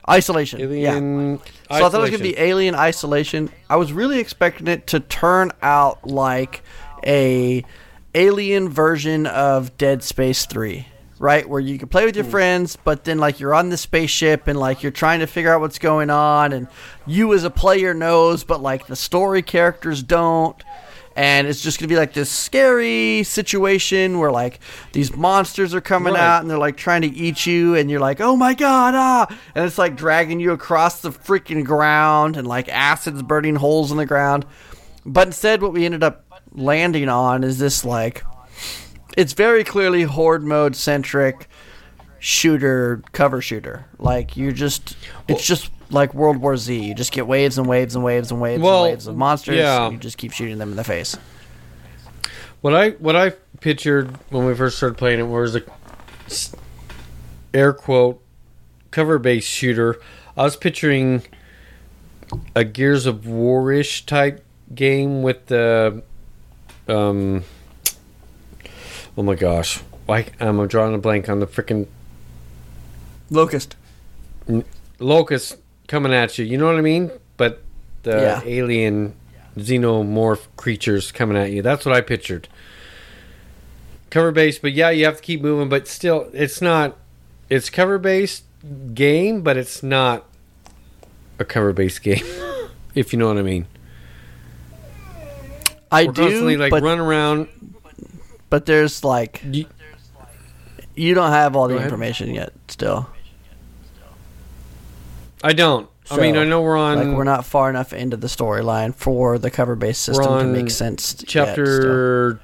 Isolation. 0.07 0.59
yeah. 0.77 1.37
Alien. 1.71 1.81
So 1.81 1.85
I 1.85 1.89
thought 1.89 1.97
it 1.97 2.01
was 2.01 2.09
going 2.11 2.23
to 2.23 2.37
be 2.37 2.39
Alien 2.39 2.75
Isolation. 2.75 3.49
I 3.69 3.77
was 3.77 3.93
really 3.93 4.19
expecting 4.19 4.67
it 4.67 4.87
to 4.87 4.99
turn 4.99 5.51
out 5.61 6.07
like 6.07 6.63
a 7.05 7.63
alien 8.13 8.69
version 8.69 9.25
of 9.25 9.77
Dead 9.77 10.03
Space 10.03 10.45
3, 10.45 10.85
right? 11.19 11.47
Where 11.47 11.59
you 11.59 11.77
can 11.79 11.87
play 11.87 12.05
with 12.05 12.15
your 12.15 12.25
hmm. 12.25 12.31
friends, 12.31 12.77
but 12.83 13.03
then 13.03 13.17
like 13.17 13.39
you're 13.39 13.53
on 13.53 13.69
the 13.69 13.77
spaceship 13.77 14.47
and 14.47 14.59
like 14.59 14.83
you're 14.83 14.91
trying 14.91 15.21
to 15.21 15.27
figure 15.27 15.53
out 15.53 15.61
what's 15.61 15.79
going 15.79 16.09
on 16.09 16.53
and 16.53 16.67
you 17.05 17.33
as 17.33 17.43
a 17.43 17.49
player 17.49 17.93
knows, 17.93 18.43
but 18.43 18.61
like 18.61 18.87
the 18.87 18.95
story 18.95 19.41
characters 19.41 20.03
don't. 20.03 20.61
And 21.15 21.45
it's 21.47 21.61
just 21.61 21.77
gonna 21.79 21.89
be 21.89 21.97
like 21.97 22.13
this 22.13 22.29
scary 22.29 23.23
situation 23.23 24.17
where 24.17 24.31
like 24.31 24.59
these 24.93 25.13
monsters 25.15 25.73
are 25.73 25.81
coming 25.81 26.13
Right. 26.13 26.21
out 26.23 26.41
and 26.41 26.49
they're 26.49 26.57
like 26.57 26.77
trying 26.77 27.01
to 27.01 27.09
eat 27.09 27.45
you, 27.45 27.75
and 27.75 27.91
you're 27.91 27.99
like, 27.99 28.21
oh 28.21 28.35
my 28.37 28.53
god, 28.53 28.95
ah! 28.95 29.27
And 29.53 29.65
it's 29.65 29.77
like 29.77 29.97
dragging 29.97 30.39
you 30.39 30.51
across 30.51 31.01
the 31.01 31.11
freaking 31.11 31.65
ground, 31.65 32.37
and 32.37 32.47
like 32.47 32.69
acid's 32.69 33.21
burning 33.23 33.55
holes 33.55 33.91
in 33.91 33.97
the 33.97 34.05
ground. 34.05 34.45
But 35.05 35.27
instead, 35.27 35.61
what 35.61 35.73
we 35.73 35.85
ended 35.85 36.03
up 36.03 36.25
landing 36.53 37.09
on 37.09 37.43
is 37.43 37.59
this 37.59 37.83
like, 37.83 38.23
it's 39.17 39.33
very 39.33 39.63
clearly 39.65 40.03
horde 40.03 40.43
mode 40.43 40.75
centric 40.75 41.47
shooter, 42.21 43.01
cover 43.11 43.41
shooter. 43.41 43.85
Like 43.97 44.37
you're 44.37 44.51
just, 44.53 44.95
it's 45.27 45.45
just 45.45 45.71
like 45.89 46.13
World 46.13 46.37
War 46.37 46.55
Z. 46.55 46.79
You 46.79 46.93
just 46.95 47.11
get 47.11 47.25
waves 47.27 47.57
and 47.57 47.67
waves 47.67 47.95
and 47.95 48.05
waves 48.05 48.31
and 48.31 48.39
waves 48.39 48.61
Well, 48.61 48.85
and 48.85 48.93
waves 48.93 49.07
of 49.07 49.17
monsters. 49.17 49.57
yeah. 49.57 49.85
And 49.85 49.93
you 49.93 49.99
just 49.99 50.17
keep 50.17 50.31
shooting 50.31 50.57
them 50.59 50.69
in 50.69 50.77
the 50.77 50.83
face. 50.83 51.17
What 52.61 52.75
I 52.75 52.91
what 52.91 53.15
I 53.15 53.31
pictured 53.59 54.15
when 54.29 54.45
we 54.45 54.53
first 54.53 54.77
started 54.77 54.97
playing 54.97 55.19
it 55.19 55.23
was 55.23 55.55
a 55.55 55.63
air 57.53 57.73
quote 57.73 58.21
cover 58.91 59.17
based 59.17 59.49
shooter, 59.49 59.99
I 60.37 60.43
was 60.43 60.55
picturing 60.55 61.23
a 62.55 62.63
Gears 62.63 63.07
of 63.07 63.25
War 63.25 63.71
ish 63.71 64.05
type 64.05 64.45
game 64.75 65.23
with 65.23 65.47
the 65.47 66.03
um. 66.87 67.43
Oh 69.17 69.23
my 69.23 69.33
gosh! 69.35 69.79
Why 70.05 70.27
I'm 70.39 70.65
drawing 70.67 70.93
a 70.93 70.97
blank 70.99 71.27
on 71.29 71.39
the 71.39 71.47
freaking 71.47 71.87
Locust. 73.31 73.75
locust 74.99 75.57
coming 75.87 76.13
at 76.13 76.37
you. 76.37 76.45
You 76.45 76.57
know 76.57 76.65
what 76.67 76.75
I 76.75 76.81
mean? 76.81 77.09
But 77.37 77.63
the 78.03 78.11
Yeah. 78.21 78.41
alien 78.45 79.13
xenomorph 79.57 80.47
creatures 80.57 81.11
coming 81.11 81.35
at 81.37 81.51
you. 81.51 81.61
That's 81.63 81.85
what 81.85 81.95
I 81.95 82.01
pictured. 82.01 82.47
Cover 84.09 84.31
based, 84.31 84.61
but 84.61 84.73
yeah, 84.73 84.89
you 84.89 85.05
have 85.05 85.15
to 85.17 85.21
keep 85.23 85.41
moving. 85.41 85.69
But 85.69 85.87
still, 85.87 86.29
it's 86.33 86.61
not. 86.61 86.97
It's 87.49 87.69
cover 87.69 87.97
based 87.97 88.43
game, 88.93 89.41
but 89.41 89.57
it's 89.57 89.81
not 89.81 90.25
a 91.39 91.45
cover 91.45 91.71
based 91.73 92.03
game. 92.03 92.23
if 92.95 93.13
you 93.13 93.19
know 93.19 93.27
what 93.27 93.37
I 93.37 93.41
mean. 93.41 93.65
I 95.91 96.05
We're 96.05 96.11
do, 96.13 96.21
constantly 96.23 96.57
like 96.57 96.71
but, 96.71 96.83
run 96.83 96.99
around. 96.99 97.47
but 98.49 98.65
there's 98.65 99.03
like 99.03 99.41
You, 99.49 99.65
you 100.95 101.13
don't 101.13 101.31
have 101.31 101.55
all 101.55 101.67
the 101.67 101.81
information 101.81 102.33
yet. 102.33 102.53
Still, 102.69 103.09
I 105.43 105.53
don't. 105.53 105.89
I 106.09 106.17
mean, 106.17 106.35
I 106.35 106.43
know 106.43 106.61
we're 106.61 106.77
on 106.77 106.97
like 106.97 107.15
we're 107.17 107.23
not 107.23 107.45
far 107.45 107.69
enough 107.69 107.93
into 107.93 108.17
the 108.17 108.27
storyline 108.27 108.93
for 108.93 109.37
the 109.37 109.49
cover-based 109.49 110.01
system 110.01 110.39
to 110.39 110.45
make 110.45 110.69
sense. 110.69 111.15
yet, 111.19 111.27
chapter 111.27 112.41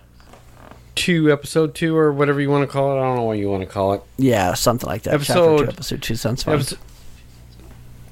two, 0.95 1.31
episode 1.31 1.75
two, 1.75 1.95
or 1.95 2.11
whatever 2.13 2.39
you 2.39 2.49
want 2.49 2.63
to 2.67 2.71
call 2.71 2.93
it. 2.95 2.99
I 2.99 3.03
don't 3.03 3.17
know 3.17 3.23
what 3.23 3.37
you 3.37 3.49
want 3.49 3.63
to 3.63 3.69
call 3.69 3.93
it. 3.93 4.01
yeah, 4.17 4.53
something 4.53 4.87
like 4.87 5.03
that. 5.03 5.11
chapter 5.21 5.33
Episode- 5.33 5.57
two, 5.65 5.69
episode 5.69 6.01
two 6.01 6.15
sounds 6.15 6.43
fun. 6.43 6.55
Episode- 6.55 6.79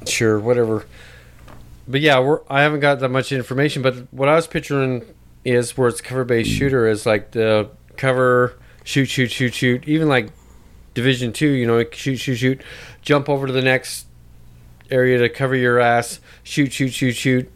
Sure, 0.07 0.39
whatever. 0.39 0.85
But 1.87 2.01
yeah, 2.01 2.19
we're, 2.19 2.41
I 2.49 2.61
haven't 2.61 2.79
got 2.81 2.99
that 2.99 3.09
much 3.09 3.31
information. 3.31 3.81
But 3.81 4.11
what 4.13 4.29
I 4.29 4.35
was 4.35 4.45
picturing 4.47 5.03
is 5.43 5.75
where 5.77 5.87
it's 5.87 6.01
cover 6.01 6.23
based 6.23 6.49
shooter 6.51 6.87
is 6.87 7.05
like 7.05 7.31
the 7.31 7.69
cover 7.97 8.57
shoot, 8.83 9.05
shoot, 9.05 9.31
shoot, 9.31 9.53
shoot. 9.53 9.87
Even 9.87 10.07
like 10.07 10.29
Division 10.93 11.33
Two, 11.33 11.47
you 11.49 11.65
know, 11.65 11.83
shoot, 11.91 12.17
shoot, 12.17 12.35
shoot, 12.35 12.61
jump 13.01 13.29
over 13.29 13.47
to 13.47 13.53
the 13.53 13.61
next 13.63 14.04
area 14.89 15.17
to 15.19 15.29
cover 15.29 15.55
your 15.55 15.79
ass, 15.79 16.19
shoot, 16.43 16.73
shoot, 16.73 16.93
shoot, 16.93 17.15
shoot. 17.15 17.51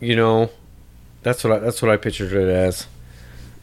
You 0.00 0.16
know, 0.16 0.50
that's 1.22 1.44
what 1.44 1.52
I, 1.52 1.58
that's 1.58 1.82
what 1.82 1.90
I 1.90 1.96
pictured 1.96 2.32
it 2.32 2.48
as. 2.48 2.86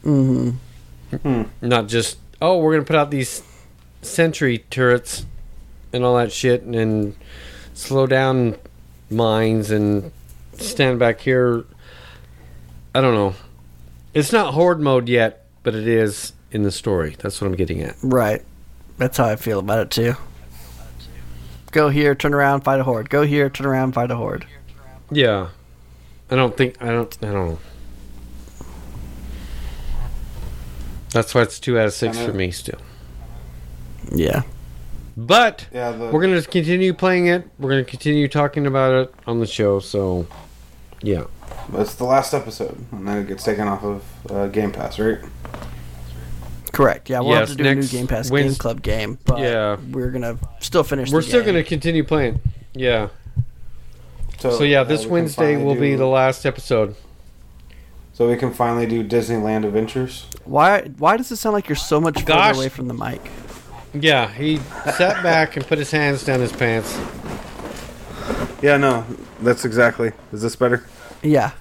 mm-hmm. 0.04 1.42
Not 1.60 1.88
just 1.88 2.18
oh, 2.40 2.58
we're 2.58 2.72
gonna 2.72 2.84
put 2.84 2.96
out 2.96 3.10
these 3.10 3.42
sentry 4.02 4.58
turrets 4.70 5.26
and 5.92 6.04
all 6.04 6.16
that 6.16 6.32
shit, 6.32 6.62
and 6.62 6.74
then 6.74 7.16
slow 7.74 8.06
down 8.06 8.56
mines 9.10 9.70
and 9.70 10.12
stand 10.54 10.98
back 10.98 11.20
here. 11.20 11.64
I 12.94 13.00
don't 13.00 13.14
know. 13.14 13.34
It's 14.14 14.32
not 14.32 14.54
horde 14.54 14.80
mode 14.80 15.08
yet, 15.08 15.44
but 15.62 15.74
it 15.74 15.86
is 15.86 16.32
in 16.50 16.62
the 16.62 16.70
story. 16.72 17.16
That's 17.18 17.40
what 17.40 17.46
I'm 17.48 17.56
getting 17.56 17.82
at. 17.82 17.96
Right. 18.02 18.42
That's 18.96 19.16
how 19.16 19.26
I 19.26 19.36
feel 19.36 19.58
about 19.60 19.80
it 19.80 19.90
too. 19.90 20.14
Go 21.70 21.88
here, 21.90 22.14
turn 22.14 22.32
around, 22.34 22.62
fight 22.62 22.80
a 22.80 22.84
horde. 22.84 23.10
Go 23.10 23.22
here, 23.22 23.50
turn 23.50 23.66
around, 23.66 23.92
fight 23.92 24.10
a 24.10 24.16
horde. 24.16 24.46
Yeah, 25.10 25.48
I 26.30 26.36
don't 26.36 26.56
think 26.56 26.80
I 26.82 26.86
don't 26.86 27.16
I 27.22 27.26
don't 27.26 27.48
know. 27.48 27.58
That's 31.10 31.34
why 31.34 31.42
it's 31.42 31.58
two 31.58 31.78
out 31.78 31.86
of 31.86 31.92
six 31.94 32.16
Kinda- 32.16 32.32
for 32.32 32.36
me 32.36 32.50
still. 32.50 32.78
Yeah. 34.12 34.42
But 35.16 35.66
Yeah, 35.72 35.90
the, 35.92 36.06
we're 36.10 36.20
gonna 36.20 36.36
just 36.36 36.50
continue 36.50 36.92
playing 36.94 37.26
it. 37.26 37.48
We're 37.58 37.70
gonna 37.70 37.84
continue 37.84 38.28
talking 38.28 38.66
about 38.66 38.92
it 38.94 39.14
on 39.26 39.40
the 39.40 39.46
show. 39.46 39.80
So, 39.80 40.26
yeah. 41.02 41.24
it's 41.74 41.94
the 41.96 42.04
last 42.04 42.32
episode, 42.34 42.84
and 42.92 43.08
then 43.08 43.18
it 43.18 43.26
gets 43.28 43.42
taken 43.42 43.66
off 43.66 43.82
of 43.82 44.04
uh, 44.30 44.46
Game 44.48 44.70
Pass, 44.70 44.98
right? 44.98 45.18
Correct. 46.72 47.08
Yeah, 47.10 47.20
we'll 47.20 47.30
Yes, 47.30 47.48
have 47.48 47.56
to 47.56 47.62
do 47.64 47.68
a 47.70 47.74
new 47.74 47.82
Game 47.86 48.06
Pass 48.06 48.30
Wednes- 48.30 48.42
Game 48.44 48.54
Club 48.56 48.82
game, 48.82 49.18
but 49.24 49.38
Yeah. 49.38 49.76
we're 49.90 50.10
gonna 50.10 50.36
still 50.60 50.84
finish. 50.84 51.10
We're 51.10 51.22
the 51.22 51.28
still 51.28 51.40
game. 51.40 51.54
gonna 51.54 51.64
continue 51.64 52.04
playing. 52.04 52.40
Yeah. 52.74 53.08
So 54.38 54.62
yeah, 54.62 54.82
uh, 54.82 54.84
this 54.84 55.04
we 55.04 55.12
Wednesday 55.12 55.54
finally 55.54 55.64
will 55.64 55.74
be 55.80 55.94
the 55.96 56.06
last 56.06 56.46
episode. 56.46 56.94
So 58.12 58.28
we 58.28 58.36
can 58.36 58.52
finally 58.52 58.86
do 58.86 59.02
Disneyland 59.02 59.64
Adventures. 59.64 60.26
Why? 60.44 60.82
Why 60.98 61.16
does 61.16 61.30
it 61.32 61.36
sound 61.36 61.54
like 61.54 61.68
you're 61.68 61.76
so 61.76 62.00
much 62.00 62.24
Gosh. 62.24 62.48
further 62.48 62.58
away 62.58 62.68
from 62.68 62.88
the 62.88 62.94
mic? 62.94 63.20
Yeah, 63.94 64.28
he 64.30 64.58
sat 64.96 65.22
back 65.22 65.56
and 65.56 65.66
put 65.66 65.78
his 65.78 65.90
hands 65.90 66.24
down 66.24 66.40
his 66.40 66.52
pants. 66.52 66.96
Yeah, 68.60 68.76
no, 68.76 69.04
that's 69.40 69.64
exactly. 69.64 70.12
Is 70.32 70.42
this 70.42 70.56
better? 70.56 70.84
Yeah. 71.22 71.52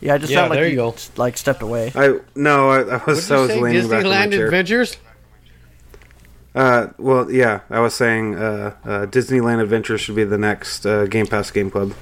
Yeah, 0.00 0.14
I 0.14 0.18
just 0.18 0.30
Yeah, 0.32 0.38
sound 0.40 0.50
like 0.50 0.58
there 0.60 0.68
you 0.68 0.76
go. 0.76 0.94
like 1.16 1.36
stepped 1.36 1.62
away. 1.62 1.92
I 1.94 2.20
no, 2.34 2.70
I, 2.70 2.80
I 2.80 3.04
was 3.04 3.06
What 3.06 3.16
so 3.18 3.46
did 3.48 3.60
was 3.62 3.72
you 3.72 3.80
say? 3.82 3.88
leaning 3.88 3.88
back 3.90 4.04
in 4.04 4.10
my 4.10 4.26
Disneyland 4.26 4.30
chair. 4.32 4.44
Adventures? 4.46 4.96
Uh, 6.54 6.88
well, 6.98 7.30
yeah, 7.30 7.60
I 7.70 7.80
was 7.80 7.94
saying 7.94 8.34
uh, 8.36 8.74
uh, 8.84 9.06
Disneyland 9.06 9.60
Adventures 9.62 10.00
should 10.00 10.16
be 10.16 10.24
the 10.24 10.38
next 10.38 10.84
uh, 10.86 11.06
Game 11.06 11.26
Pass 11.26 11.50
Game 11.50 11.70
Club. 11.70 11.92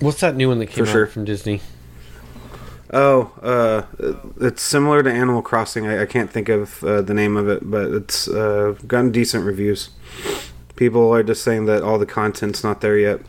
What's 0.00 0.20
that 0.20 0.36
new 0.36 0.48
one 0.48 0.58
that 0.60 0.66
came 0.66 0.84
For 0.84 0.90
out 0.90 0.92
sure. 0.92 1.06
from 1.06 1.24
Disney? 1.24 1.60
Oh, 2.92 3.32
uh, 3.42 3.82
it's 4.40 4.62
similar 4.62 5.02
to 5.02 5.10
Animal 5.12 5.42
Crossing. 5.42 5.86
I, 5.86 6.02
I 6.02 6.06
can't 6.06 6.30
think 6.30 6.48
of 6.48 6.82
uh, 6.82 7.02
the 7.02 7.14
name 7.14 7.36
of 7.36 7.48
it, 7.48 7.70
but 7.70 7.88
it's 7.92 8.26
uh, 8.28 8.74
gotten 8.86 9.12
decent 9.12 9.44
reviews. 9.44 9.90
People 10.76 11.12
are 11.14 11.22
just 11.22 11.42
saying 11.44 11.66
that 11.66 11.82
all 11.82 11.98
the 11.98 12.06
content's 12.06 12.64
not 12.64 12.80
there 12.80 12.98
yet. 12.98 13.20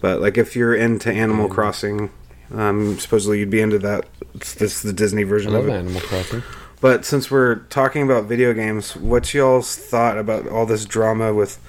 But 0.00 0.20
like, 0.20 0.36
if 0.36 0.54
you're 0.56 0.74
into 0.74 1.10
Animal 1.12 1.48
Crossing, 1.48 2.10
um, 2.52 2.98
supposedly 2.98 3.40
you'd 3.40 3.50
be 3.50 3.60
into 3.60 3.78
that. 3.80 4.06
It's, 4.34 4.54
this 4.54 4.76
is 4.76 4.82
the 4.82 4.92
Disney 4.92 5.22
I 5.22 5.24
version 5.24 5.52
love 5.52 5.64
of 5.64 5.68
it. 5.70 5.74
Animal 5.74 6.00
Crossing. 6.00 6.42
But 6.80 7.04
since 7.04 7.30
we're 7.30 7.60
talking 7.70 8.02
about 8.02 8.24
video 8.24 8.52
games, 8.52 8.96
what's 8.96 9.32
y'all's 9.34 9.76
thought 9.76 10.18
about 10.18 10.48
all 10.48 10.66
this 10.66 10.84
drama 10.84 11.32
with, 11.32 11.60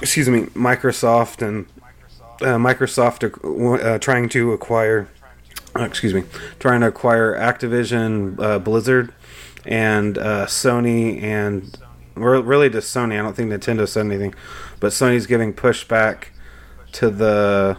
excuse 0.00 0.28
me, 0.28 0.42
Microsoft 0.54 1.46
and 1.46 1.66
uh, 2.40 2.56
Microsoft 2.56 3.24
uh, 3.84 3.98
trying 3.98 4.28
to 4.28 4.52
acquire, 4.52 5.08
uh, 5.76 5.82
excuse 5.82 6.14
me, 6.14 6.22
trying 6.60 6.82
to 6.82 6.86
acquire 6.86 7.34
Activision, 7.34 8.40
uh, 8.40 8.60
Blizzard, 8.60 9.12
and 9.64 10.18
uh, 10.18 10.46
Sony, 10.46 11.20
and 11.20 11.76
really 12.14 12.70
just 12.70 12.94
Sony. 12.94 13.14
I 13.14 13.22
don't 13.22 13.34
think 13.34 13.50
Nintendo 13.50 13.88
said 13.88 14.06
anything, 14.06 14.34
but 14.78 14.92
Sony's 14.92 15.26
giving 15.26 15.52
pushback 15.52 16.26
to 16.92 17.10
the 17.10 17.76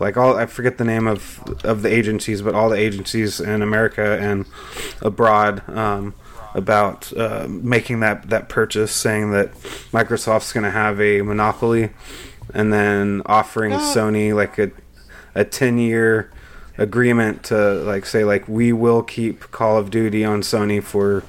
like 0.00 0.16
all 0.16 0.36
I 0.36 0.46
forget 0.46 0.78
the 0.78 0.84
name 0.84 1.06
of 1.06 1.40
of 1.62 1.82
the 1.82 1.92
agencies, 1.92 2.40
but 2.42 2.54
all 2.54 2.70
the 2.70 2.78
agencies 2.78 3.38
in 3.38 3.62
America 3.62 4.18
and 4.20 4.46
abroad 5.02 5.62
um, 5.68 6.14
about 6.54 7.12
uh, 7.16 7.46
making 7.48 8.00
that 8.00 8.30
that 8.30 8.48
purchase, 8.48 8.92
saying 8.92 9.30
that 9.32 9.52
Microsoft's 9.92 10.52
going 10.52 10.64
to 10.64 10.70
have 10.70 11.00
a 11.00 11.20
monopoly, 11.20 11.90
and 12.54 12.72
then 12.72 13.22
offering 13.26 13.72
Sony 13.72 14.34
like 14.34 14.58
a 14.58 14.70
a 15.34 15.44
ten 15.44 15.78
year 15.78 16.32
agreement 16.78 17.44
to 17.44 17.74
like 17.74 18.06
say 18.06 18.24
like 18.24 18.48
we 18.48 18.72
will 18.72 19.02
keep 19.02 19.50
Call 19.50 19.76
of 19.76 19.90
Duty 19.90 20.24
on 20.24 20.40
Sony 20.40 20.82
for 20.82 21.22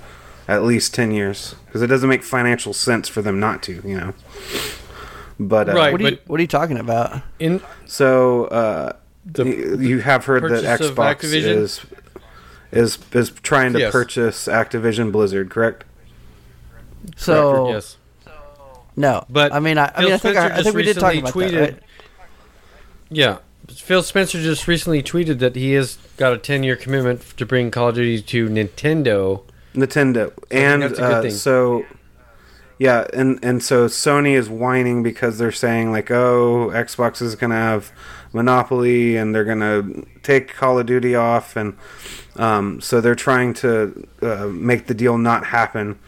at 0.47 0.63
least 0.63 0.93
ten 0.93 1.11
years 1.11 1.55
because 1.65 1.81
it 1.81 1.87
doesn't 1.87 2.09
make 2.09 2.23
financial 2.23 2.73
sense 2.73 3.09
for 3.09 3.21
them 3.21 3.39
not 3.39 3.61
to, 3.63 3.81
you 3.85 3.97
know. 3.97 4.13
But 5.47 5.69
uh, 5.69 5.73
Right. 5.73 5.91
What 5.91 6.01
are 6.01 6.09
you 6.09 6.17
What 6.27 6.39
are 6.39 6.43
you 6.43 6.47
talking 6.47 6.77
about? 6.77 7.21
In 7.39 7.61
so 7.85 8.45
uh, 8.45 8.93
the 9.25 9.45
you 9.45 9.77
you 9.79 9.99
have 9.99 10.25
heard 10.25 10.43
that 10.43 10.79
Xbox 10.79 11.23
is 11.23 11.85
is 12.71 12.99
is 13.11 13.31
trying 13.41 13.73
to 13.73 13.79
Yes. 13.79 13.91
purchase 13.91 14.47
Activision 14.47 15.11
Blizzard, 15.11 15.49
correct? 15.49 15.83
So 17.17 17.69
yes, 17.69 17.97
no, 18.95 19.25
but 19.29 19.53
I 19.53 19.59
mean, 19.59 19.77
I, 19.77 19.91
I 19.95 20.03
mean, 20.03 20.13
I 20.13 20.17
think 20.17 20.37
I, 20.37 20.57
I 20.57 20.63
think 20.63 20.75
we 20.75 20.83
did 20.83 20.99
talk 20.99 21.13
recently 21.13 21.45
about 21.45 21.51
that. 21.51 21.71
Right? 21.73 21.83
yeah. 23.09 23.37
Phil 23.69 24.03
Spencer 24.03 24.41
just 24.41 24.67
recently 24.67 25.01
tweeted 25.01 25.39
that 25.39 25.55
he 25.55 25.71
has 25.73 25.97
got 26.17 26.33
a 26.33 26.37
ten-year 26.37 26.75
commitment 26.75 27.21
to 27.37 27.45
bring 27.45 27.71
Call 27.71 27.89
of 27.89 27.95
Duty 27.95 28.21
to 28.21 28.49
Nintendo. 28.49 29.43
Nintendo, 29.73 30.33
and 30.51 30.81
that's 30.81 30.99
a 30.99 31.01
good 31.01 31.11
uh, 31.11 31.21
thing. 31.21 31.31
so 31.31 31.85
yeah, 32.85 33.05
and 33.13 33.37
and 33.43 33.61
so 33.61 33.87
Sony 33.87 34.33
is 34.35 34.49
whining 34.49 35.03
because 35.03 35.37
they're 35.37 35.51
saying 35.51 35.91
like, 35.91 36.09
oh, 36.09 36.71
Xbox 36.73 37.21
is 37.21 37.35
gonna 37.35 37.53
have 37.69 37.91
monopoly 38.33 39.17
and 39.17 39.35
they're 39.35 39.45
gonna 39.45 39.83
take 40.23 40.55
Call 40.55 40.79
of 40.79 40.87
Duty 40.87 41.13
off, 41.13 41.55
and 41.55 41.77
um, 42.37 42.81
so 42.81 42.99
they're 42.99 43.13
trying 43.29 43.53
to 43.55 44.07
uh, 44.23 44.47
make 44.47 44.87
the 44.87 44.95
deal 44.95 45.17
not 45.17 45.45
happen. 45.45 45.99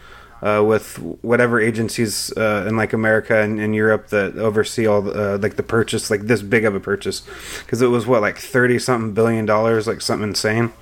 Uh, 0.41 0.61
with 0.61 0.97
whatever 1.21 1.57
agencies 1.57 2.29
uh, 2.35 2.65
in 2.67 2.75
like 2.75 2.91
America 2.91 3.39
and, 3.43 3.61
and 3.61 3.73
Europe 3.73 4.07
that 4.09 4.35
oversee 4.37 4.85
all 4.85 5.01
the, 5.01 5.35
uh, 5.35 5.37
like 5.37 5.55
the 5.55 5.63
purchase, 5.63 6.11
like 6.11 6.23
this 6.23 6.41
big 6.41 6.65
of 6.65 6.75
a 6.75 6.81
purchase, 6.81 7.21
because 7.61 7.81
it 7.81 7.87
was 7.87 8.05
what 8.05 8.21
like 8.21 8.37
thirty 8.37 8.77
something 8.77 9.13
billion 9.13 9.45
dollars, 9.45 9.87
like 9.87 10.01
something 10.01 10.27
insane. 10.27 10.73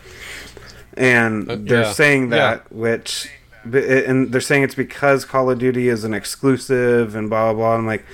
And 0.98 1.48
Uh, 1.48 1.58
they're 1.60 1.82
yeah. 1.84 1.92
saying 1.94 2.32
Yeah. 2.32 2.38
that, 2.38 2.72
which 2.74 3.12
but 3.22 3.28
it- 3.28 3.41
and 3.64 4.32
they're 4.32 4.42
saying 4.42 4.64
it's 4.64 4.76
because 4.76 5.26
Call 5.26 5.50
of 5.50 5.60
Duty 5.60 5.88
is 5.90 6.04
an 6.04 6.14
exclusive 6.14 7.16
and 7.16 7.30
blah 7.30 7.54
blah 7.54 7.58
blah. 7.60 7.76
I'm 7.76 7.86
like, 7.86 8.06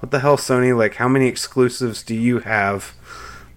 what 0.00 0.10
the 0.10 0.20
hell, 0.20 0.36
Sony? 0.36 0.76
Like, 0.76 0.96
how 0.96 1.08
many 1.08 1.26
exclusives 1.28 2.02
do 2.02 2.14
you 2.14 2.40
have 2.40 2.92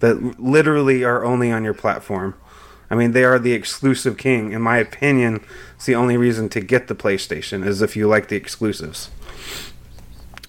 that 0.00 0.40
literally 0.40 1.04
are 1.04 1.24
only 1.24 1.50
on 1.50 1.64
your 1.64 1.74
platform? 1.74 2.34
I 2.92 2.96
mean, 2.96 3.12
they 3.12 3.22
are 3.24 3.38
the 3.38 3.52
exclusive 3.52 4.16
king. 4.16 4.52
In 4.52 4.62
my 4.62 4.78
opinion, 4.78 5.44
it's 5.76 5.86
the 5.86 5.94
only 5.94 6.16
reason 6.16 6.48
to 6.50 6.60
get 6.60 6.88
the 6.88 6.94
PlayStation 6.96 7.64
is 7.64 7.82
if 7.82 7.94
you 7.96 8.08
like 8.08 8.28
the 8.28 8.36
exclusives. 8.36 9.10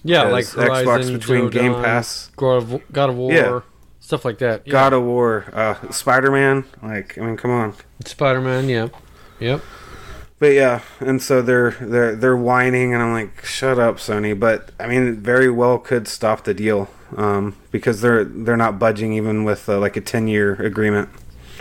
Yeah, 0.02 0.24
like 0.24 0.46
Because 0.50 0.84
Xbox 0.84 1.12
between 1.12 1.50
Game 1.50 1.74
Pass- 1.74 2.30
God 2.36 2.56
of, 2.74 2.82
God 2.92 3.10
of 3.10 3.16
War, 3.16 3.32
Yeah. 3.32 3.60
stuff 4.00 4.24
like 4.24 4.38
that. 4.38 4.62
Yeah. 4.64 4.72
God 4.72 4.92
of 4.92 5.04
War, 5.04 5.44
uh, 5.52 5.74
Spider 5.92 6.32
Man. 6.32 6.64
Like, 6.82 7.16
I 7.16 7.20
mean, 7.20 7.36
come 7.36 7.52
on. 7.52 7.74
Spider 8.04 8.40
Man. 8.40 8.68
Yeah, 8.68 8.88
yep. 9.38 9.60
But 10.42 10.54
yeah, 10.54 10.80
and 10.98 11.22
so 11.22 11.40
they're 11.40 11.70
they're 11.80 12.16
they're 12.16 12.36
whining, 12.36 12.92
and 12.92 13.00
I'm 13.00 13.12
like, 13.12 13.44
shut 13.44 13.78
up, 13.78 13.98
Sony. 13.98 14.36
But 14.36 14.70
I 14.80 14.88
mean, 14.88 15.06
it 15.06 15.14
very 15.18 15.48
well 15.48 15.78
could 15.78 16.08
stop 16.08 16.42
the 16.42 16.52
deal 16.52 16.88
um, 17.16 17.54
because 17.70 18.00
they're 18.00 18.24
they're 18.24 18.56
not 18.56 18.76
budging 18.76 19.12
even 19.12 19.44
with 19.44 19.68
uh, 19.68 19.78
like 19.78 19.96
a 19.96 20.00
ten 20.00 20.26
year 20.26 20.54
agreement. 20.54 21.10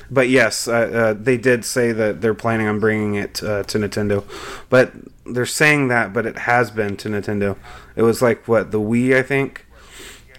But 0.10 0.30
yes, 0.30 0.68
uh, 0.68 0.72
uh, 0.72 1.14
they 1.14 1.38
did 1.38 1.64
say 1.64 1.92
that 1.92 2.22
they're 2.22 2.34
planning 2.34 2.66
on 2.66 2.80
bringing 2.80 3.14
it 3.14 3.44
uh, 3.44 3.62
to 3.66 3.78
Nintendo. 3.78 4.24
But 4.70 4.94
they're 5.28 5.46
saying 5.46 5.90
that, 5.90 6.12
but 6.12 6.26
it 6.26 6.40
has 6.40 6.72
been 6.72 6.98
to 6.98 7.10
Nintendo. 7.10 7.58
It 7.96 8.02
was 8.02 8.20
like 8.20 8.48
what 8.48 8.72
the 8.72 8.80
Wii, 8.80 9.16
I 9.16 9.22
think, 9.22 9.64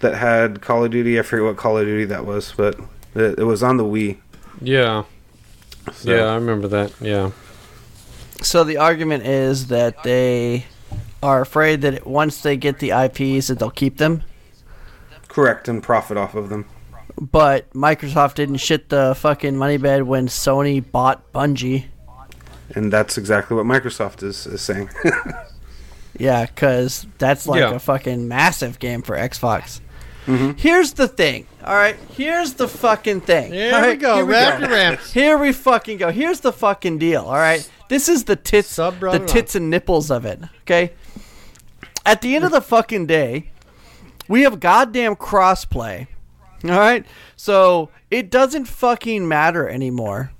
that 0.01 0.16
had 0.16 0.61
Call 0.61 0.84
of 0.84 0.90
Duty. 0.90 1.16
I 1.16 1.22
forget 1.22 1.45
what 1.45 1.57
Call 1.59 1.78
of 1.78 1.84
Duty 1.86 2.07
that 2.07 2.26
was, 2.26 2.53
but 2.57 2.74
it, 3.14 3.38
it 3.38 3.45
was 3.45 3.62
on 3.62 3.76
the 3.76 3.84
Wii. 3.84 4.18
Yeah, 4.61 5.05
So- 5.93 6.11
yeah, 6.12 6.24
I 6.24 6.34
remember 6.34 6.66
that. 6.66 6.93
Yeah, 7.01 7.30
So 8.43 8.64
the 8.64 8.76
argument 8.78 9.24
is 9.26 9.68
that 9.68 10.03
they 10.03 10.66
are 11.22 11.40
afraid 11.40 11.82
that 11.82 12.07
once 12.07 12.43
they 12.43 12.57
get 12.57 12.78
the 12.80 12.90
IPs 12.90 13.47
that 13.49 13.59
they'll 13.59 13.70
keep 13.70 13.99
them, 13.99 14.22
correct, 15.28 15.68
and 15.68 15.82
profit 15.82 16.16
off 16.16 16.34
of 16.34 16.49
them. 16.49 16.66
but 17.20 17.70
Microsoft 17.72 18.34
didn't 18.34 18.57
shit 18.57 18.88
the 18.88 19.14
fucking 19.16 19.57
money 19.57 19.76
bed 19.76 20.03
when 20.03 20.26
Sony 20.28 20.82
bought 20.90 21.32
Bungie. 21.32 21.84
And 22.74 22.93
that's 22.93 23.16
exactly 23.18 23.57
what 23.57 23.66
Microsoft 23.66 24.22
is, 24.22 24.47
is 24.47 24.61
saying. 24.62 24.90
Yeah, 26.18 26.45
because 26.45 27.07
that's 27.16 27.47
like 27.47 27.61
Yeah. 27.61 27.74
a 27.74 27.78
fucking 27.78 28.28
massive 28.28 28.78
game 28.78 29.01
for 29.01 29.16
Xbox. 29.16 29.80
Mhm. 30.26 30.59
Here's 30.61 30.93
the 30.93 31.09
thing. 31.09 31.47
All 31.64 31.74
right, 31.74 31.97
here's 32.14 32.53
the 32.53 32.68
fucking 32.68 33.22
thing. 33.22 33.51
Here 33.51 33.74
All 33.74 33.80
we 33.80 33.86
right, 33.88 33.99
go, 33.99 34.16
here 34.16 34.24
we 34.26 34.32
wrap 34.32 34.61
go. 34.61 34.66
your 34.66 34.76
ramps. 34.76 35.11
Here 35.12 35.38
we 35.38 35.53
fucking 35.53 35.97
go. 35.97 36.11
Here's 36.11 36.40
the 36.40 36.53
fucking 36.53 36.99
deal. 36.99 37.22
All 37.22 37.32
right, 37.32 37.68
this 37.93 38.09
is 38.09 38.24
the 38.24 38.36
tits, 38.36 38.68
Sub 38.68 39.01
the 39.01 39.24
tits 39.26 39.55
and 39.55 39.70
nipples 39.70 40.11
of 40.11 40.24
it. 40.24 40.40
Okay. 40.62 40.93
At 42.05 42.22
the 42.22 42.34
end 42.34 42.45
of 42.45 42.51
the 42.51 42.61
fucking 42.61 43.07
day, 43.07 43.51
we 44.28 44.43
have 44.43 44.61
goddamn 44.61 45.16
crossplay. 45.16 46.07
All 46.64 46.70
right, 46.70 47.05
so 47.34 47.90
it 48.11 48.30
doesn't 48.30 48.66
fucking 48.66 49.26
matter 49.26 49.68
anymore. 49.68 50.32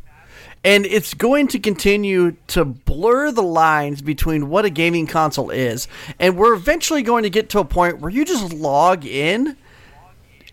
And 0.65 0.87
it's 0.87 1.15
going 1.15 1.49
to 1.49 1.59
continue 1.59 2.37
to 2.49 2.65
blur 2.65 3.33
the 3.33 3.43
lines 3.43 4.01
between 4.01 4.49
what 4.49 4.65
a 4.65 4.71
gaming 4.71 5.09
console 5.09 5.51
is. 5.51 5.89
And 6.21 6.37
we're 6.37 6.55
eventually 6.55 7.03
going 7.03 7.25
to 7.25 7.31
get 7.31 7.51
to 7.51 7.59
a 7.59 7.65
point 7.65 7.99
where 7.99 8.11
you 8.11 8.25
just 8.25 8.53
log 8.53 9.05
in 9.05 9.57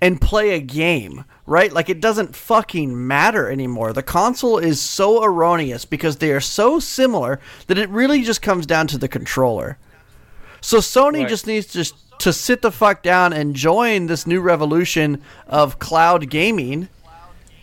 and 0.02 0.20
play 0.20 0.52
a 0.52 0.60
game, 0.60 1.26
right? 1.50 1.74
Like 1.74 1.90
it 1.90 2.00
doesn't 2.00 2.36
fucking 2.36 3.08
matter 3.08 3.50
anymore. 3.50 3.92
The 3.92 4.04
console 4.04 4.58
is 4.60 4.80
so 4.80 5.24
erroneous 5.24 5.84
because 5.84 6.18
they 6.18 6.32
are 6.32 6.40
so 6.40 6.80
similar 6.80 7.40
that 7.68 7.78
it 7.78 7.90
really 7.90 8.22
just 8.22 8.42
comes 8.42 8.66
down 8.66 8.88
to 8.88 8.98
the 8.98 9.08
controller. 9.08 9.78
So 10.62 10.78
Sony 10.78 11.22
Right. 11.22 11.30
just 11.30 11.48
needs 11.48 11.68
to 11.68 11.94
to 12.20 12.34
sit 12.34 12.62
the 12.62 12.72
fuck 12.72 13.02
down 13.02 13.32
and 13.32 13.56
join 13.56 14.08
this 14.08 14.28
new 14.28 14.42
revolution 14.42 15.22
of 15.48 15.80
cloud 15.80 16.30
gaming 16.30 16.90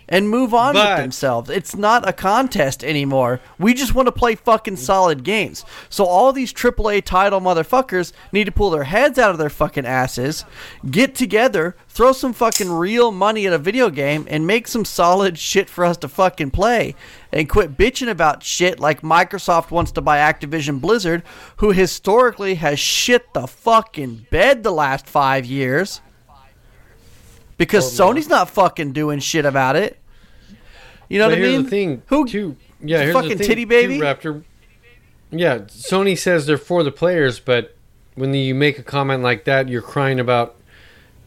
and 0.08 0.28
move 0.28 0.54
on 0.54 0.74
But- 0.74 0.96
with 0.96 1.04
themselves. 1.04 1.50
It's 1.50 1.74
not 1.76 2.08
a 2.08 2.12
contest 2.12 2.84
anymore. 2.84 3.40
We 3.58 3.74
just 3.74 3.94
want 3.94 4.06
to 4.06 4.12
play 4.12 4.34
fucking 4.34 4.76
solid 4.76 5.24
games. 5.24 5.64
So 5.88 6.04
all 6.04 6.32
these 6.32 6.52
AAA 6.52 7.00
title 7.00 7.40
motherfuckers 7.40 8.12
need 8.32 8.44
to 8.44 8.52
pull 8.52 8.70
their 8.70 8.84
heads 8.84 9.18
out 9.18 9.30
of 9.30 9.38
their 9.38 9.50
fucking 9.50 9.86
asses, 9.86 10.44
get 10.90 11.14
together, 11.14 11.76
throw 11.88 12.12
some 12.12 12.32
fucking 12.32 12.70
real 12.70 13.10
money 13.10 13.46
at 13.46 13.52
a 13.52 13.58
video 13.58 13.90
game, 13.90 14.26
and 14.28 14.46
make 14.46 14.68
some 14.68 14.84
solid 14.84 15.38
shit 15.38 15.68
for 15.68 15.84
us 15.84 15.96
to 15.98 16.08
fucking 16.08 16.50
play. 16.50 16.94
And 17.32 17.48
quit 17.48 17.76
bitching 17.76 18.08
about 18.08 18.42
shit 18.42 18.78
like 18.78 19.02
Microsoft 19.02 19.70
wants 19.70 19.90
to 19.92 20.00
buy 20.00 20.18
Activision 20.18 20.80
Blizzard, 20.80 21.22
who 21.56 21.72
historically 21.72 22.54
has 22.56 22.78
shit 22.78 23.32
the 23.34 23.46
fucking 23.46 24.26
bed 24.30 24.62
the 24.62 24.70
last 24.72 25.06
five 25.06 25.44
years. 25.44 26.00
Because. 27.58 27.98
Sony's 27.98 28.28
not 28.28 28.50
fucking 28.50 28.92
doing 28.92 29.20
shit 29.20 29.44
about 29.44 29.76
it. 29.76 29.98
You 31.08 31.18
know 31.18 31.26
but 31.28 31.38
what 31.38 31.46
I 31.46 31.50
mean? 31.50 31.62
the 31.64 31.70
thing. 31.70 32.02
Who? 32.06 32.26
Too, 32.26 32.56
yeah, 32.80 33.02
here's 33.02 33.14
fucking 33.14 33.30
the 33.30 33.36
thing, 33.36 33.46
titty 33.46 33.64
baby? 33.64 33.98
Too, 33.98 34.04
Raptor. 34.04 34.42
Yeah, 35.30 35.58
Sony 35.58 36.16
says 36.16 36.46
they're 36.46 36.58
for 36.58 36.82
the 36.82 36.92
players, 36.92 37.40
but 37.40 37.76
when 38.14 38.32
you 38.34 38.54
make 38.54 38.78
a 38.78 38.82
comment 38.82 39.22
like 39.22 39.44
that, 39.44 39.68
you're 39.68 39.82
crying 39.82 40.18
about 40.18 40.56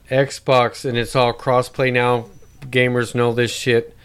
Xbox 0.10 0.86
and 0.86 0.98
it's 0.98 1.16
all 1.16 1.34
crossplay 1.34 1.92
now. 1.92 2.26
Gamers 2.62 3.16
know 3.16 3.34
this 3.34 3.52
shit. 3.52 3.96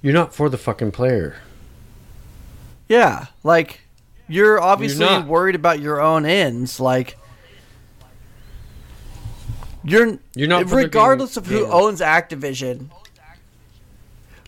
You're 0.00 0.14
not 0.14 0.34
for 0.34 0.48
the 0.48 0.58
fucking 0.58 0.92
player. 0.92 1.36
Yeah, 2.88 3.26
like 3.42 3.80
you're 4.28 4.60
obviously 4.60 5.04
not. 5.04 5.26
worried 5.26 5.54
about 5.54 5.80
your 5.80 6.00
own 6.00 6.26
ends. 6.26 6.80
Like 6.80 7.16
you're 9.84 10.18
You're 10.34 10.48
not 10.48 10.70
regardless 10.70 11.36
of 11.36 11.46
who 11.46 11.60
gamer. 11.60 11.72
owns 11.72 12.00
Activision. 12.00 12.90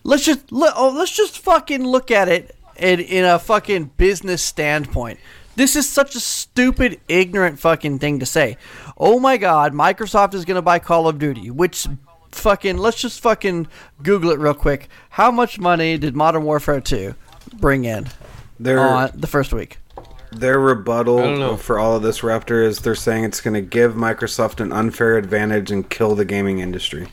Let's 0.03 0.23
just 0.23 0.51
let, 0.51 0.73
oh, 0.75 0.89
let's 0.95 1.15
just 1.15 1.39
fucking 1.39 1.83
look 1.83 2.11
at 2.11 2.27
it 2.27 2.55
in, 2.77 2.99
in 2.99 3.25
a 3.25 3.39
fucking 3.39 3.91
business 3.97 4.43
standpoint. 4.43 5.19
This 5.55 5.75
is 5.75 5.89
such 5.89 6.15
a 6.15 6.19
stupid, 6.19 6.99
ignorant 7.07 7.59
fucking 7.59 7.99
thing 7.99 8.19
to 8.19 8.25
say. 8.25 8.57
Oh 8.97 9.19
my 9.19 9.37
god, 9.37 9.73
Microsoft 9.73 10.33
is 10.33 10.45
going 10.45 10.55
to 10.55 10.61
buy 10.61 10.79
Call 10.79 11.07
of 11.07 11.17
Duty, 11.17 11.49
which 11.49 11.87
fucking 12.31 12.77
let's 12.77 12.99
just 13.01 13.21
fucking 13.21 13.67
Google 14.03 14.31
it 14.31 14.39
real 14.39 14.53
quick. 14.53 14.89
How 15.11 15.31
much 15.31 15.59
money 15.59 15.97
did 15.97 16.15
Modern 16.15 16.43
Warfare 16.43 16.81
2 16.81 17.15
bring 17.55 17.85
in 17.85 18.07
Their 18.59 18.79
on 18.79 19.11
the 19.15 19.27
first 19.27 19.53
week? 19.53 19.77
Their 20.39 20.59
rebuttal 20.59 21.57
for 21.57 21.79
all 21.79 21.95
of 21.95 22.03
this, 22.03 22.21
Raptor, 22.21 22.63
is 22.65 22.79
they're 22.79 22.95
saying 22.95 23.23
it's 23.25 23.41
going 23.41 23.53
to 23.53 23.61
give 23.61 23.93
Microsoft 23.93 24.59
an 24.59 24.71
unfair 24.71 25.17
advantage 25.17 25.71
and 25.71 25.89
kill 25.89 26.15
the 26.15 26.25
gaming 26.25 26.59
industry. 26.59 27.07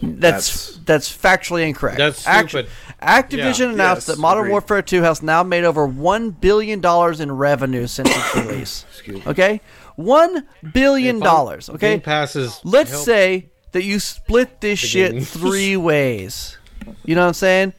That's 0.00 0.76
that's, 0.78 1.14
factually 1.14 1.66
incorrect. 1.66 1.98
That's 1.98 2.26
Act- 2.26 2.48
stupid. 2.50 2.70
Activision 3.02 3.58
Yeah. 3.68 3.72
announced 3.72 4.08
Yes, 4.08 4.16
that 4.16 4.18
Modern 4.18 4.42
agreed. 4.44 4.52
Warfare 4.52 4.82
2 4.82 5.02
has 5.02 5.22
now 5.22 5.42
made 5.42 5.64
over 5.64 5.86
one 5.86 6.30
billion 6.30 6.80
dollars 6.80 7.20
in 7.20 7.30
revenue 7.30 7.86
since 7.86 8.08
its 8.10 8.34
release. 8.36 8.84
Okay, 9.26 9.60
one 9.96 10.46
billion 10.72 11.20
dollars. 11.20 11.68
Okay, 11.68 12.00
passes. 12.00 12.60
let's 12.64 12.90
help- 12.90 13.04
say 13.04 13.50
that 13.72 13.84
you 13.84 14.00
split 14.00 14.60
this 14.60 14.80
The 14.80 14.86
shit 14.86 15.12
game. 15.12 15.20
three 15.24 15.76
ways. 15.76 16.56
You 17.04 17.14
know 17.14 17.22
what 17.22 17.28
I'm 17.28 17.34
saying? 17.34 17.72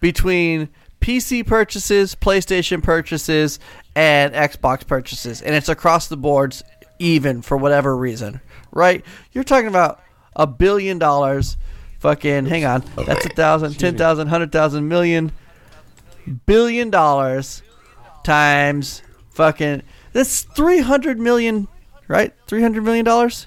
Between 0.00 0.68
PC 1.00 1.46
purchases, 1.46 2.14
PlayStation 2.14 2.82
purchases, 2.82 3.58
and 3.94 4.34
Xbox 4.34 4.86
purchases, 4.86 5.42
and 5.42 5.54
it's 5.54 5.68
across 5.68 6.08
the 6.08 6.16
boards 6.16 6.62
even 6.98 7.42
for 7.42 7.56
whatever 7.56 7.96
reason, 7.96 8.40
right? 8.70 9.04
You're 9.32 9.44
talking 9.44 9.68
about 9.68 10.00
a 10.36 10.46
billion 10.46 10.98
dollars. 10.98 11.56
Fucking, 11.98 12.46
hang 12.46 12.64
on. 12.64 12.82
That's 12.96 13.24
a 13.26 13.28
thousand, 13.28 13.78
ten 13.78 13.96
thousand, 13.96 14.28
hundred 14.28 14.50
thousand, 14.50 14.88
million, 14.88 15.30
billion 16.46 16.90
dollars 16.90 17.62
times 18.24 19.02
fucking. 19.30 19.82
That's 20.12 20.42
three 20.42 20.80
hundred 20.80 21.20
million, 21.20 21.68
right? 22.08 22.34
Three 22.46 22.60
hundred 22.60 22.82
million 22.84 23.04
dollars, 23.04 23.46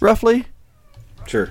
roughly 0.00 0.46
Sure. 1.26 1.50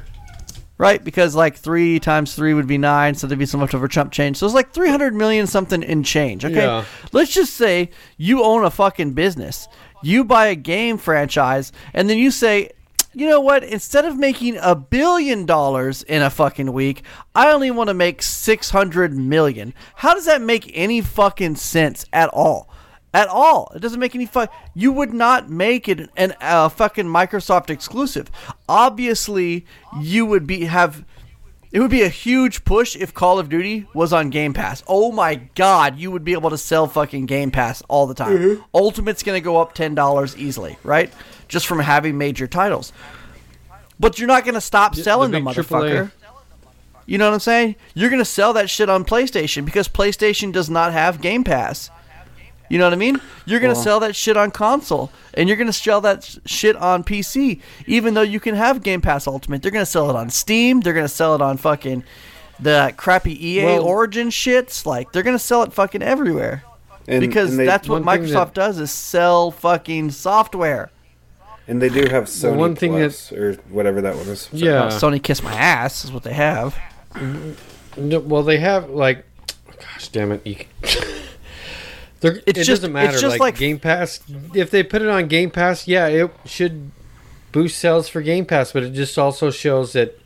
Right? 0.81 1.03
Because 1.03 1.35
like 1.35 1.55
three 1.55 1.99
times 1.99 2.33
three 2.35 2.55
would 2.55 2.65
be 2.67 2.79
nine, 2.79 3.13
so 3.13 3.27
there'd 3.27 3.37
be 3.39 3.45
some 3.45 3.61
leftover 3.61 3.87
chump 3.87 4.11
change. 4.11 4.37
So 4.37 4.45
it's 4.47 4.55
like 4.55 4.71
three 4.73 4.89
hundred 4.89 5.13
million 5.13 5.45
something 5.45 5.83
in 5.83 6.03
change. 6.03 6.43
Okay, 6.43 6.55
Yeah. 6.65 6.85
let's 7.11 7.31
just 7.31 7.53
say 7.53 7.91
you 8.17 8.43
own 8.43 8.65
a 8.65 8.71
fucking 8.71 9.13
business. 9.13 9.67
You 10.01 10.23
buy 10.23 10.47
a 10.47 10.55
game 10.55 10.97
franchise, 10.97 11.71
and 11.93 12.09
then 12.09 12.17
you 12.17 12.31
say, 12.31 12.71
you 13.13 13.29
know 13.29 13.39
what? 13.41 13.63
Instead 13.63 14.05
of 14.05 14.17
making 14.17 14.57
a 14.59 14.73
billion 14.73 15.45
dollars 15.45 16.01
in 16.01 16.23
a 16.23 16.29
fucking 16.31 16.73
week, 16.73 17.03
I 17.35 17.51
only 17.51 17.69
want 17.69 17.89
to 17.89 17.93
make 17.93 18.23
six 18.23 18.71
hundred 18.71 19.15
million. 19.15 19.75
How 19.95 20.15
does 20.15 20.25
that 20.25 20.41
make 20.41 20.71
any 20.73 21.01
fucking 21.01 21.57
sense 21.57 22.05
at 22.11 22.29
all? 22.29 22.70
At 23.13 23.27
all, 23.27 23.71
it 23.75 23.79
doesn't 23.79 23.99
make 23.99 24.15
any 24.15 24.25
fuck. 24.25 24.53
You 24.73 24.93
would 24.93 25.13
not 25.13 25.49
make 25.49 25.89
it 25.89 26.09
an 26.15 26.33
uh, 26.39 26.69
fucking 26.69 27.05
Microsoft 27.05 27.69
exclusive. 27.69 28.31
Obviously, 28.69 29.65
you 29.99 30.25
would 30.25 30.47
be 30.47 30.63
have 30.65 31.03
It 31.73 31.81
would 31.81 31.91
be 31.91 32.03
a 32.03 32.09
huge 32.09 32.63
push 32.63 32.95
if 32.95 33.13
Call 33.13 33.37
of 33.37 33.49
Duty 33.49 33.85
was 33.93 34.13
on 34.13 34.29
Game 34.29 34.53
Pass. 34.53 34.81
Oh 34.87 35.11
my 35.11 35.35
god, 35.55 35.99
you 35.99 36.09
would 36.09 36.23
be 36.23 36.31
able 36.31 36.51
to 36.51 36.57
sell 36.57 36.87
fucking 36.87 37.25
Game 37.25 37.51
Pass 37.51 37.81
all 37.89 38.07
the 38.07 38.13
time. 38.13 38.37
Mm-hmm. 38.37 38.61
Ultimate's 38.73 39.23
going 39.23 39.39
to 39.39 39.43
go 39.43 39.57
up 39.57 39.75
$10 39.75 40.37
easily, 40.37 40.77
right? 40.83 41.11
Just 41.49 41.67
from 41.67 41.79
having 41.79 42.17
major 42.17 42.47
titles. 42.47 42.93
But 43.99 44.19
you're 44.19 44.27
not 44.27 44.45
going 44.45 44.55
to 44.55 44.61
stop 44.61 44.95
selling 44.95 45.31
the, 45.31 45.39
big 45.39 45.45
motherfucker. 45.45 46.05
AAA. 46.05 46.11
You 47.05 47.17
know 47.17 47.27
what 47.27 47.33
I'm 47.33 47.39
saying? 47.41 47.75
You're 47.93 48.09
going 48.09 48.21
to 48.21 48.25
sell 48.25 48.53
that 48.53 48.69
shit 48.69 48.89
on 48.89 49.03
PlayStation 49.03 49.65
because 49.65 49.89
PlayStation 49.89 50.53
does 50.53 50.69
not 50.69 50.93
have 50.93 51.19
Game 51.19 51.43
Pass. 51.43 51.89
You 52.71 52.77
know 52.77 52.85
what 52.85 52.93
I 52.93 52.97
mean? 52.97 53.19
You're 53.45 53.59
going 53.59 53.73
to 53.73 53.77
Well- 53.77 53.83
sell 53.83 53.99
that 53.99 54.15
shit 54.15 54.37
on 54.37 54.49
console 54.51 55.11
and 55.33 55.49
you're 55.49 55.57
going 55.57 55.67
to 55.67 55.73
sell 55.73 55.99
that 56.01 56.37
shit 56.45 56.75
on 56.77 57.03
PC 57.03 57.59
even 57.85 58.13
though 58.13 58.21
you 58.21 58.39
can 58.39 58.55
have 58.55 58.81
Game 58.81 59.01
Pass 59.01 59.27
Ultimate. 59.27 59.61
They're 59.61 59.71
going 59.71 59.85
to 59.85 59.91
sell 59.91 60.09
it 60.09 60.15
on 60.15 60.29
Steam, 60.29 60.79
they're 60.81 60.93
going 60.93 61.03
to 61.05 61.09
sell 61.13 61.35
it 61.35 61.41
on 61.41 61.57
fucking 61.57 62.03
the 62.59 62.93
crappy 62.95 63.33
EA 63.45 63.65
Well- 63.65 63.83
Origin 63.83 64.29
shits. 64.29 64.85
Like 64.85 65.11
they're 65.11 65.23
going 65.23 65.35
to 65.35 65.43
sell 65.43 65.63
it 65.63 65.73
fucking 65.73 66.01
everywhere. 66.01 66.63
And, 67.07 67.19
because 67.19 67.49
and 67.49 67.59
they, 67.59 67.65
that's 67.65 67.89
what 67.89 68.03
Microsoft 68.03 68.53
that- 68.53 68.53
does 68.53 68.79
is 68.79 68.91
sell 68.91 69.51
fucking 69.51 70.11
software. 70.11 70.91
and 71.67 71.81
they 71.81 71.89
do 71.89 72.05
have 72.09 72.25
Sony 72.25 72.55
one 72.55 72.75
thing 72.75 72.91
Plus 72.93 73.31
or 73.33 73.55
whatever 73.69 73.99
that 74.01 74.15
one 74.15 74.27
is. 74.27 74.47
Yeah. 74.53 74.83
Uh, 74.83 74.91
Sony 74.91 75.21
kiss 75.21 75.43
my 75.43 75.53
ass 75.53 76.05
is 76.05 76.11
what 76.11 76.23
they 76.23 76.33
have. 76.33 76.77
No, 77.97 78.19
well, 78.19 78.43
they 78.43 78.59
have 78.59 78.89
like, 78.89 79.25
gosh 79.79 80.07
damn 80.09 80.31
it, 80.31 80.45
you, 80.47 80.55
They're, 82.21 82.37
It's 82.37 82.43
it 82.47 82.53
just- 82.55 82.69
doesn't 82.69 82.93
matter. 82.93 83.11
it's 83.11 83.21
just 83.21 83.33
like, 83.33 83.39
like- 83.41 83.57
Game 83.57 83.79
Pass, 83.79 84.19
if 84.53 84.69
they 84.71 84.83
put 84.83 85.01
it 85.01 85.07
on 85.09 85.27
Game 85.27 85.51
Pass, 85.51 85.87
yeah, 85.87 86.07
it 86.07 86.31
should 86.45 86.91
boost 87.51 87.77
sales 87.79 88.07
for 88.07 88.21
Game 88.21 88.45
Pass, 88.45 88.71
but 88.71 88.83
it 88.83 88.93
just 88.93 89.17
also 89.17 89.51
shows 89.51 89.93
that 89.93 90.17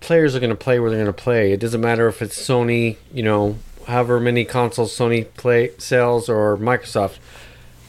players 0.00 0.36
are 0.36 0.40
going 0.40 0.50
to 0.50 0.56
play 0.56 0.78
where 0.78 0.90
they're 0.90 1.02
going 1.02 1.14
to 1.14 1.22
play. 1.22 1.52
It 1.52 1.60
doesn't 1.60 1.80
matter 1.80 2.06
if 2.08 2.20
it's 2.22 2.36
Sony, 2.40 2.96
you 3.12 3.22
know, 3.22 3.56
however 3.88 4.20
many 4.20 4.44
consoles 4.44 4.96
Sony 4.96 5.26
play 5.34 5.70
sells 5.78 6.28
or 6.28 6.56
Microsoft. 6.58 7.16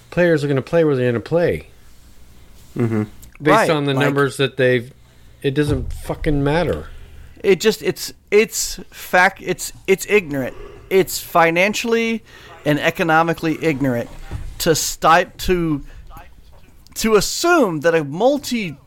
Players 0.10 0.44
are 0.44 0.48
going 0.48 0.56
to 0.56 0.62
play 0.62 0.84
where 0.86 0.96
they're 0.96 1.12
going 1.12 1.22
to 1.22 1.30
play. 1.30 1.68
Mm-hmm. 2.78 3.04
Based 3.04 3.10
Right, 3.42 3.70
on 3.70 3.86
the 3.86 3.94
like- 3.94 4.06
numbers 4.06 4.38
that 4.38 4.56
they've, 4.58 4.94
it 5.44 5.52
doesn't 5.54 5.92
fucking 5.92 6.44
matter. 6.44 6.88
it 7.44 7.60
just 7.60 7.84
it's 7.84 8.12
it's 8.32 8.78
fact 8.90 9.40
it's 9.42 9.72
it's 9.86 10.06
ignorant 10.10 10.56
it's 10.90 11.20
financially 11.20 12.24
and 12.66 12.80
economically 12.80 13.64
ignorant 13.64 14.10
to 14.60 14.72
stipe 14.72 15.38
to 15.38 15.84
to 16.96 17.16
assume 17.16 17.82
that 17.82 17.94
a 17.94 18.04
multi 18.04 18.78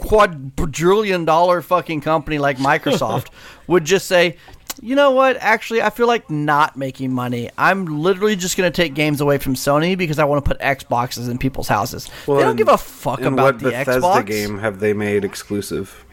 quadrillion 0.00 1.24
dollar 1.24 1.62
fucking 1.62 2.00
company 2.00 2.38
like 2.38 2.56
Microsoft 2.70 3.28
would 3.66 3.84
just 3.84 4.06
say 4.06 4.36
you 4.80 4.96
know 4.96 5.10
what? 5.10 5.36
Actually 5.36 5.82
I 5.82 5.90
feel 5.90 6.06
like 6.06 6.30
not 6.30 6.76
making 6.76 7.12
money. 7.12 7.50
I'm 7.58 8.02
literally 8.02 8.36
just 8.36 8.56
going 8.56 8.70
to 8.70 8.74
take 8.74 8.94
games 8.94 9.20
away 9.20 9.38
from 9.38 9.54
Sony 9.54 9.98
because 9.98 10.18
I 10.18 10.24
want 10.24 10.44
to 10.44 10.48
put 10.48 10.60
Xboxes 10.60 11.30
in 11.30 11.38
people's 11.38 11.68
houses. 11.68 12.10
They 12.26 12.32
don't 12.34 12.48
and- 12.48 12.58
give 12.58 12.68
a 12.68 12.78
fuck 12.78 13.20
about 13.20 13.36
what 13.36 13.58
the 13.58 13.70
Bethesda 13.70 14.00
Xbox. 14.00 14.26
game 14.26 14.58
have 14.58 14.80
they 14.80 14.92
made 14.92 15.24
exclusive? 15.24 16.04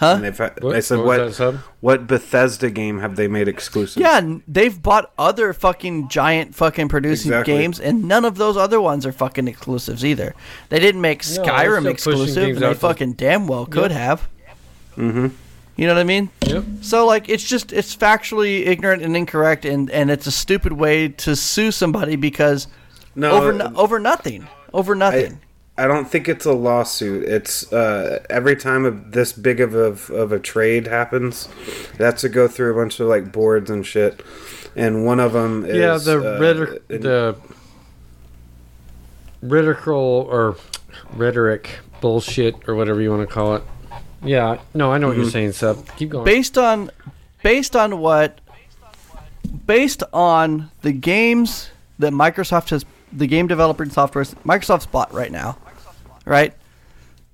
Huh 0.00 0.14
And 0.16 0.24
they've 0.24 0.38
What- 0.38 0.74
I 0.76 0.80
said 0.80 0.98
what 0.98 1.06
what? 1.06 1.20
was 1.20 1.36
that, 1.38 1.52
sub? 1.52 1.60
What 1.80 2.06
Bethesda 2.08 2.70
game 2.70 2.98
have 3.00 3.14
they 3.16 3.28
made 3.28 3.46
exclusive? 3.48 4.00
Yeah, 4.00 4.20
they've 4.48 4.82
bought 4.82 5.12
other 5.18 5.52
fucking 5.52 6.08
giant 6.08 6.54
fucking 6.54 6.88
producing 6.88 7.30
Exactly. 7.30 7.54
games, 7.54 7.78
and 7.78 8.04
none 8.04 8.24
of 8.24 8.36
those 8.36 8.56
other 8.56 8.80
ones 8.80 9.06
are 9.06 9.12
fucking 9.12 9.46
exclusives 9.46 10.04
either. 10.04 10.34
They 10.70 10.80
didn't 10.80 11.00
make 11.02 11.18
No, 11.36 11.42
Skyrim 11.44 11.80
still 11.80 11.86
exclusive, 11.92 12.48
and 12.48 12.58
they 12.58 12.66
out 12.66 12.72
to- 12.72 12.78
fucking 12.80 13.12
damn 13.12 13.46
well 13.46 13.66
could 13.66 13.90
Yep. 13.92 14.00
have. 14.00 14.28
Mm-hmm. 14.98 15.28
You 15.76 15.86
know 15.86 15.94
what 15.94 16.00
I 16.00 16.04
mean? 16.04 16.28
Yep. 16.46 16.64
So 16.82 17.06
like, 17.06 17.28
it's 17.28 17.44
just 17.44 17.72
it's 17.72 17.94
factually 17.96 18.66
ignorant 18.66 19.02
and 19.02 19.16
incorrect, 19.16 19.64
and 19.64 19.88
and 19.90 20.10
it's 20.10 20.26
a 20.26 20.30
stupid 20.32 20.72
way 20.72 21.08
to 21.08 21.36
sue 21.36 21.70
somebody 21.70 22.16
because 22.16 22.66
No, 23.14 23.30
over 23.32 23.52
no, 23.52 23.72
over 23.76 23.98
nothing, 23.98 24.46
over 24.74 24.94
nothing. 24.94 25.34
I 25.34 25.38
don't 25.86 26.06
think 26.10 26.28
it's 26.28 26.44
a 26.46 26.52
lawsuit. 26.52 27.24
It's 27.28 27.72
uh, 27.72 28.22
every 28.28 28.56
time 28.56 28.84
a, 28.86 28.90
this 28.90 29.32
big 29.32 29.60
of 29.60 29.74
a, 29.74 30.12
of 30.14 30.32
a 30.32 30.38
trade 30.38 30.86
happens, 30.86 31.48
that's 31.98 32.20
has 32.20 32.20
to 32.22 32.28
go 32.28 32.48
through 32.48 32.72
a 32.72 32.74
bunch 32.82 32.98
of 33.00 33.08
like 33.08 33.32
boards 33.32 33.70
and 33.70 33.86
shit. 33.86 34.22
And 34.76 35.04
one 35.04 35.20
of 35.20 35.32
them 35.32 35.64
is 35.64 35.76
yeah, 35.76 35.96
the 35.98 36.36
uh, 36.36 36.40
rhetoric, 36.40 36.82
in- 36.88 37.00
the 37.02 37.36
rhetorical 39.42 40.28
or 40.30 40.56
rhetoric 41.14 41.78
bullshit 42.00 42.68
or 42.68 42.74
whatever 42.74 43.00
you 43.00 43.10
want 43.10 43.26
to 43.28 43.32
call 43.32 43.56
it. 43.56 43.62
Yeah, 44.22 44.60
no, 44.74 44.92
I 44.92 44.98
know 44.98 45.08
what 45.08 45.14
Mm-hmm. 45.14 45.22
you're 45.22 45.30
saying, 45.30 45.52
Sub. 45.52 45.86
Keep 45.96 46.10
going. 46.10 46.24
based 46.24 46.58
on 46.58 46.90
based 47.42 47.74
on 47.74 47.98
what 48.00 48.38
based 49.66 50.02
on 50.12 50.70
the 50.82 50.92
games 50.92 51.70
that 51.98 52.12
Microsoft 52.12 52.70
has 52.70 52.84
the 53.12 53.26
game 53.26 53.46
developer 53.48 53.82
and 53.82 53.92
software 53.92 54.24
Microsoft's 54.24 54.86
bought 54.86 55.12
right 55.12 55.32
now 55.32 55.56
right 56.24 56.54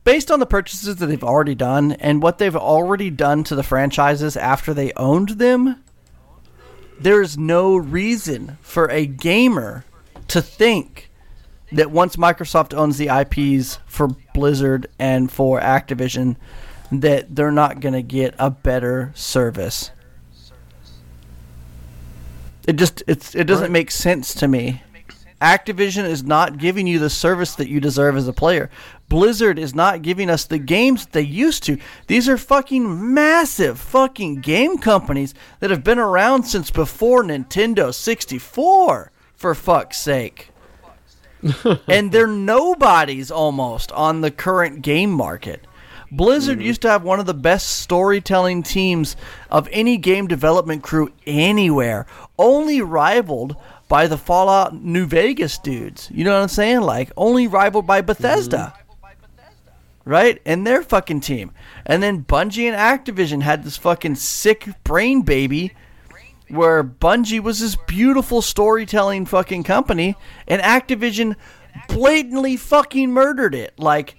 based 0.04 0.30
on 0.30 0.38
the 0.40 0.46
purchases 0.46 0.96
that 0.96 1.06
they've 1.06 1.24
already 1.24 1.54
done 1.54 1.92
and 1.92 2.22
what 2.22 2.38
they've 2.38 2.56
already 2.56 3.10
done 3.10 3.42
to 3.44 3.54
the 3.54 3.62
franchises 3.62 4.36
after 4.36 4.72
they 4.72 4.92
owned 4.94 5.30
them 5.30 5.82
there 7.00 7.20
is 7.20 7.36
no 7.36 7.76
reason 7.76 8.56
for 8.62 8.90
a 8.90 9.04
gamer 9.06 9.84
to 10.28 10.40
think 10.40 11.10
that 11.72 11.90
once 11.90 12.16
Microsoft 12.16 12.72
owns 12.72 12.96
the 12.96 13.08
IPs 13.08 13.78
for 13.86 14.08
Blizzard 14.32 14.86
and 14.98 15.30
for 15.30 15.60
Activision, 15.60 16.36
that 16.92 17.34
they're 17.34 17.50
not 17.50 17.80
going 17.80 17.92
to 17.92 18.02
get 18.02 18.34
a 18.38 18.48
better 18.50 19.12
service. 19.14 19.90
It 22.66 22.76
just 22.76 23.02
it's 23.06 23.34
it 23.34 23.44
doesn't 23.44 23.64
Right. 23.64 23.72
make 23.72 23.90
sense 23.90 24.34
to 24.34 24.48
me. 24.48 24.82
Activision 25.40 26.04
is 26.04 26.22
not 26.22 26.58
giving 26.58 26.86
you 26.86 26.98
the 26.98 27.10
service 27.10 27.54
that 27.56 27.68
you 27.68 27.80
deserve 27.80 28.16
as 28.16 28.26
a 28.26 28.32
player. 28.32 28.70
Blizzard 29.08 29.58
is 29.58 29.74
not 29.74 30.02
giving 30.02 30.30
us 30.30 30.44
the 30.44 30.58
games 30.58 31.04
that 31.04 31.12
they 31.12 31.22
used 31.22 31.62
to. 31.64 31.78
These 32.06 32.28
are 32.28 32.38
fucking 32.38 33.14
massive 33.14 33.78
fucking 33.78 34.40
game 34.40 34.78
companies 34.78 35.34
that 35.60 35.70
have 35.70 35.84
been 35.84 35.98
around 35.98 36.44
since 36.44 36.70
before 36.70 37.22
Nintendo 37.22 37.92
64 37.92 39.12
for 39.34 39.54
fuck's 39.54 39.98
sake 39.98 40.50
and 41.88 42.12
they're 42.12 42.26
nobodies 42.26 43.30
almost 43.30 43.92
on 43.92 44.20
the 44.20 44.30
current 44.30 44.82
game 44.82 45.10
market. 45.10 45.66
Blizzard 46.10 46.58
mm-hmm. 46.58 46.66
used 46.66 46.82
to 46.82 46.90
have 46.90 47.02
one 47.02 47.18
of 47.18 47.26
the 47.26 47.34
best 47.34 47.80
storytelling 47.80 48.62
teams 48.62 49.16
of 49.50 49.68
any 49.72 49.96
game 49.96 50.26
development 50.26 50.82
crew 50.82 51.12
anywhere, 51.26 52.06
only 52.38 52.80
rivaled 52.80 53.56
by 53.88 54.06
the 54.06 54.18
Fallout 54.18 54.74
New 54.74 55.06
Vegas 55.06 55.58
dudes. 55.58 56.10
You 56.12 56.24
know 56.24 56.34
what 56.34 56.42
I'm 56.42 56.48
saying? 56.48 56.80
Like, 56.80 57.10
only 57.16 57.46
rivaled 57.46 57.86
by 57.86 58.00
Bethesda. 58.00 58.74
Mm-hmm. 58.76 58.82
Right? 60.10 60.40
And 60.46 60.64
their 60.64 60.82
fucking 60.82 61.20
team. 61.20 61.50
And 61.84 62.02
then 62.02 62.24
Bungie 62.24 62.70
and 62.70 62.76
Activision 62.76 63.42
had 63.42 63.64
this 63.64 63.76
fucking 63.76 64.14
sick 64.14 64.68
brain 64.84 65.22
baby 65.22 65.72
where 66.48 66.84
Bungie 66.84 67.40
was 67.40 67.60
this 67.60 67.76
beautiful 67.86 68.40
storytelling 68.40 69.26
fucking 69.26 69.64
company 69.64 70.14
and 70.46 70.62
Activision 70.62 71.34
blatantly 71.88 72.56
fucking 72.56 73.10
murdered 73.10 73.54
it. 73.54 73.78
Like 73.78 74.16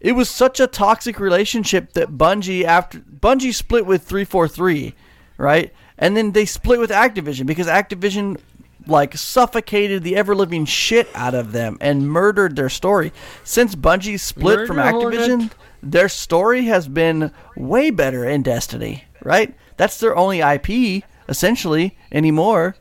it 0.00 0.12
was 0.12 0.28
such 0.28 0.60
a 0.60 0.66
toxic 0.66 1.18
relationship 1.18 1.92
that 1.94 2.10
Bungie 2.10 2.64
after 2.64 2.98
Bungie 2.98 3.54
split 3.54 3.86
with 3.86 4.02
343, 4.02 4.94
right? 5.38 5.72
And 5.98 6.16
then 6.16 6.32
they 6.32 6.44
split 6.44 6.80
with 6.80 6.90
Activision 6.90 7.46
because 7.46 7.66
Activision 7.66 8.38
like 8.86 9.16
suffocated 9.16 10.02
the 10.02 10.16
ever 10.16 10.34
living 10.34 10.64
shit 10.64 11.08
out 11.14 11.34
of 11.34 11.52
them 11.52 11.78
and 11.80 12.08
murdered 12.08 12.56
their 12.56 12.68
story. 12.68 13.12
Since 13.44 13.74
Bungie 13.74 14.18
split 14.18 14.66
from 14.66 14.76
Activision, 14.76 15.28
hornet. 15.28 15.54
their 15.82 16.08
story 16.08 16.64
has 16.64 16.88
been 16.88 17.32
way 17.56 17.90
better 17.90 18.24
in 18.24 18.42
Destiny, 18.42 19.04
right? 19.22 19.54
That's 19.76 19.98
their 20.00 20.16
only 20.16 20.40
IP 20.40 21.04
essentially 21.28 21.96
anymore. 22.10 22.76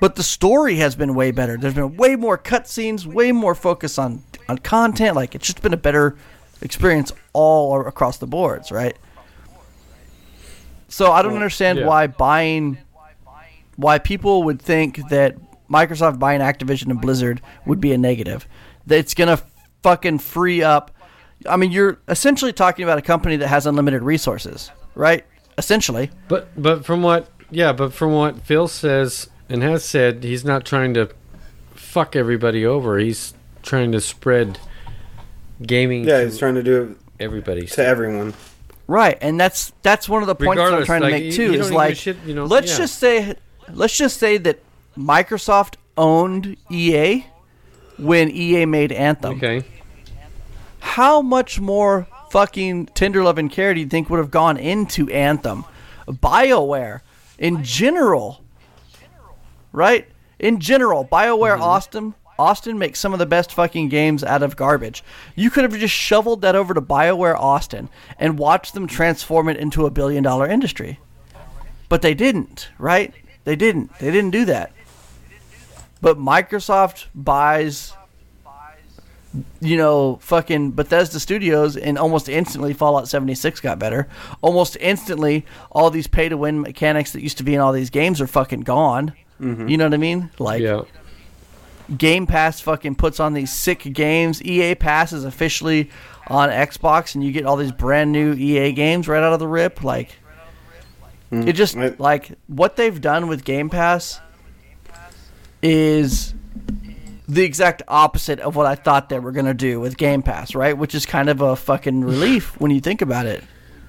But 0.00 0.14
the 0.14 0.22
story 0.22 0.76
has 0.76 0.94
been 0.94 1.14
way 1.14 1.32
better. 1.32 1.56
There's 1.56 1.74
been 1.74 1.96
way 1.96 2.14
more 2.14 2.38
cutscenes, 2.38 3.04
way 3.04 3.32
more 3.32 3.54
focus 3.54 3.98
on 3.98 4.22
on 4.48 4.58
content. 4.58 5.16
Like 5.16 5.34
it's 5.34 5.46
just 5.46 5.60
been 5.60 5.74
a 5.74 5.78
better 5.78 6.16
experience 6.62 7.12
all 7.32 7.86
across 7.86 8.18
the 8.18 8.26
boards, 8.26 8.70
right? 8.70 8.96
So 10.88 11.12
I 11.12 11.22
don't 11.22 11.34
understand 11.34 11.80
yeah. 11.80 11.86
why 11.86 12.06
buying 12.06 12.78
why 13.78 13.98
people 13.98 14.42
would 14.42 14.60
think 14.60 15.08
that 15.08 15.36
Microsoft 15.70 16.18
buying 16.18 16.40
Activision 16.40 16.90
and 16.90 17.00
Blizzard 17.00 17.40
would 17.64 17.80
be 17.80 17.92
a 17.92 17.98
negative. 17.98 18.46
That 18.86 18.98
it's 18.98 19.14
gonna 19.14 19.40
fucking 19.82 20.18
free 20.18 20.62
up. 20.62 20.90
I 21.48 21.56
mean, 21.56 21.70
you're 21.70 22.00
essentially 22.08 22.52
talking 22.52 22.82
about 22.82 22.98
a 22.98 23.02
company 23.02 23.36
that 23.36 23.46
has 23.46 23.66
unlimited 23.66 24.02
resources, 24.02 24.72
right? 24.96 25.24
Essentially. 25.56 26.10
But 26.26 26.48
but 26.60 26.84
from 26.84 27.02
what 27.02 27.28
yeah, 27.50 27.72
but 27.72 27.92
from 27.92 28.12
what 28.12 28.40
Phil 28.40 28.66
says 28.66 29.30
and 29.48 29.62
has 29.62 29.84
said, 29.84 30.24
he's 30.24 30.44
not 30.44 30.64
trying 30.64 30.94
to 30.94 31.10
fuck 31.74 32.16
everybody 32.16 32.66
over. 32.66 32.98
He's 32.98 33.32
trying 33.62 33.92
to 33.92 34.00
spread 34.00 34.58
gaming 35.62 36.04
yeah, 36.04 36.18
to 36.18 36.24
he's 36.24 36.38
trying 36.38 36.54
to 36.54 36.62
do 36.64 36.98
everybody. 37.20 37.62
it 37.62 37.70
to 37.70 37.86
everyone. 37.86 38.34
Right, 38.88 39.18
and 39.20 39.38
that's 39.38 39.72
that's 39.82 40.08
one 40.08 40.22
of 40.22 40.26
the 40.26 40.34
points 40.34 40.62
that 40.62 40.72
I'm 40.72 40.84
trying 40.84 41.02
like, 41.02 41.12
to 41.12 41.18
make 41.18 41.24
you- 41.26 41.32
too. 41.32 41.52
you 41.52 41.60
is 41.60 41.70
like, 41.70 41.96
shit, 41.96 42.16
you 42.24 42.34
know, 42.34 42.46
let's 42.46 42.72
yeah. 42.72 42.78
just 42.78 42.98
say, 42.98 43.36
let's 43.72 43.96
just 43.96 44.18
say 44.18 44.36
that 44.38 44.60
Microsoft 44.96 45.74
owned 45.96 46.56
EA 46.70 47.26
when 47.98 48.30
EA 48.30 48.66
made 48.66 48.92
Anthem. 48.92 49.36
Okay. 49.36 49.64
How 50.80 51.20
much 51.22 51.60
more 51.60 52.06
fucking 52.30 52.86
tender 52.86 53.22
love 53.22 53.38
and 53.38 53.50
care 53.50 53.74
do 53.74 53.80
you 53.80 53.86
think 53.86 54.10
would 54.10 54.18
have 54.18 54.30
gone 54.30 54.56
into 54.56 55.08
Anthem, 55.10 55.64
Bioware, 56.06 57.00
in 57.38 57.62
general? 57.64 58.42
Right, 59.72 60.06
in 60.38 60.60
general, 60.60 61.04
Bioware 61.04 61.54
Mm-hmm. 61.54 61.62
Austin. 61.62 62.14
Austin 62.38 62.78
makes 62.78 63.00
some 63.00 63.12
of 63.12 63.18
the 63.18 63.26
best 63.26 63.52
fucking 63.52 63.88
games 63.88 64.22
out 64.22 64.44
of 64.44 64.54
garbage. 64.54 65.02
You 65.34 65.50
could 65.50 65.64
have 65.64 65.76
just 65.76 65.92
shoveled 65.92 66.42
that 66.42 66.54
over 66.54 66.72
to 66.72 66.80
BioWare 66.80 67.34
Austin 67.34 67.88
and 68.16 68.38
watched 68.38 68.74
them 68.74 68.86
transform 68.86 69.48
it 69.48 69.56
into 69.56 69.86
a 69.86 69.90
billion 69.90 70.22
dollar 70.22 70.46
industry. 70.46 71.00
But 71.88 72.02
they 72.02 72.14
didn't, 72.14 72.68
right? 72.78 73.12
They 73.48 73.56
didn't. 73.56 73.98
They 73.98 74.10
didn't 74.10 74.32
do 74.32 74.44
that. 74.44 74.72
But 76.02 76.18
Microsoft 76.18 77.06
buys 77.14 77.94
you 79.62 79.78
know, 79.78 80.16
fucking 80.20 80.72
Bethesda 80.72 81.18
Studios, 81.18 81.74
and 81.74 81.96
almost 81.96 82.28
instantly 82.28 82.74
Fallout 82.74 83.08
76 83.08 83.60
got 83.60 83.78
better. 83.78 84.06
Almost 84.42 84.76
instantly, 84.80 85.46
all 85.72 85.88
these 85.88 86.06
pay 86.06 86.28
to 86.28 86.36
win 86.36 86.60
mechanics 86.60 87.12
that 87.12 87.22
used 87.22 87.38
to 87.38 87.42
be 87.42 87.54
in 87.54 87.60
all 87.62 87.72
these 87.72 87.88
games 87.88 88.20
are 88.20 88.26
fucking 88.26 88.60
gone. 88.60 89.14
Mm-hmm. 89.40 89.68
You 89.68 89.78
know 89.78 89.84
what 89.84 89.94
I 89.94 89.98
mean? 89.98 90.28
Like, 90.38 90.60
Yeah. 90.60 90.82
Game 91.96 92.26
Pass 92.26 92.60
fucking 92.60 92.96
puts 92.96 93.18
on 93.18 93.32
these 93.32 93.50
sick 93.50 93.78
games. 93.94 94.42
EA 94.42 94.74
Pass 94.74 95.14
is 95.14 95.24
officially 95.24 95.88
on 96.26 96.50
Xbox, 96.50 97.14
and 97.14 97.24
you 97.24 97.32
get 97.32 97.46
all 97.46 97.56
these 97.56 97.72
brand 97.72 98.12
new 98.12 98.34
EA 98.34 98.72
games 98.72 99.08
right 99.08 99.22
out 99.22 99.32
of 99.32 99.38
the 99.38 99.48
rip. 99.48 99.82
Like, 99.82 100.18
it 101.30 101.52
just 101.54 101.76
mm. 101.76 101.92
I- 101.92 101.96
like 101.98 102.32
what 102.46 102.76
they've 102.76 103.00
done 103.00 103.28
with 103.28 103.44
Game 103.44 103.68
Pass 103.70 104.20
is 105.62 106.34
the 107.28 107.42
exact 107.44 107.82
opposite 107.88 108.40
of 108.40 108.56
what 108.56 108.66
I 108.66 108.74
thought 108.74 109.08
they 109.08 109.18
were 109.18 109.32
gonna 109.32 109.54
do 109.54 109.80
with 109.80 109.96
Game 109.96 110.22
Pass, 110.22 110.54
right? 110.54 110.76
Which 110.76 110.94
is 110.94 111.04
kind 111.06 111.28
of 111.28 111.40
a 111.40 111.56
fucking 111.56 112.02
relief 112.04 112.58
when 112.60 112.70
you 112.70 112.80
think 112.80 113.02
about 113.02 113.26
it. 113.26 113.44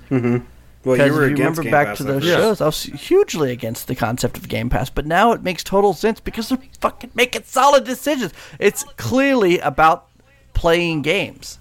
Mm-hmm. 0.09 0.37
Well, 0.85 0.95
Because 0.95 1.07
you 1.07 1.13
were 1.13 1.27
you 1.27 1.35
remember 1.35 1.61
Game 1.63 1.71
back 1.71 1.87
Pass, 1.87 1.97
to 1.97 2.03
those 2.03 2.23
think. 2.23 2.35
shows, 2.37 2.61
I 2.61 2.65
was 2.65 2.83
hugely 2.83 3.51
against 3.51 3.87
the 3.87 3.95
concept 3.95 4.37
of 4.37 4.47
Game 4.47 4.69
Pass, 4.69 4.89
but 4.89 5.05
now 5.05 5.31
it 5.33 5.43
makes 5.43 5.63
total 5.63 5.93
sense 5.93 6.19
because 6.19 6.49
they're 6.49 6.57
fucking 6.81 7.11
making 7.15 7.43
solid 7.45 7.83
decisions. 7.83 8.33
It's 8.59 8.83
clearly 8.97 9.59
about 9.59 10.07
playing 10.53 11.01
games, 11.01 11.59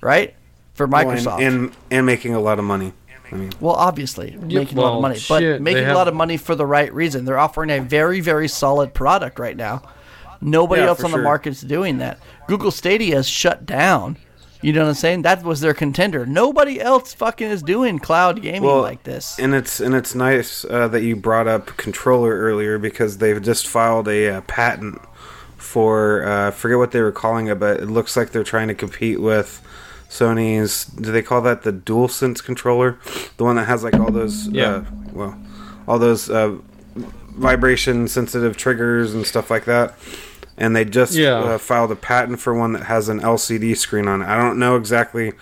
right? 0.00 0.34
For 0.74 0.86
Well, 0.86 1.04
Microsoft. 1.04 1.40
and, 1.40 1.56
and 1.64 1.76
and 1.90 2.06
making 2.06 2.34
a 2.34 2.40
lot 2.40 2.58
of 2.58 2.64
money. 2.64 2.92
I 3.30 3.34
mean, 3.34 3.50
well, 3.60 3.74
obviously, 3.74 4.36
making 4.40 4.78
a 4.78 4.80
lot 4.80 4.96
of 4.96 5.02
money, 5.02 5.18
shit, 5.18 5.28
but 5.58 5.62
making 5.62 5.84
have- 5.84 5.94
a 5.94 5.98
lot 5.98 6.08
of 6.08 6.14
money 6.14 6.36
for 6.36 6.54
the 6.54 6.66
right 6.66 6.92
reason. 6.92 7.24
They're 7.24 7.38
offering 7.38 7.70
a 7.70 7.80
very, 7.80 8.20
very 8.20 8.48
solid 8.48 8.94
product 8.94 9.38
right 9.38 9.56
now. 9.56 9.82
Nobody 10.40 10.82
Yeah, 10.82 10.88
else 10.88 11.00
for 11.00 11.06
on 11.06 11.10
the 11.10 11.16
sure. 11.16 11.24
market's 11.24 11.60
doing 11.62 11.98
that. 11.98 12.18
Google 12.46 12.70
Stadia 12.70 13.18
is 13.18 13.28
shut 13.28 13.66
down. 13.66 14.16
You 14.60 14.72
know 14.72 14.82
what 14.82 14.88
I'm 14.88 14.94
saying? 14.94 15.22
That 15.22 15.44
was 15.44 15.60
their 15.60 15.74
contender. 15.74 16.26
Nobody 16.26 16.80
else 16.80 17.12
fucking 17.14 17.48
is 17.48 17.62
doing 17.62 17.98
cloud 18.00 18.42
gaming 18.42 18.62
well, 18.62 18.82
like 18.82 19.04
this. 19.04 19.38
and 19.38 19.54
it's 19.54 19.78
and 19.78 19.94
it's 19.94 20.14
nice 20.16 20.64
uh, 20.64 20.88
that 20.88 21.02
you 21.02 21.14
brought 21.14 21.46
up 21.46 21.76
controller 21.76 22.36
earlier 22.36 22.76
because 22.78 23.18
they've 23.18 23.40
just 23.40 23.68
filed 23.68 24.08
a 24.08 24.36
uh, 24.36 24.40
patent 24.42 25.00
for 25.56 26.24
uh, 26.24 26.50
forget 26.50 26.78
what 26.78 26.90
they 26.92 27.00
were 27.00 27.12
calling 27.12 27.46
it, 27.48 27.58
but 27.60 27.78
it 27.80 27.86
looks 27.86 28.16
like 28.16 28.30
they're 28.30 28.42
trying 28.44 28.66
to 28.68 28.74
compete 28.74 29.20
with 29.20 29.62
Sony's. 30.08 30.84
Do 30.84 31.12
they 31.12 31.22
call 31.22 31.40
that 31.42 31.62
the 31.62 31.72
DualSense 31.72 32.42
controller? 32.42 32.98
The 33.36 33.44
one 33.44 33.56
that 33.56 33.64
has 33.66 33.84
like 33.84 33.94
all 33.94 34.10
those, 34.10 34.48
Yeah. 34.48 34.68
uh, 34.70 34.84
well, 35.12 35.38
all 35.86 35.98
those 35.98 36.28
uh, 36.30 36.56
vibration 37.30 38.08
sensitive 38.08 38.56
triggers 38.56 39.14
and 39.14 39.26
stuff 39.26 39.50
like 39.50 39.64
that. 39.66 39.94
And 40.56 40.74
they 40.74 40.84
just 40.84 41.14
Yeah. 41.14 41.38
uh, 41.38 41.58
filed 41.58 41.92
a 41.92 41.96
patent 41.96 42.40
for 42.40 42.52
one 42.52 42.72
that 42.72 42.84
has 42.84 43.08
an 43.08 43.20
LCD 43.20 43.74
screen 43.76 44.08
on 44.08 44.22
it. 44.22 44.26
I 44.28 44.36
don't 44.36 44.58
know 44.58 44.76
exactly 44.76 45.32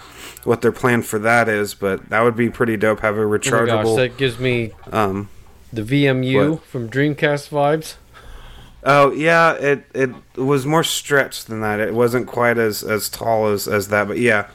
what 0.44 0.60
their 0.62 0.72
plan 0.72 1.00
for 1.02 1.18
that 1.20 1.48
is, 1.48 1.72
but 1.74 2.10
that 2.10 2.22
would 2.22 2.36
be 2.36 2.50
pretty 2.50 2.76
dope. 2.76 3.00
Have 3.00 3.16
a 3.16 3.22
Oh 3.22 3.26
rechargeable. 3.28 3.84
gosh, 3.84 3.96
that 3.96 4.16
gives 4.18 4.38
me 4.38 4.72
um, 4.92 5.28
the 5.72 5.82
VMU 5.82 6.50
What? 6.50 6.64
from 6.64 6.90
Dreamcast 6.90 7.48
vibes. 7.48 7.94
Oh 8.86 9.12
yeah, 9.12 9.52
it 9.54 9.84
it 9.94 10.10
was 10.36 10.64
more 10.64 10.82
stretched 10.84 11.48
than 11.48 11.60
that. 11.60 11.80
It 11.80 11.92
wasn't 11.92 12.26
quite 12.26 12.56
as 12.56 12.82
as 12.82 13.08
tall 13.10 13.48
as 13.48 13.68
as 13.68 13.88
that, 13.88 14.08
but 14.08 14.18
yeah, 14.18 14.48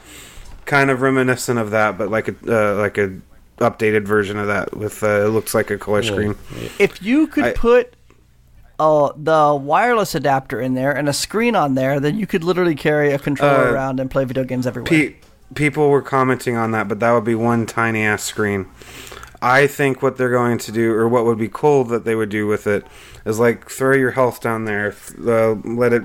kind 0.64 0.90
of 0.90 1.00
reminiscent 1.02 1.58
of 1.58 1.70
that, 1.70 1.96
but 1.98 2.10
like 2.10 2.26
a 2.28 2.34
uh, 2.48 2.74
like 2.80 2.98
a 2.98 3.16
updated 3.58 4.04
version 4.04 4.38
of 4.38 4.48
that 4.48 4.76
with 4.76 5.02
uh, 5.04 5.24
it 5.26 5.28
looks 5.28 5.54
like 5.54 5.70
a 5.70 5.78
color 5.78 6.02
screen. 6.02 6.34
If 6.80 7.00
you 7.02 7.28
could 7.28 7.44
I- 7.44 7.52
put 7.52 7.94
uh, 8.80 9.12
the 9.16 9.54
wireless 9.54 10.14
adapter 10.16 10.60
in 10.60 10.74
there 10.74 10.90
and 10.96 11.08
a 11.08 11.12
screen 11.12 11.54
on 11.54 11.74
there, 11.76 12.00
then 12.00 12.18
you 12.18 12.26
could 12.26 12.42
literally 12.42 12.74
carry 12.74 13.12
a 13.12 13.18
controller 13.18 13.68
Uh, 13.68 13.72
around 13.72 14.00
and 14.00 14.10
play 14.10 14.24
video 14.24 14.42
games 14.42 14.66
everywhere. 14.66 14.88
Pe- 14.88 15.14
people 15.54 15.88
were 15.90 16.02
commenting 16.02 16.56
on 16.56 16.72
that, 16.72 16.88
but 16.88 16.98
that 16.98 17.12
would 17.12 17.22
be 17.24 17.36
one 17.36 17.66
tiny 17.66 18.02
ass 18.02 18.24
screen. 18.24 18.66
I 19.42 19.66
think 19.66 20.00
what 20.00 20.16
they're 20.16 20.30
going 20.30 20.58
to 20.58 20.72
do, 20.72 20.94
or 20.94 21.08
what 21.08 21.24
would 21.24 21.36
be 21.36 21.48
cool 21.48 21.82
that 21.84 22.04
they 22.04 22.14
would 22.14 22.28
do 22.28 22.46
with 22.46 22.68
it, 22.68 22.86
is 23.26 23.40
like 23.40 23.68
throw 23.68 23.96
your 23.96 24.12
health 24.12 24.40
down 24.40 24.66
there, 24.66 24.94
uh, 25.26 25.54
let 25.64 25.92
it 25.92 26.04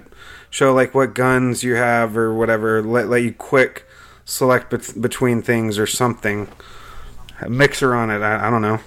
show 0.49 0.73
like 0.73 0.95
what 0.95 1.13
guns 1.13 1.63
you 1.63 1.75
have 1.75 2.17
or 2.17 2.33
whatever, 2.33 2.81
let 2.81 3.07
let 3.07 3.21
you 3.21 3.31
quick 3.31 3.85
select 4.25 4.71
bet- 4.71 4.99
between 4.99 5.43
things 5.43 5.77
or 5.77 5.85
something. 5.85 6.47
A 7.39 7.49
mixer 7.49 7.93
on 7.93 8.09
it, 8.09 8.23
I, 8.23 8.47
I 8.47 8.49
don't 8.49 8.63
know, 8.63 8.79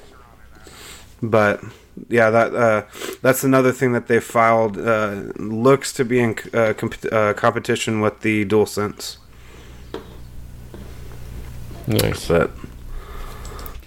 but 1.22 1.62
yeah, 2.08 2.30
that 2.30 2.54
uh, 2.54 2.82
that's 3.22 3.44
another 3.44 3.70
thing 3.70 3.92
that 3.92 4.08
they 4.08 4.18
filed. 4.18 4.76
Uh, 4.78 5.30
looks 5.36 5.92
to 5.92 6.04
be 6.04 6.18
in 6.18 6.36
uh, 6.52 6.72
comp- 6.76 7.12
uh, 7.12 7.34
competition 7.34 8.00
with 8.00 8.20
the 8.20 8.44
DualSense. 8.46 9.18
Nice. 11.86 12.28
But 12.28 12.50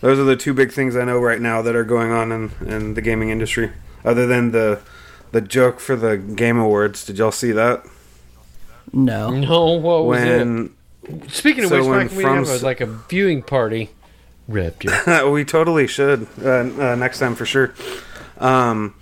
those 0.04 0.20
are 0.20 0.26
the 0.26 0.36
two 0.36 0.54
big 0.54 0.72
things 0.74 0.98
I 0.98 1.06
know 1.06 1.18
right 1.20 1.40
now 1.40 1.62
that 1.62 1.76
are 1.78 1.86
going 1.86 2.12
on 2.12 2.32
in, 2.34 2.52
in 2.68 2.94
the 2.94 3.02
gaming 3.02 3.30
industry. 3.30 3.72
Other 4.04 4.28
than 4.28 4.52
the 4.52 4.82
the 5.32 5.40
joke 5.40 5.80
for 5.80 5.96
the 5.96 6.18
Game 6.18 6.58
Awards, 6.60 7.06
did 7.06 7.18
y'all 7.18 7.32
see 7.32 7.54
that? 7.54 7.84
no. 8.92 9.30
No, 9.32 9.66
what 9.72 10.04
was 10.06 10.20
When 10.22 10.76
it? 11.06 11.32
Speaking 11.32 11.64
of 11.64 11.70
so 11.70 11.78
which, 11.80 11.88
when 11.88 11.98
Mike, 12.00 12.12
we 12.12 12.24
From 12.24 12.36
have 12.40 12.50
a, 12.50 12.52
S- 12.52 12.64
like 12.64 12.82
a 12.82 12.86
viewing 12.86 13.42
party. 13.42 13.90
Raptor. 14.50 15.32
we 15.34 15.46
totally 15.46 15.88
should 15.88 16.28
uh, 16.44 16.50
uh, 16.50 16.96
next 16.96 17.20
time 17.20 17.36
for 17.36 17.46
sure. 17.46 17.74
Um, 18.40 18.94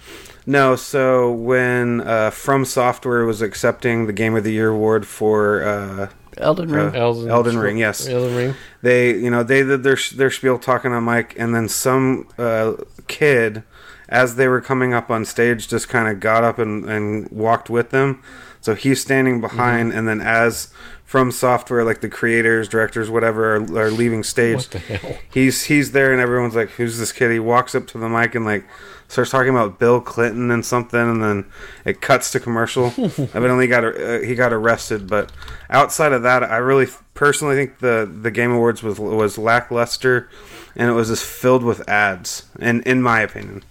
no, 0.45 0.75
so 0.75 1.31
when 1.31 2.01
uh, 2.01 2.29
From 2.29 2.63
Software 2.63 3.25
was 3.25 3.41
accepting 3.41 4.05
the 4.05 4.13
Game 4.13 4.35
of 4.35 4.43
the 4.43 4.51
Year 4.51 4.69
award 4.69 5.07
for 5.07 5.63
uh, 5.63 6.09
Elden 6.37 6.69
Ring. 6.71 6.95
Uh, 6.95 6.99
Elden, 6.99 7.29
Elden 7.29 7.57
Ring, 7.57 7.77
yes. 7.77 8.07
Elden 8.07 8.35
Ring. 8.35 8.55
They 8.81 9.15
you 9.17 9.29
know 9.29 9.43
they 9.43 9.63
did 9.63 9.83
their 9.83 9.97
their 10.15 10.31
spiel 10.31 10.57
talking 10.59 10.91
on 10.91 11.05
mic 11.05 11.35
and 11.37 11.53
then 11.55 11.67
some 11.69 12.27
uh, 12.37 12.73
kid 13.07 13.63
as 14.09 14.35
they 14.35 14.47
were 14.47 14.61
coming 14.61 14.93
up 14.93 15.09
on 15.09 15.23
stage 15.25 15.67
just 15.67 15.87
kind 15.87 16.07
of 16.07 16.19
got 16.19 16.43
up 16.43 16.59
and, 16.59 16.89
and 16.89 17.29
walked 17.31 17.69
with 17.69 17.91
them 17.91 18.21
so 18.59 18.75
he's 18.75 19.01
standing 19.01 19.39
behind 19.41 19.89
Mm-hmm. 19.89 19.97
and 19.99 20.07
then 20.07 20.21
as 20.21 20.71
from 21.05 21.31
software 21.31 21.83
like 21.83 22.01
the 22.01 22.09
creators 22.09 22.67
directors 22.69 23.09
whatever 23.09 23.55
are, 23.57 23.77
are 23.77 23.91
leaving 23.91 24.23
stage 24.23 24.55
What 24.57 24.69
the 24.71 24.79
hell? 24.79 25.17
he's 25.31 25.63
he's 25.65 25.91
there 25.91 26.11
and 26.11 26.21
everyone's 26.21 26.55
like 26.55 26.69
who's 26.71 26.97
this 26.97 27.11
kid 27.11 27.31
he 27.31 27.39
walks 27.39 27.75
up 27.75 27.87
to 27.87 27.97
the 27.97 28.07
mic 28.09 28.33
and 28.35 28.45
like 28.45 28.65
starts 29.11 29.29
talking 29.29 29.49
about 29.49 29.77
bill 29.77 29.99
clinton 29.99 30.49
and 30.51 30.65
something 30.65 30.99
and 30.99 31.21
then 31.21 31.45
it 31.85 31.99
cuts 32.01 32.31
to 32.31 32.39
commercial 32.39 32.85
evidently 33.33 33.67
got 33.67 33.83
uh, 33.83 34.19
he 34.19 34.33
got 34.35 34.53
arrested 34.53 35.05
but 35.07 35.31
outside 35.69 36.11
of 36.13 36.23
that 36.23 36.43
i 36.43 36.55
really 36.57 36.87
personally 37.13 37.55
think 37.55 37.79
the 37.79 38.09
the 38.21 38.31
game 38.31 38.51
awards 38.51 38.81
was 38.81 38.99
was 38.99 39.37
lackluster 39.37 40.29
and 40.75 40.89
it 40.89 40.93
was 40.93 41.09
just 41.09 41.25
filled 41.25 41.63
with 41.63 41.87
ads 41.89 42.45
and 42.59 42.81
in 42.83 43.01
my 43.01 43.19
opinion 43.21 43.61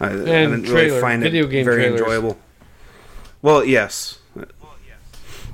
i, 0.00 0.06
I 0.06 0.10
didn't 0.16 0.62
really 0.64 1.00
find 1.00 1.22
video 1.22 1.44
it 1.46 1.50
very 1.64 1.82
trailers. 1.82 2.00
enjoyable 2.00 2.38
well 3.42 3.64
yes 3.64 4.18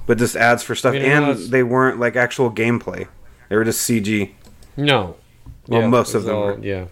but 0.06 0.18
just 0.18 0.36
ads 0.36 0.62
for 0.62 0.74
stuff 0.74 0.94
and 0.94 1.38
they 1.50 1.62
weren't 1.62 1.98
like 1.98 2.16
actual 2.16 2.50
gameplay 2.50 3.08
they 3.48 3.56
were 3.56 3.64
just 3.64 3.88
cg 3.88 4.30
No. 4.76 5.16
Well, 5.68 5.88
most 5.88 6.14
of 6.14 6.24
them 6.24 6.34
all- 6.34 6.46
were. 6.46 6.58
Yeah. 6.60 6.86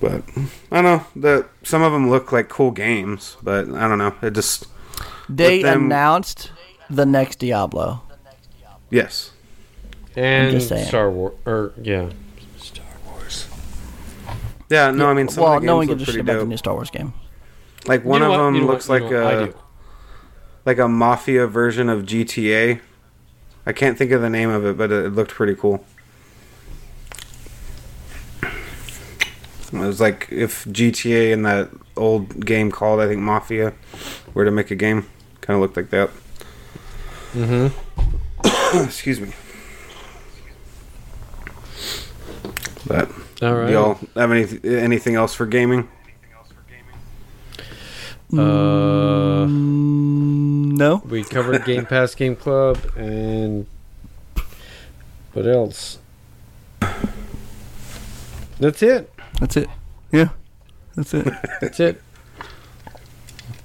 But 0.00 0.22
I 0.72 0.82
don't 0.82 0.84
know. 0.84 1.06
The 1.16 1.46
some 1.62 1.82
of 1.82 1.92
them 1.92 2.10
look 2.10 2.32
like 2.32 2.48
cool 2.48 2.70
games, 2.70 3.36
but 3.42 3.68
I 3.70 3.88
don't 3.88 3.98
know. 3.98 4.14
It 4.22 4.32
just 4.32 4.66
They 5.28 5.62
them- 5.62 5.84
announced 5.86 6.50
the 6.90 7.06
next 7.06 7.38
Diablo. 7.38 8.02
yes. 8.90 9.30
And 10.16 10.52
just. 10.60 10.88
Star 10.88 11.10
Wars. 11.10 11.34
Or, 11.44 11.72
yeah. 11.82 12.10
Star 12.58 12.84
Wars. 13.06 13.48
Yeah, 14.70 14.90
no, 14.92 15.08
I 15.08 15.14
mean 15.14 15.28
some 15.28 15.42
well, 15.44 15.54
of 15.54 15.60
the 15.62 15.66
no 15.66 15.76
one 15.76 15.86
games 15.86 15.98
gives 16.00 16.08
a 16.08 16.12
look 16.12 16.16
shit 16.18 16.24
pretty 16.26 16.36
about 16.38 16.44
the 16.44 16.48
new 16.48 16.56
Star 16.56 16.74
Wars 16.74 16.90
game. 16.90 17.12
Like 17.86 18.04
one 18.04 18.20
You 18.22 18.28
know 18.28 18.32
of 18.34 18.38
what? 18.40 18.44
them 18.46 18.54
You 18.54 18.60
know 18.62 18.66
looks 18.68 18.88
what? 18.88 18.96
You 19.02 19.04
like 19.04 19.12
know 19.12 19.24
what? 19.24 19.34
I 19.34 19.36
a 19.42 19.46
do. 19.46 19.54
like 20.66 20.78
a 20.78 20.88
mafia 20.88 21.46
version 21.46 21.88
of 21.88 22.02
GTA. 22.04 22.80
I 23.66 23.72
can't 23.72 23.96
think 23.98 24.10
of 24.12 24.20
the 24.20 24.30
name 24.30 24.50
of 24.50 24.64
it, 24.66 24.76
but 24.76 24.92
it, 24.92 25.06
it 25.06 25.10
looked 25.10 25.32
pretty 25.32 25.54
cool. 25.54 25.84
It 29.72 29.78
was 29.78 30.00
like 30.00 30.28
if 30.30 30.64
GTA 30.66 31.32
and 31.32 31.44
that 31.46 31.70
old 31.96 32.44
game 32.44 32.70
called 32.70 33.00
I 33.00 33.06
think 33.08 33.20
Mafia 33.20 33.72
were 34.34 34.44
to 34.44 34.50
make 34.50 34.70
a 34.70 34.74
game, 34.76 35.06
kind 35.40 35.54
of 35.56 35.60
looked 35.62 35.76
like 35.76 35.90
that. 35.90 36.10
Mm-hmm. 37.34 38.84
Excuse 38.84 39.20
me. 39.20 39.32
But 42.86 43.10
All 43.42 43.54
right. 43.54 43.70
y'all 43.70 43.98
have 44.14 44.30
any 44.30 44.46
anything 44.64 45.14
else 45.14 45.34
for 45.34 45.46
gaming? 45.46 45.88
Uh, 48.32 49.46
Mm, 49.46 50.76
no. 50.76 51.02
we 51.08 51.22
covered 51.22 51.64
Game 51.66 51.86
Pass 51.86 52.14
Game 52.14 52.34
Club 52.34 52.78
and 52.96 53.66
what 55.34 55.46
else? 55.46 55.98
That's 58.58 58.82
it. 58.82 59.12
That's 59.40 59.56
it. 59.56 59.68
Yeah. 60.12 60.28
That's 60.94 61.12
it. 61.14 61.24
That's 61.60 61.80
it. 61.80 62.00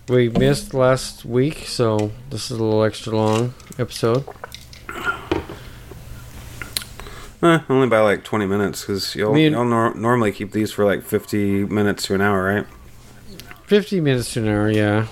We 0.08 0.30
missed 0.30 0.74
last 0.74 1.24
week, 1.26 1.66
so 1.68 2.12
this 2.32 2.50
is 2.50 2.58
a 2.60 2.64
little 2.64 2.84
extra 2.84 3.16
long 3.16 3.54
episode. 3.78 4.26
Eh, 7.42 7.60
only 7.70 7.88
by 7.88 8.00
like 8.02 8.24
twenty 8.26 8.46
minutes 8.46 8.82
because 8.82 9.16
y'all, 9.16 9.34
Me 9.34 9.46
and- 9.46 9.56
y'all 9.56 9.64
nor- 9.66 9.94
normally 9.94 10.32
keep 10.32 10.52
these 10.52 10.72
for 10.72 10.84
like 10.84 11.04
fifty 11.04 11.64
minutes 11.64 12.04
to 12.08 12.16
an 12.16 12.22
hour, 12.22 12.44
right? 12.44 12.66
50 13.68 14.02
minutes 14.02 14.34
to 14.34 14.42
an 14.42 14.48
hour, 14.50 14.72
yeah. 14.72 15.06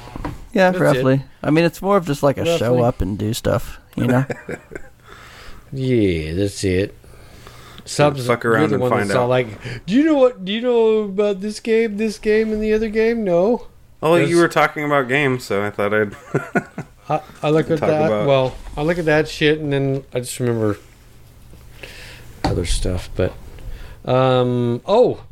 Yeah, 0.51 0.71
That's 0.71 0.79
roughly. 0.79 1.23
I 1.43 1.51
mean, 1.51 1.63
it's 1.63 1.79
more 1.79 1.95
of 1.95 2.07
just 2.07 2.23
like 2.23 2.39
a 2.39 2.57
show 2.57 2.71
Roughly. 2.71 2.83
up 2.87 3.01
and 3.01 3.15
do 3.15 3.31
stuff, 3.35 3.79
you 3.95 4.07
know? 4.07 4.25
Yeah, 5.71 6.33
that's 6.33 6.63
it. 6.63 6.95
Subs, 7.87 8.27
fuck 8.27 8.45
around 8.45 8.69
the 8.69 8.75
and 8.75 8.81
one 8.81 8.91
find 8.91 9.11
out. 9.11 9.29
like, 9.29 9.85
do 9.85 9.93
you 9.95 10.03
know 10.03 10.15
what? 10.15 10.43
Do 10.45 10.51
you 10.51 10.61
know 10.61 10.99
about 11.03 11.41
this 11.41 11.59
game, 11.59 11.97
this 11.97 12.19
game, 12.19 12.51
and 12.53 12.61
the 12.61 12.73
other 12.73 12.89
game? 12.89 13.23
No. 13.23 13.67
Oh, 14.01 14.15
Yes. 14.15 14.29
you 14.29 14.37
were 14.37 14.47
talking 14.47 14.83
about 14.85 15.07
games, 15.07 15.43
so 15.45 15.63
I 15.63 15.69
thought 15.71 15.93
I'd. 15.93 16.15
I, 17.09 17.21
I 17.41 17.49
look 17.49 17.71
at 17.71 17.79
that. 17.79 18.05
about- 18.07 18.27
Well, 18.27 18.55
I 18.75 18.83
look 18.83 18.97
at 18.99 19.05
that 19.05 19.27
shit, 19.27 19.59
and 19.59 19.71
then 19.73 20.03
I 20.13 20.19
just 20.19 20.39
remember 20.39 20.77
other 22.43 22.65
stuff. 22.65 23.09
But 23.15 23.33
um, 24.05 24.81
oh, 24.85 25.23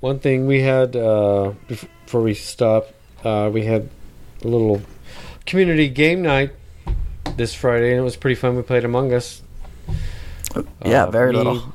one 0.00 0.18
thing 0.18 0.46
we 0.46 0.60
had 0.62 0.96
uh, 0.96 1.52
before 1.68 2.20
we 2.22 2.34
stop, 2.34 2.88
uh, 3.24 3.50
we 3.52 3.64
had 3.64 3.88
a 4.42 4.48
little 4.48 4.82
community 5.46 5.88
game 5.88 6.22
night 6.22 6.50
this 7.36 7.54
Friday, 7.54 7.90
and 7.92 8.00
it 8.00 8.04
was 8.04 8.16
pretty 8.16 8.34
fun. 8.34 8.56
We 8.56 8.62
played 8.62 8.84
Among 8.84 9.12
Us. 9.12 9.42
yeah, 10.84 11.04
Uh, 11.04 11.10
very 11.10 11.32
me- 11.32 11.38
little. 11.38 11.72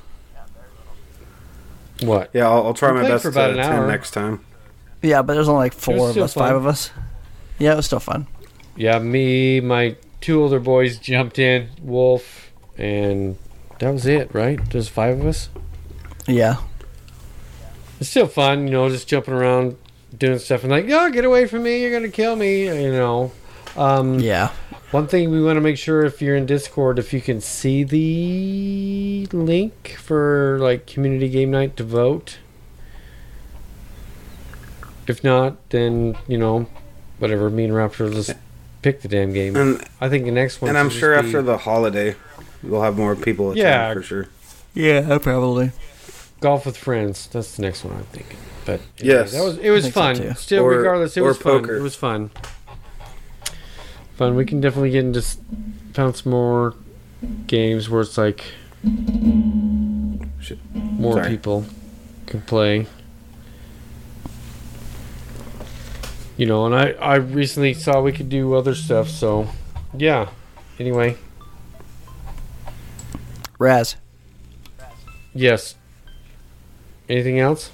What? 2.05 2.29
yeah, 2.33 2.47
I'll, 2.49 2.67
I'll 2.67 2.73
try 2.73 2.91
We 2.91 3.01
my 3.01 3.07
best 3.07 3.23
for 3.23 3.31
to 3.31 3.49
an 3.51 3.59
hour. 3.59 3.87
next 3.87 4.11
time. 4.11 4.43
Yeah, 5.01 5.21
but 5.21 5.33
there's 5.35 5.47
only 5.47 5.59
like 5.59 5.73
four 5.73 6.07
of 6.07 6.11
still 6.11 6.23
us, 6.23 6.33
five 6.33 6.55
of 6.55 6.65
us. 6.65 6.91
Yeah, 7.59 7.73
it 7.73 7.75
was 7.77 7.85
still 7.85 7.99
fun. 7.99 8.27
Yeah, 8.75 8.99
me, 8.99 9.59
my 9.61 9.95
two 10.21 10.41
older 10.41 10.59
boys 10.59 10.97
jumped 10.97 11.39
in, 11.39 11.69
Wolf, 11.81 12.51
and 12.77 13.37
that 13.79 13.91
was 13.91 14.05
it, 14.05 14.33
right? 14.33 14.59
There's 14.71 14.89
five 14.89 15.19
of 15.19 15.25
us. 15.25 15.49
Yeah. 16.27 16.57
It's 17.99 18.09
still 18.09 18.27
fun, 18.27 18.65
you 18.67 18.73
know, 18.73 18.89
just 18.89 19.07
jumping 19.07 19.33
around, 19.33 19.77
doing 20.17 20.39
stuff, 20.39 20.63
and 20.63 20.71
like, 20.71 20.85
oh, 20.89 21.09
get 21.11 21.23
away 21.23 21.45
from 21.47 21.63
me, 21.63 21.81
you're 21.81 21.91
gonna 21.91 22.09
kill 22.11 22.35
me, 22.35 22.65
you 22.65 22.91
know. 22.91 23.31
Um, 23.77 24.19
Yeah. 24.19 24.51
One 24.95 25.07
thing 25.07 25.29
we 25.29 25.43
want 25.43 25.57
to 25.57 25.61
make 25.61 25.77
sure 25.77 26.05
if 26.05 26.21
you're 26.21 26.37
in 26.37 26.45
Discord, 26.45 26.99
if 26.99 27.11
you 27.11 27.19
can 27.19 27.41
see 27.41 27.83
the 27.83 29.25
link 29.35 29.89
for 29.99 30.57
like 30.61 30.87
community 30.87 31.27
game 31.27 31.51
night 31.51 31.75
to 31.75 31.83
vote. 31.83 32.37
If 35.05 35.21
not, 35.21 35.69
then 35.71 36.17
you 36.29 36.37
know, 36.37 36.67
whatever. 37.19 37.49
Me 37.49 37.65
and 37.65 37.73
Raptor 37.73 38.09
just 38.13 38.35
pick 38.83 39.01
the 39.01 39.09
damn 39.09 39.33
game. 39.33 39.57
And 39.57 39.85
I 39.99 40.07
think 40.07 40.23
the 40.23 40.31
next 40.31 40.61
one. 40.61 40.69
and 40.69 40.77
I'm 40.77 40.89
sure 40.89 41.13
just 41.13 41.23
be 41.23 41.27
after 41.27 41.41
the 41.41 41.57
holiday, 41.57 42.15
we'll 42.63 42.81
have 42.81 42.95
more 42.95 43.17
people 43.17 43.51
attend 43.51 43.67
Yeah. 43.67 43.93
for 43.95 44.01
sure. 44.01 44.27
Yeah, 44.73 45.17
probably. 45.17 45.73
golf 46.39 46.65
with 46.65 46.77
friends. 46.77 47.27
That's 47.33 47.57
the 47.57 47.63
next 47.63 47.83
one 47.83 47.97
I'm 47.97 48.03
thinking. 48.13 48.37
But 48.65 48.79
Yes. 48.99 49.33
that 49.33 49.43
was 49.43 49.57
it 49.57 49.71
was 49.71 49.87
I 49.87 49.89
so, 49.89 49.99
fun. 49.99 50.15
too. 50.15 50.33
Still, 50.37 50.63
Or- 50.63 50.69
regardless, 50.77 51.17
it 51.17 51.19
or 51.19 51.27
was 51.27 51.37
fun. 51.37 51.59
poker. 51.63 51.75
It 51.75 51.81
was 51.81 51.95
fun. 51.95 52.31
Fun. 54.15 54.35
We 54.35 54.45
can 54.45 54.61
definitely 54.61 54.91
get 54.91 55.03
into 55.05 55.19
s- 55.19 55.37
found 55.93 56.15
some 56.15 56.31
more 56.31 56.73
games 57.47 57.89
where 57.89 58.01
it's 58.01 58.17
like 58.17 58.43
Shit. 60.39 60.57
more 60.73 61.13
Sorry. 61.13 61.29
people 61.29 61.65
can 62.25 62.41
play. 62.41 62.87
You 66.37 66.45
know, 66.45 66.65
and 66.65 66.75
I 66.75 66.91
I 66.93 67.15
recently 67.15 67.73
saw 67.73 68.01
we 68.01 68.11
could 68.11 68.29
do 68.29 68.53
other 68.55 68.75
stuff. 68.75 69.09
So, 69.09 69.47
yeah. 69.97 70.29
Anyway, 70.79 71.17
Raz. 73.57 73.95
yes. 75.33 75.75
Anything 77.07 77.39
else? 77.39 77.71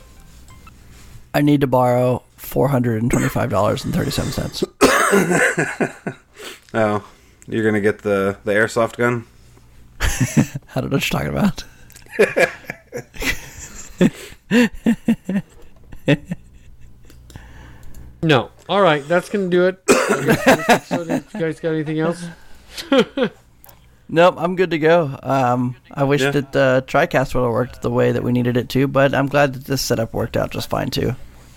I 1.34 1.41
need 1.41 1.61
to 1.61 1.68
borrow 1.68 2.22
four 2.35 2.68
hundred 2.68 3.01
and 3.01 3.09
twenty-five 3.09 3.49
dollars 3.49 3.84
and 3.85 3.93
thirty-seven 3.93 4.31
cents. 4.31 4.63
Oh, 6.73 7.06
you're 7.48 7.64
gonna 7.65 7.81
get 7.81 7.99
the 7.99 8.38
the 8.45 8.53
airsoft 8.53 8.95
gun? 8.98 9.26
I 10.02 10.80
don't 10.81 10.89
know 10.89 10.98
what 10.98 11.11
you're 11.11 11.19
talking 11.19 11.30
about. 11.30 11.64
No. 18.23 18.52
All 18.69 18.81
right, 18.81 19.06
that's 19.07 19.30
gonna 19.30 19.49
do 19.49 19.65
it. 19.68 19.80
so, 20.85 21.02
you 21.02 21.23
guys 21.39 21.60
got 21.60 21.73
anything 21.73 21.99
else? 21.99 22.26
Nope, 24.14 24.35
I'm 24.38 24.57
good 24.57 24.72
to 24.72 24.77
go. 24.77 25.18
Um, 25.23 25.77
I 25.89 26.03
wish 26.03 26.19
Yeah. 26.19 26.31
that 26.31 26.53
uh, 26.53 26.81
TriCast 26.81 27.34
would 27.34 27.43
have 27.43 27.52
worked 27.53 27.81
the 27.81 27.89
way 27.89 28.11
that 28.11 28.22
we 28.22 28.34
needed 28.34 28.57
it 28.57 28.68
to, 28.72 28.85
but 28.89 29.14
I'm 29.15 29.27
glad 29.27 29.53
that 29.53 29.64
this 29.64 29.81
setup 29.81 30.14
worked 30.14 30.35
out 30.35 30.52
just 30.52 30.69
fine 30.69 30.89
too. 30.89 31.15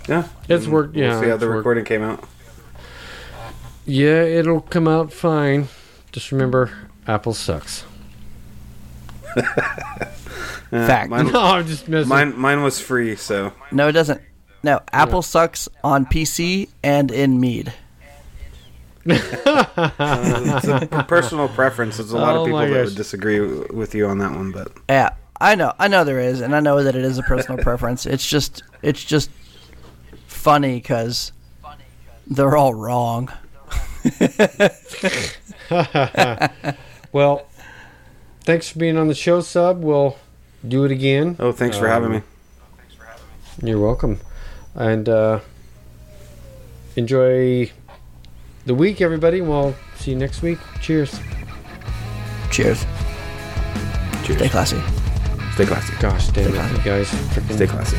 Yeah, 0.09 0.29
It's 0.49 0.69
worked. 0.69 0.95
Yeah, 0.95 1.09
We'll 1.15 1.21
see 1.21 1.27
how 1.27 1.33
it's 1.35 1.41
the 1.41 1.49
worked. 1.49 1.57
recording 1.57 1.85
came 1.85 2.05
out. 2.05 2.23
Yeah, 3.87 4.23
it'll 4.23 4.61
come 4.63 4.89
out 4.89 5.13
fine. 5.13 5.69
Just 6.13 6.33
remember, 6.33 6.71
Apple 7.07 7.35
sucks. 7.35 7.85
Yeah, 9.37 9.43
Fact. 10.71 11.11
Mine, 11.11 11.27
No, 11.33 11.41
I'm 11.41 11.67
just 11.67 11.89
messing. 11.89 12.09
mine, 12.09 12.39
mine 12.39 12.63
was 12.63 12.81
free, 12.81 13.17
so 13.17 13.53
No, 13.73 13.89
it 13.89 13.93
doesn't. 13.93 14.21
No, 14.63 14.81
Apple 14.93 15.23
sucks 15.23 15.69
on 15.83 16.07
PC 16.07 16.69
and 16.83 17.11
in 17.11 17.39
Mead. 17.41 17.73
it's 19.05 19.45
a 19.47 20.89
p- 20.91 21.03
personal 21.09 21.49
preference. 21.49 21.99
There's 21.99 22.13
a 22.13 22.17
lot 22.17 22.37
Oh 22.37 22.41
of 22.43 22.47
people 22.47 22.59
my 22.61 22.67
that 22.67 22.75
gosh. 22.75 22.85
would 22.87 22.97
disagree 22.97 23.39
w- 23.39 23.67
with 23.73 23.95
you 23.95 24.07
on 24.07 24.19
that 24.19 24.33
one, 24.33 24.51
but 24.53 24.73
Yeah, 24.89 25.11
I 25.41 25.55
know, 25.57 25.75
I 25.79 25.89
know 25.89 26.05
there 26.05 26.21
is, 26.21 26.41
and 26.41 26.57
I 26.57 26.61
know 26.61 26.83
that 26.83 26.95
it 26.97 27.05
is 27.05 27.19
a 27.19 27.23
personal 27.23 27.63
preference. 27.63 28.07
It's 28.07 28.27
just, 28.27 28.63
it's 28.83 29.05
just 29.05 29.31
funny 30.27 30.77
because 30.77 31.33
they're 32.27 32.57
all 32.57 32.73
wrong. 32.73 33.31
well, 37.13 37.47
thanks 38.41 38.69
for 38.69 38.79
being 38.79 38.97
on 38.97 39.09
the 39.09 39.15
show, 39.15 39.41
sub. 39.41 39.83
We'll 39.83 40.17
do 40.67 40.85
it 40.85 40.91
again. 40.93 41.37
oh, 41.39 41.53
thanks 41.53 41.77
for 41.79 41.89
having 41.89 42.07
Um, 42.09 42.13
me. 42.17 42.23
You're 43.63 43.79
welcome. 43.81 44.21
And 44.75 45.09
uh, 45.09 45.41
enjoy 46.97 47.71
the 48.67 48.75
week, 48.75 49.01
everybody. 49.01 49.41
We'll 49.41 49.75
see 49.97 50.11
you 50.13 50.17
next 50.17 50.43
week. 50.43 50.59
Cheers. 50.81 51.19
Cheers. 52.51 52.85
Cheers. 54.25 54.39
Stay 54.39 54.49
classy. 54.49 54.81
Stay 55.55 55.67
classy. 55.67 55.95
Gosh 56.01 56.29
damn 56.29 56.55
it, 56.55 56.73
you 56.73 56.79
guys. 56.85 57.09
Freaking 57.09 57.55
Stay 57.55 57.67
classy. 57.67 57.97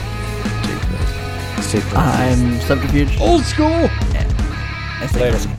Stay 1.61 1.81
classy. 1.81 2.31
I'm 2.31 2.59
subterfuge. 2.61 3.19
Old 3.21 3.43
school. 3.43 3.67
and 3.67 5.09
stay 5.09 5.19
Later. 5.21 5.37
classy. 5.37 5.49